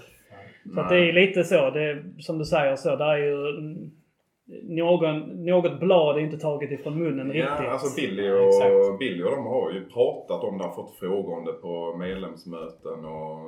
[0.75, 1.69] Så det är lite så.
[1.69, 2.95] Det som du säger så.
[2.95, 3.35] Där är ju...
[4.63, 7.69] någon, något blad är inte taget ifrån munnen Ja, riktigt.
[7.69, 8.91] alltså Billy Ja, exakt.
[8.91, 11.97] och, Billy och de har ju pratat om det, har fått frågor om det på
[11.97, 13.39] medlemsmöten och,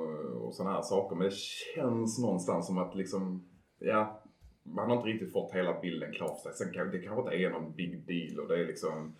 [0.47, 1.15] och sådana här saker.
[1.15, 3.47] Men det känns någonstans som att liksom,
[3.79, 4.21] ja,
[4.63, 6.53] man har inte riktigt fått hela bilden klar för sig.
[6.53, 9.15] Sen kan, det kanske inte är någon big deal och det är liksom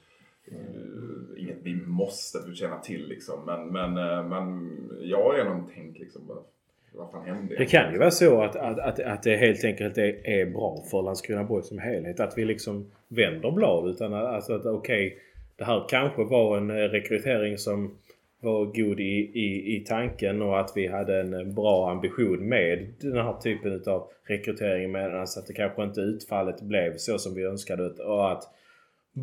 [0.51, 3.45] eh, inget vi måste känna till liksom.
[3.45, 4.69] Men, men, eh, men
[5.01, 6.43] jag är nog tänkt liksom, vad,
[6.91, 7.55] vad fan hände?
[7.57, 10.83] Det kan ju vara så att, att, att, att det helt enkelt är, är bra
[10.91, 12.19] för Landskrona Boys som helhet.
[12.19, 13.89] Att vi liksom vänder blad.
[13.89, 15.17] Utan att, alltså att okej,
[15.55, 17.97] det här kanske var en eh, rekrytering som
[18.39, 22.93] var god i, i, i tanken och att vi hade en eh, bra ambition med
[22.99, 24.91] den här typen av rekrytering.
[24.91, 27.83] Medan att det kanske inte utfallet blev så som vi önskade.
[28.03, 28.43] Och att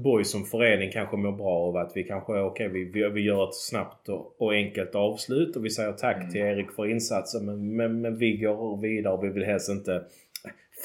[0.02, 3.48] Boys som förening kanske mår bra av att vi kanske, okej vi, vi, vi gör
[3.48, 7.76] ett snabbt och, och enkelt avslut och vi säger tack till Erik för insatsen men,
[7.76, 10.04] men, men vi går vidare och vi vill helst inte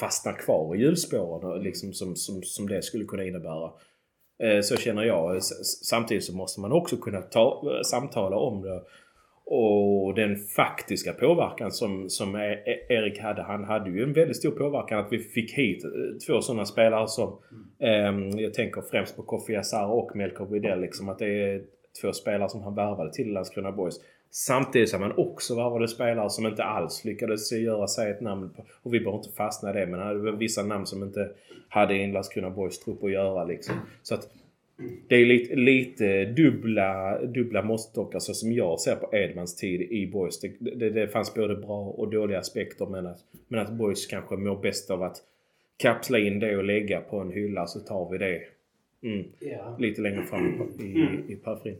[0.00, 3.70] fastna kvar i hjulspåren liksom som, som, som det skulle kunna innebära.
[4.42, 5.42] Eh, Så känner jag.
[5.84, 8.82] Samtidigt så måste man också kunna ta, samtala om det.
[9.52, 13.42] Och den faktiska påverkan som, som e- e- Erik hade.
[13.42, 15.90] Han hade ju en väldigt stor påverkan att vi fick hit eh,
[16.26, 17.38] två sådana spelare som
[17.78, 20.80] ehm, jag tänker främst på Kofi Asara och Melker Widell.
[20.80, 21.62] Liksom att det är
[22.02, 24.00] två spelare som han värvade till Landskrona Boys.
[24.30, 28.50] Samtidigt som han också värvade spelare som inte alls lyckades göra sig ett namn.
[28.50, 31.30] På, och vi behöver inte fastna i det men det var vissa namn som inte
[31.68, 33.74] hade i en Landskrona Boys trupp att göra liksom.
[34.02, 34.28] Så att
[35.08, 40.06] det är lite, lite dubbla, dubbla måttstockar så som jag ser på Edmans tid i
[40.06, 40.40] Boys.
[40.40, 43.18] Det, det, det fanns både bra och dåliga aspekter men att,
[43.48, 45.16] men att Boys kanske mår bäst av att
[45.76, 48.40] kapsla in det och lägga på en hylla så tar vi det
[49.02, 49.76] mm, Ja.
[49.78, 50.46] lite längre fram
[50.80, 51.22] i, Mm.
[51.28, 51.76] i periferin.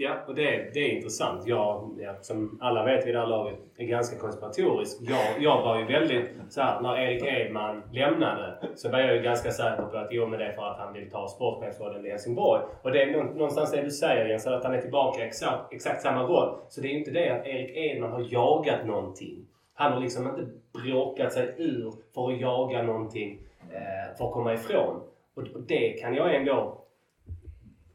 [0.00, 1.46] Ja, och det, det är intressant.
[1.46, 4.98] Jag, ja, som alla vet vid det här laget, är ganska konspiratorisk.
[5.00, 9.22] Jag, jag var ju väldigt så här, när Erik Edman lämnade så var jag ju
[9.22, 12.10] ganska säker på att jo, men det är för att han vill ta sportchefsrollen i
[12.10, 12.62] Helsingborg.
[12.82, 16.02] Och det är någonstans det du säger Jens, att han är tillbaka i exakt, exakt
[16.02, 16.58] samma roll.
[16.68, 19.46] Så det är inte det att Erik Edman har jagat någonting.
[19.74, 20.46] Han har liksom inte
[20.84, 23.38] bråkat sig ur för att jaga någonting
[23.72, 25.02] eh, för att komma ifrån.
[25.36, 26.84] Och det kan jag ändå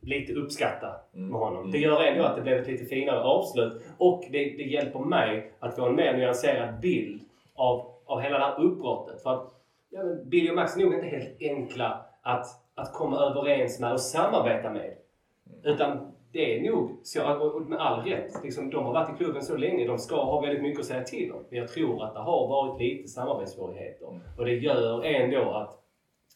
[0.06, 1.72] lite uppskatta med honom.
[1.72, 3.74] Det gör ändå att det blev ett lite finare avslut.
[3.98, 7.22] Och det, det hjälper mig att få en mer nyanserad bild
[7.56, 9.24] av, av hela det här uppbrottet.
[9.24, 9.54] För att
[9.90, 14.02] ja, Billy och Max är nog inte helt enkla att, att komma överens med och
[14.02, 14.94] samarbeta med.
[15.64, 18.44] Utan det är nog så, och med all rätt.
[18.44, 19.88] Liksom, de har varit i klubben så länge.
[19.88, 21.46] De ska ha väldigt mycket att säga till om.
[21.50, 24.08] Men jag tror att det har varit lite samarbetssvårigheter.
[24.38, 25.80] Och det gör ändå att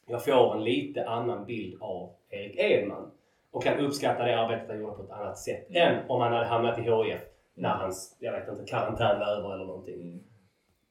[0.07, 3.11] jag får en lite annan bild av Erik Edman.
[3.51, 6.45] Och kan uppskatta det arbetet han gjorde på ett annat sätt än om han hade
[6.45, 7.21] hamnat i HIF
[7.55, 10.23] när hans, jag vet inte, karantän var över eller någonting.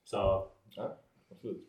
[0.05, 0.47] Så...
[0.71, 0.97] Ja,
[1.31, 1.63] absolut.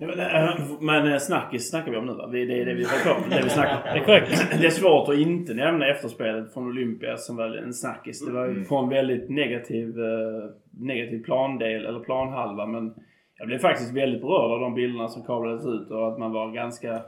[0.00, 2.26] Ja, men, äh, men eh, snackis snackar vi om nu va?
[2.26, 3.30] Det är det vi håller på.
[3.30, 3.82] Det vi snackar.
[3.92, 4.60] Det är korrekt.
[4.60, 8.26] Det är svårt att inte nämna efterspelet från Olympia som var en snackis.
[8.26, 12.66] Det var ju från väldigt negativ, eh, negativ plandel, eller planhalva.
[12.66, 12.94] Men
[13.38, 16.50] jag blev faktiskt väldigt berörd av de bilderna som kablades ut och att man var
[16.52, 17.02] ganska...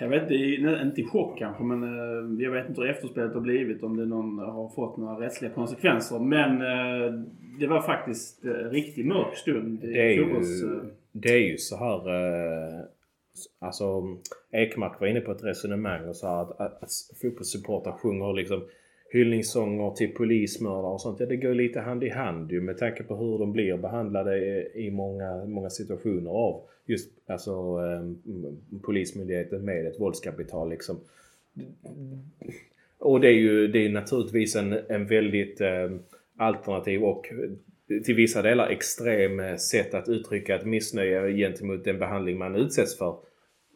[0.00, 3.40] Jag vet inte, inte i chock kanske men eh, jag vet inte hur efterspelet har
[3.40, 3.82] blivit.
[3.82, 6.18] Om det någon har fått några rättsliga konsekvenser.
[6.18, 7.20] Men eh,
[7.58, 10.42] det var faktiskt eh, riktigt mörk stund i Det är ju,
[11.12, 12.96] det är ju så här...
[13.58, 14.02] Alltså
[14.52, 16.90] Ekmark var inne på ett resonemang och sa att, att, att
[17.22, 18.64] fotbollssupportrar sjunger liksom
[19.08, 21.20] hyllningssånger till polismördare och sånt.
[21.20, 24.38] Ja, det går lite hand i hand ju med tanke på hur de blir behandlade
[24.74, 31.00] i, många, många situationer av just alltså eh, polismyndigheten med ett våldskapital liksom.
[32.98, 35.90] Och det är ju det är naturligtvis en, en väldigt eh,
[36.36, 37.32] alternativ och
[38.04, 42.98] till vissa delar extrem eh, sätt att uttrycka ett missnöje gentemot den behandling man utsätts
[42.98, 43.16] för.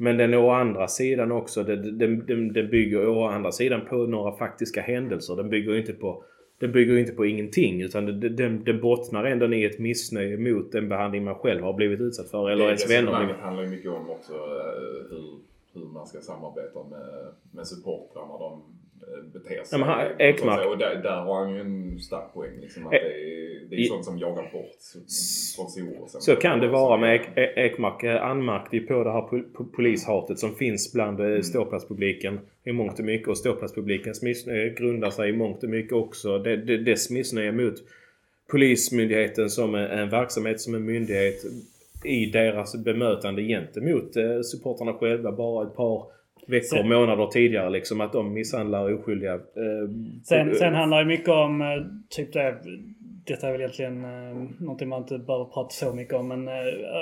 [0.03, 4.33] Men den å andra sidan också, den, den, den, bygger å andra sidan på några
[4.33, 5.37] faktiska händelser.
[5.37, 6.25] Den bygger inte på,
[6.59, 10.73] den bygger inte på ingenting utan den, den, den bottnar ändå i ett missnöje mot
[10.73, 13.27] den behandling man själv har blivit utsatt för eller ens vänner.
[13.27, 15.39] Det handlar ju mycket om också eh, hur,
[15.75, 18.80] hur man ska samarbeta med, med supportrar när de eh,
[19.33, 19.57] beter sig.
[19.61, 20.67] Ja, Så att Ekmark-.
[20.67, 22.61] Och där, där har han ju en stark poäng.
[22.61, 24.77] Liksom, att E- det är, det är sånt som jagar bort
[25.11, 26.07] sponsorer.
[26.09, 26.21] sen.
[26.21, 28.03] Så kan det vara med Ek Ek- Ekmark.
[28.05, 31.43] eh, Anmärkte ju på det här pol po- polishatet som finns bland mm.
[31.43, 33.29] ståplatspubliken i mångt och mycket.
[33.29, 37.75] Och ståplatspublikens missnöje grundar sig i mångt och mycket också det, det, dess missnöje mot
[38.51, 41.45] Polismyndigheten som en, en verksamhet som en myndighet
[42.05, 46.07] i deras bemötande gentemot eh, supportrarna själva bara ett par
[46.47, 49.35] veckor, Sen- månader tidigare liksom att de misshandlar oskyldiga.
[49.35, 49.41] Eh,
[50.25, 51.67] Sen, eh, sen handlar det mycket om eh,
[52.11, 52.57] typ det,
[53.27, 56.29] detta är väl egentligen eh, någonting man inte behöver prata så mycket om.
[56.29, 56.55] Men eh,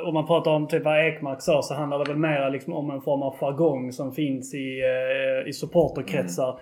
[0.09, 2.91] om man pratar om typ vad Ekmark sa så handlar det väl mer liksom om
[2.91, 6.61] en form av jargong som finns i, eh, i supporterkretsar.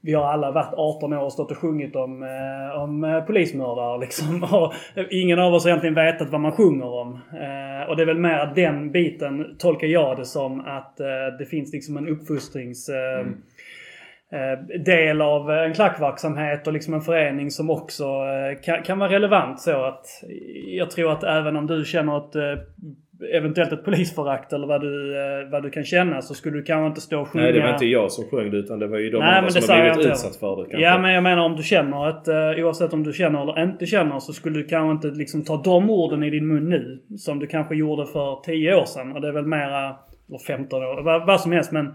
[0.00, 3.98] Vi har alla varit 18 år och stått och sjungit om, eh, om eh, polismördare
[3.98, 4.42] liksom.
[4.52, 4.72] Och
[5.10, 7.20] ingen av oss har egentligen vetat vad man sjunger om.
[7.32, 11.06] Eh, och det är väl mer den biten tolkar jag det som att eh,
[11.38, 12.88] det finns liksom en uppfostrings...
[12.88, 13.26] Eh,
[14.30, 18.04] eh, del av en klackverksamhet och liksom en förening som också
[18.62, 20.06] kan, kan vara relevant så att
[20.66, 22.58] jag tror att även om du känner ett
[23.32, 26.86] eventuellt ett polisförakt eller vad du, eh, vad du kan känna så skulle du kanske
[26.86, 27.44] inte stå och sjunga...
[27.44, 29.50] Nej, det var inte jag som sjöng det utan det var ju de Nej, andra
[29.50, 30.80] som det har blivit utsatt för det kanske.
[30.80, 33.86] Ja men jag menar om du känner att eh, oavsett om du känner eller inte
[33.86, 37.02] känner så skulle du kanske inte liksom ta de orden i din mun nu.
[37.16, 39.12] Som du kanske gjorde för 10 år sedan.
[39.12, 39.96] Och det är väl mera,
[40.28, 41.94] eller 15 år, vad, vad som helst men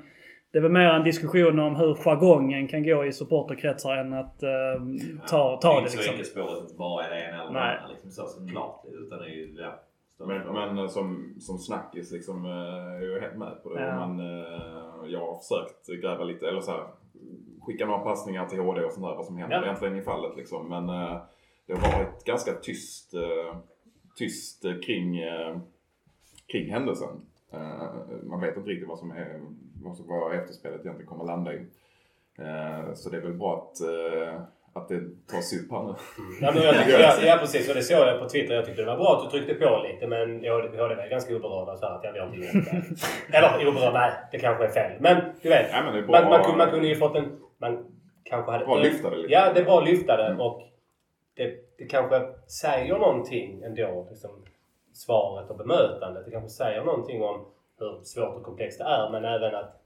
[0.51, 4.43] det är väl mer en diskussion om hur jargongen kan gå i supporterkretsar än att
[4.43, 4.49] eh,
[5.29, 6.11] ta, ta det inte så liksom.
[6.11, 7.87] enkelt spåret att bara är det ena eller det andra.
[7.89, 8.85] Liksom, så såklart.
[9.05, 9.83] Utan det är ju, ja.
[10.27, 12.51] Men, men eh, som, som snackis liksom, eh,
[13.01, 13.81] är jag helt med på det.
[13.81, 14.07] Ja.
[14.07, 16.83] Men eh, jag har försökt gräva lite, eller så här,
[17.61, 19.63] skicka några passningar till HD och sånt där vad som händer Ja.
[19.63, 20.69] egentligen i fallet liksom.
[20.69, 20.87] Men
[21.65, 23.13] det har varit ganska tyst,
[24.15, 25.19] tyst kring,
[26.51, 27.09] kring händelsen.
[28.23, 29.41] Man vet inte riktigt vad som är,
[29.83, 31.65] vad, som, vad efterspelet egentligen kommer landa i.
[32.95, 33.81] Så det är väl bra att,
[34.73, 34.99] att det
[35.31, 35.93] tas upp här nu.
[36.41, 38.55] Ja, men jag tyckte, ja, ja precis, och det såg jag på Twitter.
[38.55, 41.35] Jag tyckte det var bra att du tryckte på lite men jag, jag var ganska
[41.35, 42.47] oberörd så här att jag jag inte
[43.31, 43.37] det.
[43.37, 44.91] Eller oberörd, nej det kanske är fel.
[44.99, 45.69] Men du vet.
[45.71, 47.39] Ja, men man, man, kunde- man kunde ju fått en...
[47.57, 47.85] Man
[48.23, 48.65] kanske hade...
[48.65, 49.33] Bra lyfta det lite.
[49.33, 50.61] Ja, det är bra att lyfta det och
[51.35, 54.07] det, det kanske säger någonting ändå.
[54.09, 54.31] Liksom,
[54.93, 56.25] svaret och bemötandet.
[56.25, 57.45] Det kanske säger någonting om
[57.79, 59.80] hur svårt och komplext det är men även att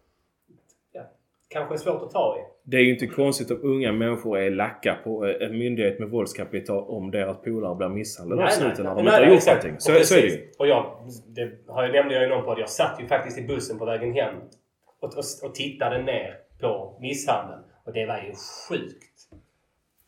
[1.47, 2.41] kanske är svårt att ta i.
[2.63, 6.09] Det är ju inte konstigt om unga människor är lacka på eh, en myndighet med
[6.09, 9.63] våldskapital om deras polare blir misshandlade av snuten när de inte har gjort exakt.
[9.63, 9.75] någonting.
[9.75, 10.51] Och Så, så är det ju.
[10.59, 10.85] Och jag,
[11.27, 12.59] det har jag, nämnde jag i någon podd.
[12.59, 14.35] Jag satt ju faktiskt i bussen på vägen hem
[14.99, 17.61] och, och, och tittade ner på misshandeln.
[17.85, 18.33] Och det var ju
[18.69, 19.15] sjukt.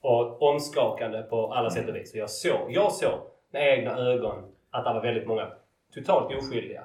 [0.01, 2.14] Och omskakande på alla sätt och vis.
[2.14, 3.19] Och jag såg, jag såg
[3.51, 5.48] med egna ögon att det var väldigt många
[5.93, 6.83] totalt oskyldiga.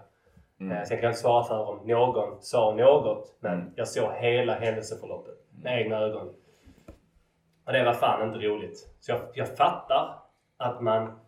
[0.63, 0.77] Mm.
[0.77, 3.35] Eh, Sen kan jag inte svara för om någon sa något.
[3.41, 6.29] Men jag såg hela händelseförloppet med egna ögon.
[7.67, 8.89] Och det var fan inte roligt.
[9.01, 10.19] Så jag, jag fattar
[10.57, 11.21] att man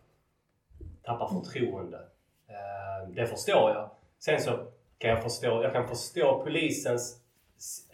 [1.03, 1.97] tappar förtroende.
[2.47, 3.89] Eh, Det förstår jag.
[4.19, 4.51] Sen så
[4.97, 7.17] kan jag förstå, jag kan förstå polisens,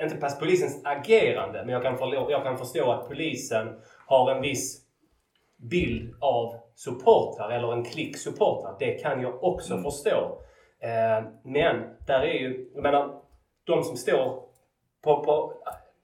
[0.01, 4.41] inte pass polisens agerande, men jag kan, förlo, jag kan förstå att polisen har en
[4.41, 4.81] viss
[5.57, 8.75] bild av supportrar eller en klick supportrar.
[8.79, 10.37] Det kan jag också förstå.
[10.83, 13.21] Eh, men där är ju, jag menar,
[13.63, 14.43] de som står
[15.03, 15.53] på, på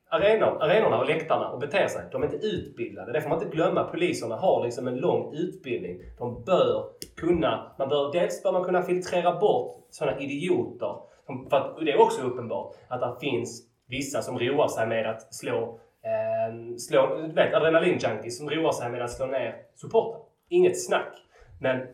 [0.10, 2.02] arenor, arenorna och läktarna och beter sig.
[2.12, 3.12] De är inte utbildade.
[3.12, 3.84] Det får man inte glömma.
[3.84, 6.00] Poliserna har liksom en lång utbildning.
[6.18, 6.86] De bör
[7.18, 10.96] kunna, man bör, dels bör man kunna filtrera bort sådana idioter.
[11.26, 14.88] Som- För att, och det är också uppenbart att det finns vissa som roar sig
[14.88, 19.56] med att slå, eh, slå du vet adrenalinjunkies som roar sig med att slå ner
[19.76, 20.22] supporten.
[20.50, 21.14] Inget snack.
[21.62, 21.88] Men,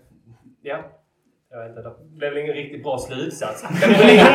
[0.62, 0.84] ja.
[1.54, 3.64] Jag vet inte, det blev väl ingen riktigt bra slutsats.
[3.64, 4.34] Men polisen,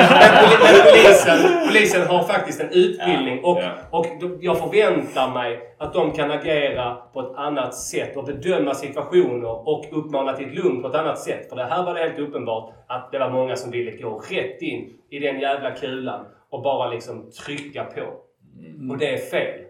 [0.92, 3.58] polisen, polisen har faktiskt en utbildning och,
[3.90, 4.06] och
[4.40, 9.84] jag förväntar mig att de kan agera på ett annat sätt och bedöma situationer och
[9.92, 11.48] uppmana till ett lugn på ett annat sätt.
[11.48, 14.62] För det här var det helt uppenbart att det var många som ville gå rätt
[14.62, 18.00] in i den jävla kulan och bara liksom trycka på.
[18.90, 19.64] Och det är fel.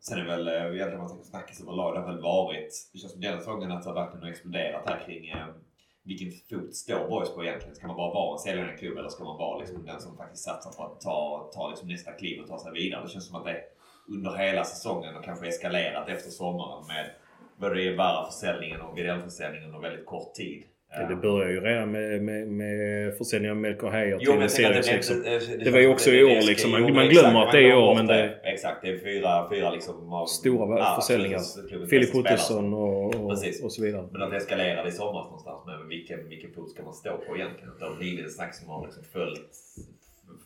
[0.00, 2.98] Sen är det väl, eh, egentligen man tänker snackis överlag, det har väl varit, det
[2.98, 5.36] känns som denna säsongen att det har verkligen exploderat här kring eh,
[6.10, 7.74] vilken fot står Boys på egentligen?
[7.76, 10.44] Ska man bara vara en säljande klubb eller ska man vara liksom den som faktiskt
[10.44, 13.02] satsar på att ta, ta liksom nästa kliv och ta sig vidare?
[13.04, 13.60] Det känns som att det
[14.08, 17.10] under hela säsongen och kanske eskalerat efter sommaren med
[17.56, 17.96] både i
[18.30, 20.64] försäljningen och Widell-försäljningen under väldigt kort tid.
[20.92, 24.48] Ja, Det börjar ju redan med, med, med försäljningen av Melker men till att det,
[24.48, 25.14] seriesexor.
[25.14, 26.70] det, det, Det var ju också i år liksom.
[26.70, 28.34] Man, man glömmer att det är i år men det...
[28.42, 31.40] Exakt, det är fyra, fyra liksom av Stora ja, försäljningar.
[31.86, 32.14] Filip.
[32.14, 33.30] Ottosson och, och,
[33.62, 34.08] och så vidare.
[34.12, 37.36] Men att det eskalerade i somras någonstans med vilken, vilken fot ska man stå på
[37.36, 37.72] egentligen?
[37.78, 39.50] Det har blivit ett snack som har liksom följt,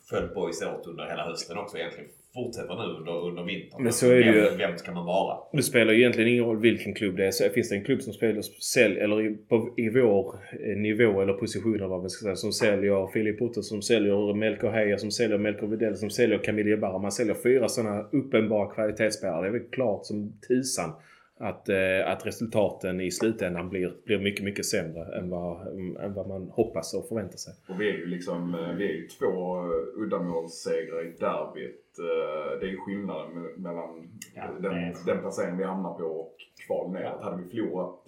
[0.09, 2.09] följt boys åt under hela hösten också egentligen.
[2.33, 3.83] Fortsätter nu under, under vintern.
[3.83, 5.37] Men så är det ju- vem, vem ska man vara?
[5.53, 7.31] Det spelar ju egentligen ingen roll vilken klubb det är.
[7.31, 11.21] Så finns det en klubb som spelar sälj, eller i, på, i vår eh, nivå
[11.21, 14.97] eller position eller vad man ska säga, som säljer Filip Ottosson, som säljer Melker Heier,
[14.97, 16.97] som säljer Melker Widell, som säljer Camille Barra.
[16.97, 19.41] Man säljer fyra sådana uppenbara kvalitetsspelare.
[19.41, 20.91] Det är väl klart som tusan
[21.37, 25.67] att, eh, att resultaten i slutändan blir, blir mycket, mycket sämre än vad,
[25.99, 27.53] än vad man hoppas och förväntar sig.
[27.69, 29.63] Och vi är ju liksom, eh, vi är ju två
[29.95, 31.99] uddamålssegrar i derbyt.
[31.99, 36.35] Eh, Det är ju skillnaden me- mellan Ja, den, den placeringen vi hamnar på och
[36.67, 37.23] kval neråt.
[37.23, 37.99] Hade vi förlorat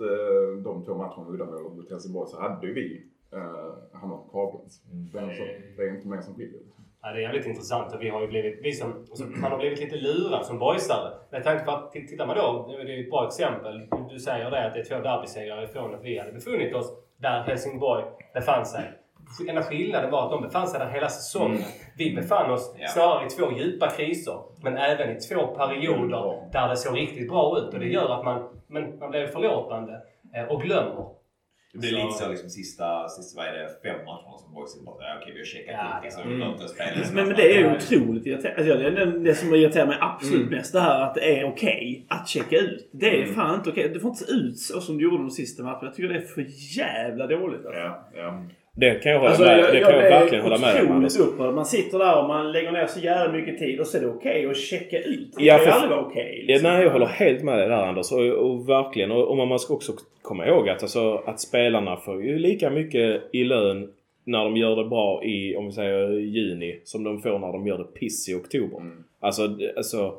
[0.63, 4.81] de två matcherna med uddamål mot Helsingborg så hade vi eh, hamnat på kvalplats.
[5.13, 5.43] Det, är alltså,
[5.77, 6.61] det är inte mer som skiljer.
[7.01, 9.57] Ja, det är jävligt intressant och vi har ju blivit, vi som, alltså, man har
[9.57, 11.13] blivit lite lurad som boysare.
[11.31, 13.87] Med tanke på att, tittar man då, det är ett bra exempel.
[14.09, 17.41] Du, säger det att det är två derbysegrar ifrån att vi hade befunnit oss där
[17.43, 18.03] Helsingborg
[18.33, 18.83] befann sig.
[19.49, 21.61] Enda skillnaden var att de befann sig där hela säsongen.
[21.97, 22.87] Vi befann oss Ja.
[22.87, 24.39] snarare i två djupa kriser.
[24.63, 27.73] Men även i två perioder där det såg riktigt bra ut.
[27.73, 30.01] Och det gör att man, men man blir förlåtande
[30.35, 31.05] eh, och glömmer.
[31.73, 35.03] Det blir lite så liksom sista, sista vad är det, fem matcherna som Boys bara
[35.07, 36.21] ja, okej vi har checkat Ja, ut liksom.
[36.21, 36.33] mm.
[36.33, 38.57] Vi behöver inte spela så Men, men det är ju otroligt irriterande.
[38.61, 40.53] Alltså, det, det, det som irriterar mig absolut Mm.
[40.57, 42.89] mest det här att det är okej att checka ut.
[42.91, 43.35] Det är Mm.
[43.35, 43.89] fan inte okej.
[43.93, 45.79] Det får inte se ut så som det gjorde de sista matcherna.
[45.83, 46.45] Jag tycker det är för
[46.77, 47.79] jävla dåligt alltså.
[47.81, 48.43] Ja, ja.
[48.79, 51.19] Det kan jag Alltså, med, jag, det jag, kan jag verkligen hålla med om otroligt
[51.19, 51.53] upprörd.
[51.53, 54.07] Man sitter där och man lägger ner så jävla mycket tid och så är det
[54.07, 55.35] okej att checka ut.
[55.37, 56.45] Det Ja, kan ju aldrig vara okej.
[56.47, 56.71] Ja, liksom.
[56.71, 58.11] nej, jag håller helt med dig där Anders.
[58.11, 59.11] Och, och verkligen.
[59.11, 63.21] Och, och man ska också komma ihåg att, alltså, att spelarna får ju lika mycket
[63.31, 63.89] i lön
[64.23, 67.67] när de gör det bra i, om vi säger juni, som de får när de
[67.67, 68.77] gör det piss i oktober.
[68.77, 69.03] Mm.
[69.19, 70.13] Alltså, alltså...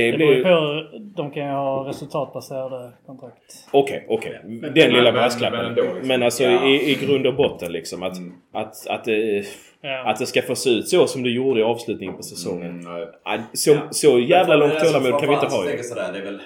[0.00, 3.68] Det Det blir beror ju på, de kan ju ha resultatbaserade kontrakt.
[3.72, 4.40] Okej, okej.
[4.44, 5.74] Den men- lilla men- brasklappen.
[5.74, 6.22] men Men, liksom.
[6.22, 6.66] alltså Ja.
[6.68, 8.32] i, i grund och botten liksom att, Mm.
[8.52, 9.44] att, att, det,
[9.80, 10.10] Ja.
[10.10, 12.80] att det ska få se ut så som det gjorde i avslutningen på säsongen.
[12.80, 13.08] Mm,
[13.52, 13.88] Så, Ja.
[13.90, 15.68] så jävla Men långt alltså, tålamod kan vi inte ha så ju.
[15.68, 16.40] tänker jag sådär, det är väl...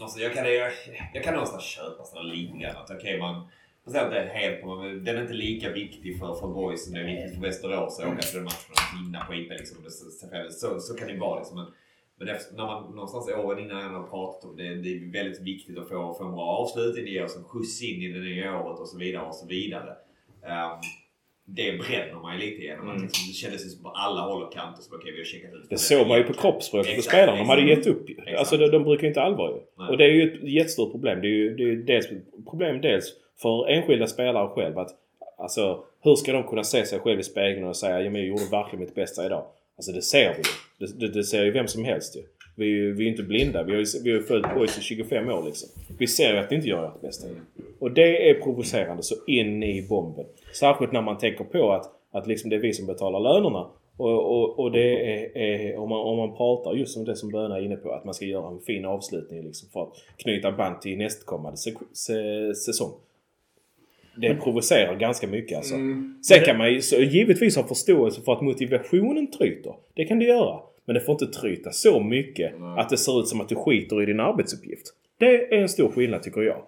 [0.00, 0.70] Alltså, jag, kan, jag,
[1.14, 3.34] jag kan någonstans köpa lite grann att okej man...
[3.86, 6.94] Att det är helt på, men den är inte lika viktig för, för boys som
[6.94, 9.50] det är viktigt för Västerås att åka till den matchen och vinna IP.
[9.50, 9.76] Liksom.
[9.84, 10.04] Det- Så,
[10.50, 11.38] så, så kan det ju vara.
[11.38, 11.56] Liksom.
[11.58, 11.66] Men,
[12.18, 15.78] men efter, när man någonstans åren innan har pratat om det, det är väldigt viktigt
[15.78, 17.04] att få, få en bra avslutning.
[17.04, 19.46] Det ger oss en skjuts in i det nya året och så vidare och så
[19.46, 19.92] vidare.
[20.42, 20.80] Ehm,
[21.44, 22.88] det bränner man ju lite igenom.
[22.88, 25.24] Att liksom, det kändes ju som på alla håll och kanter som okej vi har
[25.24, 25.70] checkat ut.
[25.70, 27.38] Det såg man ju på kroppsspråket på spelarna.
[27.38, 28.14] De hade gett upp ju.
[28.14, 28.38] Exakt.
[28.38, 29.60] Alltså de, de brukar ju inte allvar ju.
[29.78, 29.88] Nej.
[29.90, 31.20] Och det är ju ett jättestort problem.
[31.20, 32.08] Det är ju, det är ju dels
[32.50, 34.90] problem dels för enskilda spelare själv att
[35.38, 38.28] Alltså hur ska de kunna se sig själv i spegeln och säga ja men jag
[38.28, 39.44] gjorde verkligen mitt bästa idag.
[39.78, 40.86] Alltså det ser vi ju.
[40.86, 42.22] Det, det, det ser ju vem som helst ju.
[42.56, 43.62] Vi är ju vi är ju inte blinda.
[43.62, 45.68] Vi har ju vi har ju följt boys i 25 år liksom.
[45.98, 47.28] Vi ser ju att ni inte gör ert bästa.
[47.78, 50.24] Och det är provocerande så in i bomben.
[50.54, 53.66] Särskilt när man tänker på att, att liksom det är vi som betalar lönerna.
[53.96, 57.30] Och, och, och det är, är om, man, om man pratar just om det som
[57.30, 57.92] Böna är inne på.
[57.92, 61.74] Att man ska göra en fin avslutning liksom för att knyta band till nästkommande se,
[61.92, 62.92] se, säsong.
[64.20, 65.74] Det provocerar ganska mycket alltså.
[66.22, 69.74] Sen kan man ju så, givetvis ha förståelse för att motivationen tryter.
[69.94, 70.60] Det kan det göra.
[70.84, 74.02] Men det får inte tryta så mycket att det ser ut som att du skiter
[74.02, 74.86] i din arbetsuppgift.
[75.18, 76.62] Det är en stor skillnad tycker jag.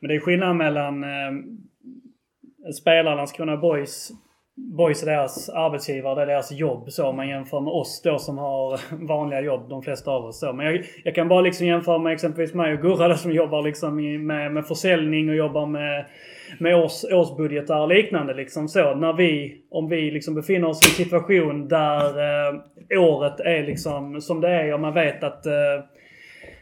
[0.00, 4.10] Men det är skillnad mellan eh, spelarna Landskrona Boys.
[4.54, 7.06] Boys är deras arbetsgivare, det är deras jobb så.
[7.06, 10.52] Om man jämför med oss då som har vanliga jobb, de flesta av oss så.
[10.52, 14.26] Men jag, jag kan bara liksom jämföra med exempelvis mig och Gurra som jobbar liksom
[14.26, 16.04] med, med försäljning och jobbar med,
[16.58, 18.94] med års, årsbudgetar och liknande liksom så.
[18.94, 24.20] När vi, om vi liksom befinner oss i en situation där eh, året är liksom
[24.20, 25.84] som det är och man vet att eh,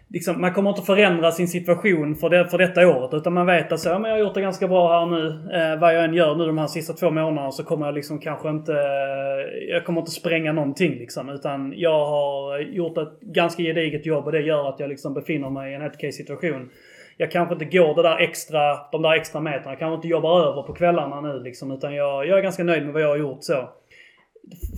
[0.09, 3.15] liksom, man kommer inte förändra sin situation för, det, för detta året.
[3.15, 5.27] Utan man vet att så, ja, men jag har gjort det ganska bra här nu.
[5.27, 8.19] Eh, vad jag än gör nu de här sista två månaderna så kommer jag liksom
[8.19, 8.73] kanske inte...
[8.73, 11.29] Eh, jag kommer inte spränga någonting liksom.
[11.29, 15.51] Utan jag har gjort ett ganska gediget jobb och det gör att jag liksom befinner
[15.51, 16.71] mig i en helt okej situation.
[17.17, 19.71] Jag kanske inte går det där extra, de där extra metrarna.
[19.71, 21.71] Jag kanske inte jobbar över på kvällarna nu liksom.
[21.71, 23.69] Utan jag, jag är ganska nöjd med vad jag har gjort så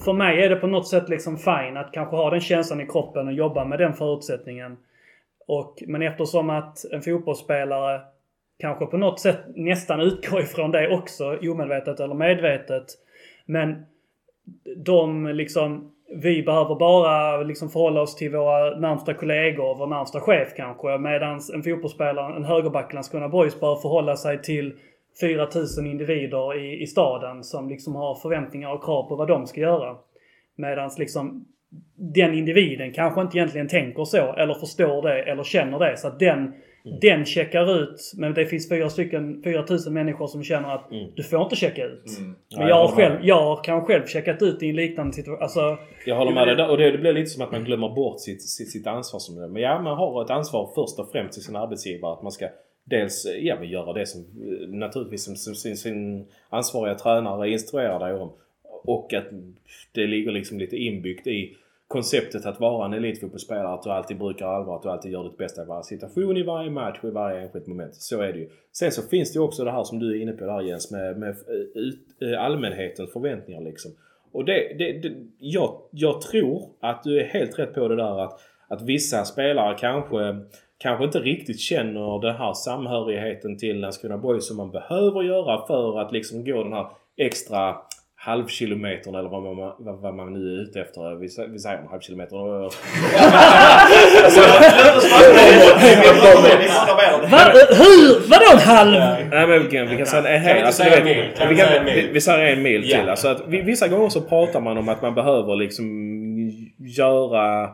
[0.04, 2.86] för mig är det på något sätt liksom fine att kanske ha den känslan i
[2.86, 4.76] kroppen och jobba med den förutsättningen.
[5.46, 8.00] Och, men eftersom att en fotbollsspelare
[8.58, 12.86] kanske på något sätt nästan utgår ifrån det också, omedvetet eller medvetet.
[13.46, 13.86] Men
[14.76, 20.20] de liksom, vi behöver bara liksom förhålla oss till våra närmsta kollegor och vår närmsta
[20.20, 20.98] chef kanske.
[20.98, 24.74] Medan en fotbollsspelare, en högerback i Landskrona Boys, bör förhålla sig till
[25.20, 29.60] 4000 individer i, i staden som liksom har förväntningar och krav på vad de ska
[29.60, 29.96] göra.
[30.56, 31.44] Medan liksom
[31.96, 35.96] den individen kanske inte egentligen tänker så eller förstår det eller känner det.
[35.96, 36.54] Så att den,
[37.00, 38.12] den checkar ut.
[38.16, 42.18] Men det finns fyra stycken, 4000 människor som känner att du får inte checka ut.
[42.18, 42.34] Mm.
[42.48, 42.96] Ja, Men jag jag med.
[42.96, 45.42] själv, jag kanske själv checkat ut i en liknande situation.
[45.42, 46.70] Alltså, Jag håller med dig där.
[46.70, 49.20] Och det, det blir lite som att man glömmer bort sitt, sitt, sitt ansvar.
[49.20, 49.48] Som det.
[49.48, 52.12] Men ja, man har ett ansvar först och främst till sin arbetsgivare.
[52.12, 52.48] Att man ska
[52.84, 57.98] dels ja, men göra det som eh, naturligtvis som, som sin, sin ansvariga tränare instruerar
[57.98, 58.30] dig om.
[58.84, 59.26] Och att
[59.92, 61.56] det ligger liksom lite inbyggt i
[61.88, 63.68] konceptet att vara en elitfotbollsspelare.
[63.68, 66.42] Att du alltid brukar allvar, att du alltid gör ditt bästa i varje situation, i
[66.42, 67.94] varje match och i varje enskilt moment.
[67.94, 68.50] Så är det ju.
[68.72, 70.90] Sen så finns det ju också det här som du är inne på där Jens
[70.90, 73.90] med, med eh, ut, eh, allmänhetens förväntningar liksom.
[74.32, 78.24] Och det, det, det, jag, jag tror att du är helt rätt på det där
[78.24, 80.36] att, att vissa spelare kanske,
[80.78, 86.00] kanske inte riktigt känner den här samhörigheten till Landskrona Boys som man behöver göra för
[86.00, 86.86] att liksom gå den här
[87.16, 87.76] extra
[88.28, 91.14] halvkilometern eller vad man, vad, vad man nu är ute efter.
[91.14, 92.36] Vi, vi säger halvkilometer.
[97.30, 98.30] Va, hur?
[98.30, 98.92] Vadå en halv?
[99.30, 100.64] Nej men vi kan, vi kan säga en hel.
[100.64, 101.94] Alltså, en vi, vi kan, säga en mil?
[101.94, 103.08] vi, vi säger en mil till.
[103.08, 105.86] Alltså att vi, vissa gånger så pratar man om att man behöver liksom
[106.78, 107.70] göra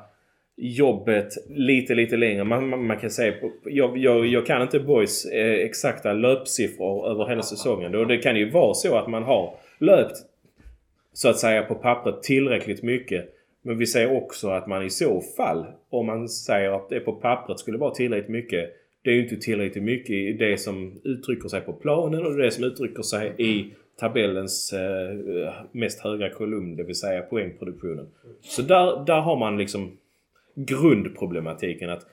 [0.56, 2.44] jobbet lite, lite längre.
[2.44, 3.34] Man, man, man kan säga,
[3.64, 7.94] jag, jag, jag kan inte boys eh, exakta löpsiffror över hela säsongen.
[7.94, 10.16] Och det kan ju vara så att man har löpt
[11.14, 13.30] så att säga på pappret tillräckligt mycket.
[13.62, 17.12] Men vi säger också att man i så fall, om man säger att det på
[17.12, 18.70] pappret skulle vara tillräckligt mycket.
[19.02, 22.50] Det är ju inte tillräckligt mycket i det som uttrycker sig på planen och det
[22.50, 28.06] som uttrycker sig i tabellens eh, mest höga kolumn, det vill säga poängproduktionen.
[28.40, 29.96] Så där, där har man liksom
[30.54, 32.06] grundproblematiken att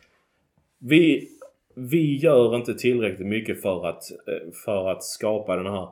[0.80, 1.30] vi,
[1.75, 5.88] vi gör inte tillräckligt mycket för att, eh, för att skapa den här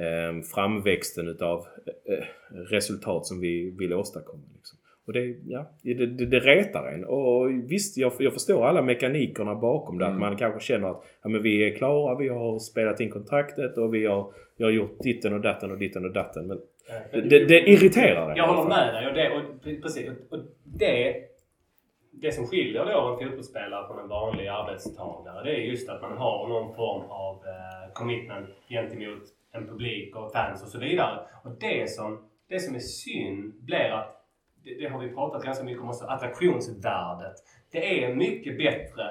[0.00, 1.66] eh, framväxten utav
[2.04, 2.24] eh,
[2.70, 4.42] resultat som vi vill åstadkomma.
[4.56, 4.78] Liksom.
[5.06, 7.04] Och det, ja, det, det, det retar en.
[7.04, 10.06] Och visst, jag, jag förstår alla mekanikerna bakom det.
[10.06, 13.78] Att man kanske känner att ja, men vi är klara, vi har spelat in kontraktet
[13.78, 16.46] och vi har, vi har gjort ditten och datten och ditten och datten.
[16.46, 16.60] Men
[17.12, 18.36] det, det, det irriterar en.
[18.36, 19.06] Jag håller med dig.
[19.08, 21.14] Och det, och, precis, och det,
[22.12, 26.18] det som skiljer då en fotbollsspelare från en vanlig arbetstagare det är just att man
[26.18, 29.22] har någon form av eh, commitment gentemot
[29.52, 31.20] en publik och fans och så vidare.
[31.44, 34.16] Och det som, det som är synd blir att,
[34.64, 37.34] det, det har vi pratat ganska mycket om också, attraktionsvärdet.
[37.72, 39.04] Det är mycket bättre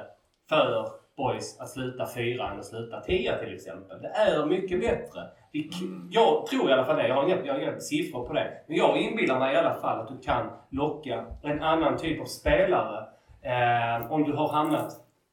[0.50, 0.88] för
[1.18, 4.02] boys att sluta fyra än att sluta tia till exempel.
[4.02, 5.22] Det är mycket bättre.
[5.54, 7.08] K- jag tror i alla fall det.
[7.08, 8.52] Jag har, inga, jag har inga siffror på det.
[8.68, 12.26] Men jag inbillar mig i alla fall att du kan locka en annan typ av
[12.26, 13.06] spelare
[13.42, 14.92] eh, om du har hamnat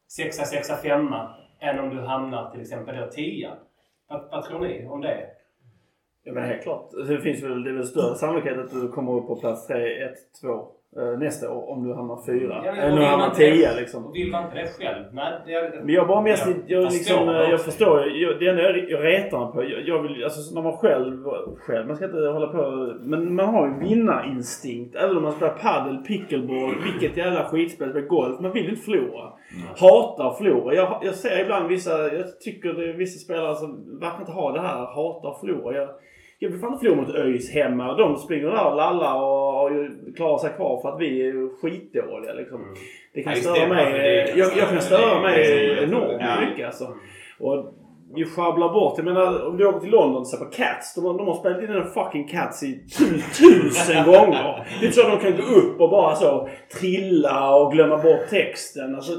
[0.08, 3.52] sexa, sexa, femma än om du hamnar till exempel då tia.
[4.08, 5.30] Vad, vad tror ni om det?
[6.22, 6.90] Ja men helt klart.
[7.08, 10.04] Det finns väl, det är väl större sannolikhet att du kommer upp på plats 3,
[10.04, 10.75] 1, 2
[11.18, 12.62] nästa år om du hamnar fyra.
[12.64, 14.12] Ja, men- än och om du hamnar det- tia liksom.
[14.12, 15.04] Vill man inte det själv?
[15.12, 18.62] Nej, det, Men jag bara mest, jag, förstår liksom, det jag förstår, jag, det enda
[18.62, 21.24] jag, jag retar mig på, jag, jag vill, alltså när man själv,
[21.58, 24.96] själv, man ska inte hålla på, men man har ju vinnarinstinkt.
[24.96, 28.40] Även om man spelar padel, pickleball, vilket jävla skitspel, spelar golf.
[28.40, 29.32] Man vill inte förlora.
[29.80, 30.74] Hatar att förlora.
[30.74, 34.52] Jag, jag ser ibland vissa, jag tycker det är vissa spelare som verkar inte ha
[34.52, 35.76] det här, hatar att förlora.
[35.76, 35.88] Jag,
[36.38, 37.94] jag vill fan förlora mot ÖIS hemma.
[37.96, 39.70] De springer där och lallar och,
[40.16, 42.60] klarar sig kvar för att vi är skitdåliga liksom.
[43.14, 43.92] Det kan Ja, störa det, mig.
[43.92, 46.48] det Jag, jag kan störa mig enormt Ja.
[46.48, 46.84] mycket alltså.
[47.40, 47.74] Och
[48.14, 48.94] vi sjabblar bort.
[48.96, 50.94] Jag menar om du åker till London och ser på Cats.
[50.94, 54.66] De, de har spelat in den fucking Cats i tu, tusen gånger.
[54.80, 56.48] Det är så att de kan gå upp och bara så
[56.80, 58.94] trilla och glömma bort texten.
[58.94, 59.12] Alltså,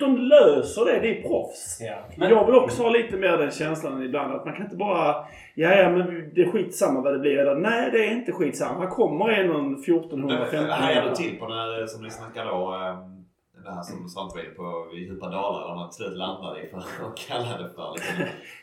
[0.00, 1.00] de löser det.
[1.00, 1.78] Det är proffs.
[1.80, 1.96] Ja.
[2.16, 5.14] Men jag vill också ha lite mer den känslan ibland att man kan inte bara...
[5.54, 7.38] Ja, ja, men det är skitsamma vad det blir.
[7.38, 8.80] Eller, nej, det är inte skitsamma.
[8.80, 10.70] Här kommer en någon 1415.
[10.70, 13.19] Hajar du till på när, som ni snackade då, ehm,
[13.64, 14.66] det här som Svante var inne på
[14.96, 18.14] i djupa dalar, där man till slut landade i för att kalla det för liksom.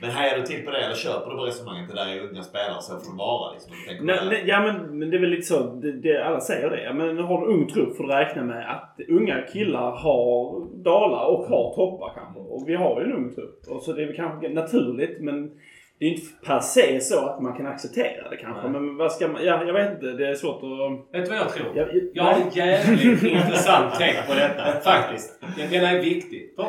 [0.01, 1.89] Men hajar du till på det eller köper du på resonemanget?
[1.89, 3.71] Det där är unga spelare, så får det vara liksom.
[4.01, 5.59] Nej, nej, ja men, men det är väl lite så.
[5.59, 6.83] Det, det, alla säger det.
[6.83, 11.25] Ja, Men har du ung trupp får du räkna med att unga killar har dalar
[11.25, 12.39] och har toppar kanske.
[12.39, 13.59] Och vi har ju en ung trupp.
[13.67, 15.51] Och så det är väl kanske naturligt men
[15.99, 18.67] det är inte per se så att man kan acceptera det kanske.
[18.67, 19.45] Men vad ska man...
[19.45, 20.05] Ja, jag vet inte.
[20.05, 21.15] Det är svårt att...
[21.15, 21.71] Vet du vad jag tror?
[21.75, 22.57] Ja, ja, Jag har en nej.
[22.57, 24.79] jävligt intressant take på detta.
[24.83, 25.41] Faktiskt.
[25.57, 26.53] Den, den är viktig.
[26.55, 26.67] För,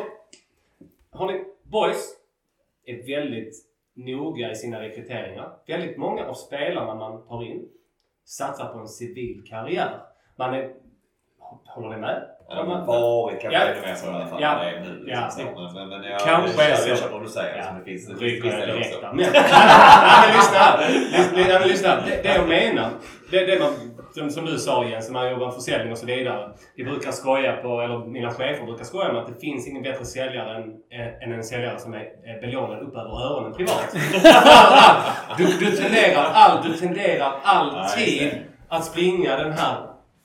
[1.11, 2.15] har ni, boys
[2.85, 3.55] är väldigt
[3.93, 5.51] noga i sina rekryteringar.
[5.67, 7.69] Väldigt många av spelarna man tar in
[8.25, 9.99] satsar på en civil karriär.
[10.35, 10.73] Man är...
[11.65, 12.29] Håller ni med?
[12.49, 13.65] Ja, har varit kanske Ja.
[13.65, 14.41] ännu mer så i alla fall.
[14.41, 14.59] Ja.
[14.63, 15.03] Det är nu.
[15.07, 15.21] Ja.
[15.37, 15.73] Liksom, så.
[15.79, 16.89] Men, men jag, Kanske jag, är så.
[16.89, 17.49] jag köper vad du säger.
[17.49, 17.57] Ja.
[17.57, 18.99] Liksom, det finns, det finns det också.
[19.01, 19.15] Men,
[20.21, 20.79] men lyssna.
[21.37, 21.95] Lyssna, men lyssna.
[21.95, 22.89] Det, det jag menar.
[23.31, 23.69] Det, det man,
[24.15, 26.49] som, som du sa Jens, när man jobbar med försäljning och så vidare.
[26.75, 30.05] Vi brukar skoja på, eller mina chefer brukar skoja med att det finns ingen bättre
[30.05, 30.63] säljare än,
[31.23, 33.95] än en säljare som är eh, belånad upp över öronen privat.
[35.37, 38.31] du, du tenderar, all, du tenderar alltid
[38.69, 39.75] att springa den här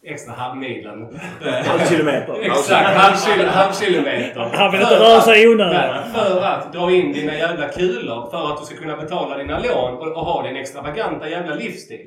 [0.07, 1.19] extra halvmilen.
[1.67, 2.35] Halvkilometer.
[2.43, 4.51] Exakt, halvkil- halvkilometer.
[4.53, 6.11] Han vill inte För röra att- sig i onödan.
[6.15, 9.95] För att dra in dina jävla kulor för att du ska kunna betala dina lån
[9.95, 12.07] och, och ha din extravaganta jävla livsstil.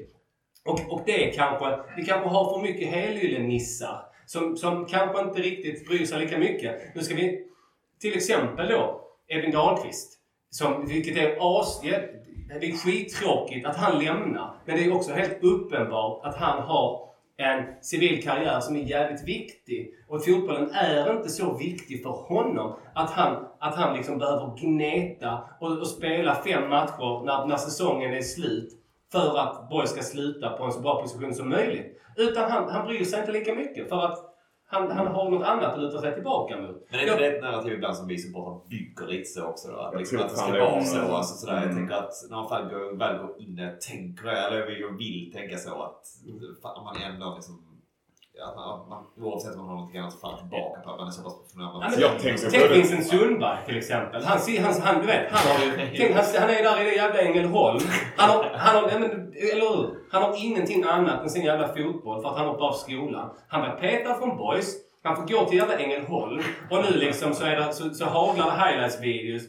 [0.65, 5.87] Och, och det kanske, vi kanske har för mycket helylle-nissar som, som kanske inte riktigt
[5.87, 6.95] bryr sig lika mycket.
[6.95, 7.39] Nu ska vi
[8.01, 10.13] till exempel då Evin Dahlqvist.
[10.49, 11.81] Som, vilket är as...
[12.61, 14.55] Det är skittråkigt att han lämnar.
[14.65, 17.06] Men det är också helt uppenbart att han har
[17.37, 19.93] en civil karriär som är jävligt viktig.
[20.07, 25.43] Och fotbollen är inte så viktig för honom att han, att han liksom behöver gneta
[25.59, 28.69] och, och spela fem matcher när, när säsongen är slut
[29.11, 32.01] för att Borg ska sluta på en så bra position som möjligt.
[32.17, 34.26] Utan han, han bryr sig inte lika mycket för att
[34.69, 36.87] han, han har något annat att luta sig tillbaka mot.
[36.91, 39.77] Men är inte det ett narrativ ibland som vi supportrar bygger lite så också då?
[39.77, 40.95] Att, liksom att det ska vara så.
[40.95, 41.15] så.
[41.15, 41.53] Alltså, sådär.
[41.53, 41.75] Jag Mm.
[41.75, 42.49] tänker att när man
[42.97, 44.65] väl går in tänker jag, eller
[44.97, 46.01] vill tänka så att
[46.61, 47.63] fan, man är ändå liksom
[48.39, 50.89] Ja, oavsett om man har någonting annat att falla tillbaka på.
[50.89, 52.51] att Man är så pass professionell.
[52.51, 54.23] Tänk Vincent Sundberg till exempel.
[54.23, 57.19] Han, han, han, du vet, han, har tänk, han, han är där i det jävla
[57.19, 57.79] Ängelholm.
[58.17, 59.03] Han har, han har, men,
[59.53, 59.89] eller hur?
[60.11, 63.29] Han har ingenting annat än sin jävla fotboll för att han hoppade av skolan.
[63.47, 64.75] Han blev petad från boys.
[65.03, 66.41] Han får gå till jävla Ängelholm.
[66.71, 69.43] Och nu liksom så, är det, så, så haglar det highlights-videos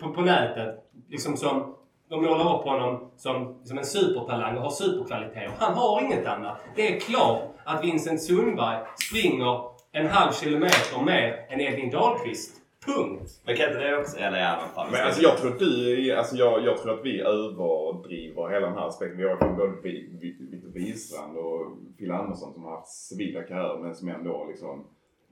[0.00, 0.74] på, på nätet.
[1.08, 1.74] Liksom som
[2.12, 5.50] de målar upp honom som, som en supertalang och har superkvaliteter.
[5.58, 6.58] Han har inget annat.
[6.76, 9.60] Det är klart att Vincent Sundberg springer
[9.92, 12.58] en halv kilometer mer än Edvin Dahlqvist.
[12.86, 13.30] Punkt.
[13.44, 14.16] Men kan inte det också...
[14.18, 14.88] Eller i alla fall.
[14.92, 18.78] Men alltså jag tror att du, alltså jag, jag tror att vi överdriver hela den
[18.78, 19.18] här aspekten.
[19.18, 21.66] Vi har ju både Vi- Vi- Victor Wistrand och
[21.98, 24.84] Phil Andersson som har haft civila karriärer men som ändå liksom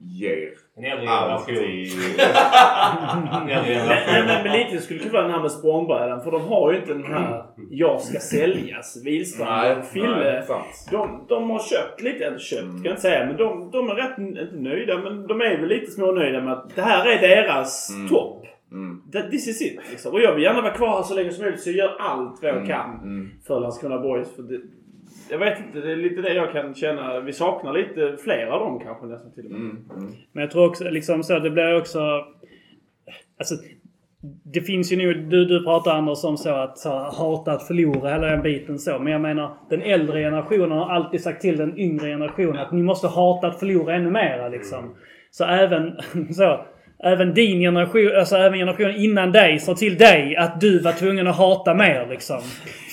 [0.03, 1.57] ger En äldre alltid...
[3.45, 6.21] Nej, nej, nej, men lite skulle kunna vara den här med språngbrädan.
[6.23, 9.01] För de har ju inte den här jag ska säljas.
[9.05, 10.43] Wihlstrand och Fille.
[10.91, 13.95] de, de har köpt lite, eller köpt kan jag inte säga, men de, de är
[13.95, 17.89] rätt, inte nöjda, men de är väl lite smånöjda med att det här är deras
[17.89, 18.09] Mm.
[18.09, 18.37] topp.
[18.71, 19.01] Mm.
[19.31, 19.79] This is it.
[19.89, 20.13] Liksom.
[20.13, 22.39] Och jag vill gärna vara kvar här så länge som möjligt så jag gör allt
[22.41, 23.29] vad jag Mm, kan mm.
[23.47, 24.35] för Landskrona Boys.
[24.35, 24.57] För det,
[25.31, 27.19] jag vet inte, det är lite det jag kan känna.
[27.19, 29.59] Vi saknar lite fler av dem kanske nästan till och med.
[29.59, 29.89] Mm.
[29.97, 30.11] Mm.
[30.31, 31.99] Men jag tror också liksom så, det blir också...
[33.37, 33.55] Alltså,
[34.43, 38.09] det finns ju nog, du, du pratar Anders om så att så, hata att förlora
[38.09, 38.99] hela den biten så.
[38.99, 42.83] Men jag menar den äldre generationen har alltid sagt till den yngre generationen att ni
[42.83, 44.95] måste hata att förlora ännu mera liksom.
[45.31, 45.95] Så även
[46.33, 46.65] så.
[47.03, 51.27] Även din generation, alltså även generationen innan dig sa till dig att du var tvungen
[51.27, 52.41] att hata mer liksom.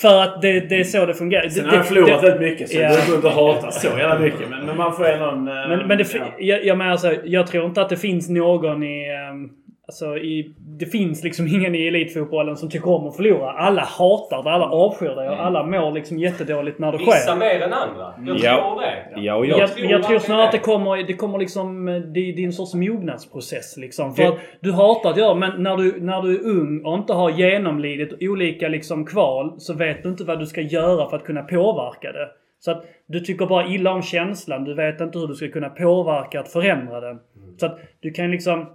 [0.03, 1.49] För att det, det är så det fungerar.
[1.49, 2.89] Sen har jag förlorat väldigt mycket så Ja.
[2.89, 4.49] det går inte hata så jävla mycket.
[4.51, 5.49] Men, men man får ändå en...
[5.49, 6.25] eh, Men, men det, ja.
[6.39, 9.07] jag, jag menar alltså, jag tror inte att det finns någon i...
[9.31, 9.51] ehm,
[9.89, 13.51] Alltså i, det finns liksom ingen i elitfotbollen som tycker om att förlora.
[13.51, 17.37] Alla hatar det, alla avskyr det och alla mår liksom jättedåligt när det Vissa sker.
[17.37, 18.15] mer än andra.
[18.27, 18.63] Jag Ja.
[18.63, 19.21] tror det.
[19.21, 21.85] Ja, och Jag, jag, jag, tror snarare att det kommer, det kommer liksom...
[21.87, 22.01] Det,
[22.33, 24.15] det är en sorts mognadsprocess liksom.
[24.15, 26.95] För Det- att du hatar att göra men när du, när du är ung och
[26.95, 31.17] inte har genomlidit olika liksom kval så vet du inte vad du ska göra för
[31.17, 32.29] att kunna påverka det.
[32.61, 34.65] Så att du tycker bara illa om känslan.
[34.65, 37.19] Du vet inte hur du ska kunna påverka att förändra den.
[37.61, 38.67] Så att du kan liksom...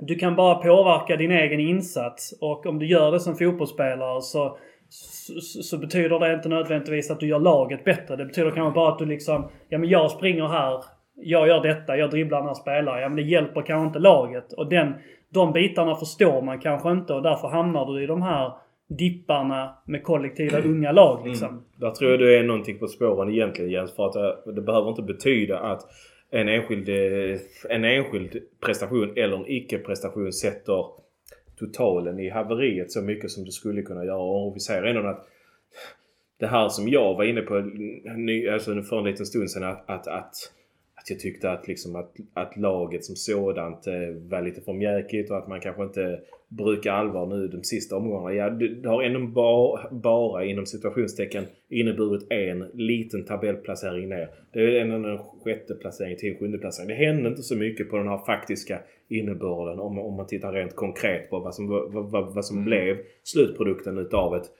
[0.00, 4.58] Du kan bara påverka din egen insats och om du gör det som fotbollsspelare så,
[4.88, 8.16] så, så betyder det inte nödvändigtvis att du gör laget bättre.
[8.16, 10.84] Det betyder kanske bara att du liksom, ja men jag springer här,
[11.14, 13.02] jag gör detta, jag dribblar den här spelaren.
[13.02, 14.52] Ja men det hjälper kanske inte laget.
[14.52, 14.94] Och den,
[15.28, 18.52] de bitarna förstår man kanske inte och därför hamnar du i de här
[18.88, 21.64] dipparna med kollektiva unga lag liksom.
[21.76, 23.96] Där tror jag du är någonting på spåren egentligen Jens.
[23.96, 25.82] För att eh, det behöver inte betyda att
[26.30, 30.84] en enskild, eh, en enskild prestation eller en icke-prestation sätter
[31.58, 34.18] totalen i haveriet så mycket som det skulle kunna göra.
[34.22, 35.28] Och vi säger ändå att
[36.38, 37.60] det här som jag var inne på
[38.16, 40.34] ny- alltså för en liten stund sedan att, att, att,
[40.94, 45.30] att jag tyckte att, liksom att, att laget som sådant eh, var lite för mjäkigt
[45.30, 46.20] och att man kanske inte
[46.56, 48.34] brukar allvar nu de sista omgångarna.
[48.34, 54.28] Ja, det, har ändå bara, bara inom situationstecken inneburit en liten tabellplacering ner.
[54.52, 56.88] Det är ändå en sjätte placering till sjunde placering.
[56.88, 58.78] Det hände inte så mycket på den här faktiska
[59.08, 62.96] innebörden om, om man tittar rent konkret på vad som, vad, vad, vad som blev
[63.22, 64.50] slutprodukten utav ett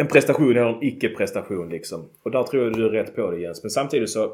[0.00, 2.08] en prestation eller en icke-prestation liksom.
[2.22, 3.62] Och där tror jag du är rätt på det Jens.
[3.62, 4.32] Men samtidigt så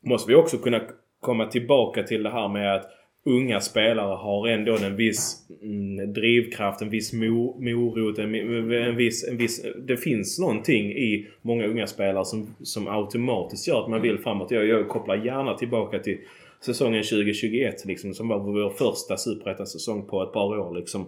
[0.00, 0.80] måste vi också kunna
[1.20, 2.90] komma tillbaka till det här med att
[3.26, 9.36] unga spelare har ändå en viss mm, drivkraft, en viss morot, en, en, viss, en
[9.36, 9.64] viss...
[9.86, 14.50] Det finns någonting i många unga spelare som, som automatiskt gör att man vill framåt.
[14.50, 16.18] Jag, jag kopplar gärna tillbaka till
[16.60, 21.06] säsongen 2021 liksom, som var vår första superettan-säsong på ett par år liksom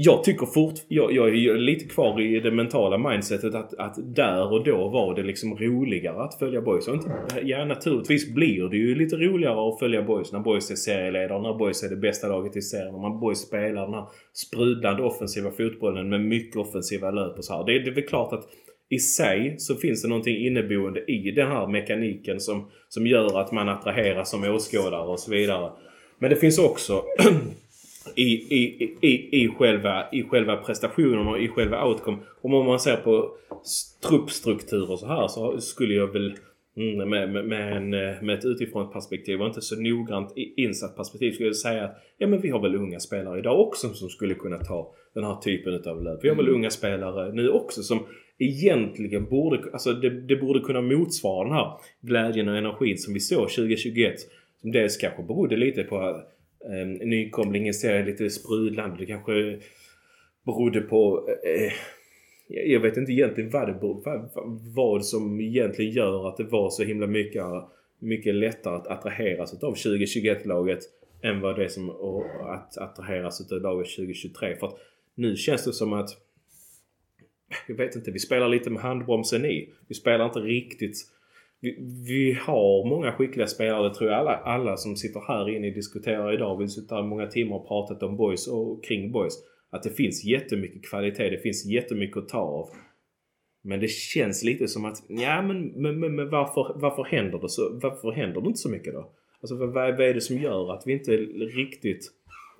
[0.00, 4.52] jag tycker fort, jag, jag är lite kvar i det mentala mindsetet att, att där
[4.52, 6.88] och då var det liksom roligare att följa boys.
[6.88, 7.10] Och inte,
[7.42, 11.54] ja naturligtvis blir det ju lite roligare att följa boys när boys är serieledare, när
[11.54, 16.08] boys är det bästa laget i serien, när boys spelar den här sprudlande offensiva fotbollen
[16.08, 17.66] med mycket offensiva löp och så här.
[17.66, 18.44] Det, det är väl klart att
[18.90, 23.52] i sig så finns det någonting inneboende i den här mekaniken som, som gör att
[23.52, 25.70] man attraheras som åskådare och så vidare.
[26.18, 27.02] Men det finns också
[28.16, 32.18] i, i, i, i, själva, i själva prestationen och i själva outcome.
[32.40, 33.30] Om man ser på
[33.62, 36.34] s- truppstruktur och så här så skulle jag väl
[36.76, 40.96] mm, med, med, med, en, eh, med ett utifrån perspektiv och inte så noggrant insatt
[40.96, 44.08] perspektiv skulle jag säga att ja men vi har väl unga spelare idag också som
[44.08, 46.24] skulle kunna ta den här typen utav löp.
[46.24, 47.98] Vi har väl unga spelare nu också som
[48.38, 53.20] egentligen borde, alltså det, det borde kunna motsvara den här glädjen och energin som vi
[53.20, 54.14] såg 2021.
[54.60, 58.96] Som dels kanske berodde lite på att eh, nykomlingen ser lite sprudlande.
[58.98, 59.58] Det kanske
[60.46, 61.72] berodde på eh,
[62.50, 64.30] jag vet inte egentligen vad det beror, vad,
[64.74, 67.42] vad- som egentligen gör att det var så himla mycket,
[67.98, 70.78] mycket lättare att attraheras av 2021-laget
[71.22, 71.90] än vad det är som
[72.40, 74.56] att attraheras av laget 2023.
[74.56, 74.78] För att
[75.14, 76.10] nu känns det som att
[77.68, 79.68] jag vet inte, vi spelar lite med handbromsen i.
[79.88, 80.96] Vi spelar inte riktigt
[81.60, 81.76] vi,
[82.08, 86.34] vi har många skickliga spelare, det tror jag alla, alla som sitter här inne diskuterar
[86.34, 86.58] idag.
[86.58, 89.34] Vi sitter många timmar och pratat om boys och kring boys.
[89.70, 92.68] Att det finns jättemycket kvalitet, det finns jättemycket att ta av.
[93.64, 97.48] Men det känns lite som att, ja men, men, men, men varför, varför händer det
[97.48, 97.62] så?
[97.82, 99.10] Varför händer det inte så mycket då?
[99.40, 101.16] Alltså vad, vad är det som gör att vi inte
[101.56, 102.10] riktigt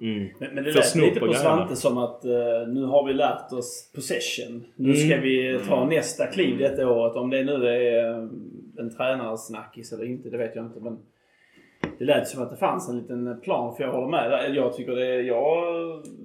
[0.03, 1.43] mm, Men, men det lät lite på grejerna?
[1.43, 4.65] Svante som att eh, nu har vi lärt oss possession.
[4.77, 4.97] Nu Mm.
[4.97, 7.17] ska vi ta nästa kliv detta året.
[7.17, 8.29] Om det nu är eh,
[8.79, 10.81] en tränarsnackis eller inte, det vet jag inte.
[10.81, 10.99] Men
[11.99, 13.77] det lät som att det fanns en liten plan.
[13.77, 14.31] För jag håller med.
[14.31, 14.55] där.
[14.55, 15.73] Jag tycker det är, jag,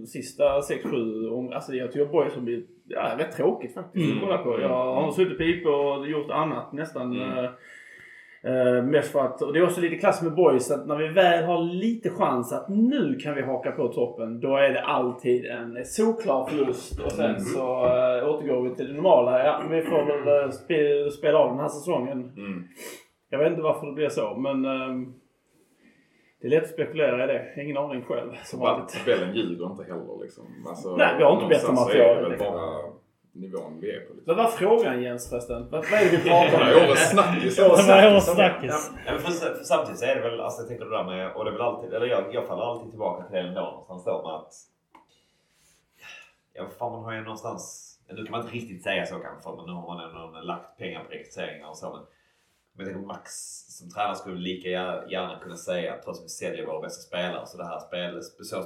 [0.08, 4.18] sista 6-7, om- alltså jag tycker Boys har blivit ja, rätt tråkigt faktiskt Mm.
[4.18, 4.62] att kolla på.
[4.62, 7.22] Jag har suttit på IP och gjort annat nästan.
[7.22, 7.52] Mm.
[8.48, 11.08] Uh, mest för att, och det är också lite klass med boys att när vi
[11.08, 14.40] väl har lite chans att nu kan vi haka på toppen.
[14.40, 17.40] Då är det alltid en solklar förlust och sen Mm.
[17.40, 19.46] så uh, återgår vi till det normala.
[19.46, 22.32] Ja, vi får väl uh, spe, spela av den här säsongen.
[22.38, 22.68] Mm.
[23.30, 25.14] Jag vet inte varför det blir så men ehm,
[26.42, 27.64] det är lätt att spekulera i det.
[27.64, 28.32] Ingen aning själv.
[28.44, 28.60] Som.
[28.60, 30.44] Tabellen ljuger inte heller liksom.
[30.68, 32.34] Alltså, Nej, vi har inte bättre material,
[33.34, 34.14] nivån vi är på.
[34.14, 34.36] Liksom.
[34.36, 35.70] Vad var frågan Jens förresten?
[35.70, 36.90] Vad, är det vi pratar om?
[36.90, 37.60] Årets snackis.
[37.60, 38.92] Årets snackis.
[39.06, 41.32] Ja, men för, för samtidigt så är det väl, alltså jag tänker det där med,
[41.34, 44.04] och det är väl alltid, eller jag, jag faller alltid tillbaka till det ändå någonstans
[44.06, 44.54] då med att
[46.56, 49.56] Ja, fan man har ju någonstans, nu kan man inte riktigt säga så kanske för
[49.56, 52.02] men nu har man ändå lagt pengar på rekryteringar och så men
[52.76, 53.32] men jag tänker Max
[53.68, 57.02] som tränare skulle lika gär- gärna kunna säga att trots att vi säljer våra bästa
[57.02, 58.24] spelare så det här spelet,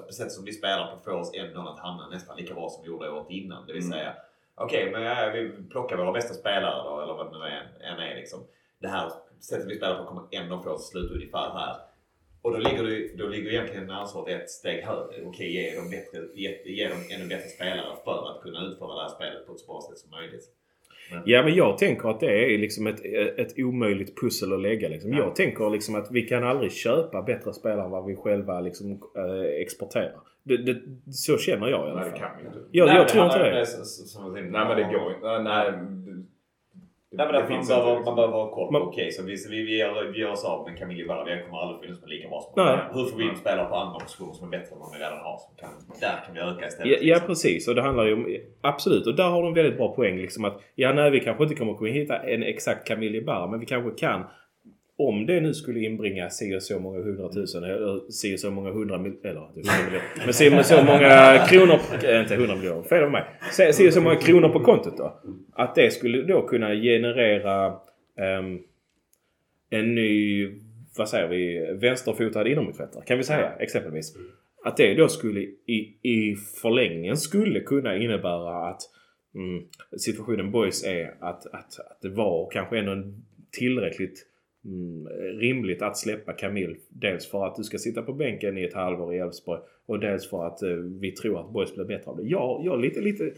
[0.08, 2.84] på sätt som vi spelar på får oss ändå att hamna nästan lika bra som
[2.84, 3.66] vi gjorde året innan.
[3.68, 4.14] Det vill säga,
[4.58, 7.46] okej men ja, vi plockar våra bästa spelare då eller vad det nu
[7.86, 8.40] än, är liksom.
[8.80, 11.76] Det här sättet vi spelar på kommer ändå få oss slut ungefär här.
[12.42, 15.26] Och då ligger, du, då ligger egentligen ansvaret ett steg högre.
[15.26, 19.02] Okej, ge dem, bättre, ge, ge dem ännu bättre spelare för att kunna utföra det
[19.02, 20.46] här spelet på ett så bra sätt som möjligt.
[21.12, 23.06] Men, Ja men jag tänker att det är liksom ett,
[23.40, 24.90] ett omöjligt pussel att lägga.
[24.90, 25.12] Liksom.
[25.14, 25.18] Ja.
[25.20, 28.92] Jag tänker liksom att vi kan aldrig köpa bättre spelare än vad vi själva liksom,
[28.92, 30.20] eh, exporterar.
[30.44, 30.78] Det, det,
[31.12, 32.14] så känner jag i alla Nej, fall.
[32.14, 32.60] det kan vi inte.
[32.72, 33.66] Jag, Nej, jag tror inte det.
[33.66, 35.40] som- som Nej men det går inte.
[35.44, 35.72] Nej,
[37.12, 38.78] nej, det, men det finns man, behöver, inte, man behöver ha koll på.
[38.78, 41.24] Okej, så vi, vi, vi, gör, vi gör oss av med Camille Valla.
[41.24, 42.78] Vi kommer aldrig finnas med lika bra som Nej.
[42.94, 45.20] Hur får vi in spelare på andra positioner som är bättre än de vi redan
[45.20, 45.38] har?
[45.38, 45.70] Som kan,
[46.00, 46.92] där kan vi öka istället.
[46.92, 47.28] Ja, ja liksom.
[47.28, 48.38] precis och det handlar ju om...
[48.62, 51.56] Absolut och där har de väldigt bra poäng liksom att ja nej vi kanske inte
[51.56, 54.26] kommer kunna hitta en exakt Camille Barra men vi kanske kan
[54.98, 58.72] om det nu skulle inbringa si och så många hundratusen eller si och så många
[58.72, 60.02] hundra mil, eller inte hundra miljoner.
[60.26, 63.24] Men si och så många kronor, äh, inte hundra miljoner, fel av mig.
[63.52, 65.22] Si och så många kronor på kontot då.
[65.54, 67.76] Att det skulle då kunna generera
[68.20, 68.60] ehm,
[69.70, 70.48] en ny,
[70.98, 74.16] vad säger vi, vänsterfotad inomhuträttare kan vi säga exempelvis.
[74.64, 78.82] Att det då skulle i, i förlängningen skulle kunna innebära att
[79.36, 79.64] mm,
[79.98, 84.26] situationen boys är att, att, att det var kanske ändå en tillräckligt
[84.68, 85.08] mm,
[85.40, 86.76] rimligt att släppa Camille.
[86.90, 90.30] Dels för att du ska sitta på bänken i ett halvår i Elfsborg och dels
[90.30, 92.24] för att eh, vi tror att boys blir bättre av det.
[92.24, 93.32] Jag, jag har lite, lite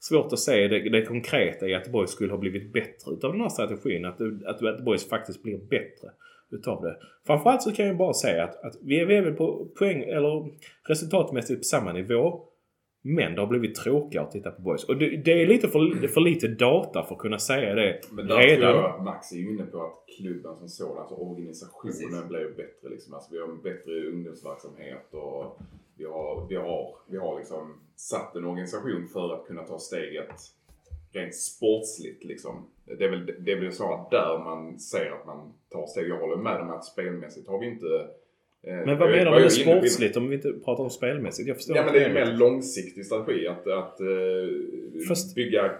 [0.00, 3.40] svårt att se det, det konkreta i att boys skulle ha blivit bättre utav den
[3.40, 4.04] här strategin.
[4.04, 6.08] Att, att, att boys faktiskt blir bättre
[6.50, 6.96] utav det.
[7.26, 10.02] Framförallt så kan jag bara säga att, att vi är vi är väl på poäng
[10.02, 10.50] eller
[10.88, 12.48] resultatmässigt på samma nivå.
[13.06, 14.84] Men det har blivit tråkigare att titta på boys.
[14.84, 18.26] Och det, det är lite för, för lite data för att kunna säga det Men
[18.26, 18.72] där redan.
[18.72, 22.28] tror jag att Max är inne på att klubben som sådan, alltså organisationen Precis.
[22.28, 22.88] blev bättre.
[22.90, 23.14] Liksom.
[23.14, 25.58] Alltså, vi har en bättre ungdomsverksamhet och
[25.96, 30.34] vi har, vi, har, vi har liksom satt en organisation för att kunna ta steget
[31.12, 32.24] rent sportsligt.
[32.24, 32.66] Liksom.
[32.84, 36.08] Det, är väl, det är väl så att där man ser att man tar steg.
[36.08, 37.86] Jag håller med om att spelmässigt har vi inte...
[38.66, 41.48] eh, Men vad menar du med sportsligt om vi inte pratar om spelmässigt?
[41.48, 44.06] Jag förstår Ja men det är en mer långsiktig strategi att, att eh,
[45.08, 45.70] Fast- bygga, eh,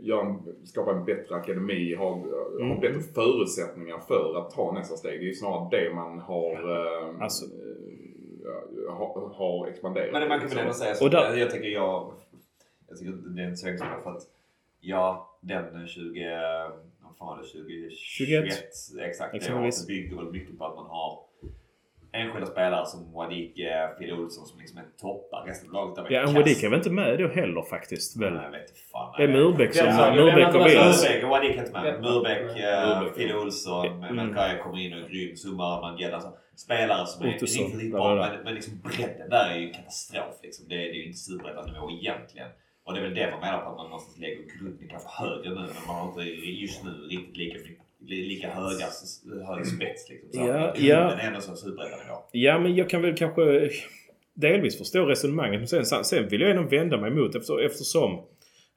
[0.00, 2.26] göra skapa en bättre akademi, ha, ha
[2.60, 2.80] Mm.
[2.80, 5.20] bättre förutsättningar för att ta nästa steg.
[5.20, 6.56] Det är ju snarare det man har,
[7.20, 7.44] Alltså.
[8.88, 10.12] har, har expanderat.
[10.12, 11.08] Men man kan väl ändå säga så.
[11.08, 12.12] Där- jag, jag tycker jag...
[12.88, 14.22] Jag tycker det är inte så enkelt för att...
[14.80, 16.24] Ja, den 20...
[17.02, 17.48] Vad fan var det?
[17.48, 18.44] 20, 21.
[19.00, 19.46] Exakt.
[19.46, 21.18] Det året bygger väl mycket på att man har
[22.12, 25.44] enskilda spelare som Wadike, Fille Olsson som liksom är toppar.
[25.46, 26.34] Resten av laget Ja, kass.
[26.34, 28.16] Wadik är väl inte med då heller faktiskt?
[28.22, 28.32] Väl?
[28.34, 29.14] Nej, jag vet fan.
[29.16, 29.86] Det är Murbeck som...
[29.86, 31.02] Ja, Murbeck och det är Wills.
[31.04, 31.94] Murbeck och Wadike är inte med.
[31.94, 32.00] Ja.
[32.00, 33.14] Murbeck, Murbeck.
[33.16, 34.16] Fille Olsson, Mm.
[34.16, 35.36] Melkaja kommer in och är grym.
[35.36, 36.14] Summa, Mangel.
[36.14, 38.14] Alltså, spelare som är Ottosson, riktigt, bra.
[38.14, 40.34] Men, men liksom bredden där är ju katastrof.
[40.42, 40.68] Liksom.
[40.68, 42.48] Det, är- det är ju inte superettanivå egentligen.
[42.84, 45.48] Och det är väl det man menar på att man någonstans lägger grunden kanske högre
[45.48, 45.54] nu.
[45.54, 46.22] Men man har inte
[46.64, 47.58] just nu riktigt lika,
[48.06, 48.86] lika höga,
[49.46, 50.08] hög spets.
[50.08, 50.30] Liksom.
[50.32, 51.12] Så Ja, ja.
[51.12, 52.14] är ändå som superettanivå.
[52.32, 53.70] Ja, men jag kan väl kanske
[54.34, 55.60] delvis förstå resonemanget.
[55.60, 58.20] Men sen, sen vill jag ändå vända mig emot efter, eftersom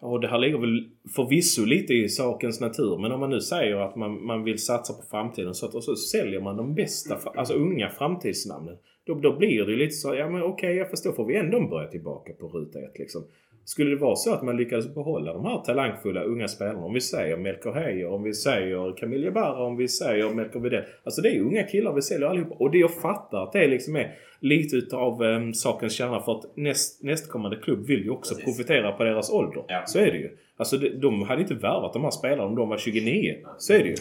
[0.02, 2.98] Ja, det här ligger väl förvisso lite i sakens natur.
[2.98, 5.84] Men om man nu säger att man, man vill satsa på framtiden så att, och
[5.84, 8.78] så säljer man de bästa, alltså unga framtidsnamnen.
[9.06, 11.68] Då, då blir det ju lite så, ja men okej, jag förstår, får vi ändå
[11.68, 13.24] börja tillbaka på ruta ett liksom.
[13.64, 17.02] Skulle det vara så att man lyckades behålla de här talangfulla unga spelarna, om vi
[17.02, 20.84] säger Melker Heier, om vi säger Camille Jabara, om vi säger Melker Widell.
[21.04, 22.56] Alltså det är unga killar vi säljer allihopa.
[22.56, 26.58] Och det jag fattar att det liksom är lite utav um, sakens kärna för att
[26.58, 28.46] näst, nästkommande klubb vill ju också Precis.
[28.46, 29.64] profitera på deras ålder.
[29.68, 29.84] Ja.
[29.86, 30.30] Så är det ju.
[30.58, 33.36] Alltså de, de hade inte värvat de här spelarna om de var 29.
[33.58, 33.96] Så är det ju.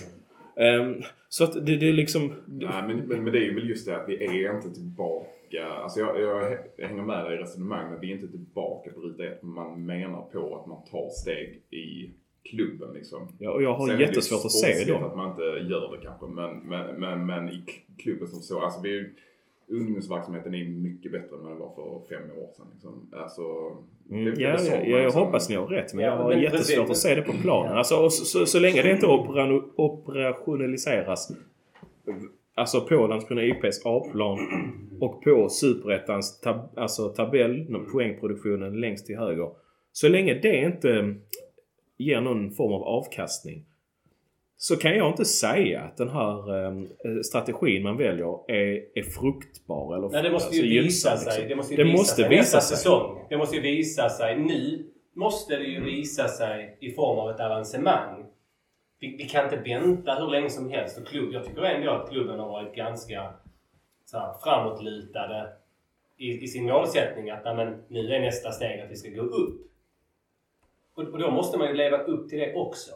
[0.66, 2.32] Ehm, så att det, det är liksom...
[2.46, 5.26] Nej, men, men, men det är ju väl just det att vi är inte tillbaka.
[5.56, 9.00] Alltså jag, jag, jag hänger med dig i resonemanget, men vi är inte tillbaka på
[9.00, 9.42] ruta ett.
[9.42, 12.10] Man menar på att man tar steg i
[12.50, 13.28] klubben liksom.
[13.38, 15.04] Ja, och jag har Sen det jättesvårt att se dem.
[15.04, 17.62] att man inte gör det kanske, men, men, men, men i
[17.98, 18.60] klubben som så.
[18.60, 19.10] Alltså vi,
[19.70, 22.66] ungdomsverksamheten är mycket bättre än vad den var för fem år sedan.
[22.72, 23.08] Liksom.
[23.12, 23.42] Alltså,
[24.10, 26.28] Mm, det- det ja, ja, jag liksom- hoppas ni har rätt men Ja, jag har
[26.28, 27.04] men jättesvårt precis.
[27.04, 27.72] att se det på planen.
[27.72, 31.28] Alltså, så, så, så länge det inte opera- operationaliseras
[32.58, 34.38] Alltså på Landskrona IPs A-plan
[35.00, 39.50] och på Superettans tab alltså tabell, poängproduktionen längst till höger.
[39.92, 41.14] Så länge det inte
[41.98, 43.64] ger någon form av avkastning
[44.60, 49.96] så kan jag inte säga att den här eh, strategin man väljer är, är fruktbar
[49.96, 51.48] eller Nej, det måste ju alltså, visa sig.
[51.48, 51.48] liksom.
[51.48, 52.76] Det måste ju Det visa måste sig visa sig.
[52.76, 53.26] säsong.
[53.28, 54.38] Det måste ju visa sig.
[54.38, 58.24] Nu måste det ju visa sig i form av ett avancemang.
[59.00, 60.98] Vi, vi kan inte vänta hur länge som helst.
[60.98, 63.32] Och klubb, jag tycker ändå att klubben har varit ganska
[64.04, 65.52] så här, framåtlutade
[66.16, 67.30] i, i sin målsättning.
[67.30, 69.60] Att men, nu är nästa steg att vi ska gå upp.
[70.94, 72.90] Och, och då måste man ju leva upp till det också.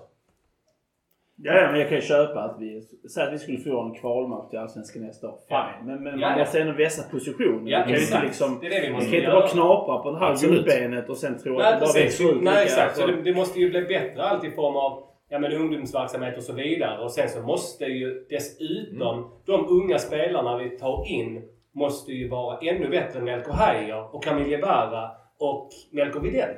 [1.36, 2.82] Ja, men jag kan ju köpa att vi...
[3.14, 5.38] Säg att vi skulle få en kvalmatch till Allsvenskan nästa år.
[5.48, 5.56] Fine.
[5.56, 5.74] Ja.
[5.84, 6.44] Men, men Ja, man ja.
[6.44, 7.66] måste ändå vässa positionen.
[7.66, 8.24] Ja, vi kan ju exakt.
[8.24, 8.58] liksom...
[8.60, 11.38] Det det vi Vi måste kan inte bara knapra på det här guldbenet och sen
[11.38, 12.96] tro att det bara växer ut Nej, exakt.
[12.96, 16.42] Så det, det måste ju bli bättre allt i form av ja, men ungdomsverksamhet och
[16.42, 17.04] så vidare.
[17.04, 22.58] Och sen så måste ju dessutom de unga spelarna vi tar in måste ju vara
[22.58, 26.56] ännu bättre än Melker Heier och Camille Jebara och Melker Widell.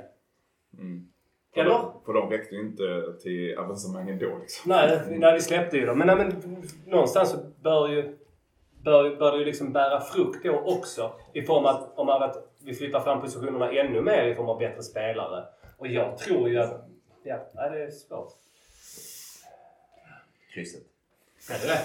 [0.79, 1.09] Mm.
[1.55, 1.71] För, Eller?
[1.71, 2.83] de, för de räckte ju inte
[3.23, 4.71] till avancemangen då liksom.
[4.71, 5.99] Nej, nej, vi släppte ju dem.
[5.99, 6.33] Men, nej, men
[6.87, 8.19] någonstans så bör ju
[8.85, 11.13] bör, bör ju liksom bära frukt då också.
[11.35, 14.83] I form av om att vi flyttar fram positionerna ännu mer i form av bättre
[14.83, 15.45] spelare.
[15.79, 16.85] Och jag tror ju att...
[17.25, 18.44] Ja, nej, det är svårt.
[20.55, 20.83] Krysset.
[21.49, 21.85] Det är det.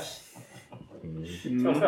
[1.64, 1.86] Två, två.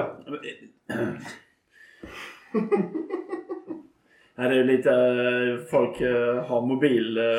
[4.36, 4.92] Ja, det är lite...
[4.92, 7.18] eh, Folk eh, har mobil...
[7.18, 7.24] eh,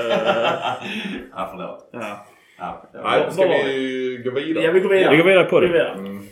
[1.33, 1.89] Ja, förlåt.
[1.93, 2.27] ja.
[2.59, 4.65] Ja, det Nej, ska vi gå vidare?
[4.65, 5.11] ja, vi går vidare.
[5.11, 5.69] Vi går vidare på det.
[5.69, 5.81] Vi.
[5.81, 6.27] Mm.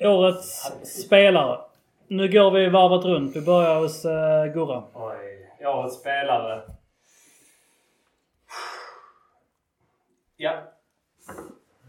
[0.00, 0.72] Årets
[1.04, 1.60] spelare.
[2.08, 3.36] Nu går vi varvet runt.
[3.36, 4.82] Vi börjar hos uh, Gurra.
[4.94, 6.62] Oj, årets spelare.
[10.36, 10.72] Ja.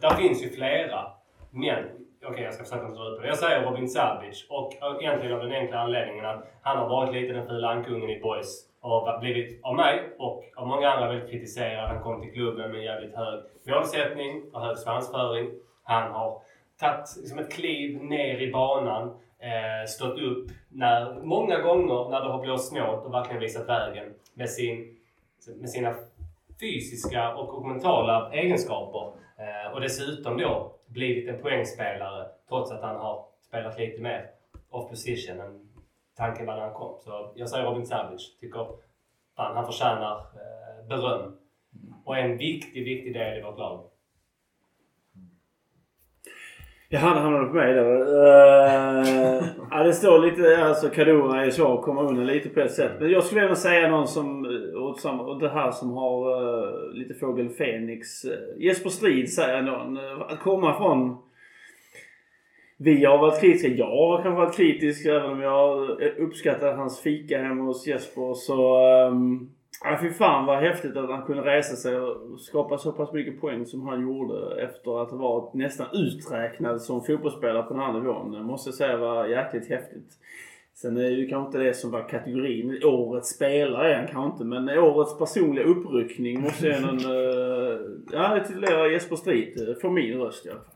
[0.03, 1.11] Där finns ju flera.
[1.51, 1.83] Men,
[2.25, 3.27] okej jag ska försöka inte dra ut på det.
[3.27, 4.47] Jag säger Robin Savic.
[4.49, 8.19] Och egentligen av den enkla anledningen att han har varit lite den fula ankungen i
[8.19, 8.69] boys.
[8.81, 11.89] Och har blivit, av mig och av många andra, väldigt kritiserad.
[11.89, 15.51] Han kom till klubben med jävligt hög målsättning och hög svansföring.
[15.83, 16.41] Han har
[16.79, 19.07] tagit liksom ett kliv ner i banan.
[19.39, 24.13] Eh, stått upp när, många gånger när det har blåst snålt och verkligen visat vägen
[24.33, 24.95] med, sin,
[25.59, 25.93] med sina
[26.59, 29.23] fysiska och, och mentala egenskaper.
[29.43, 34.29] Eh, och dessutom då blivit en poängspelare trots att han har spelat lite mer
[34.69, 35.69] off position än
[36.17, 36.99] tanken var när han kom.
[36.99, 38.37] Så jag säger Robin Savic.
[38.39, 38.67] Tycker
[39.35, 41.37] fan, han förtjänar eh, beröm.
[42.05, 43.89] Och är en viktig, viktig del i vårt lag.
[46.93, 47.81] Jag hade hamnade på mig då.
[47.81, 52.91] Uh, ja, det står lite, alltså Kadura är så, kommer undan lite på ett sätt.
[52.99, 56.93] Men jag skulle gärna säga någon som, och, som, och det här som har uh,
[56.93, 58.25] lite fågel Fenix.
[58.25, 59.97] Uh, Jesper Strid säger någon.
[59.97, 61.17] Uh, att komma från...
[62.77, 63.69] Vi har varit kritiska.
[63.69, 68.33] Jag har kanske varit kritisk även om jag uppskattar hans fika hemma hos Jesper.
[68.33, 68.79] Så...
[69.07, 69.52] Um,
[69.85, 73.41] Ja, fy fan vad häftigt att han kunde resa sig och skapa så pass mycket
[73.41, 77.93] poäng som han gjorde efter att ha varit nästan uträknad som fotbollsspelare på den här
[77.93, 78.31] nivån.
[78.31, 80.17] Det måste jag säga var jäkligt häftigt.
[80.75, 82.83] Sen är det ju kanske inte det som var kategorin.
[82.83, 87.05] Årets spelare är han kanske inte, men årets personliga uppryckning måste jag någon...
[87.05, 87.79] Uh, eh,
[88.11, 90.69] ja, jag titulerar Jesper Strid för min röst i alla fall.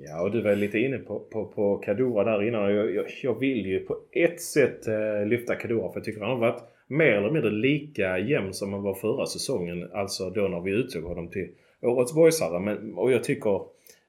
[0.00, 2.74] Ja, och du var lite inne på, på, på Kadura där innan.
[2.74, 6.30] Jag, jag, jag vill ju på ett sätt eh, lyfta Kadura för jag tycker han
[6.30, 9.90] har varit mer eller mindre lika jämn som han var förra säsongen.
[9.92, 11.48] Alltså då när vi utsåg honom till
[11.82, 12.60] Årets boysare.
[12.60, 13.60] Men, och jag tycker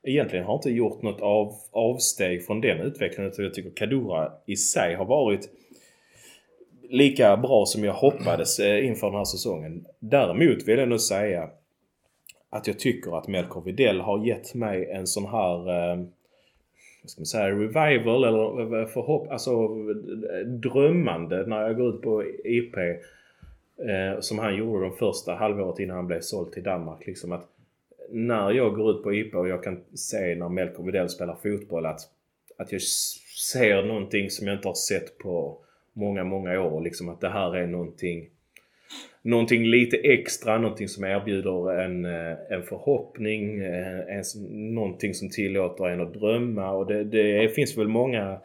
[0.03, 3.31] egentligen har inte gjort något av, avsteg från den utvecklingen.
[3.31, 5.49] Utan jag tycker Kadura i sig har varit
[6.89, 9.85] lika bra som jag hoppades eh, inför den här säsongen.
[9.99, 11.49] Däremot vill jag nog säga
[12.49, 16.03] att jag tycker att Melker Videll har gett mig en sån här eh,
[17.03, 19.67] vad ska man säga, revival eller förhopp alltså
[20.45, 22.77] drömmande när jag går ut på IP.
[23.77, 27.07] Eh, som han gjorde de första halvåret innan han blev såld till Danmark.
[27.07, 27.47] Liksom att
[28.09, 31.85] när jag går ut på IP och jag kan se när Melker Widell spelar fotboll
[31.85, 32.01] att,
[32.57, 32.81] att jag
[33.51, 35.57] ser någonting som jag inte har sett på
[35.93, 36.81] många, många år.
[36.81, 38.29] Liksom att det här är någonting
[39.21, 44.23] någonting lite extra, någonting som erbjuder en, eh, en förhoppning, eh, en,
[44.73, 46.71] någonting som tillåter en att drömma.
[46.71, 48.39] Och det, det finns väl många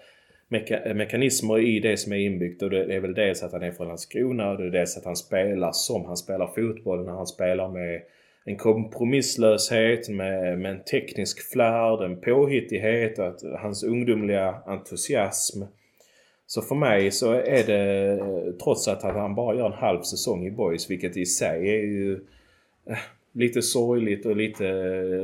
[0.49, 2.63] meka, mekanismer i det som är inbyggt.
[2.63, 5.05] Och det är väl dels att han är från Landskrona och det är dels att
[5.05, 8.01] han spelar som han spelar fotboll när han spelar med
[8.45, 15.63] en kompromisslöshet med, med en teknisk flärd, en påhittighet, att hans ungdomliga entusiasm
[16.49, 18.19] så för mig så är det,
[18.63, 22.13] trots att han bara gör en halv säsong i Boys, vilket i sig är ju
[22.87, 22.99] eh,
[23.33, 24.73] lite sorgligt och lite,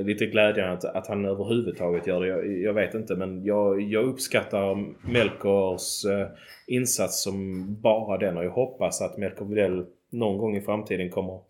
[0.05, 2.27] lite glädjande att, att han överhuvudtaget gör det.
[2.27, 6.27] Jag, jag vet inte men jag, jag uppskattar Melkers eh,
[6.67, 11.41] insats som bara den och jag hoppas att Melker Widell någon gång i framtiden kommer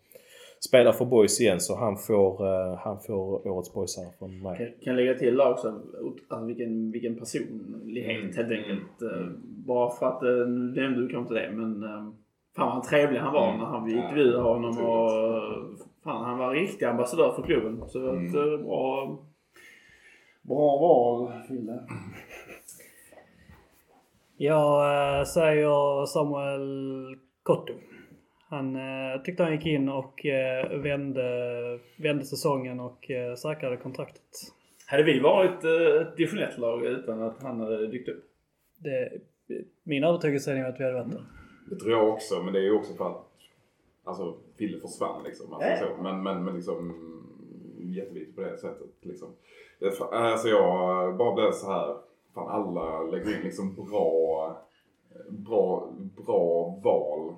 [0.67, 4.57] spelar för Boys igen så han får, uh, han får årets boysare från mig.
[4.57, 5.81] Kan, kan lägga till också
[6.27, 8.35] alltså vilken, vilken personlighet mm.
[8.35, 9.01] helt enkelt.
[9.01, 9.41] Mm.
[9.67, 12.09] Bara för att, nu nämnde du kanske inte det men uh,
[12.55, 13.59] fan vad trevlig han var mm.
[13.59, 15.11] när han, vi intervjuade honom och
[16.03, 17.89] fan han var riktig ambassadör för klubben.
[17.89, 18.63] Så var ett mm.
[18.63, 19.17] bra,
[20.41, 21.79] bra val Fille.
[24.37, 27.73] Jag säger Samuel Kotto.
[28.47, 34.21] Han eh, tyckte han gick in och eh, vände, vände säsongen och eh, säkrade kontraktet.
[34.87, 38.23] Hade vi varit eh, ett division lag utan att han hade dykt upp?
[38.77, 39.11] Det,
[39.83, 41.23] min övertygelse är att vi hade varit det.
[41.69, 43.25] Det tror jag också, men det är ju också för att
[44.03, 45.53] alltså, Fille försvann liksom.
[45.53, 45.79] Alltså, äh.
[45.79, 46.03] så.
[46.03, 46.93] Men, men, men liksom
[47.79, 48.89] jätteviktigt på det sättet.
[49.01, 49.29] Liksom.
[50.11, 51.97] Alltså jag bara blev så här,
[52.33, 54.57] fan alla lägger in liksom bra,
[55.29, 55.93] bra,
[56.25, 57.35] bra val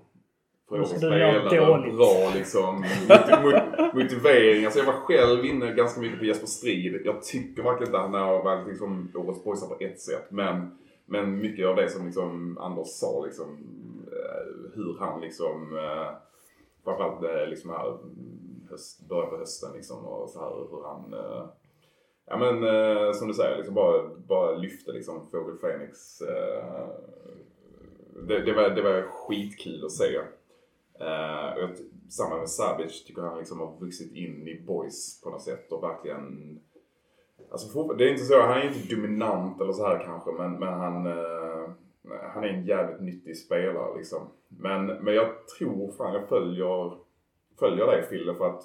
[0.70, 1.50] för att spela
[1.96, 2.86] bra liksom,
[3.94, 4.66] motivering.
[4.66, 7.02] Alltså jag var själv inne ganska mycket på Jesper Strid.
[7.06, 10.26] Jag tycker verkligen inte han har varit liksom, årets pojsar på ett sätt.
[10.30, 13.58] Men, men mycket av det som liksom, Anders sa, liksom,
[14.12, 16.10] eh, hur han liksom, eh,
[16.84, 17.98] framförallt eh, liksom här
[18.70, 21.16] höst, början på hösten liksom, och så här hur han
[22.30, 26.20] Ja men som du säger, liksom bara, bara lyfte liksom Fågel Fenix.
[28.28, 30.20] det, det, var, det var skitkul att se.
[31.01, 31.77] Uh, och
[32.09, 35.84] samma med Savage tycker han liksom har vuxit in i boys på något sätt och
[35.84, 36.59] verkligen
[37.51, 40.74] Alltså det är inte så, han är inte dominant eller så här kanske men, men
[40.74, 41.69] han, uh,
[42.34, 44.27] han är en jävligt nyttig spelare liksom.
[44.48, 46.98] Men, men jag tror fan jag följer,
[47.59, 48.64] följer dig Fille för att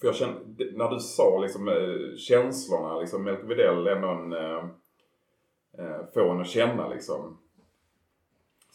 [0.00, 4.64] för jag kände, när du sa liksom eh, känslorna, liksom Melker Widell är någon, äh,
[6.14, 7.38] får en att känna liksom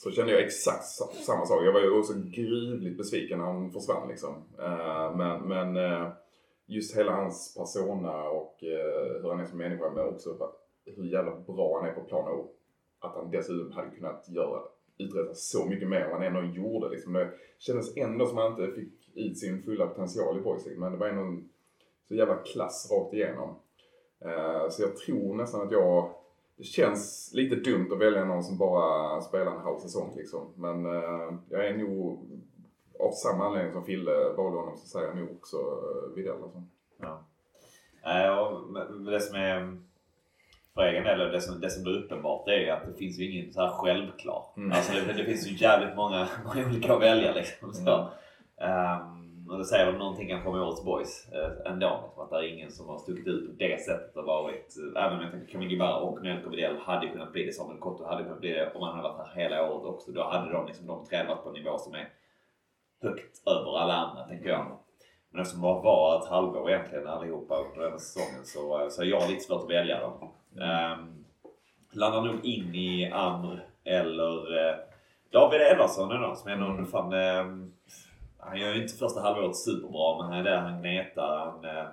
[0.03, 0.85] så kände jag exakt
[1.25, 1.63] samma sak.
[1.63, 4.35] Jag var ju också gruvligt besviken när han försvann liksom.
[4.59, 6.07] Eh, men, men eh,
[6.65, 10.51] just hela hans persona och eh, hur han är som människa men också
[10.85, 12.55] hur jävla bra han är på plan och
[12.99, 14.61] att han dessutom hade kunnat göra,
[14.97, 17.13] uträtta så mycket mer än han ändå gjorde liksom.
[17.13, 20.91] Det kändes ändå som att han inte fick ut sin fulla potential i Boys Men
[20.91, 21.49] det var ändå en
[22.07, 23.55] så jävla klass rakt igenom.
[24.69, 26.09] Så jag tror nästan att jag
[26.61, 30.53] det känns lite dumt att välja någon som bara spelar en halv säsong liksom.
[30.55, 32.19] Men eh, jag är nog
[32.99, 36.63] av samma anledning som Fille valde honom så säger jag nog också eh, Widell alltså.
[36.99, 37.23] Ja.
[38.03, 38.61] Ja,
[39.11, 39.77] det som är
[40.73, 43.31] för egen del, det som, det som blir uppenbart det är att det finns ju
[43.31, 44.45] ingen så här självklar.
[44.57, 44.71] Mm.
[44.71, 47.73] Alltså det, det finns ju jävligt många, många olika att välja liksom.
[47.73, 48.09] Så.
[48.61, 49.20] Ehm,
[49.51, 51.99] och det säger väl någonting kanske om årets boys uh, ändå.
[52.03, 55.03] Liksom, att det är ingen som har stuckit ut på det sättet och varit, uh,
[55.03, 57.53] även om jag tänker Camille Barr och Nelko Widell hade kunnat bli det.
[57.53, 60.11] Samuel Kotto hade kunnat bli det om han hade varit här hela året också.
[60.11, 62.09] Då hade de liksom, de tre varit på en nivå som är
[63.01, 64.77] högt över alla andra tänker jag.
[65.31, 69.05] Men eftersom de var ett halvår egentligen allihopa under den här säsongen så, så är
[69.05, 70.29] jag lite svårt att välja dem.
[70.51, 71.25] Um,
[71.93, 74.75] landar nog in i Amr eller uh,
[75.31, 76.85] David Edvardsson ändå som ändå mm.
[76.85, 77.73] fan, um,
[78.41, 81.37] han gör ju inte första halvåret superbra men han är där han gnetar.
[81.37, 81.85] Han eh,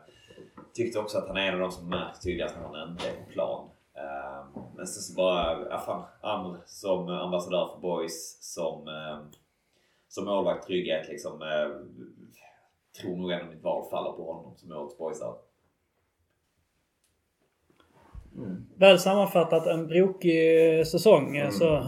[0.74, 3.24] tyckte också att han är en av de som märks tydligast när han inte är
[3.24, 3.68] på plan.
[3.94, 9.18] Eh, men sen så bara, ja fan, Amr som ambassadör för Boys som eh,
[10.08, 11.42] som målvakt trygghet liksom.
[11.42, 11.68] Eh,
[13.00, 15.34] tror nog ändå mitt val faller på honom som årets boysare.
[18.38, 18.56] Mm.
[18.78, 21.36] Väl sammanfattat en brokig säsong.
[21.36, 21.50] Mm.
[21.52, 21.84] Så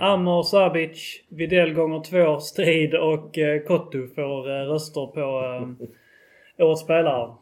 [0.00, 6.82] Amor, Sabic, Videll gånger två, Strid och eh, Kottu får eh, röster på eh, årets
[6.82, 7.34] spelare.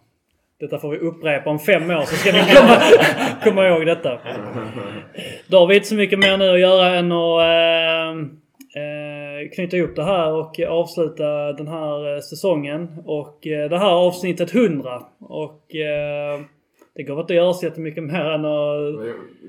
[0.61, 2.77] Detta får vi upprepa om fem år så ska ni komma,
[3.45, 4.19] komma ihåg detta.
[5.49, 8.09] Då har vi inte så mycket mer nu att göra än att eh,
[8.83, 13.03] eh, knyta ihop det här och avsluta den här eh, säsongen.
[13.05, 15.03] Och eh, det här avsnittet 100.
[15.21, 16.41] Och eh,
[16.97, 18.95] det går inte att göra så jättemycket mer än att...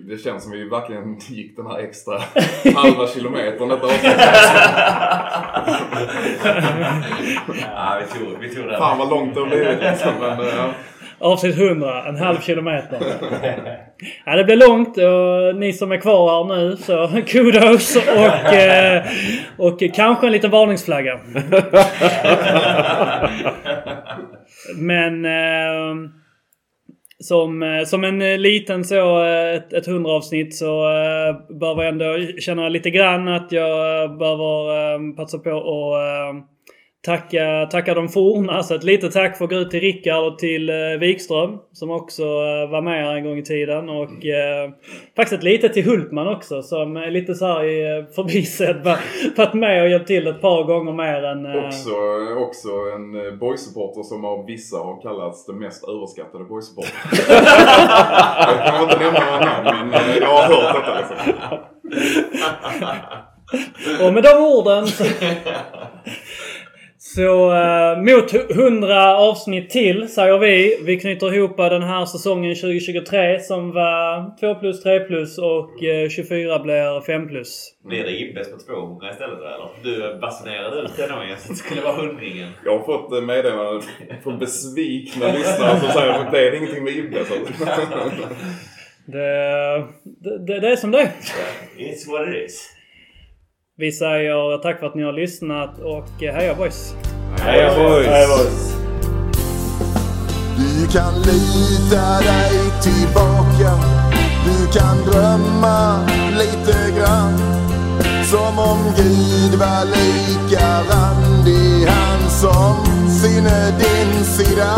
[0.09, 2.14] Det känns som vi verkligen gick den här extra
[2.75, 4.03] halva kilometern detta avsnitt.
[7.75, 8.77] ja, vi tog, vi tog det.
[8.77, 10.11] Fan vad långt det har blivit liksom.
[10.19, 10.69] Men, ja.
[11.19, 12.99] Avsnitt 100, en halv kilometer.
[14.25, 19.03] Ja, det blir långt och ni som är kvar här nu så kudos och, eh,
[19.57, 21.19] och kanske en liten varningsflagga.
[24.75, 26.09] Men eh,
[27.24, 30.82] som, eh, som en eh, liten så, eh, ett, ett hundraavsnitt så
[31.60, 36.55] behöver jag ändå känna lite grann att jag behöver passa på att
[37.06, 38.64] tacka, tacka de forna.
[38.64, 42.24] Så ett litet tack får gå ut till Rickard och till eh, Wikström som också
[42.24, 43.90] eh, var med här en gång i tiden.
[43.90, 44.69] Och eh,
[45.16, 48.84] faktiskt ett litet till Hultman också som är lite så här i eh, förbisedd.
[49.38, 51.45] Varit med och hjälpt till ett par gånger mer än...
[51.45, 51.66] Eh...
[51.66, 51.92] Också,
[52.38, 56.92] också en boysupporter som av vissa har kallats den mest överskattade boysupportern.
[58.48, 61.17] jag kan inte nämna några namn men jag har hört detta liksom.
[64.08, 65.03] och med de orden så...
[67.16, 70.77] Så eh, mot 100 avsnitt till säger vi.
[70.85, 76.10] Vi knyter ihop den här säsongen 2023 som var 2 plus, 3 plus och eh,
[76.10, 77.74] 24 blir 5 plus.
[77.84, 79.69] Blir det Ibbes på 200 istället då eller?
[79.84, 82.50] Du basunerade ut det då så det skulle vara hundringen.
[82.66, 83.82] Jag har fått meddelanden
[84.24, 87.27] från besvikna lyssnare som säger att det är ingenting med Ibbes.
[89.08, 89.85] Det,
[90.48, 91.11] det, det är som det är.
[91.77, 92.74] It's what it is.
[93.77, 96.95] Vi säger tack för att ni har lyssnat och heja boys!
[97.39, 98.07] Heja boys!
[98.07, 98.75] Heja boys.
[100.57, 103.71] Du kan lita dig tillbaka
[104.45, 107.37] Du kan drömma lite grann
[108.23, 114.75] Som om Gud var lika randig Han som sinne din sida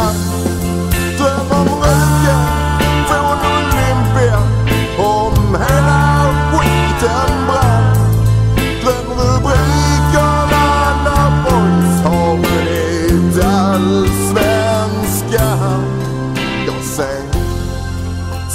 [1.17, 2.48] Dröm om röken
[3.08, 4.40] från Olympia
[4.98, 7.48] Om hela skiten